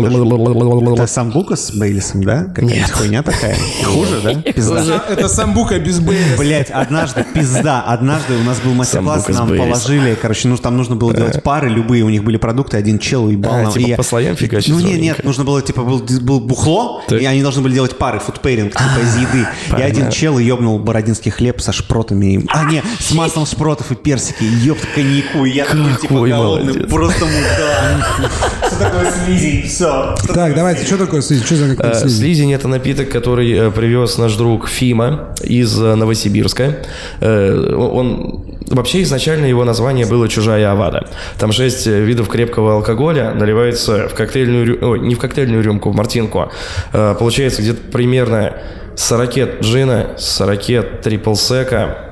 Это 0.93 1.07
самбука 1.07 1.55
с 1.55 1.71
Бейлисом, 1.71 2.23
да? 2.25 2.43
Какая-то 2.53 2.91
хуйня 2.91 3.23
такая. 3.23 3.55
Хуже, 3.85 4.19
да? 4.21 4.33
Пизда. 4.51 5.05
Это 5.09 5.29
самбука 5.29 5.79
без 5.79 5.99
бейли. 6.01 6.35
Блять, 6.37 6.69
однажды, 6.69 7.25
пизда, 7.33 7.81
однажды 7.81 8.35
у 8.35 8.43
нас 8.43 8.59
был 8.59 8.73
мастер-класс, 8.73 9.29
нам 9.29 9.47
положили, 9.47 10.17
короче, 10.21 10.49
ну 10.49 10.57
там 10.57 10.75
нужно 10.75 10.97
было 10.97 11.13
делать 11.13 11.41
пары, 11.41 11.69
любые, 11.69 12.03
у 12.03 12.09
них 12.09 12.25
были 12.25 12.35
продукты, 12.35 12.75
один 12.75 12.99
чел 12.99 13.23
уебал 13.25 13.53
А, 13.53 13.63
нам. 13.63 13.71
типа 13.71 13.87
я- 13.87 13.95
по 13.95 14.03
слоям 14.03 14.35
фигачить 14.35 14.73
Ну 14.73 14.79
нет, 14.81 14.99
нет, 14.99 15.23
нужно 15.23 15.45
было, 15.45 15.61
типа, 15.61 15.83
был, 15.83 15.99
был 15.99 16.41
бухло, 16.41 17.01
и 17.09 17.23
они 17.25 17.41
должны 17.41 17.61
были 17.61 17.73
делать 17.73 17.97
пары, 17.97 18.19
фудпейринг, 18.19 18.71
типа, 18.73 18.99
из 19.01 19.15
еды. 19.15 19.47
И 19.77 19.81
один 19.81 20.09
чел 20.11 20.37
ебнул 20.37 20.77
бородинский 20.79 21.31
хлеб 21.31 21.61
со 21.61 21.71
шпротами. 22.01 22.33
и- 22.35 22.45
А, 22.49 22.65
не, 22.65 22.81
с 22.99 23.11
маслом 23.13 23.45
шпротов 23.45 23.91
и 23.91 23.95
персики, 23.95 24.43
ёпт, 24.43 24.85
коньяку. 24.95 25.45
И 25.45 25.51
я 25.51 25.65
такой, 25.65 25.83
типа, 26.01 26.13
Какой 26.15 26.29
голодный, 26.29 26.73
молодец. 26.73 26.89
просто 26.89 27.25
мудак. 27.25 28.31
Что 28.67 28.79
такое 28.79 29.11
слизень? 29.11 29.67
Все. 29.67 30.15
Так, 30.33 30.55
давайте, 30.55 30.85
что 30.85 30.97
такое 30.97 31.21
слизень? 31.21 31.45
Что 31.45 31.55
за 31.55 31.75
коктейль 31.75 31.91
Э, 31.91 31.95
слизень? 31.99 32.17
Слизень– 32.19 32.53
это 32.53 32.67
напиток, 32.67 33.09
который 33.09 33.51
э, 33.51 33.71
привез 33.71 34.17
наш 34.17 34.33
друг 34.35 34.67
Фима 34.67 35.35
из 35.43 35.79
э, 35.79 35.95
Новосибирска. 35.95 36.77
Он 37.21 38.45
Вообще 38.71 39.01
изначально 39.01 39.47
его 39.47 39.65
название 39.65 40.05
было 40.05 40.29
«Чужая 40.29 40.71
Авада». 40.71 41.05
Там 41.37 41.51
шесть 41.51 41.87
видов 41.87 42.29
крепкого 42.29 42.75
алкоголя 42.75 43.33
наливается 43.33 44.07
в 44.07 44.13
коктейльную... 44.13 44.77
Ой, 44.81 44.99
не 45.01 45.15
в 45.15 45.19
коктейльную 45.19 45.61
рюмку, 45.61 45.89
в 45.91 45.95
мартинку. 45.95 46.49
Получается 46.93 47.61
где-то 47.61 47.81
примерно 47.91 48.53
40 49.01 49.61
джина, 49.61 50.15
40 50.17 51.01
трипл 51.01 51.33
сека, 51.33 52.11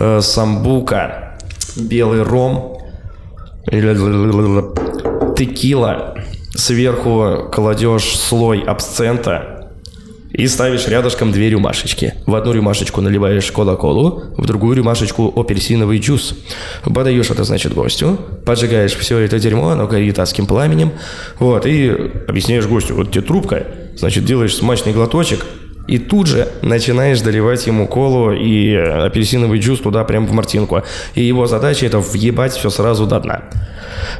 э, 0.00 0.20
самбука, 0.22 1.38
белый 1.76 2.22
ром, 2.22 2.78
текила, 5.36 6.16
сверху 6.56 7.50
кладешь 7.52 8.18
слой 8.18 8.60
абсцента 8.60 9.68
и 10.30 10.46
ставишь 10.46 10.88
рядышком 10.88 11.30
две 11.30 11.50
рюмашечки. 11.50 12.14
В 12.24 12.34
одну 12.34 12.52
рюмашечку 12.52 13.02
наливаешь 13.02 13.52
кола-колу, 13.52 14.22
в 14.38 14.46
другую 14.46 14.76
рюмашечку 14.78 15.30
апельсиновый 15.38 15.98
джус. 15.98 16.38
Подаешь 16.84 17.30
это, 17.30 17.44
значит, 17.44 17.74
гостю, 17.74 18.18
поджигаешь 18.46 18.94
все 18.94 19.18
это 19.18 19.38
дерьмо, 19.38 19.70
оно 19.70 19.86
горит 19.86 20.18
адским 20.18 20.46
пламенем, 20.46 20.92
вот, 21.38 21.66
и 21.66 21.90
объясняешь 22.26 22.66
гостю, 22.66 22.94
вот 22.94 23.10
тебе 23.10 23.20
трубка, 23.20 23.66
значит, 23.94 24.24
делаешь 24.24 24.56
смачный 24.56 24.94
глоточек, 24.94 25.44
и 25.90 25.98
тут 25.98 26.28
же 26.28 26.48
начинаешь 26.62 27.20
доливать 27.20 27.66
ему 27.66 27.88
колу 27.88 28.30
и 28.32 28.72
э, 28.72 29.06
апельсиновый 29.06 29.58
джус 29.58 29.80
туда 29.80 30.04
прям 30.04 30.24
в 30.24 30.32
мартинку. 30.32 30.82
И 31.16 31.24
его 31.24 31.46
задача 31.46 31.84
это 31.84 31.98
въебать 31.98 32.52
все 32.52 32.70
сразу 32.70 33.06
до 33.06 33.18
дна. 33.18 33.42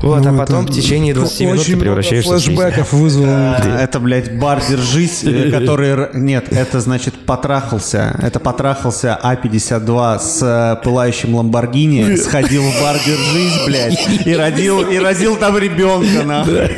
Вот, 0.02 0.26
а 0.26 0.32
Ну, 0.32 0.38
потом 0.38 0.64
это 0.64 0.72
в 0.72 0.74
течение 0.74 1.14
20 1.14 1.40
минут 1.40 1.60
очень 1.60 1.64
ты 1.64 1.70
много 1.76 1.84
превращаешься 1.84 2.34
в 2.34 2.40
слизня. 2.40 2.56
флешбеков 2.56 2.92
вызвало. 2.92 3.56
Это, 3.80 4.00
блядь, 4.00 4.36
бар 4.36 4.60
«Держись», 4.68 5.22
э, 5.22 5.50
который... 5.52 6.08
Нет, 6.14 6.46
это, 6.50 6.80
значит, 6.80 7.14
потрахался. 7.14 8.18
Это 8.20 8.40
потрахался 8.40 9.16
А-52 9.22 10.18
с 10.18 10.42
э, 10.42 10.82
пылающим 10.82 11.36
Ламборгини, 11.36 12.16
сходил 12.16 12.62
в 12.62 12.82
бар 12.82 12.96
«Держись», 13.06 13.64
блядь, 13.66 14.26
и 14.26 14.34
родил, 14.34 14.80
и 14.80 14.98
родил 14.98 15.36
там 15.36 15.56
ребенка, 15.56 16.24
нахуй. 16.24 16.70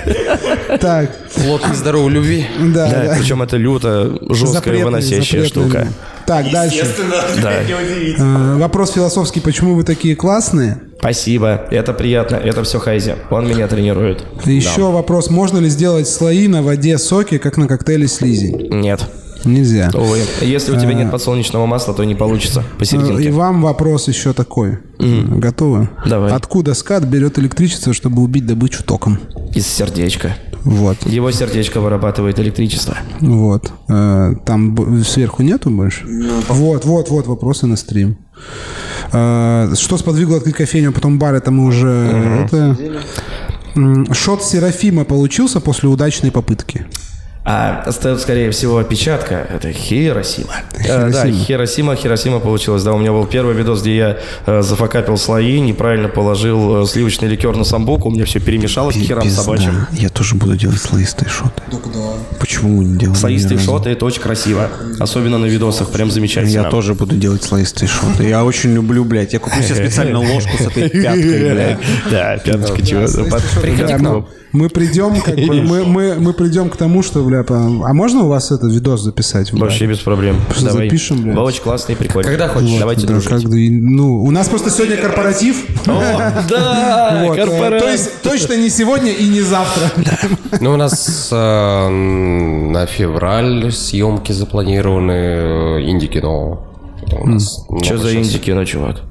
Так, 0.79 1.11
Плод 1.35 1.67
нездоровой 1.69 2.13
любви. 2.13 2.47
да, 2.59 2.91
Да, 2.91 3.05
да. 3.05 3.15
причем 3.19 3.43
это 3.43 3.57
люто 3.57 4.19
жесткая 4.31 4.82
Выносящая 4.85 5.45
штука. 5.45 5.89
Так, 6.27 6.51
дальше. 6.51 6.87
Да. 7.43 7.63
Э, 7.63 8.57
Вопрос 8.59 8.93
философский. 8.93 9.41
Почему 9.41 9.75
вы 9.75 9.83
такие 9.85 10.15
классные? 10.15 10.79
Спасибо, 10.99 11.67
это 11.71 11.93
приятно, 11.93 12.37
это 12.37 12.63
все 12.63 12.79
Хайзи. 12.79 13.17
Он 13.31 13.49
меня 13.49 13.67
тренирует. 13.67 14.25
Еще 14.45 14.91
вопрос. 14.93 15.31
Можно 15.31 15.59
ли 15.59 15.69
сделать 15.69 16.09
слои 16.09 16.47
на 16.47 16.63
воде 16.63 16.97
соки, 16.97 17.39
как 17.39 17.57
на 17.57 17.67
коктейле 17.67 18.07
слизень? 18.07 18.69
Нет, 18.71 19.01
Нельзя. 19.45 19.91
увы. 19.95 20.19
Если 20.41 20.73
у 20.73 20.81
тебя 20.81 20.95
нет 20.95 21.11
подсолнечного 21.11 21.67
масла, 21.67 21.95
то 21.95 22.05
не 22.05 22.15
получится 22.15 22.61
Э, 22.61 22.75
И 22.75 22.79
посерединке. 22.79 23.31
вам 23.33 23.63
вопрос 23.63 24.09
еще 24.09 24.33
такой. 24.33 24.79
Готовы? 24.99 25.89
Давай. 26.07 26.33
Откуда 26.33 26.75
скат 26.75 27.05
берет 27.05 27.39
электричество, 27.39 27.93
чтобы 27.93 28.23
убить 28.23 28.47
добычу 28.47 28.83
током? 28.85 29.19
Из 29.55 29.67
сердечка. 29.67 30.37
Вот. 30.65 30.97
Его 31.07 31.31
сердечко 31.33 31.81
вырабатывает 31.81 32.39
электричество. 32.39 32.97
Вот. 33.21 33.73
Э, 33.89 34.35
Там 34.47 35.03
сверху 35.05 35.43
нету 35.43 35.71
больше? 35.71 36.05
Вот, 36.49 36.85
вот, 36.85 37.11
вот 37.11 37.27
вопросы 37.27 37.67
на 37.67 37.77
стрим. 37.77 38.17
Э, 39.13 39.73
Что 39.77 39.99
сподвигло 39.99 40.37
открыть 40.37 40.55
кофейню, 40.57 40.91
а 40.91 40.93
потом 40.93 41.19
бар, 41.19 41.35
это 41.35 41.51
мы 41.51 41.65
уже... 41.67 41.89
это- 42.47 42.77
М, 43.75 44.13
Шот 44.13 44.45
Серафима 44.45 45.05
получился 45.05 45.59
после 45.61 45.89
удачной 45.89 46.31
попытки? 46.31 46.87
А 47.45 47.83
это, 47.87 48.19
скорее 48.19 48.51
всего, 48.53 48.79
опечатка. 48.79 49.47
Это 49.51 49.73
Хиросима. 49.73 50.55
Э, 50.85 51.11
да, 51.11 51.23
Хиросима. 51.27 51.45
Хиросима, 51.45 51.97
Хиросима 51.97 52.41
получилось. 52.41 52.83
Да, 52.83 52.93
у 52.93 52.99
меня 52.99 53.13
был 53.13 53.25
первый 53.27 53.55
видос, 53.55 53.83
где 53.83 53.97
я 53.97 54.19
э, 54.47 54.63
зафакапил 54.63 55.17
слои, 55.17 55.61
неправильно 55.61 56.09
положил 56.09 56.83
э, 56.83 56.87
сливочный 56.87 57.29
ликер 57.29 57.57
на 57.57 57.65
самбуку, 57.65 58.09
у 58.09 58.11
меня 58.11 58.25
все 58.25 58.41
перемешалось 58.41 58.97
к 58.97 58.99
херам 58.99 59.29
собачьим. 59.31 59.87
Я 59.93 60.09
тоже 60.09 60.35
буду 60.35 60.57
делать 60.57 60.81
слоистые 60.81 61.29
шоты. 61.29 61.63
Почему 62.41 62.79
мы 62.79 62.85
не 62.85 62.99
делаем? 62.99 63.15
Слоистые 63.17 63.59
шоты, 63.59 63.91
это 63.91 64.05
очень 64.05 64.21
красиво. 64.23 64.69
Особенно 64.99 65.39
на 65.39 65.47
видосах, 65.47 65.91
прям 65.91 66.11
замечательно. 66.11 66.53
Я 66.53 66.65
тоже 66.65 66.95
буду 66.95 67.17
делать 67.17 67.43
слоистые 67.45 67.89
шоты. 67.89 68.29
Я 68.29 68.45
очень 68.45 68.75
люблю, 68.75 69.05
блядь. 69.05 69.33
Я 69.33 69.39
куплю 69.39 69.63
себе 69.63 69.77
специально 69.77 70.19
ложку 70.19 70.57
с 70.59 70.67
этой 70.67 70.89
пяткой, 70.89 71.53
блядь. 71.53 71.79
Да, 72.11 72.39
пяточка 72.39 72.85
чего. 72.85 73.07
Приходи 73.61 73.93
Да, 73.93 73.99
к 73.99 74.01
нам. 74.01 74.27
Мы, 74.53 74.69
придем, 74.69 75.21
как 75.21 75.35
бы, 75.37 75.63
мы, 75.63 75.85
мы, 75.85 76.15
мы 76.19 76.33
придем 76.33 76.69
к 76.69 76.77
тому, 76.77 77.03
что, 77.03 77.23
бля, 77.25 77.43
по- 77.43 77.57
а 77.57 77.93
можно 77.95 78.25
у 78.25 78.29
вас 78.29 78.51
этот 78.53 78.73
видос 78.73 79.01
записать? 79.03 79.51
бля? 79.53 79.63
Вообще 79.63 79.87
без 79.87 79.99
проблем. 79.99 80.37
Что, 80.55 80.67
Давай. 80.67 80.89
запишем? 80.89 81.35
Был 81.35 81.45
очень 81.45 81.63
классный 81.63 81.95
и 81.95 81.99
прикольный. 81.99 82.31
Когда 82.31 82.49
хочешь. 82.49 82.79
Давайте 82.79 83.03
Да, 83.07 83.15
дружить. 83.15 83.29
как 83.31 83.43
ну, 83.45 84.23
у 84.23 84.31
нас 84.31 84.49
просто 84.49 84.71
сегодня 84.71 84.97
корпоратив. 84.97 85.65
Да, 85.87 87.25
Вот, 87.27 87.39
э, 87.39 87.45
корпорат. 87.45 87.83
То 87.83 87.91
есть 87.91 88.23
точно 88.23 88.55
не 88.55 88.69
сегодня 88.69 89.13
и 89.13 89.27
не 89.29 89.41
завтра. 89.41 89.91
Ну, 90.61 90.73
у 90.75 90.77
нас 90.77 91.29
э, 91.33 91.89
на 91.89 92.87
февраль 92.87 93.73
съемки 93.73 94.33
запланированы 94.33 95.13
э, 95.13 95.91
инди-кино. 95.91 96.69
Это 97.07 97.17
у 97.17 97.27
нас 97.27 97.65
Что 97.83 97.99
за 97.99 98.15
инди-кино, 98.15 98.65
чувак? 98.65 99.03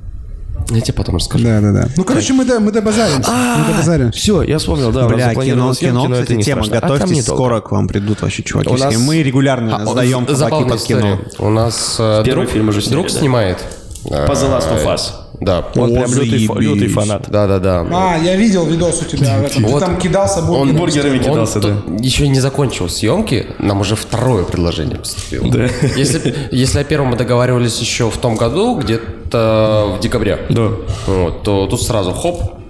Я 0.72 0.82
тебе 0.82 0.94
потом 0.94 1.16
расскажу. 1.18 1.44
Да, 1.44 1.60
да, 1.62 1.72
да. 1.72 1.88
Ну, 1.98 2.04
короче, 2.04 2.34
мы, 2.34 2.46
до- 2.46 2.60
мы 2.60 2.72
добазаримся. 2.72 3.30
Мы 3.32 3.68
добазаримся. 3.72 4.18
Все, 4.20 4.42
я 4.44 4.58
вспомнил, 4.58 4.92
да. 4.92 5.08
Бля, 5.08 5.34
кино, 5.36 5.74
кино, 5.74 6.10
кстати, 6.10 6.42
тема. 6.42 6.64
А 6.66 6.80
Готовьтесь, 6.82 7.26
скоро 7.26 7.62
к 7.62 7.72
вам 7.72 7.88
придут 7.88 8.22
вообще 8.22 8.44
чуваки. 8.44 8.70
У 8.70 8.78
нас- 8.78 8.96
Мы 8.98 9.22
регулярно 9.24 9.78
А, 9.78 9.86
сдаем 9.86 10.26
кабаки 10.26 10.36
забавная 10.40 10.70
под 10.70 10.82
кино. 10.84 11.20
У 11.40 11.50
нас 11.50 11.96
э, 12.00 12.24
Первый 12.26 12.48
фильм 12.48 12.70
уже 12.70 12.82
друг 12.90 13.08
да. 13.08 13.20
снимает. 13.20 13.58
По 14.04 14.10
The 14.34 14.50
Last 14.50 14.72
of 14.74 14.86
Us. 14.86 15.02
Да. 15.42 15.66
Он 15.76 15.92
О, 15.92 15.94
прям 16.02 16.14
лютый, 16.14 16.46
фа- 16.48 16.60
лютый 16.60 16.88
фанат. 16.88 17.26
Да, 17.30 17.48
да, 17.48 17.60
да. 17.60 17.86
А, 17.92 18.18
я 18.18 18.36
видел 18.36 18.66
видос 18.66 19.02
у 19.02 19.06
тебя 19.06 19.40
в 19.40 19.46
этом. 19.46 19.64
Ты 19.64 19.70
Вот. 19.70 19.80
там 19.80 19.98
кидался 19.98 20.40
Он 20.50 20.76
бургерами 20.76 21.18
Он 21.18 21.24
кидался, 21.24 21.60
да. 21.60 21.70
тут 21.86 22.00
еще 22.02 22.28
не 22.28 22.40
закончил 22.40 22.88
съемки, 22.90 23.48
нам 23.60 23.82
уже 23.82 23.96
второе 23.96 24.44
предложение 24.44 24.98
поступило. 24.98 25.52
Да. 25.52 25.68
Если, 25.98 26.36
если 26.52 26.80
о 26.80 26.84
первом 26.84 27.08
мы 27.10 27.18
договаривались 27.18 27.80
еще 27.80 28.10
в 28.12 28.18
том 28.18 28.36
году, 28.36 28.76
где-то 28.78 29.96
в 29.98 30.00
декабре, 30.02 30.40
Да. 30.50 30.70
вот, 31.08 31.44
то 31.44 31.66
тут 31.68 31.82
сразу 31.82 32.12
хоп, 32.12 32.61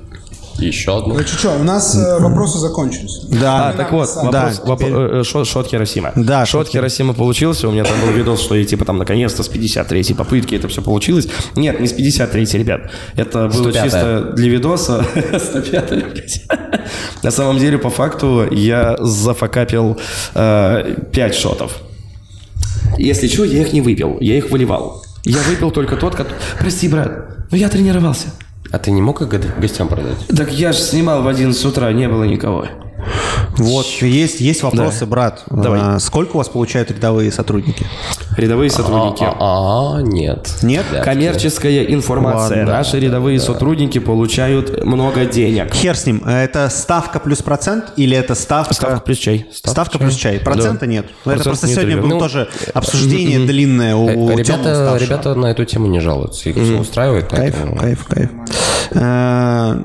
еще 0.66 0.98
одно. 0.98 1.16
Значит, 1.16 1.40
что, 1.40 1.52
у 1.60 1.64
нас 1.64 1.96
э, 1.96 2.20
вопросы 2.20 2.60
закончились. 2.60 3.20
Да, 3.30 3.70
А, 3.70 3.74
так 3.74 3.92
вот, 3.92 4.10
Да, 4.32 4.52
вопрос, 4.66 4.82
воп- 4.90 5.18
э, 5.18 5.20
э, 5.20 5.24
шот, 5.24 5.48
шот 5.48 5.68
Хиросима. 5.68 6.12
Да, 6.16 6.46
шот 6.46 6.62
шот 6.68 6.74
Хиросима 6.74 7.14
получился. 7.14 7.68
У 7.68 7.72
меня 7.72 7.84
там 7.84 8.00
был 8.02 8.10
видос, 8.12 8.42
что 8.42 8.56
я 8.56 8.64
типа 8.66 8.86
там 8.86 8.98
наконец-то 8.98 9.44
с 9.44 9.50
53-й 9.50 10.14
попытки 10.16 10.56
это 10.56 10.68
все 10.68 10.82
получилось. 10.82 11.28
Нет, 11.56 11.80
не 11.80 11.88
с 11.88 11.94
53-й, 11.94 12.58
ребят. 12.58 12.82
Это 13.16 13.48
было 13.48 13.70
105-я. 13.70 13.84
чисто 13.84 14.22
для 14.36 14.50
видоса. 14.50 15.06
105-я, 15.16 16.08
блядь. 16.08 16.44
На 17.24 17.32
самом 17.32 17.58
деле, 17.58 17.78
по 17.78 17.90
факту, 17.90 18.48
я 18.52 18.98
зафакапил 19.00 20.00
5 20.34 21.36
шотов. 21.36 21.78
Если 22.98 23.28
что, 23.28 23.44
я 23.44 23.62
их 23.62 23.74
не 23.74 23.82
выпил, 23.82 24.18
я 24.20 24.38
их 24.38 24.50
выливал. 24.52 25.04
Я 25.24 25.38
выпил 25.48 25.72
только 25.72 25.96
тот, 25.98 26.16
который... 26.16 26.38
Прости, 26.60 26.88
брат, 26.88 27.12
но 27.52 27.58
я 27.58 27.70
тренировался. 27.70 28.28
А 28.72 28.80
ты 28.80 28.92
не 28.92 29.02
мог 29.02 29.22
их 29.22 29.28
го- 29.28 29.38
гостям 29.60 29.88
продать? 29.88 30.26
Так 30.36 30.52
я 30.54 30.72
же 30.72 30.80
снимал 30.80 31.24
в 31.24 31.28
11 31.28 31.66
утра, 31.66 31.92
не 31.92 32.08
было 32.08 32.24
никого. 32.24 32.66
Вот, 33.58 33.86
есть, 34.02 34.40
есть 34.42 34.64
вопросы, 34.64 35.06
брат. 35.06 35.44
Давай. 35.50 35.80
А, 35.82 36.00
Сколько 36.00 36.36
у 36.36 36.38
вас 36.38 36.50
получают 36.50 36.90
рядовые 36.92 37.32
сотрудники? 37.32 37.86
Рядовые 38.38 38.70
сотрудники. 38.70 39.24
А, 39.24 39.98
а, 39.98 40.02
нет. 40.02 40.50
Нет? 40.64 40.86
Коммерческая 41.04 41.84
информация. 41.86 42.60
Ладно. 42.60 42.74
Наши 42.74 43.00
рядовые 43.00 43.40
сотрудники 43.40 44.00
получают 44.00 44.84
много 44.86 45.26
денег. 45.26 45.74
Хер 45.74 45.96
с 45.98 46.06
ним. 46.06 46.22
А 46.26 46.42
Это 46.44 46.70
ставка 46.70 47.20
плюс 47.20 47.42
процент 47.42 47.86
или 47.98 48.16
это 48.18 48.36
ставка... 48.36 48.74
Ставка 48.74 49.00
плюс 49.02 49.18
чай. 49.18 49.46
Ставка 49.54 50.00
плюс 50.00 50.16
чай. 50.16 50.40
Процента 50.40 50.88
нет. 50.88 51.06
Ну, 51.26 51.32
Это 51.34 51.44
Процент 51.44 51.46
просто 51.46 51.68
нет, 51.68 51.76
сегодня 51.76 51.92
ребят. 51.96 52.06
было 52.06 52.14
Ну, 52.16 52.20
тоже 52.20 52.48
обсуждение 52.74 53.40
длинное 53.46 53.96
у, 53.96 54.08
Э, 54.10 54.36
Ребята, 54.36 54.98
ребята 55.00 55.36
на 55.36 55.48
эту 55.48 55.66
тему 55.66 55.88
не 55.88 56.00
жалуются, 56.00 56.50
их 56.50 56.56
все 56.56 56.78
устраивает. 56.80 57.28
Кайф, 57.28 57.54
поэтому- 57.56 57.78
кайф, 57.78 58.06
кайф. 58.06 58.30
Э, 58.92 59.78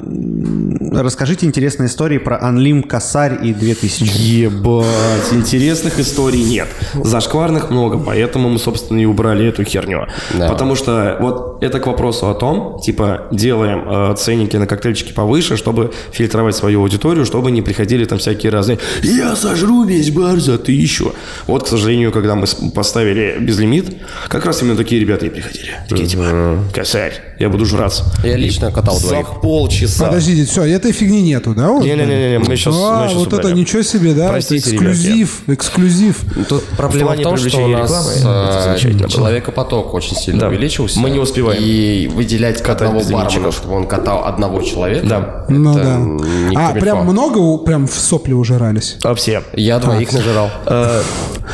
Расскажите 0.92 1.46
интересные 1.46 1.88
истории 1.88 2.18
про 2.18 2.38
Анлим, 2.40 2.82
Косарь 2.82 3.46
и 3.46 3.52
2000. 3.52 4.04
Ебать, 4.04 5.32
интересных 5.32 5.98
историй 5.98 6.42
нет. 6.42 6.68
Зашкварных 6.94 7.70
много, 7.70 7.98
поэтому 7.98 8.48
мы, 8.48 8.58
собственно, 8.58 8.98
и 8.98 9.04
убрали 9.04 9.46
эту 9.46 9.64
херню. 9.64 10.06
Да. 10.34 10.48
Потому 10.48 10.74
что 10.74 11.16
вот 11.20 11.55
это 11.60 11.80
к 11.80 11.86
вопросу 11.86 12.28
о 12.28 12.34
том, 12.34 12.78
типа, 12.80 13.26
делаем 13.30 13.84
э, 13.88 14.14
ценники 14.16 14.56
на 14.56 14.66
коктейльчики 14.66 15.12
повыше, 15.12 15.56
чтобы 15.56 15.92
фильтровать 16.12 16.54
свою 16.56 16.80
аудиторию, 16.82 17.24
чтобы 17.26 17.50
не 17.50 17.62
приходили 17.62 18.04
там 18.04 18.18
всякие 18.18 18.50
разные 18.52 18.78
«Я 19.02 19.36
сожру 19.36 19.84
весь 19.84 20.10
бар 20.10 20.38
за 20.40 20.58
тысячу». 20.58 21.12
Вот, 21.46 21.64
к 21.64 21.66
сожалению, 21.66 22.12
когда 22.12 22.34
мы 22.34 22.46
поставили 22.74 23.36
безлимит, 23.40 23.96
как 24.28 24.44
раз 24.44 24.62
именно 24.62 24.76
такие 24.76 25.00
ребята 25.00 25.26
и 25.26 25.30
приходили. 25.30 25.72
Такие 25.88 26.06
типа 26.08 26.58
«Косарь, 26.74 27.14
я 27.38 27.48
буду 27.48 27.64
жраться». 27.64 28.04
Я 28.24 28.36
лично 28.36 28.70
катал 28.70 28.96
За 28.96 29.08
двоих. 29.08 29.40
полчаса. 29.40 30.06
Подождите, 30.06 30.44
все, 30.50 30.62
этой 30.64 30.92
фигни 30.92 31.22
нету, 31.22 31.54
да? 31.54 31.68
Не-не-не, 31.78 32.38
мы 32.38 32.56
сейчас 32.56 32.74
А, 32.78 33.08
вот 33.14 33.32
это 33.32 33.52
ничего 33.52 33.82
себе, 33.82 34.12
да? 34.14 34.28
Простите, 34.28 34.68
это 34.68 34.76
эксклюзив, 34.76 35.42
эксклюзив. 35.46 36.20
Тут 36.48 36.64
проблема 36.76 37.12
в, 37.12 37.20
том, 37.22 37.36
что 37.36 37.46
у 37.46 37.50
привлечения 37.50 37.76
нас 37.78 37.90
рекламы 37.90 38.10
это 38.12 38.58
э, 38.58 38.64
замечательно 38.64 39.02
было. 39.02 39.10
человекопоток 39.10 39.94
очень 39.94 40.16
сильно 40.16 40.40
Да. 40.40 40.48
увеличился. 40.48 40.98
Мы 41.00 41.10
не 41.10 41.18
успеваем 41.18 41.45
И 41.52 42.08
выделять 42.12 42.62
катать 42.62 42.88
одного 42.88 43.04
бармена, 43.10 43.52
чтобы 43.52 43.74
он 43.74 43.86
катал 43.86 44.24
одного 44.24 44.62
человека, 44.62 45.06
Да. 45.06 45.44
это 45.48 45.52
Ну 45.52 45.74
да. 45.74 45.96
не 45.98 46.56
А, 46.56 46.72
прям 46.72 47.04
много 47.06 47.38
у- 47.38 47.58
прям 47.58 47.86
в 47.86 47.94
сопли 47.94 48.32
ужирались? 48.32 48.96
А 49.04 49.14
все. 49.14 49.42
Я 49.54 49.78
двоих 49.78 50.12
нажирал. 50.12 50.50
Э, 50.66 51.02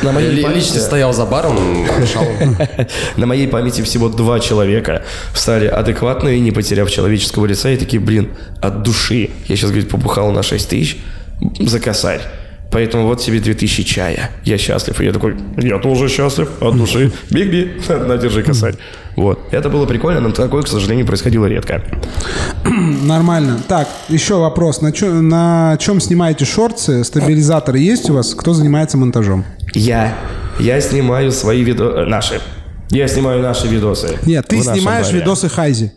На 0.01 0.07
Я 0.07 0.11
моей, 0.13 0.43
памяти, 0.43 0.57
лично 0.57 0.79
стоял 0.79 1.13
за 1.13 1.25
баром, 1.25 1.55
на 3.17 3.25
моей 3.25 3.47
памяти 3.47 3.81
всего 3.81 4.09
два 4.09 4.39
человека 4.39 5.03
стали 5.35 5.67
адекватные, 5.67 6.39
не 6.39 6.51
потеряв 6.51 6.89
человеческого 6.89 7.45
лица, 7.45 7.69
и 7.69 7.77
такие, 7.77 7.99
блин, 8.01 8.29
от 8.61 8.81
души. 8.83 9.29
Я 9.47 9.55
сейчас, 9.55 9.69
говорит, 9.69 9.89
побухал 9.89 10.31
на 10.31 10.41
6 10.43 10.67
тысяч 10.69 10.97
за 11.59 11.79
косарь. 11.79 12.21
Поэтому 12.73 13.05
вот 13.05 13.21
тебе 13.21 13.39
2000 13.39 13.83
чая. 13.83 14.31
Я 14.43 14.57
счастлив. 14.57 14.99
И 14.99 15.05
я 15.05 15.13
такой, 15.13 15.35
я 15.57 15.77
тоже 15.77 16.09
счастлив 16.09 16.49
от 16.59 16.75
души. 16.75 17.11
Биг-би, 17.29 17.79
на, 18.07 18.17
держи 18.17 18.41
косарь. 18.43 18.75
Вот. 19.15 19.39
Это 19.51 19.69
было 19.69 19.85
прикольно, 19.85 20.19
но 20.21 20.31
такое, 20.31 20.63
к 20.63 20.67
сожалению, 20.67 21.05
происходило 21.05 21.45
редко. 21.45 21.83
Нормально. 23.03 23.59
Так, 23.67 23.87
еще 24.09 24.35
вопрос. 24.39 24.81
На, 24.81 24.91
чё- 24.91 25.21
на 25.21 25.77
чем 25.79 26.01
снимаете 26.01 26.45
шорты? 26.45 27.03
Стабилизаторы 27.03 27.77
есть 27.79 28.09
у 28.09 28.15
вас? 28.15 28.33
Кто 28.33 28.53
занимается 28.53 28.97
монтажом? 28.97 29.45
Я, 29.75 30.15
я 30.59 30.81
снимаю 30.81 31.31
свои 31.31 31.63
видосы, 31.63 32.05
наши. 32.05 32.41
Я 32.89 33.07
снимаю 33.07 33.41
наши 33.41 33.67
видосы. 33.67 34.17
Нет, 34.25 34.47
ты 34.47 34.61
снимаешь 34.61 35.07
баре. 35.07 35.19
видосы 35.19 35.49
Хайзи. 35.49 35.91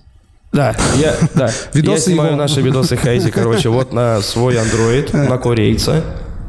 Да, 0.52 0.74
я, 0.98 1.14
да. 1.34 1.50
Видосы 1.74 1.96
я 1.96 1.98
снимаю 2.14 2.30
его. 2.32 2.38
наши 2.38 2.60
видосы 2.62 2.96
Хайзи, 2.96 3.30
короче, 3.30 3.68
вот 3.68 3.92
на 3.92 4.20
свой 4.22 4.54
Android, 4.56 5.14
на 5.28 5.36
корейца. 5.46 6.02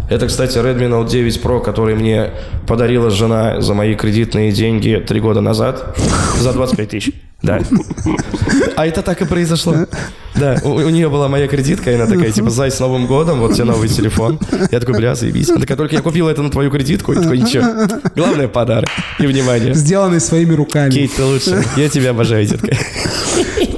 Это, 0.10 0.28
кстати, 0.28 0.58
Redmi 0.58 0.90
Note 0.90 1.10
9 1.10 1.42
Pro, 1.44 1.62
который 1.62 1.96
мне 1.96 2.32
подарила 2.66 3.10
жена 3.10 3.62
за 3.62 3.74
мои 3.74 3.96
кредитные 3.96 4.52
деньги 4.52 5.04
три 5.06 5.20
года 5.20 5.42
назад 5.42 5.98
за 6.40 6.54
25 6.54 6.90
тысяч. 6.90 7.12
Да. 7.42 7.60
А 8.76 8.88
это 8.88 9.02
так 9.04 9.22
и 9.22 9.26
произошло. 9.26 9.76
Да, 10.36 10.60
у, 10.64 10.70
у 10.70 10.90
нее 10.90 11.10
была 11.10 11.28
моя 11.28 11.48
кредитка, 11.48 11.92
и 11.92 11.96
она 11.96 12.06
такая, 12.08 12.32
типа, 12.32 12.50
зай, 12.50 12.72
с 12.72 12.80
Новым 12.80 13.08
годом, 13.08 13.40
вот 13.40 13.54
тебе 13.54 13.66
новый 13.66 13.90
телефон. 13.90 14.40
Я 14.72 14.80
такой, 14.80 14.96
бля, 14.96 15.16
заебись. 15.16 15.50
Она 15.50 15.62
такая, 15.62 15.78
только 15.78 15.96
я 15.96 16.02
купила 16.02 16.30
это 16.30 16.42
на 16.42 16.50
твою 16.50 16.72
кредитку. 16.72 17.14
Я 17.14 17.22
такой, 17.22 17.40
ничего. 17.40 17.66
Главное, 18.16 18.48
подарок 18.48 18.90
и 19.20 19.28
внимание. 19.28 19.74
Сделанный 19.74 20.20
своими 20.20 20.54
руками. 20.54 20.92
Кейт, 20.92 21.12
ты 21.16 21.24
лучше. 21.24 21.64
Я 21.76 21.90
тебя 21.90 22.12
обожаю, 22.12 22.46
детка. 22.46 22.76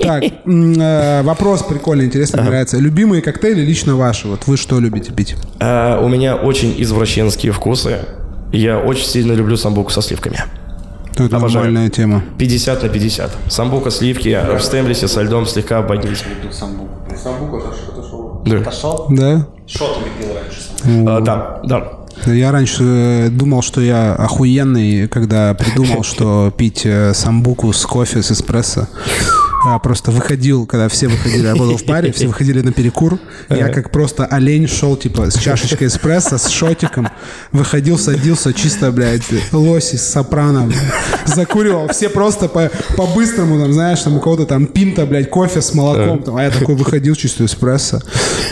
Так, 0.09 0.23
э, 0.45 1.21
вопрос 1.21 1.61
прикольный, 1.61 2.05
интересный, 2.05 2.41
мне 2.41 2.49
нравится. 2.49 2.77
Любимые 2.77 3.21
коктейли 3.21 3.61
лично 3.61 3.95
ваши. 3.95 4.27
Вот 4.27 4.47
вы 4.47 4.57
что 4.57 4.79
любите 4.79 5.13
пить? 5.13 5.35
А, 5.59 5.99
у 6.01 6.07
меня 6.07 6.35
очень 6.35 6.73
извращенские 6.81 7.51
вкусы. 7.51 7.99
Я 8.51 8.79
очень 8.79 9.05
сильно 9.05 9.33
люблю 9.33 9.55
самбуку 9.55 9.91
со 9.91 10.01
сливками. 10.01 10.43
Ну, 11.15 11.25
Это 11.25 11.37
Обожаю. 11.37 11.65
нормальная 11.65 11.91
тема. 11.91 12.23
50 12.39 12.81
на 12.81 12.89
50. 12.89 13.37
Самбука, 13.49 13.91
сливки, 13.91 14.35
в 14.57 14.61
стемлесе 14.61 15.07
со 15.07 15.21
льдом 15.21 15.45
слегка 15.45 15.77
ободнить. 15.77 16.23
Да. 18.45 18.63
Да? 19.11 19.47
А, 20.85 21.19
да, 21.19 21.61
да. 21.65 21.98
Да, 22.25 22.33
Я 22.33 22.51
раньше 22.51 22.83
э, 22.83 23.29
думал, 23.29 23.61
что 23.61 23.81
я 23.81 24.13
охуенный, 24.15 25.07
когда 25.07 25.53
придумал, 25.53 26.03
что 26.03 26.53
пить 26.55 26.81
э, 26.85 27.13
самбуку 27.13 27.71
с 27.73 27.85
кофе, 27.85 28.21
с 28.21 28.31
эспрессо. 28.31 28.87
а, 29.65 29.77
просто 29.79 30.11
выходил, 30.11 30.65
когда 30.65 30.87
все 30.87 31.07
выходили, 31.09 31.45
я 31.47 31.55
был 31.55 31.75
в 31.77 31.83
баре, 31.85 32.11
все 32.13 32.27
выходили 32.27 32.61
на 32.61 32.71
перекур. 32.71 33.19
Я 33.49 33.67
как 33.69 33.91
просто 33.91 34.25
олень 34.25 34.67
шел, 34.67 34.95
типа, 34.95 35.29
с 35.31 35.35
чашечкой 35.37 35.87
эспрессо, 35.87 36.37
с 36.37 36.47
шотиком. 36.49 37.09
Выходил, 37.51 37.97
садился, 37.97 38.53
чисто, 38.53 38.91
блядь, 38.91 39.23
лоси 39.51 39.97
с 39.97 40.07
сопрано. 40.09 40.71
Закуривал. 41.25 41.89
Все 41.89 42.09
просто 42.09 42.47
по- 42.47 42.71
по-быстрому, 42.95 43.59
там, 43.59 43.73
знаешь, 43.73 43.99
там 44.01 44.15
у 44.15 44.19
кого-то 44.19 44.45
там 44.45 44.65
пинта, 44.65 45.05
блядь, 45.05 45.29
кофе 45.29 45.61
с 45.61 45.73
молоком. 45.73 46.23
Там, 46.23 46.37
а 46.37 46.43
я 46.43 46.51
такой 46.51 46.75
выходил, 46.75 47.15
чистую 47.15 47.47
эспрессо. 47.47 47.99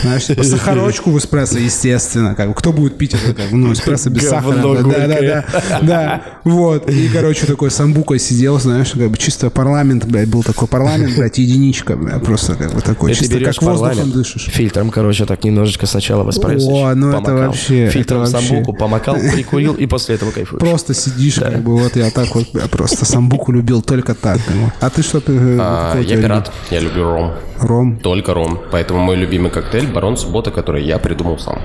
Знаешь, 0.02 0.26
типа, 0.26 0.42
сахарочку 0.44 1.10
в 1.10 1.18
эспрессо, 1.18 1.58
естественно. 1.58 2.34
Как 2.34 2.48
бы, 2.48 2.54
кто 2.54 2.72
будет 2.72 2.98
пить 2.98 3.14
это, 3.14 3.32
как 3.34 3.50
бы, 3.50 3.56
ну, 3.60 3.72
эспрессо 3.72 4.10
без 4.10 4.28
сахара. 4.28 4.56
Да, 4.56 5.06
да, 5.06 5.20
да, 5.20 5.44
да. 5.82 6.22
Вот. 6.44 6.88
И, 6.90 7.08
короче, 7.08 7.46
такой 7.46 7.70
самбукой 7.70 8.18
сидел, 8.18 8.58
знаешь, 8.58 8.92
как 8.92 9.10
бы 9.10 9.16
чисто 9.18 9.50
парламент, 9.50 10.04
блядь, 10.04 10.28
был 10.28 10.42
такой 10.42 10.68
парламент, 10.68 11.16
блядь, 11.16 11.38
единичка, 11.38 11.96
блядь, 11.96 12.22
просто 12.22 12.54
как 12.54 12.74
бы 12.74 12.80
такой, 12.80 13.14
чисто 13.14 13.34
берешь 13.34 13.56
как 13.56 13.62
воздухом 13.62 13.88
парламент, 13.90 14.14
дышишь. 14.14 14.46
фильтром, 14.46 14.90
короче, 14.90 15.26
так 15.26 15.44
немножечко 15.44 15.86
сначала 15.86 16.24
в 16.24 16.30
эспрессо. 16.30 16.70
О, 16.70 16.94
ну 16.94 17.10
это 17.10 17.34
вообще, 17.34 17.88
Фильтром 17.88 18.26
самбуку 18.26 18.72
помакал, 18.72 19.16
прикурил 19.16 19.74
и 19.74 19.86
после 19.86 20.14
этого 20.14 20.30
кайфуешь. 20.30 20.60
Просто 20.60 20.94
сидишь, 20.94 21.36
как 21.36 21.62
бы, 21.62 21.78
вот 21.78 21.96
я 21.96 22.10
так 22.10 22.34
вот, 22.34 22.48
просто 22.70 23.04
самбуку 23.04 23.52
любил 23.52 23.82
только 23.82 24.14
так. 24.14 24.38
А 24.80 24.90
ты 24.90 25.02
что, 25.02 25.20
ты, 25.20 25.32
э, 25.32 25.58
А, 25.60 26.00
я 26.00 26.16
пират, 26.16 26.52
я 26.70 26.80
люблю 26.80 27.04
ром. 27.04 27.32
Ром. 27.60 27.96
Только 27.96 28.34
ром. 28.34 28.58
Поэтому 28.70 29.00
мой 29.00 29.16
любимый 29.16 29.50
коктейль 29.50 29.86
Барон 29.92 30.16
Суббота, 30.16 30.50
который 30.50 30.84
я 30.84 30.98
придумал 30.98 31.38
сам. 31.38 31.60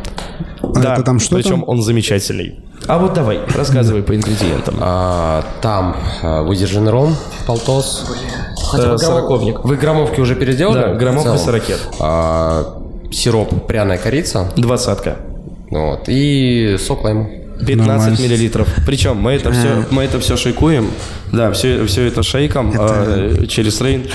А 0.61 0.79
Да, 0.79 0.93
это 0.93 1.03
там 1.03 1.19
что 1.19 1.35
причем 1.35 1.61
там? 1.61 1.63
Он 1.73 1.81
замечательный. 1.81 2.59
А 2.87 2.97
вот 2.97 3.13
давай, 3.13 3.39
рассказывай 3.55 4.03
по 4.03 4.15
ингредиентам. 4.15 4.75
А, 4.79 5.43
там 5.61 5.95
а, 6.21 6.43
выдержанный 6.43 6.91
ром, 6.91 7.15
полтос. 7.45 8.05
Э, 8.73 8.97
Сороковник. 8.97 9.63
Вы 9.63 9.75
граммовки 9.75 10.19
уже 10.19 10.35
переделали? 10.35 10.81
Да, 10.81 10.93
граммовка 10.93 11.37
сорокет. 11.37 11.79
А, 11.99 12.81
сироп, 13.11 13.67
пряная 13.67 13.97
корица. 13.97 14.51
Двадцатка. 14.55 15.17
Вот, 15.69 16.03
и 16.07 16.77
сок 16.79 17.03
лайма. 17.03 17.29
15 17.59 17.87
Нормально. 17.87 18.17
миллилитров. 18.19 18.67
Причем 18.85 19.17
мы 19.17 19.31
это 19.31 19.51
все, 19.51 19.85
мы 19.91 20.03
это 20.03 20.19
все 20.19 20.37
шейкуем. 20.37 20.89
Да, 21.31 21.51
все, 21.51 21.85
все 21.85 22.05
это 22.05 22.21
шейком 22.21 22.73
а, 22.77 23.45
через 23.47 23.81
рейн. 23.81 24.05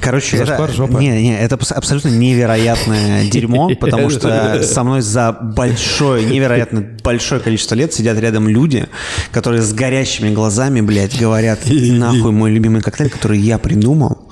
Короче, 0.00 0.36
Зашквар, 0.36 0.68
это, 0.68 0.76
жопа. 0.76 0.98
не, 0.98 1.08
не, 1.08 1.38
это 1.38 1.54
абс- 1.54 1.72
абсолютно 1.72 2.08
невероятное 2.08 3.24
дерьмо, 3.30 3.70
потому 3.80 4.10
что 4.10 4.62
со 4.62 4.84
мной 4.84 5.00
за 5.00 5.32
большое, 5.32 6.24
невероятно 6.24 6.84
большое 7.02 7.40
количество 7.40 7.74
лет 7.74 7.94
сидят 7.94 8.18
рядом 8.18 8.48
люди, 8.48 8.86
которые 9.32 9.62
с 9.62 9.72
горящими 9.72 10.34
глазами, 10.34 10.80
блядь, 10.80 11.18
говорят, 11.18 11.60
нахуй 11.66 12.32
мой 12.32 12.50
любимый 12.50 12.82
коктейль, 12.82 13.10
который 13.10 13.38
я 13.38 13.58
придумал. 13.58 14.30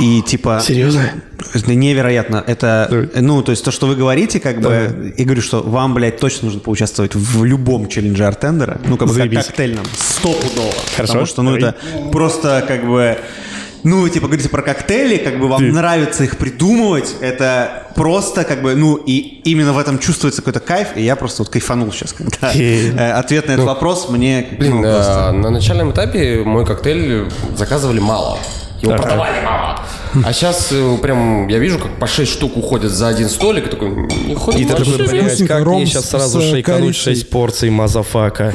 И 0.00 0.22
типа... 0.22 0.60
Серьезно? 0.62 1.02
Это 1.54 1.74
невероятно. 1.74 2.42
Это, 2.46 3.08
ну, 3.14 3.42
то 3.42 3.52
есть 3.52 3.64
то, 3.64 3.70
что 3.70 3.86
вы 3.86 3.94
говорите, 3.94 4.40
как 4.40 4.60
бы, 4.60 5.14
я 5.16 5.24
говорю, 5.24 5.42
что 5.42 5.62
вам, 5.62 5.94
блядь, 5.94 6.18
точно 6.18 6.46
нужно 6.46 6.60
поучаствовать 6.60 7.14
в 7.14 7.44
любом 7.44 7.88
челлендже 7.88 8.26
артендера, 8.26 8.80
ну, 8.86 8.96
как 8.96 9.08
бы, 9.08 9.14
как 9.14 9.32
коктейльном, 9.46 9.84
стопудово. 9.96 10.72
Хорошо. 10.96 11.12
Потому 11.12 11.26
что, 11.26 11.42
ну, 11.42 11.56
это 11.56 11.74
просто, 12.12 12.64
как 12.66 12.86
бы, 12.86 13.18
ну, 13.84 14.00
вы, 14.00 14.10
типа, 14.10 14.26
говорите 14.26 14.48
про 14.48 14.62
коктейли, 14.62 15.18
как 15.18 15.38
бы 15.38 15.46
вам 15.48 15.68
нравится 15.70 16.24
их 16.24 16.38
придумывать, 16.38 17.14
это 17.20 17.86
просто, 17.94 18.44
как 18.44 18.62
бы, 18.62 18.74
ну, 18.74 18.96
и 18.96 19.18
именно 19.44 19.72
в 19.74 19.78
этом 19.78 19.98
чувствуется 19.98 20.40
какой-то 20.42 20.60
кайф, 20.60 20.88
и 20.96 21.02
я 21.02 21.16
просто 21.16 21.42
вот 21.42 21.50
кайфанул 21.52 21.92
сейчас, 21.92 22.12
когда 22.14 22.52
э, 22.54 23.12
ответ 23.12 23.46
на 23.48 23.52
этот 23.52 23.66
вопрос 23.66 24.08
мне, 24.08 24.48
Блин, 24.58 24.76
ну, 24.76 24.82
просто- 24.82 25.28
а, 25.28 25.32
на 25.32 25.50
начальном 25.50 25.92
этапе 25.92 26.42
мой 26.44 26.64
коктейль 26.64 27.26
заказывали 27.56 28.00
мало. 28.00 28.38
Его 28.84 28.96
продавали 28.96 29.44
мало. 29.44 29.80
А 30.22 30.32
сейчас 30.32 30.72
прям 31.02 31.48
я 31.48 31.58
вижу, 31.58 31.78
как 31.78 31.98
по 31.98 32.06
6 32.06 32.30
штук 32.30 32.56
уходят 32.56 32.92
за 32.92 33.08
один 33.08 33.28
столик. 33.28 33.66
И 33.66 33.70
такой, 33.70 33.90
не 33.90 34.34
ходит 34.34 34.60
И 34.60 34.64
ты 34.64 34.74
такой, 34.74 35.08
блядь, 35.08 35.46
как 35.46 35.66
мне 35.66 35.86
сейчас 35.86 36.10
сразу 36.10 36.40
шейкануть 36.40 36.96
корицей. 36.96 37.14
6 37.14 37.30
порций 37.30 37.70
motherfucker. 37.70 38.54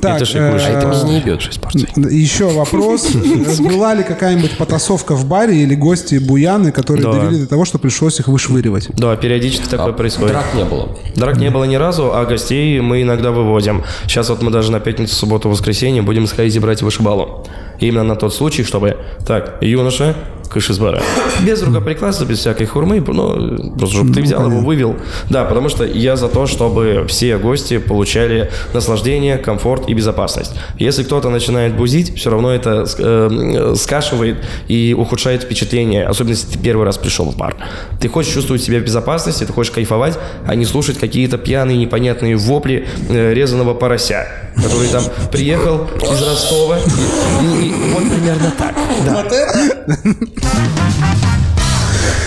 Так, 0.00 0.22
И 0.22 0.36
э, 0.36 0.58
А 0.58 0.68
это 0.68 1.04
не 1.06 1.16
ебет 1.18 1.42
6 1.42 1.60
порций. 1.60 1.88
Еще 1.96 2.48
вопрос. 2.48 3.08
Была 3.60 3.94
ли 3.94 4.04
какая-нибудь 4.04 4.56
потасовка 4.56 5.14
в 5.14 5.24
баре 5.26 5.56
или 5.56 5.74
гости 5.74 6.16
буяны, 6.18 6.72
которые 6.72 7.10
довели 7.10 7.40
до 7.40 7.46
того, 7.46 7.64
что 7.64 7.78
пришлось 7.78 8.20
их 8.20 8.28
вышвыривать? 8.28 8.88
Да, 8.96 9.16
периодически 9.16 9.68
такое 9.68 9.92
происходит. 9.92 10.32
Драк 10.32 10.54
не 10.54 10.64
было. 10.64 10.96
Драк 11.16 11.38
не 11.38 11.50
было 11.50 11.64
ни 11.64 11.76
разу, 11.76 12.14
а 12.14 12.24
гостей 12.24 12.80
мы 12.80 13.02
иногда 13.02 13.30
выводим. 13.30 13.82
Сейчас 14.04 14.28
вот 14.28 14.42
мы 14.42 14.50
даже 14.50 14.70
на 14.70 14.80
пятницу, 14.80 15.14
субботу, 15.14 15.48
воскресенье 15.48 16.02
будем 16.02 16.26
с 16.26 16.32
Хайзи 16.32 16.58
брать 16.58 16.82
вышибалу. 16.82 17.46
Именно 17.80 18.04
на 18.04 18.16
тот 18.16 18.34
случай, 18.34 18.62
чтобы... 18.62 18.96
Так, 19.26 19.58
юноша, 19.60 20.14
кыш 20.50 20.70
из 20.70 20.78
бара. 20.78 21.00
Без 21.46 21.62
рукоприкладства, 21.62 22.24
без 22.24 22.38
всякой 22.40 22.66
хурмы, 22.66 23.00
ну, 23.06 23.72
просто 23.78 23.96
чтобы 23.96 24.12
ты 24.12 24.20
взял 24.22 24.46
его, 24.50 24.60
вывел. 24.60 24.96
Да, 25.30 25.44
потому 25.44 25.68
что 25.68 25.84
я 25.84 26.16
за 26.16 26.28
то, 26.28 26.46
чтобы 26.46 27.06
все 27.08 27.38
гости 27.38 27.78
получали 27.78 28.50
наслаждение, 28.74 29.38
комфорт 29.38 29.88
и 29.88 29.94
безопасность. 29.94 30.52
Если 30.78 31.04
кто-то 31.04 31.30
начинает 31.30 31.76
бузить, 31.76 32.16
все 32.18 32.30
равно 32.30 32.52
это 32.52 32.84
э, 32.98 33.74
скашивает 33.76 34.36
и 34.68 34.94
ухудшает 34.98 35.42
впечатление, 35.44 36.04
особенно 36.06 36.32
если 36.32 36.48
ты 36.48 36.58
первый 36.58 36.84
раз 36.84 36.98
пришел 36.98 37.26
в 37.30 37.36
бар. 37.36 37.54
Ты 38.00 38.08
хочешь 38.08 38.32
чувствовать 38.34 38.62
себя 38.62 38.78
в 38.80 38.82
безопасности, 38.82 39.44
ты 39.44 39.52
хочешь 39.52 39.72
кайфовать, 39.72 40.18
а 40.46 40.54
не 40.56 40.64
слушать 40.64 40.98
какие-то 40.98 41.38
пьяные 41.38 41.76
непонятные 41.78 42.36
вопли 42.36 42.86
э, 43.08 43.32
резаного 43.34 43.74
порося, 43.74 44.26
который 44.56 44.88
там 44.88 45.04
приехал 45.30 45.86
из 46.02 46.22
Ростова. 46.22 46.78
И, 46.78 47.64
и- 47.64 47.68
и 47.68 47.72
вот 47.94 48.02
примерно 48.10 48.52
так. 48.58 48.74
Да. 49.06 49.24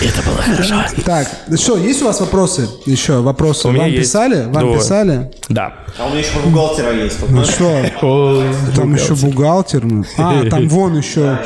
Это 0.02 0.22
было 0.28 0.36
хорошо. 0.42 0.74
Так, 1.06 1.26
что, 1.56 1.78
есть 1.78 2.02
у 2.02 2.04
вас 2.04 2.20
вопросы? 2.20 2.68
Еще 2.84 3.20
вопросы? 3.20 3.68
У 3.68 3.70
меня 3.70 3.84
Вам 3.84 3.90
есть. 3.92 4.02
писали? 4.02 4.44
Вам 4.44 4.72
Да. 4.72 4.78
писали? 4.78 5.30
Да. 5.48 5.72
А 5.98 6.06
у 6.06 6.10
меня 6.10 6.18
еще 6.18 6.38
бухгалтера 6.44 6.92
есть. 6.92 7.20
вот, 7.20 7.30
Ну 7.30 7.44
знаешь, 7.44 7.90
что? 7.98 8.44
Там 8.76 8.94
еще 8.94 9.14
бухгалтер. 9.14 9.84
ну. 9.84 10.04
А, 10.18 10.44
там 10.50 10.68
вон 10.68 10.98
еще. 10.98 11.38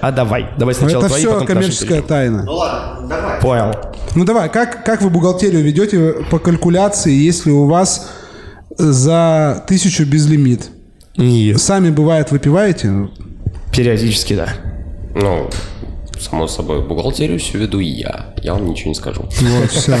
А 0.00 0.12
давай, 0.12 0.46
давай 0.56 0.74
сначала 0.74 1.00
Это 1.00 1.08
твои, 1.08 1.20
все 1.20 1.32
потом 1.32 1.46
к 1.46 1.48
нашим 1.48 1.60
коммерческая 1.62 1.88
перейдем. 2.02 2.08
тайна. 2.08 2.42
Ну 2.44 2.52
ладно, 2.54 3.08
давай. 3.08 3.40
Понял. 3.40 3.74
Ну 4.14 4.24
давай, 4.24 4.48
как, 4.48 4.84
как 4.84 5.02
вы 5.02 5.10
бухгалтерию 5.10 5.62
ведете 5.62 6.14
по 6.30 6.38
калькуляции, 6.38 7.12
если 7.12 7.50
у 7.50 7.66
вас 7.66 8.08
за 8.78 9.64
тысячу 9.66 10.04
безлимит? 10.06 10.68
Нет. 11.16 11.60
Сами, 11.60 11.90
бывает, 11.90 12.30
выпиваете? 12.30 13.08
Периодически, 13.72 14.34
да. 14.36 14.48
Ну, 15.14 15.50
само 16.20 16.46
собой, 16.48 16.80
бухгалтерию 16.82 17.38
всю 17.38 17.58
веду 17.58 17.78
я. 17.78 18.26
Я 18.42 18.54
вам 18.54 18.66
ничего 18.68 18.88
не 18.90 18.94
скажу. 18.94 19.22
Вот, 19.22 19.70
все. 19.70 19.96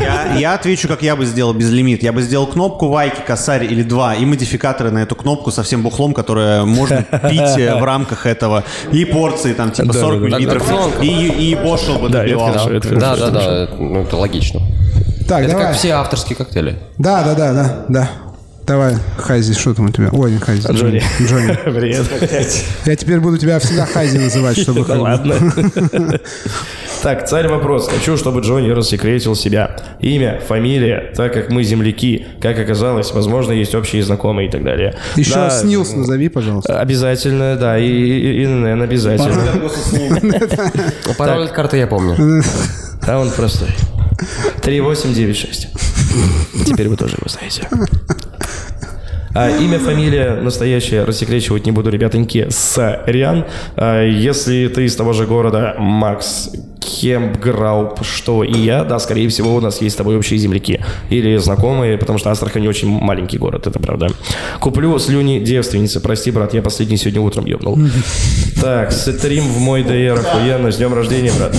Я, 0.00 0.34
я 0.38 0.54
отвечу, 0.54 0.88
как 0.88 1.02
я 1.02 1.16
бы 1.16 1.24
сделал 1.26 1.52
безлимит. 1.54 2.02
Я 2.02 2.12
бы 2.12 2.22
сделал 2.22 2.46
кнопку 2.46 2.88
вайки, 2.88 3.20
косарь 3.26 3.64
или 3.64 3.82
два 3.82 4.14
и 4.14 4.24
модификаторы 4.24 4.90
на 4.90 4.98
эту 4.98 5.14
кнопку 5.14 5.50
со 5.50 5.62
всем 5.62 5.82
бухлом, 5.82 6.14
которое 6.14 6.64
можно 6.64 7.02
пить 7.02 7.58
э, 7.58 7.74
в 7.78 7.84
рамках 7.84 8.26
этого. 8.26 8.64
И 8.92 9.04
порции 9.04 9.52
там 9.52 9.70
типа 9.70 9.92
Да, 9.92 10.00
40 10.00 10.20
да, 10.22 10.28
да. 10.30 10.36
миллилитров. 10.38 11.02
И, 11.02 11.58
бошел 11.62 11.98
бы 11.98 12.08
добивал. 12.08 12.52
Да, 12.52 13.16
да, 13.16 13.30
да, 13.30 13.64
это, 13.64 13.74
ну, 13.78 14.02
это 14.02 14.16
логично. 14.16 14.60
Так, 15.28 15.42
Это 15.42 15.52
давай. 15.52 15.66
как 15.66 15.76
все 15.76 15.90
авторские 15.90 16.36
коктейли. 16.36 16.78
Да, 16.96 17.22
да, 17.22 17.34
да, 17.34 17.52
да, 17.52 17.84
да. 17.88 18.10
Давай, 18.68 18.96
Хайзи, 19.16 19.54
что 19.54 19.72
там 19.72 19.86
у 19.86 19.90
тебя? 19.90 20.10
Ой, 20.12 20.30
не 20.30 20.38
Хайзи. 20.38 20.70
Джонни. 20.70 21.02
Джонни. 21.22 21.58
Привет. 21.64 22.06
Я 22.84 22.96
теперь 22.96 23.18
буду 23.18 23.38
тебя 23.38 23.58
всегда 23.60 23.86
Хайзи 23.86 24.18
называть, 24.18 24.58
чтобы... 24.58 24.84
Да 24.84 25.00
ладно. 25.00 25.34
Так, 27.00 27.28
царь 27.28 27.46
вопрос. 27.46 27.86
Хочу, 27.88 28.16
чтобы 28.16 28.40
Джонни 28.40 28.70
рассекретил 28.70 29.36
себя. 29.36 29.76
Имя, 30.00 30.40
фамилия, 30.46 31.12
так 31.14 31.32
как 31.32 31.48
мы 31.48 31.62
земляки. 31.62 32.26
Как 32.42 32.58
оказалось, 32.58 33.12
возможно, 33.12 33.52
есть 33.52 33.72
общие 33.76 34.02
знакомые 34.02 34.48
и 34.48 34.50
так 34.50 34.64
далее. 34.64 34.96
Еще 35.14 35.34
Да, 35.34 35.48
снилс 35.48 35.92
назови, 35.92 36.28
пожалуйста. 36.28 36.80
Обязательно, 36.80 37.54
да, 37.54 37.78
и, 37.78 37.86
и, 37.86 38.42
и 38.42 38.46
ННН 38.46 38.82
обязательно. 38.82 39.70
Пароль 41.16 41.44
от 41.44 41.52
карты 41.52 41.76
я 41.76 41.86
помню. 41.86 42.42
А 43.06 43.18
он 43.18 43.30
простой. 43.30 43.68
3896. 44.62 45.68
Теперь 46.66 46.88
вы 46.88 46.96
тоже 46.96 47.14
его 47.14 47.28
знаете. 47.28 47.68
А, 49.34 49.50
имя, 49.50 49.78
фамилия 49.78 50.34
настоящее 50.40 51.04
рассекречивать 51.04 51.66
не 51.66 51.72
буду, 51.72 51.90
ребятоньки. 51.90 52.46
Сорян. 52.50 53.44
А, 53.76 54.04
если 54.04 54.68
ты 54.68 54.84
из 54.84 54.96
того 54.96 55.12
же 55.12 55.26
города, 55.26 55.74
Макс 55.78 56.50
Кемпграуп, 56.80 58.04
что 58.04 58.42
и 58.42 58.56
я, 58.58 58.84
да, 58.84 58.98
скорее 58.98 59.28
всего, 59.28 59.54
у 59.54 59.60
нас 59.60 59.80
есть 59.82 59.94
с 59.94 59.98
тобой 59.98 60.16
общие 60.16 60.38
земляки. 60.38 60.80
Или 61.10 61.36
знакомые, 61.36 61.98
потому 61.98 62.18
что 62.18 62.30
Астрахань 62.30 62.66
очень 62.66 62.88
маленький 62.88 63.38
город, 63.38 63.66
это 63.66 63.78
правда. 63.78 64.08
Куплю 64.60 64.98
слюни 64.98 65.40
девственницы. 65.40 66.00
Прости, 66.00 66.30
брат, 66.30 66.54
я 66.54 66.62
последний 66.62 66.96
сегодня 66.96 67.20
утром 67.20 67.46
ебнул. 67.46 67.78
Так, 68.60 68.92
стрим 68.92 69.44
в 69.44 69.58
мой 69.60 69.82
ДР, 69.82 70.18
охуенно, 70.18 70.72
с 70.72 70.76
днем 70.76 70.94
рождения, 70.94 71.32
брат. 71.38 71.54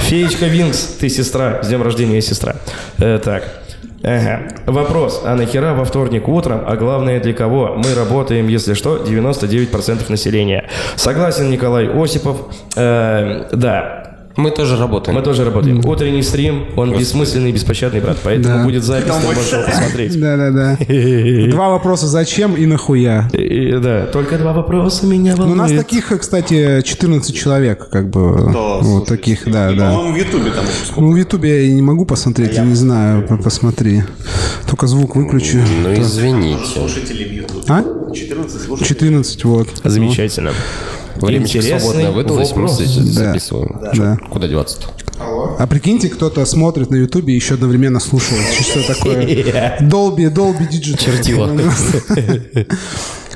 Феечка 0.00 0.46
Винкс, 0.46 0.96
ты 0.98 1.08
сестра. 1.08 1.62
С 1.62 1.68
днем 1.68 1.82
рождения, 1.82 2.20
сестра. 2.20 2.56
Э, 2.98 3.20
так. 3.22 3.59
Ага. 4.02 4.48
Вопрос. 4.66 5.22
А 5.24 5.34
нахера 5.34 5.74
во 5.74 5.84
вторник 5.84 6.28
утром, 6.28 6.62
а 6.66 6.76
главное 6.76 7.20
для 7.20 7.34
кого? 7.34 7.74
Мы 7.76 7.94
работаем, 7.94 8.48
если 8.48 8.74
что, 8.74 8.96
99% 8.96 10.10
населения. 10.10 10.68
Согласен, 10.96 11.50
Николай 11.50 11.86
Осипов. 11.86 12.36
Э, 12.76 13.48
да, 13.52 13.99
Мы 14.42 14.50
тоже 14.50 14.76
работаем. 14.76 15.16
мы 15.16 15.22
тоже 15.22 15.44
работаем. 15.44 15.84
Утренний 15.84 16.22
стрим, 16.22 16.64
он 16.76 16.96
бессмысленный 16.96 17.50
и 17.50 17.52
беспощадный, 17.52 18.00
брат. 18.00 18.18
Поэтому 18.22 18.58
Да. 18.58 18.64
будет 18.64 18.82
запись, 18.84 19.12
ты 19.20 19.26
можешь 19.26 19.52
его 19.52 19.62
посмотреть. 19.64 20.20
Да-да-да. 20.20 20.76
Два 21.50 21.68
вопроса 21.70 22.06
зачем 22.06 22.54
и 22.54 22.66
нахуя. 22.66 23.28
И, 23.32 23.78
да, 23.82 24.06
только 24.06 24.38
два 24.38 24.52
вопроса 24.52 25.06
меня 25.06 25.34
Ну, 25.36 25.44
у 25.44 25.54
нас 25.54 25.70
волнуют. 25.70 25.86
таких, 25.86 26.08
кстати, 26.18 26.82
14 26.82 27.34
человек, 27.34 27.88
как 27.90 28.08
бы, 28.10 28.50
вот 28.82 29.06
таких, 29.06 29.44
да, 29.50 29.72
да. 29.72 29.90
По-моему, 29.92 30.12
в 30.14 30.16
Ютубе 30.16 30.50
там. 30.50 30.64
Ну, 30.96 31.12
в 31.12 31.16
Ютубе 31.16 31.66
я 31.68 31.72
не 31.74 31.82
могу 31.82 32.04
посмотреть, 32.04 32.54
я 32.56 32.64
не 32.64 32.74
знаю, 32.74 33.26
по- 33.26 33.36
посмотри. 33.36 34.02
Только 34.68 34.86
звук 34.86 35.16
выключу. 35.16 35.58
Ну, 35.82 35.92
извините. 35.94 36.64
Слушатели 36.74 37.24
в 37.24 37.32
Ютубе. 37.32 37.62
А? 37.68 37.84
14 38.14 38.62
слушателей. 38.62 38.88
14, 38.88 39.44
вот. 39.44 39.68
Замечательно. 39.84 40.52
Времечко 41.20 41.58
Интересный 41.58 41.80
свободное 41.80 42.10
выдалось, 42.10 42.52
мы 42.56 42.68
здесь 42.68 42.96
Да. 43.14 43.24
записываем. 43.32 43.80
Да. 43.94 44.18
Куда 44.30 44.48
деваться-то? 44.48 44.86
А 45.58 45.66
прикиньте, 45.66 46.08
кто-то 46.08 46.44
смотрит 46.46 46.90
на 46.90 46.96
Ютубе 46.96 47.32
и 47.34 47.36
еще 47.36 47.54
одновременно 47.54 48.00
слушает. 48.00 48.42
Что 48.60 48.86
такое? 48.94 49.76
Dolby, 49.80 50.28
Dolby 50.28 50.66
Digital. 50.70 51.04
Чертила. 51.04 51.50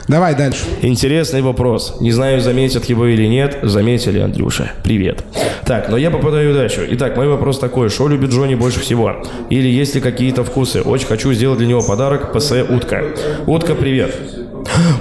Давай 0.08 0.34
дальше. 0.34 0.64
Интересный 0.82 1.40
вопрос. 1.40 1.96
Не 2.00 2.12
знаю, 2.12 2.40
заметят 2.40 2.84
его 2.86 3.06
или 3.06 3.26
нет. 3.26 3.58
Заметили, 3.62 4.18
Андрюша. 4.18 4.72
Привет. 4.82 5.24
Так, 5.64 5.88
но 5.88 5.96
я 5.96 6.10
попадаю 6.10 6.52
дальше. 6.52 6.86
Итак, 6.90 7.16
мой 7.16 7.26
вопрос 7.26 7.58
такой. 7.58 7.88
Что 7.88 8.08
любит 8.08 8.30
Джонни 8.30 8.54
больше 8.54 8.80
всего? 8.80 9.22
Или 9.48 9.68
есть 9.68 9.94
ли 9.94 10.02
какие-то 10.02 10.44
вкусы? 10.44 10.82
Очень 10.82 11.06
хочу 11.06 11.32
сделать 11.32 11.58
для 11.58 11.66
него 11.66 11.82
подарок 11.82 12.32
ПС 12.34 12.52
Утка. 12.68 13.02
Утка, 13.46 13.74
привет. 13.74 14.14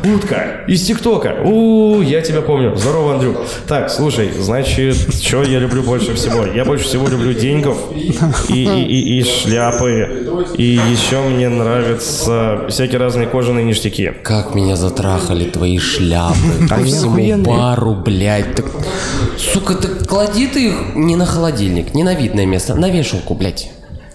Утка 0.03 0.64
из 0.68 0.85
ТикТока. 0.85 1.41
У, 1.44 2.02
я 2.02 2.22
тебя 2.22 2.41
помню. 2.41 2.76
Здорово, 2.76 3.15
Андрюк. 3.15 3.38
Так, 3.68 3.90
слушай, 3.90 4.31
значит, 4.31 4.95
что 5.22 5.44
я 5.44 5.60
люблю 5.60 5.84
больше 5.84 6.14
всего? 6.15 6.45
Я 6.45 6.65
больше 6.65 6.85
всего 6.85 7.07
люблю 7.07 7.34
деньгов 7.34 7.91
и, 7.95 8.14
и, 8.49 8.64
и, 8.64 9.19
и 9.19 9.23
шляпы. 9.23 10.27
И 10.57 10.80
еще 10.91 11.22
мне 11.22 11.49
нравятся 11.49 12.65
всякие 12.69 12.99
разные 12.99 13.27
кожаные 13.27 13.65
ништяки. 13.65 14.11
Как 14.23 14.56
меня 14.56 14.76
затрахали 14.76 15.49
твои 15.49 15.77
шляпы 15.77 16.35
по 16.69 16.77
всему 16.84 17.44
бару, 17.44 17.95
блядь. 17.95 18.56
Так, 18.56 18.65
сука, 19.38 19.76
ты 19.76 19.88
клади 20.06 20.48
ты 20.48 20.68
их 20.68 20.95
не 20.95 21.15
на 21.15 21.26
холодильник, 21.26 21.94
не 21.94 22.03
на 22.03 22.14
видное 22.14 22.45
место, 22.45 22.76
на 22.76 22.90
вешалку, 22.90 23.34
блядь. 23.34 23.72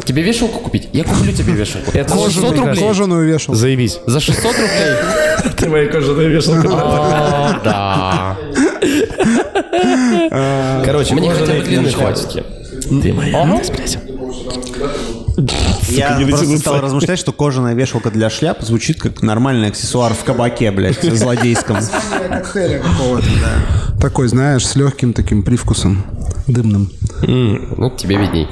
Тебе 0.09 0.23
вешалку 0.23 0.61
купить? 0.61 0.89
Я 0.95 1.05
куплю 1.05 1.31
тебе 1.35 1.53
вешалку. 1.53 1.91
Это 1.93 2.15
За 2.17 2.25
600 2.31 2.49
прекрасно. 2.49 2.71
рублей. 2.71 2.89
Кожаную 2.89 3.29
вешал. 3.29 3.55
Заебись. 3.55 3.99
За 4.07 4.21
600 4.21 4.43
рублей? 4.45 5.53
Ты 5.59 5.69
моя 5.69 5.87
кожаная 5.87 6.29
вешалка. 6.29 6.69
Да. 7.63 8.39
Короче, 10.83 11.15
Мне 11.15 11.31
хотя 11.31 11.53
бы 11.53 11.61
длинных 11.61 11.95
хватит. 11.95 12.43
Ты 13.03 13.13
моя. 13.13 13.61
Я 15.91 16.27
просто 16.27 16.57
стал 16.57 16.81
размышлять, 16.81 17.19
что 17.19 17.33
кожаная 17.33 17.75
вешалка 17.75 18.11
для 18.11 18.31
шляп 18.31 18.63
звучит 18.63 18.99
как 18.99 19.21
нормальный 19.21 19.69
аксессуар 19.69 20.15
в 20.15 20.25
кабаке, 20.25 20.71
блядь, 20.71 21.03
злодейском. 21.03 21.77
Такой, 24.01 24.29
знаешь, 24.29 24.67
с 24.67 24.75
легким 24.75 25.13
таким 25.13 25.43
привкусом 25.43 26.03
дымным. 26.47 26.91
Ну, 27.21 27.91
тебе 27.91 28.17
видней. 28.17 28.49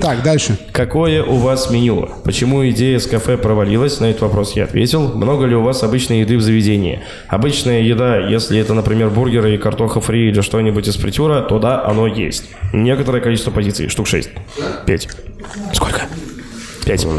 Так, 0.00 0.22
дальше. 0.22 0.56
Какое 0.72 1.24
у 1.24 1.36
вас 1.36 1.70
меню? 1.70 2.08
Почему 2.24 2.68
идея 2.70 2.98
с 2.98 3.06
кафе 3.06 3.36
провалилась? 3.36 4.00
На 4.00 4.06
этот 4.06 4.22
вопрос 4.22 4.54
я 4.54 4.64
ответил. 4.64 5.08
Много 5.14 5.46
ли 5.46 5.56
у 5.56 5.62
вас 5.62 5.82
обычной 5.82 6.20
еды 6.20 6.36
в 6.36 6.40
заведении? 6.40 7.00
Обычная 7.26 7.82
еда, 7.82 8.18
если 8.18 8.58
это, 8.60 8.74
например, 8.74 9.10
бургеры 9.10 9.54
и 9.54 9.58
картоха 9.58 10.00
фри 10.00 10.28
или 10.28 10.40
что-нибудь 10.40 10.86
из 10.86 10.96
фритюра, 10.96 11.42
то 11.42 11.58
да, 11.58 11.84
оно 11.84 12.06
есть. 12.06 12.44
Некоторое 12.72 13.20
количество 13.20 13.50
позиций, 13.50 13.88
штук 13.88 14.06
6. 14.06 14.30
5. 14.86 15.08
Сколько? 15.72 16.02
5. 16.88 17.04
У 17.04 17.10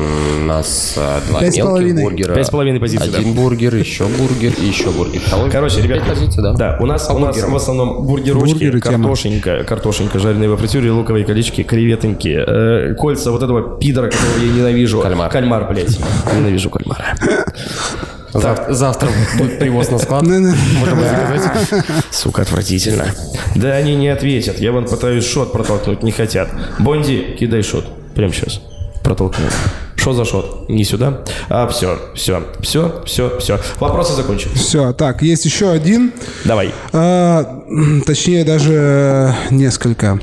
нас 0.46 0.96
а, 0.98 1.22
два 1.30 1.42
Пять 1.42 1.54
с 1.54 1.58
мелких 1.58 1.70
половиной. 1.72 2.02
бургера. 2.04 2.34
Пять 2.34 2.48
с 2.48 2.50
половиной 2.50 2.80
позиций, 2.80 3.08
Один 3.08 3.34
бургер, 3.34 3.76
еще 3.76 4.06
бургер 4.06 4.52
и 4.60 4.66
еще 4.66 4.90
бургер. 4.90 5.22
Того 5.30 5.48
Короче, 5.52 5.82
ребят, 5.82 6.00
пять 6.00 6.08
позиций, 6.08 6.42
да. 6.42 6.54
да, 6.54 6.78
у 6.80 6.88
нас, 6.88 7.08
у 7.10 7.20
нас 7.20 7.38
в 7.38 7.56
основном 7.56 8.04
бургерочки, 8.04 8.54
Бургеры 8.54 8.82
тема. 8.82 8.98
картошенька, 9.04 9.64
картошенька, 9.66 10.18
жареные 10.18 10.50
во 10.50 10.58
фритюре, 10.58 10.90
луковые 10.92 11.24
колечки, 11.24 11.62
креветоньки, 11.62 12.36
э, 12.92 12.96
кольца 12.96 13.30
вот 13.32 13.44
этого 13.44 13.78
пидора, 13.80 14.10
которого 14.10 14.44
я 14.44 14.52
ненавижу. 14.52 15.02
Кальмар. 15.02 15.30
Кальмар, 15.32 15.68
блядь. 15.72 16.00
Ненавижу 16.36 16.72
кальмара. 16.72 17.16
Зав- 18.34 18.72
Завтра 18.72 19.10
будет 19.38 19.60
привоз 19.60 19.92
на 19.92 20.00
склад. 20.00 20.24
Не-не. 20.24 20.54
Можем 20.80 21.00
заказать. 21.00 21.86
Сука, 22.12 22.42
отвратительно. 22.42 23.06
Да 23.56 23.70
они 23.74 23.96
не 23.96 24.08
ответят. 24.08 24.60
Я 24.60 24.72
вон 24.72 24.86
пытаюсь 24.86 25.28
шот 25.28 25.52
протолкнуть, 25.52 26.02
не 26.04 26.12
хотят. 26.12 26.50
Бонди, 26.80 27.36
кидай 27.40 27.62
шот. 27.62 27.86
Прямо 28.16 28.34
сейчас. 28.34 28.62
Протолкну. 29.10 29.46
Что 29.96 30.14
за 30.14 30.24
шот? 30.24 30.70
Не 30.70 30.84
сюда. 30.84 31.24
А, 31.50 31.68
все, 31.68 31.98
все, 32.14 32.44
все, 32.62 33.02
все, 33.08 33.40
все. 33.40 33.60
Вопросы 33.80 34.14
закончены. 34.14 34.54
Все, 34.54 34.94
так, 34.94 35.24
есть 35.24 35.46
еще 35.46 35.72
один. 35.72 36.14
Давай. 36.46 36.72
А, 36.94 37.64
точнее, 38.06 38.46
даже 38.46 39.34
несколько. 39.50 40.20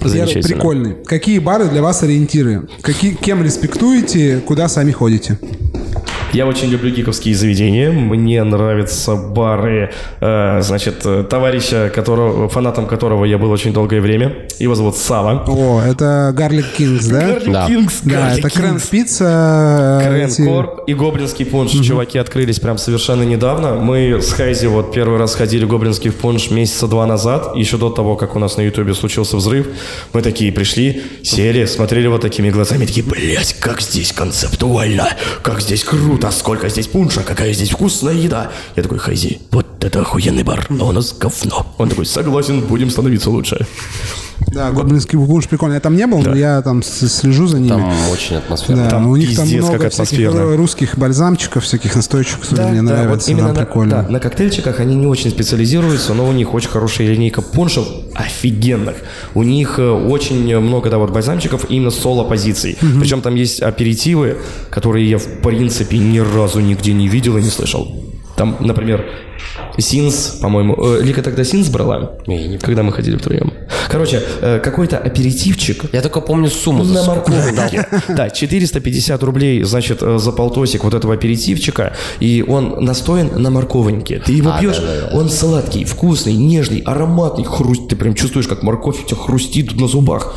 Замечательно. 0.00 0.42
прикольный. 0.48 0.94
Какие 1.04 1.40
бары 1.40 1.66
для 1.66 1.82
вас 1.82 2.02
ориентиры? 2.02 2.62
Какие, 2.80 3.12
кем 3.12 3.44
респектуете, 3.44 4.38
куда 4.38 4.68
сами 4.68 4.90
ходите? 4.90 5.38
Я 6.34 6.46
очень 6.46 6.68
люблю 6.68 6.90
гиковские 6.90 7.34
заведения. 7.36 7.92
Мне 7.92 8.42
нравятся 8.42 9.14
бары, 9.14 9.92
э, 10.20 10.60
значит, 10.62 11.02
э, 11.04 11.24
товарища, 11.30 11.92
которого, 11.94 12.48
фанатом 12.48 12.86
которого 12.86 13.24
я 13.24 13.38
был 13.38 13.52
очень 13.52 13.72
долгое 13.72 14.00
время. 14.00 14.34
Его 14.58 14.74
зовут 14.74 14.96
Сава. 14.96 15.44
О, 15.46 15.80
это 15.80 16.32
Гарлик 16.36 16.66
Кингс, 16.76 17.06
да? 17.06 17.20
Гарли 17.20 17.52
Да. 17.52 17.66
Кингс, 17.68 18.00
Да, 18.02 18.32
это 18.36 18.50
Крэн 18.50 18.70
Кингс. 18.70 18.86
Пицца. 18.88 20.02
эти- 20.12 20.44
Корп 20.44 20.80
и 20.88 20.94
Гоблинский 20.94 21.46
пунш. 21.46 21.70
Чуваки 21.70 22.18
открылись 22.18 22.58
прям 22.58 22.78
совершенно 22.78 23.22
недавно. 23.22 23.74
Мы 23.74 24.20
с 24.20 24.32
Хайзи 24.32 24.66
вот 24.66 24.92
первый 24.92 25.18
раз 25.18 25.36
ходили 25.36 25.64
в 25.64 25.68
Гоблинский 25.68 26.10
пунш 26.10 26.50
месяца 26.50 26.88
два 26.88 27.06
назад, 27.06 27.54
еще 27.54 27.76
до 27.76 27.90
того, 27.90 28.16
как 28.16 28.34
у 28.34 28.40
нас 28.40 28.56
на 28.56 28.62
Ютубе 28.62 28.94
случился 28.94 29.36
взрыв. 29.36 29.68
Мы 30.12 30.20
такие 30.22 30.50
пришли, 30.50 31.00
сели, 31.22 31.64
смотрели 31.66 32.08
вот 32.08 32.22
такими 32.22 32.50
глазами, 32.50 32.86
такие, 32.86 33.06
блять, 33.06 33.54
как 33.60 33.80
здесь 33.80 34.12
концептуально, 34.12 35.08
как 35.42 35.60
здесь 35.60 35.84
круто, 35.84 36.23
сколько 36.30 36.68
здесь 36.68 36.86
пунша, 36.86 37.22
какая 37.22 37.52
здесь 37.52 37.70
вкусная 37.70 38.14
еда. 38.14 38.50
Я 38.76 38.82
такой, 38.82 38.98
Хайзи, 38.98 39.40
вот 39.50 39.66
это 39.84 40.00
охуенный 40.00 40.42
бар, 40.42 40.66
а 40.70 40.84
у 40.84 40.92
нас 40.92 41.12
говно. 41.12 41.66
Он 41.78 41.88
такой, 41.88 42.06
согласен, 42.06 42.60
будем 42.60 42.90
становиться 42.90 43.30
лучше. 43.30 43.66
Да, 44.48 44.70
Гоблинский 44.70 45.18
пунш 45.18 45.48
прикольный. 45.48 45.76
Я 45.76 45.80
там 45.80 45.96
не 45.96 46.06
был, 46.06 46.18
но 46.18 46.34
я 46.34 46.62
там 46.62 46.82
слежу 46.82 47.46
за 47.46 47.58
ними. 47.58 47.68
Там 47.68 47.92
очень 48.12 48.36
атмосферно. 48.36 48.84
да, 48.84 48.90
там 48.90 49.08
у 49.08 49.16
них 49.16 49.34
там 49.34 49.44
пиздец, 49.44 49.62
много 49.62 49.78
как 49.78 49.92
всяких 49.92 50.28
атмосферно. 50.28 50.56
русских 50.56 50.98
бальзамчиков, 50.98 51.64
всяких 51.64 51.94
настойчиков, 51.96 52.48
которые 52.48 52.70
мне 52.70 52.82
вот 52.82 52.90
нравятся. 52.90 53.30
именно 53.30 53.52
да, 53.52 53.60
на, 53.60 53.66
прикольно. 53.66 54.02
да, 54.02 54.08
на 54.08 54.20
коктейльчиках 54.20 54.80
они 54.80 54.94
не 54.94 55.06
очень 55.06 55.30
специализируются, 55.30 56.14
но 56.14 56.28
у 56.28 56.32
них 56.32 56.54
очень 56.54 56.68
хорошая 56.68 57.08
линейка 57.08 57.42
пуншев 57.42 57.86
офигенных. 58.14 58.96
У 59.34 59.42
них 59.42 59.78
э, 59.78 59.88
очень 59.88 60.58
много 60.58 60.90
да, 60.90 60.98
вот 60.98 61.10
бальзамчиков 61.10 61.70
именно 61.70 61.90
соло-позиций. 61.90 62.78
Причем 63.00 63.22
там 63.22 63.34
есть 63.34 63.60
аперитивы, 63.60 64.38
которые 64.70 65.08
я 65.08 65.18
в 65.18 65.26
принципе 65.42 65.98
ни 66.14 66.20
разу 66.20 66.60
нигде 66.60 66.92
не 66.92 67.08
видел 67.08 67.36
и 67.36 67.42
не 67.42 67.50
слышал. 67.50 67.86
Там, 68.36 68.56
например, 68.60 69.04
Синс, 69.78 70.38
по-моему. 70.42 70.76
э, 70.76 71.02
Лика 71.02 71.22
тогда 71.22 71.44
Синс 71.44 71.68
брала, 71.68 72.18
Я 72.26 72.46
не 72.48 72.58
когда 72.58 72.82
мы 72.82 72.92
ходили 72.92 73.16
втроем. 73.16 73.52
Короче, 73.88 74.22
э, 74.40 74.58
какой-то 74.58 74.98
аперитивчик 74.98 75.84
Я 75.92 76.02
только 76.02 76.20
помню 76.20 76.48
сумму 76.50 76.84
за 76.84 76.94
на 76.94 77.04
морковнике. 77.04 77.86
Да, 78.08 78.30
450 78.30 79.22
рублей, 79.22 79.62
значит, 79.64 80.02
э, 80.02 80.18
за 80.18 80.32
полтосик 80.32 80.84
вот 80.84 80.94
этого 80.94 81.14
аперитивчика, 81.14 81.94
и 82.20 82.44
он 82.46 82.84
настоен 82.84 83.30
на 83.40 83.50
морковнике. 83.50 84.20
Ты 84.24 84.32
его 84.32 84.50
А, 84.54 84.60
пьешь, 84.60 84.80
он 85.12 85.30
сладкий, 85.30 85.84
вкусный, 85.84 86.34
нежный, 86.34 86.80
ароматный, 86.80 87.44
хруст. 87.44 87.88
Ты 87.88 87.96
прям 87.96 88.14
чувствуешь, 88.14 88.48
как 88.48 88.62
морковь 88.62 89.00
у 89.04 89.06
тебя 89.06 89.16
хрустит 89.20 89.76
на 89.80 89.86
зубах. 89.88 90.34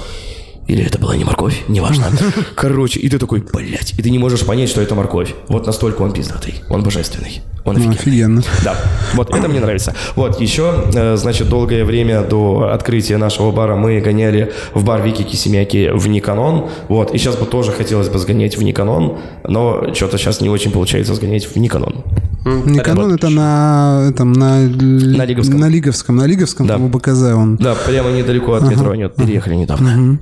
Или 0.68 0.84
это 0.86 1.00
была 1.00 1.16
не 1.16 1.24
морковь, 1.24 1.64
неважно. 1.70 2.06
Короче, 2.56 3.00
и 3.00 3.08
ты 3.10 3.18
такой, 3.20 3.42
блядь, 3.54 3.94
и 3.98 4.02
ты 4.02 4.10
не 4.10 4.20
можешь 4.20 4.46
понять, 4.46 4.70
что 4.70 4.82
это 4.82 4.96
морковь. 4.96 5.34
Вот 5.48 5.66
настолько 5.66 6.02
он 6.02 6.12
пиздатый, 6.12 6.56
он 6.70 6.84
божественный, 6.84 7.42
он 7.64 7.76
Ну, 7.76 7.80
офигенный. 7.92 7.96
офигенно. 7.98 8.44
Да, 8.66 8.76
вот 9.14 9.34
это 9.34 9.48
мне 9.48 9.62
нравится. 9.62 9.94
Вот, 10.16 10.42
еще, 10.42 10.86
э, 10.94 11.16
значит, 11.16 11.48
долгое 11.48 11.86
время 11.86 12.22
до 12.24 12.72
открытия 12.74 13.18
нашего 13.18 13.52
бара 13.52 13.76
мы 13.78 14.02
гоняли 14.02 14.52
в 14.74 14.84
бар 14.84 15.02
Вики 15.04 15.24
Кисемяки 15.24 15.92
в 15.94 16.08
Никанон. 16.10 16.70
Вот, 16.90 17.14
и 17.14 17.18
сейчас 17.18 17.38
бы 17.38 17.46
тоже 17.46 17.72
хотелось 17.72 18.10
бы 18.10 18.20
сгонять 18.20 18.58
в 18.58 18.62
Никанон, 18.64 19.20
но 19.48 19.94
что-то 19.94 20.18
сейчас 20.18 20.42
не 20.42 20.50
очень 20.50 20.72
получается 20.72 21.16
сгонять 21.16 21.46
в 21.46 21.56
Никанон. 21.56 22.04
Никанон 22.46 23.14
это 23.14 23.28
на, 23.30 24.08
этом, 24.10 24.32
на, 24.32 24.62
на 24.62 25.26
Лиговском. 25.26 25.60
На 25.60 25.68
Лиговском, 25.68 26.16
на 26.16 26.26
Лиговском 26.26 26.66
Да. 26.68 26.76
там 26.76 26.84
у 26.84 26.88
БКЗ 26.88 27.22
он. 27.36 27.58
Да, 27.58 27.76
прямо 27.76 28.10
недалеко 28.12 28.54
от 28.54 28.64
метро 28.70 28.92
они 28.92 29.06
переехали 29.10 29.56
недавно. 29.56 30.18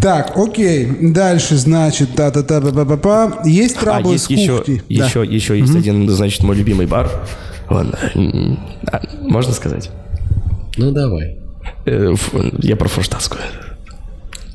Так, 0.00 0.32
окей. 0.36 0.86
Дальше, 1.00 1.56
значит, 1.56 2.14
та 2.14 2.30
та 2.30 2.42
та 2.42 2.60
па 2.60 2.84
па 2.84 2.96
па 2.96 3.42
Есть 3.44 3.76
А, 3.78 3.80
траблы 3.80 4.12
есть 4.14 4.26
с 4.26 4.30
еще, 4.30 4.58
кухней. 4.58 4.82
Да. 4.88 5.04
еще, 5.06 5.24
еще 5.24 5.58
есть 5.58 5.74
один, 5.74 6.08
значит, 6.08 6.42
мой 6.42 6.56
любимый 6.56 6.86
бар. 6.86 7.10
Он, 7.68 7.92
а, 8.92 9.00
можно 9.22 9.52
сказать? 9.52 9.90
Ну, 10.76 10.92
давай. 10.92 11.38
Э, 11.86 12.14
Я 12.58 12.76
про 12.76 12.88
форштадтскую. 12.88 13.42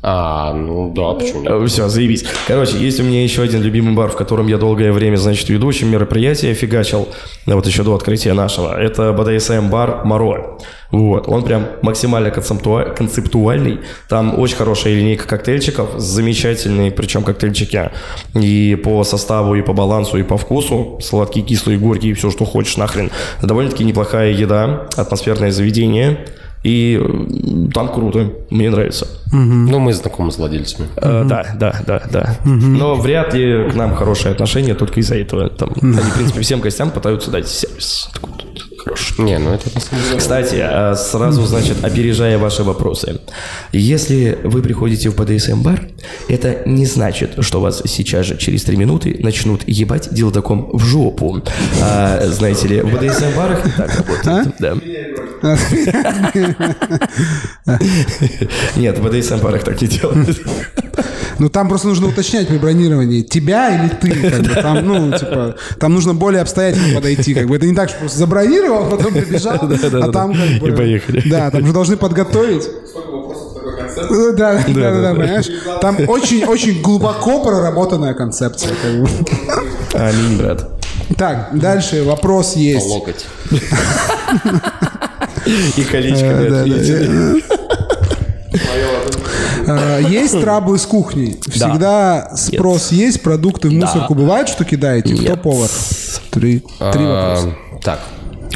А, 0.03 0.53
ну 0.53 0.91
да, 0.93 1.13
почему 1.13 1.41
нет? 1.41 1.69
Все, 1.69 1.87
заебись. 1.87 2.25
Короче, 2.47 2.77
есть 2.77 2.99
у 2.99 3.03
меня 3.03 3.23
еще 3.23 3.43
один 3.43 3.61
любимый 3.61 3.93
бар, 3.93 4.09
в 4.09 4.15
котором 4.15 4.47
я 4.47 4.57
долгое 4.57 4.91
время, 4.91 5.15
значит, 5.15 5.47
ведущим 5.49 5.91
мероприятия 5.91 6.53
фигачил, 6.55 7.07
да, 7.45 7.55
вот 7.55 7.67
еще 7.67 7.83
до 7.83 7.93
открытия 7.93 8.33
нашего. 8.33 8.75
Это 8.79 9.11
BDSM 9.11 9.69
бар 9.69 10.03
Моро. 10.03 10.57
Вот, 10.89 11.27
он 11.27 11.43
прям 11.43 11.67
максимально 11.83 12.29
концептуа- 12.29 12.93
концептуальный. 12.95 13.79
Там 14.09 14.39
очень 14.39 14.57
хорошая 14.57 14.95
линейка 14.95 15.27
коктейльчиков, 15.27 15.91
замечательные, 15.97 16.91
причем 16.91 17.23
коктейльчики 17.23 17.91
и 18.33 18.75
по 18.83 19.03
составу, 19.03 19.55
и 19.55 19.61
по 19.61 19.73
балансу, 19.73 20.17
и 20.17 20.23
по 20.23 20.37
вкусу. 20.37 20.99
Сладкие, 21.01 21.45
кислые, 21.45 21.77
горькие, 21.77 22.15
все, 22.15 22.31
что 22.31 22.45
хочешь 22.45 22.75
нахрен. 22.75 23.11
Довольно-таки 23.41 23.83
неплохая 23.83 24.31
еда, 24.31 24.87
атмосферное 24.97 25.51
заведение. 25.51 26.25
И 26.63 26.99
э, 27.01 27.71
там 27.73 27.89
круто, 27.91 28.31
мне 28.49 28.69
нравится. 28.69 29.07
Ну, 29.31 29.79
мы 29.79 29.93
знакомы 29.93 30.31
с 30.31 30.37
владельцами. 30.37 30.87
Э, 30.97 31.23
Да, 31.25 31.45
да, 31.55 31.81
да, 31.87 32.03
да. 32.11 32.37
Но 32.43 32.95
вряд 32.95 33.33
ли 33.33 33.69
к 33.69 33.75
нам 33.75 33.95
хорошие 33.95 34.31
отношения 34.31 34.75
только 34.75 34.99
из-за 34.99 35.15
этого. 35.15 35.49
Там, 35.49 35.69
Они, 35.81 35.93
в 35.93 36.15
принципе, 36.15 36.41
всем 36.41 36.59
гостям 36.59 36.91
пытаются 36.91 37.31
дать 37.31 37.47
сервис. 37.47 38.09
Хороший. 38.91 39.23
Не, 39.23 39.39
ну 39.39 39.53
это 39.53 39.69
деле... 39.69 40.17
Кстати, 40.17 40.55
а, 40.61 40.95
сразу, 40.95 41.45
значит, 41.45 41.83
опережая 41.83 42.37
ваши 42.37 42.63
вопросы. 42.63 43.19
Если 43.71 44.37
вы 44.43 44.61
приходите 44.61 45.09
в 45.09 45.15
БДСМ-бар, 45.15 45.87
это 46.29 46.61
не 46.65 46.85
значит, 46.85 47.31
что 47.39 47.61
вас 47.61 47.81
сейчас 47.85 48.25
же 48.25 48.37
через 48.37 48.63
три 48.63 48.77
минуты 48.77 49.17
начнут 49.19 49.63
ебать 49.67 50.13
дилдаком 50.13 50.69
в 50.73 50.83
жопу. 50.83 51.41
А, 51.81 52.21
знаете 52.27 52.67
ли, 52.67 52.81
в 52.81 52.93
БДСМ-барах 52.93 53.65
не 53.65 53.71
так 53.71 53.95
работает. 53.95 54.55
Да. 54.59 54.75
Нет, 58.75 58.99
в 58.99 59.03
БДСМ-барах 59.07 59.63
так 59.63 59.81
не 59.81 59.87
делают. 59.87 60.39
Ну, 61.39 61.49
там 61.49 61.69
просто 61.69 61.87
нужно 61.87 62.07
уточнять 62.07 62.47
при 62.47 62.57
бронировании, 62.57 63.21
тебя 63.21 63.75
или 63.75 63.89
ты. 63.89 64.29
Как 64.29 64.41
бы, 64.41 64.61
там, 64.61 64.85
ну, 64.85 65.11
типа, 65.17 65.55
там 65.79 65.93
нужно 65.93 66.13
более 66.13 66.41
обстоятельно 66.41 66.93
подойти. 66.93 67.33
Как 67.33 67.47
бы. 67.47 67.55
Это 67.55 67.65
не 67.65 67.73
так, 67.73 67.89
что 67.89 67.97
просто 67.99 68.19
забронировал, 68.19 68.80
потом 68.89 69.13
прибежал, 69.13 69.53
а 69.61 70.11
там 70.11 70.33
как 70.33 70.59
бы... 70.59 70.69
И 70.69 70.71
поехали. 70.71 71.21
Да, 71.29 71.51
там 71.51 71.65
же 71.65 71.73
должны 71.73 71.97
подготовить. 71.97 72.67
Э, 73.97 74.31
Да, 74.35 74.53
да, 74.53 74.73
да, 74.73 75.01
да, 75.01 75.13
понимаешь? 75.15 75.47
Там 75.81 75.97
очень-очень 76.07 76.81
глубоко 76.81 77.43
проработанная 77.43 78.13
концепция. 78.13 78.71
Аминь, 79.93 80.37
брат. 80.37 80.69
Так, 81.17 81.49
дальше 81.53 82.03
вопрос 82.03 82.55
есть. 82.55 82.87
Локоть. 82.87 83.25
И 85.75 85.83
колечко 85.83 86.25
Э. 88.53 89.99
Э, 89.99 90.01
Есть 90.09 90.39
траблы 90.41 90.77
с 90.77 90.85
кухней? 90.85 91.39
Всегда 91.49 92.31
спрос 92.35 92.91
есть, 92.91 93.21
продукты 93.21 93.69
в 93.69 93.73
мусорку 93.73 94.13
бывает, 94.13 94.49
что 94.49 94.65
кидаете? 94.65 95.15
Кто 95.15 95.37
повар? 95.37 95.69
Три 96.31 96.59
три 96.59 97.05
вопроса. 97.05 97.47
А, 97.47 97.79
Так, 97.81 97.99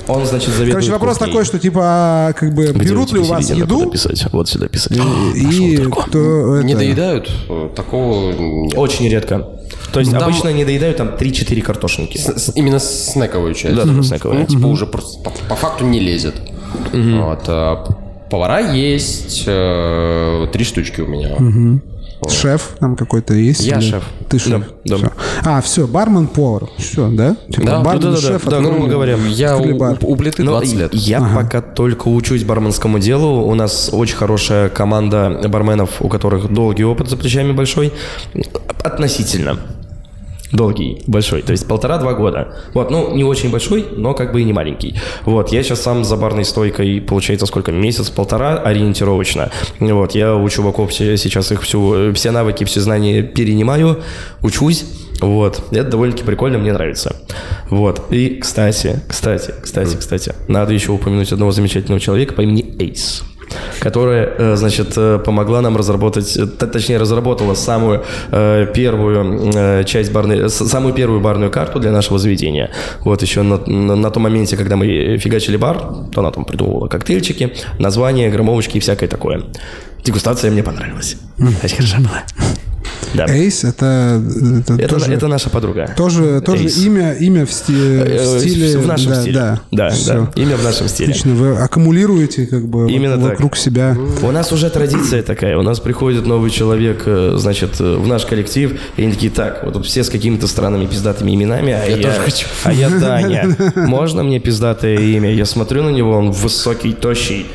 Он, 0.08 0.26
значит, 0.26 0.50
заведует 0.50 0.72
Короче, 0.74 0.92
вопрос 0.92 1.18
кухней. 1.18 1.32
такой, 1.34 1.46
что 1.46 1.60
типа, 1.60 2.34
как 2.38 2.54
бы, 2.54 2.68
Где 2.68 2.90
берут 2.90 3.12
ли 3.12 3.20
у 3.20 3.24
вас 3.24 3.50
еду, 3.50 3.90
писать? 3.90 4.26
Вот 4.32 4.48
сюда 4.48 4.68
писать. 4.68 4.98
и 5.36 5.78
кто 5.92 6.62
не 6.62 6.76
доедают? 6.76 7.30
Такого 7.76 8.32
нет. 8.34 8.78
Очень 8.78 9.10
редко. 9.10 9.48
То 9.92 10.00
есть 10.00 10.12
Там- 10.12 10.24
обычно 10.24 10.50
не 10.54 10.66
доедают 10.66 10.98
там 10.98 11.10
3-4 11.18 11.62
картошинки. 11.62 12.18
С- 12.18 12.38
с- 12.38 12.52
Именно 12.56 12.80
снековую 12.80 13.54
часть. 13.54 13.76
Да, 13.76 13.86
да, 13.86 14.04
снековую. 14.04 14.42
Ну, 14.42 14.46
типа 14.46 14.68
уже 14.68 14.86
просто 14.86 15.24
по, 15.24 15.32
по 15.50 15.56
факту 15.56 15.86
не 15.86 16.00
лезет. 16.00 16.36
Вот. 16.94 17.40
а 17.48 17.86
Повара 18.30 18.60
есть. 18.74 19.44
э, 19.48 20.48
Три 20.52 20.66
штучки 20.66 21.02
у 21.02 21.08
меня. 21.08 21.36
Шеф 22.30 22.76
там 22.80 22.96
какой-то 22.96 23.34
есть? 23.34 23.62
Я 23.62 23.78
или- 23.80 23.90
шеф. 23.90 24.04
Ты 24.30 24.40
шеф. 24.40 24.52
Да, 24.52 24.66
да. 24.86 24.96
Всё. 24.98 25.12
А, 25.44 25.62
все, 25.62 25.88
бармен, 25.88 26.28
повар. 26.28 26.70
Все, 26.78 27.10
да? 27.10 27.36
Типа, 27.50 27.66
Да, 27.68 27.80
бармен, 27.82 28.02
да-да-да, 28.02 28.22
шеф, 28.22 28.44
да, 28.46 28.58
открыли- 28.58 28.72
грубо 28.72 28.88
говоря. 28.88 29.18
Я 29.28 29.56
открыли 29.56 29.74
у, 29.74 29.78
бар. 29.78 29.98
у- 30.02 30.16
плиты 30.16 30.44
Но 30.44 30.52
20 30.52 30.76
лет. 30.76 30.94
Я 30.94 31.22
пока 31.22 31.62
только 31.62 32.08
учусь 32.08 32.44
барменскому 32.44 33.00
делу. 33.00 33.44
У 33.48 33.54
нас 33.56 33.90
очень 33.92 34.16
хорошая 34.16 34.70
команда 34.70 35.42
барменов, 35.48 36.02
у 36.02 36.08
которых 36.10 36.52
долгий 36.52 36.84
опыт 36.86 37.10
за 37.10 37.18
плечами 37.18 37.52
большой. 37.52 37.94
Относительно. 38.84 39.58
Долгий, 40.52 41.02
большой, 41.08 41.42
то 41.42 41.52
есть 41.52 41.68
полтора-два 41.68 42.14
года. 42.14 42.56
Вот, 42.74 42.92
ну, 42.92 43.16
не 43.16 43.24
очень 43.24 43.50
большой, 43.50 43.86
но 43.96 44.14
как 44.14 44.32
бы 44.32 44.42
и 44.42 44.44
не 44.44 44.54
маленький. 44.54 44.96
Вот, 45.24 45.52
я 45.52 45.64
сейчас 45.64 45.82
сам 45.82 46.04
за 46.04 46.18
барной 46.18 46.46
стойкой, 46.46 47.02
получается, 47.02 47.46
сколько, 47.46 47.72
месяц-полтора 47.72 48.58
ориентировочно. 48.58 49.52
Вот, 49.80 50.14
я 50.14 50.36
у 50.36 50.48
чуваков 50.50 50.94
сейчас 50.94 51.52
их 51.52 51.62
всю, 51.64 52.14
все 52.14 52.32
навыки, 52.32 52.64
все 52.64 52.80
знания 52.82 53.24
перенимаю, 53.24 54.04
учусь. 54.42 54.86
Вот, 55.22 55.64
это 55.72 55.90
довольно-таки 55.90 56.26
прикольно, 56.26 56.58
мне 56.58 56.74
нравится. 56.74 57.16
Вот, 57.70 58.04
и, 58.12 58.36
кстати, 58.36 59.02
кстати, 59.08 59.54
кстати, 59.62 59.96
кстати, 59.98 60.36
надо 60.48 60.74
еще 60.74 60.92
упомянуть 60.92 61.32
одного 61.32 61.52
замечательного 61.52 62.00
человека 62.00 62.34
по 62.34 62.42
имени 62.42 62.76
Эйс 62.80 63.24
которая, 63.80 64.34
э, 64.38 64.56
значит, 64.56 64.94
э, 64.98 65.20
помогла 65.20 65.62
нам 65.62 65.78
разработать, 65.78 66.38
э, 66.38 66.46
точнее, 66.46 66.98
разработала 66.98 67.56
самую 67.56 68.04
первую 68.74 69.86
часть 69.86 70.12
барной, 70.12 70.50
самую 70.50 70.94
первую 70.94 71.22
барную 71.22 71.52
карту 71.52 71.80
для 71.80 71.92
нашего 71.92 72.20
заведения. 72.20 72.72
Вот 73.02 73.22
еще 73.22 73.42
на, 73.42 73.58
на, 73.58 73.96
на 73.96 74.12
том 74.12 74.24
моменте, 74.24 74.58
когда 74.58 74.76
мы 74.76 75.18
фигачили 75.18 75.58
бар, 75.58 75.78
то 76.12 76.22
она 76.22 76.32
там 76.32 76.46
придумывала 76.46 76.88
коктейльчики, 76.88 77.54
названия, 77.80 78.30
громовочки 78.30 78.78
и 78.78 78.80
всякое 78.80 79.08
такое. 79.08 79.44
Дегустация 80.04 80.52
мне 80.52 80.64
понравилась. 80.64 81.18
Очень 81.64 81.78
хорошо 81.78 81.98
была. 81.98 82.24
Да. 83.14 83.26
Эйс, 83.28 83.64
это, 83.64 84.22
это, 84.62 84.74
Это, 84.74 84.88
тоже, 84.96 85.14
это 85.14 85.28
наша 85.28 85.50
подруга. 85.50 85.94
тоже, 85.96 86.42
тоже 86.42 86.68
имя, 86.70 87.14
имя 87.14 87.46
в, 87.46 87.50
сти- 87.52 87.74
Э, 87.76 88.38
в 88.38 88.40
стиле... 88.40 88.78
В 88.78 88.88
нашем 88.88 89.12
да, 89.12 89.22
стиле. 89.22 89.34
Да, 89.34 89.60
да, 89.72 89.94
да. 90.08 90.32
Имя 90.36 90.58
в 90.58 90.64
нашем 90.64 90.88
стиле. 90.88 91.10
Отлично, 91.10 91.34
вы 91.34 91.56
аккумулируете 91.58 92.46
как 92.48 92.66
бы 92.68 92.92
Именно 92.92 93.16
так. 93.18 93.32
вокруг 93.32 93.58
себя. 93.58 93.96
У 94.22 94.32
нас 94.32 94.52
уже 94.52 94.70
традиция 94.70 95.24
такая. 95.24 95.58
У 95.58 95.62
нас 95.62 95.80
приходит 95.80 96.26
новый 96.26 96.50
человек, 96.52 97.04
э, 97.06 97.36
значит, 97.38 97.80
э, 97.80 97.96
в 97.96 98.08
наш 98.08 98.26
коллектив, 98.26 98.74
и 98.98 99.04
они 99.04 99.14
такие, 99.14 99.32
так, 99.32 99.64
вот 99.64 99.74
тут 99.74 99.86
все 99.86 100.04
с 100.04 100.10
какими-то 100.10 100.48
странными 100.48 100.86
пиздатыми 100.86 101.34
именами, 101.36 101.74
а 101.74 101.86
я, 101.86 101.98
тоже 101.98 102.20
хочу. 102.20 102.48
А 102.64 102.74
я 102.74 102.90
Даня. 103.00 103.56
Можно 103.76 104.24
мне 104.24 104.40
пиздатое 104.40 104.98
имя? 104.98 105.32
Я 105.34 105.46
смотрю 105.46 105.84
на 105.84 105.90
него, 105.90 106.12
он 106.12 106.32
высокий, 106.32 106.94
тощий. 106.94 107.46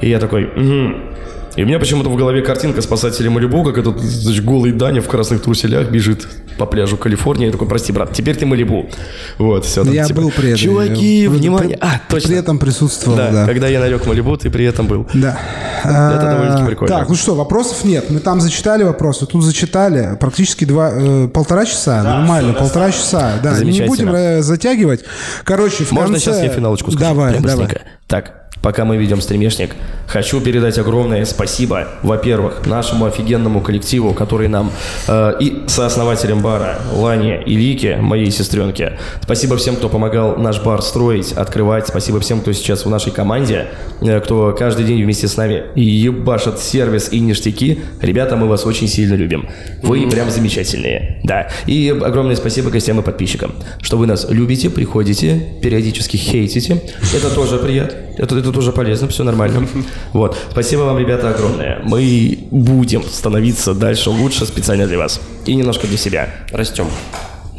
И 0.00 0.08
я 0.08 0.18
такой, 0.18 0.46
«Мгм». 0.56 1.09
И 1.56 1.62
у 1.64 1.66
меня 1.66 1.78
почему-то 1.78 2.08
в 2.10 2.16
голове 2.16 2.42
картинка 2.42 2.80
спасателя 2.80 3.28
Малибу, 3.30 3.64
как 3.64 3.76
этот 3.78 4.00
значит, 4.00 4.44
голый 4.44 4.72
Даня 4.72 5.00
в 5.02 5.08
красных 5.08 5.42
труселях 5.42 5.90
бежит 5.90 6.26
по 6.58 6.66
пляжу 6.66 6.96
Калифорнии. 6.96 7.46
Я 7.46 7.52
такой, 7.52 7.66
прости, 7.66 7.92
брат, 7.92 8.12
теперь 8.12 8.36
ты 8.36 8.46
Малибу. 8.46 8.88
Вот, 9.38 9.64
все. 9.64 9.82
Я 9.84 10.06
был 10.08 10.30
при 10.30 10.50
этом. 10.50 10.58
Чуваки, 10.60 11.22
я- 11.24 11.30
внимание. 11.30 11.76
при- 11.76 11.86
А, 11.86 12.00
точно. 12.08 12.28
При 12.28 12.38
этом 12.38 12.58
присутствовал, 12.58 13.16
Да, 13.16 13.30
да. 13.32 13.46
когда 13.46 13.66
я 13.68 13.80
нарек 13.80 14.06
Малибу, 14.06 14.36
ты 14.36 14.48
при 14.50 14.64
этом 14.64 14.86
был. 14.86 15.06
Да. 15.12 15.38
Это 15.82 15.88
А, 16.28 16.30
довольно-таки 16.34 16.66
прикольно. 16.66 16.96
Так, 16.98 17.08
ну 17.08 17.14
что, 17.14 17.34
вопросов 17.34 17.84
нет. 17.84 18.10
Мы 18.10 18.20
там 18.20 18.40
зачитали 18.40 18.84
вопросы, 18.84 19.26
тут 19.26 19.42
зачитали. 19.42 20.16
Практически 20.20 20.64
два, 20.64 20.90
э, 20.92 21.28
полтора 21.28 21.64
часа. 21.66 22.02
Нормально, 22.02 22.52
полтора 22.52 22.90
часа. 22.92 23.34
Да, 23.42 23.58
не 23.58 23.82
будем 23.82 24.14
э, 24.14 24.42
затягивать. 24.42 25.04
Короче, 25.44 25.84
в 25.84 25.92
Можно 25.92 26.14
конце... 26.14 26.26
сейчас 26.32 26.42
я 26.42 26.48
финалочку 26.50 26.90
скажу? 26.92 27.04
Давай, 27.14 27.40
давай. 27.40 27.68
Так, 28.06 28.39
пока 28.62 28.84
мы 28.84 28.96
ведем 28.96 29.20
стримешник, 29.20 29.74
хочу 30.06 30.40
передать 30.40 30.78
огромное 30.78 31.24
спасибо, 31.24 31.88
во-первых, 32.02 32.66
нашему 32.66 33.06
офигенному 33.06 33.60
коллективу, 33.60 34.12
который 34.12 34.48
нам 34.48 34.72
э, 35.08 35.32
и 35.40 35.64
сооснователям 35.66 36.40
бара 36.40 36.78
Лане 36.92 37.42
и 37.44 37.56
Лике, 37.56 37.96
моей 37.96 38.30
сестренке. 38.30 38.98
Спасибо 39.22 39.56
всем, 39.56 39.76
кто 39.76 39.88
помогал 39.88 40.36
наш 40.36 40.60
бар 40.60 40.82
строить, 40.82 41.32
открывать. 41.32 41.88
Спасибо 41.88 42.20
всем, 42.20 42.40
кто 42.40 42.52
сейчас 42.52 42.84
в 42.84 42.90
нашей 42.90 43.12
команде, 43.12 43.68
э, 44.00 44.20
кто 44.20 44.54
каждый 44.58 44.84
день 44.84 45.02
вместе 45.02 45.28
с 45.28 45.36
нами 45.36 45.64
ебашит 45.74 46.58
сервис 46.58 47.08
и 47.12 47.20
ништяки. 47.20 47.80
Ребята, 48.00 48.36
мы 48.36 48.48
вас 48.48 48.66
очень 48.66 48.88
сильно 48.88 49.14
любим. 49.14 49.48
Вы 49.82 50.08
прям 50.08 50.30
замечательные. 50.30 51.20
Да. 51.24 51.48
И 51.66 51.88
огромное 51.88 52.36
спасибо 52.36 52.70
гостям 52.70 53.00
и 53.00 53.02
подписчикам, 53.02 53.52
что 53.80 53.96
вы 53.96 54.06
нас 54.06 54.26
любите, 54.28 54.70
приходите, 54.70 55.40
периодически 55.62 56.16
хейтите. 56.16 56.82
Это 57.14 57.34
тоже 57.34 57.58
приятно. 57.58 57.96
Это, 58.18 58.36
это 58.36 58.49
тоже 58.52 58.72
полезно, 58.72 59.08
все 59.08 59.24
нормально. 59.24 59.66
Вот. 60.12 60.36
Спасибо 60.50 60.80
вам, 60.82 60.98
ребята, 60.98 61.30
огромное. 61.30 61.80
Мы 61.84 62.38
будем 62.50 63.02
становиться 63.02 63.74
дальше 63.74 64.10
лучше 64.10 64.46
специально 64.46 64.86
для 64.86 64.98
вас. 64.98 65.20
И 65.46 65.54
немножко 65.54 65.86
для 65.86 65.96
себя. 65.98 66.28
Растем. 66.52 66.86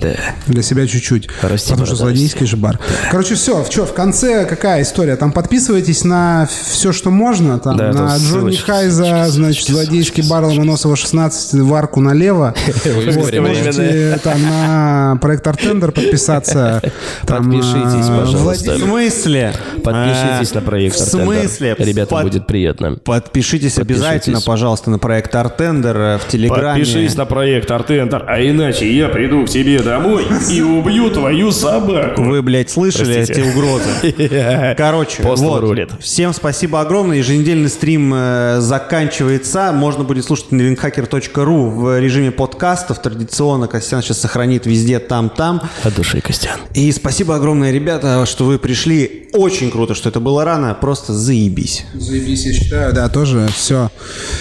Да. 0.01 0.15
Для 0.47 0.63
себя 0.63 0.87
чуть-чуть. 0.87 1.27
Расти 1.41 1.69
потому 1.71 1.85
что 1.85 1.95
злодейский 1.95 2.45
же 2.45 2.57
бар. 2.57 2.79
Короче, 3.11 3.35
все, 3.35 3.63
в, 3.63 3.69
чё, 3.69 3.85
в 3.85 3.93
конце 3.93 4.45
какая 4.45 4.81
история? 4.81 5.15
Там 5.15 5.31
подписывайтесь 5.31 6.03
на 6.03 6.47
все, 6.49 6.91
что 6.91 7.09
можно. 7.11 7.59
Там, 7.59 7.77
Да, 7.77 7.87
на 7.87 7.93
там 7.93 8.07
Джонни 8.17 8.19
ссылочки, 8.55 8.65
Хайза, 8.65 9.03
ссылочки, 9.03 9.31
значит, 9.31 9.65
ссылочки, 9.65 9.71
злодейский 9.71 10.29
бар 10.29 10.43
Ломоносова 10.45 10.95
16, 10.95 11.53
в 11.61 11.73
арку 11.73 11.99
налево. 12.01 12.55
Вот, 13.11 13.25
время. 13.25 13.47
можете 13.49 14.19
там 14.23 14.41
на 14.41 15.17
проект 15.21 15.45
Артендер 15.47 15.91
подписаться. 15.91 16.81
Подпишитесь, 17.27 18.07
а, 18.09 18.19
пожалуйста. 18.25 18.73
В 18.73 18.79
смысле? 18.79 19.53
Подпишитесь 19.83 20.51
А, 20.51 20.55
на 20.55 20.61
проект 20.61 20.95
В 20.97 21.01
Артендер. 21.01 21.25
смысле? 21.25 21.75
Ребята, 21.77 22.15
будет 22.21 22.47
приятно. 22.47 22.95
Подпишитесь, 22.95 23.77
обязательно, 23.77 24.41
пожалуйста, 24.41 24.89
на 24.89 24.99
проект 24.99 25.33
Артендер 25.35 25.97
э, 25.97 26.17
в 26.17 26.27
Телеграме. 26.27 26.79
Подпишись 26.83 27.15
на 27.15 27.25
проект 27.25 27.69
Артендер, 27.71 28.25
а 28.27 28.41
иначе 28.41 28.91
я 28.95 29.09
приду 29.09 29.45
к 29.45 29.49
тебе 29.49 29.81
домой 29.91 30.25
и 30.49 30.61
убью 30.61 31.09
твою 31.09 31.51
собаку. 31.51 32.23
Вы, 32.23 32.41
блядь, 32.41 32.69
слышали 32.69 33.15
Простите. 33.15 33.41
эти 33.41 33.49
угрозы? 33.49 34.75
Короче, 34.77 35.21
Постом 35.21 35.49
вот. 35.49 35.59
рулит. 35.59 35.89
Всем 35.99 36.33
спасибо 36.33 36.79
огромное. 36.79 37.17
Еженедельный 37.17 37.67
стрим 37.67 38.13
э, 38.15 38.61
заканчивается. 38.61 39.73
Можно 39.73 40.05
будет 40.05 40.23
слушать 40.23 40.53
на 40.53 40.61
linkhacker.ru 40.61 41.69
в 41.71 41.99
режиме 41.99 42.31
подкастов. 42.31 43.01
Традиционно 43.01 43.67
Костян 43.67 44.01
сейчас 44.01 44.21
сохранит 44.21 44.65
везде, 44.65 44.99
там, 44.99 45.29
там. 45.29 45.61
От 45.83 45.93
души, 45.93 46.21
Костян. 46.21 46.57
И 46.73 46.89
спасибо 46.93 47.35
огромное, 47.35 47.71
ребята, 47.73 48.25
что 48.25 48.45
вы 48.45 48.59
пришли. 48.59 49.27
Очень 49.33 49.71
круто, 49.71 49.93
что 49.93 50.07
это 50.07 50.21
было 50.21 50.45
рано. 50.45 50.73
Просто 50.73 51.11
заебись. 51.11 51.83
Заебись, 51.93 52.45
я 52.45 52.53
считаю, 52.53 52.93
да, 52.93 53.09
тоже 53.09 53.49
все. 53.53 53.89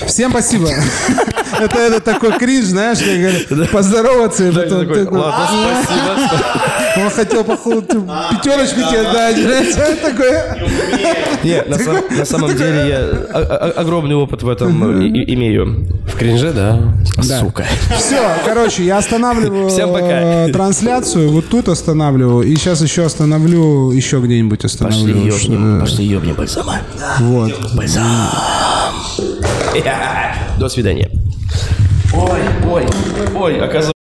Всем 0.06 0.30
спасибо. 0.30 0.68
Это, 1.58 1.78
это 1.78 2.00
такой 2.00 2.32
кринж, 2.38 2.66
знаешь, 2.66 2.98
как 2.98 3.16
говорят, 3.18 3.70
поздороваться 3.70 4.48
и 4.48 4.52
потом... 4.52 4.80
такой, 4.86 5.04
такой, 5.04 5.18
ладно, 5.18 5.46
спасибо. 5.84 7.04
Он 7.04 7.10
хотел, 7.10 7.44
походу, 7.44 8.08
пятерочку 8.30 8.80
тебе 8.90 9.02
дать, 9.12 9.36
знаешь, 9.38 9.98
такое. 10.02 10.56
Не, 11.44 11.62
на, 11.62 11.78
сам- 11.78 12.04
на 12.18 12.24
самом 12.24 12.56
деле 12.56 12.88
я 12.88 12.98
о- 13.38 13.42
о- 13.42 13.80
огромный 13.80 14.14
опыт 14.16 14.42
в 14.42 14.48
этом 14.48 15.00
и- 15.02 15.08
и- 15.08 15.34
имею. 15.34 15.86
В 16.06 16.16
кринже, 16.18 16.52
да. 16.52 16.78
Сука. 17.22 17.64
Все, 17.96 18.20
короче, 18.44 18.84
я 18.84 18.98
останавливаю 18.98 19.68
Всем 19.68 19.92
пока. 19.92 20.06
э, 20.46 20.52
трансляцию, 20.52 21.30
вот 21.30 21.48
тут 21.48 21.68
останавливаю, 21.68 22.42
и 22.46 22.54
сейчас 22.56 22.80
еще 22.82 23.04
остановлю, 23.04 23.90
еще 23.92 24.18
где-нибудь 24.20 24.60
Пошли 24.62 24.86
остановлю. 24.88 25.26
ёбнем, 25.26 25.80
пошли 25.80 26.04
ёбнем 26.04 26.34
бальзама. 26.34 26.78
Вот. 27.20 27.52
Бальзам. 27.74 28.04
До 30.60 30.68
свидания. 30.68 31.10
Ой, 32.12 32.40
ой, 32.70 32.84
ой, 33.34 33.60
оказывается... 33.60 33.99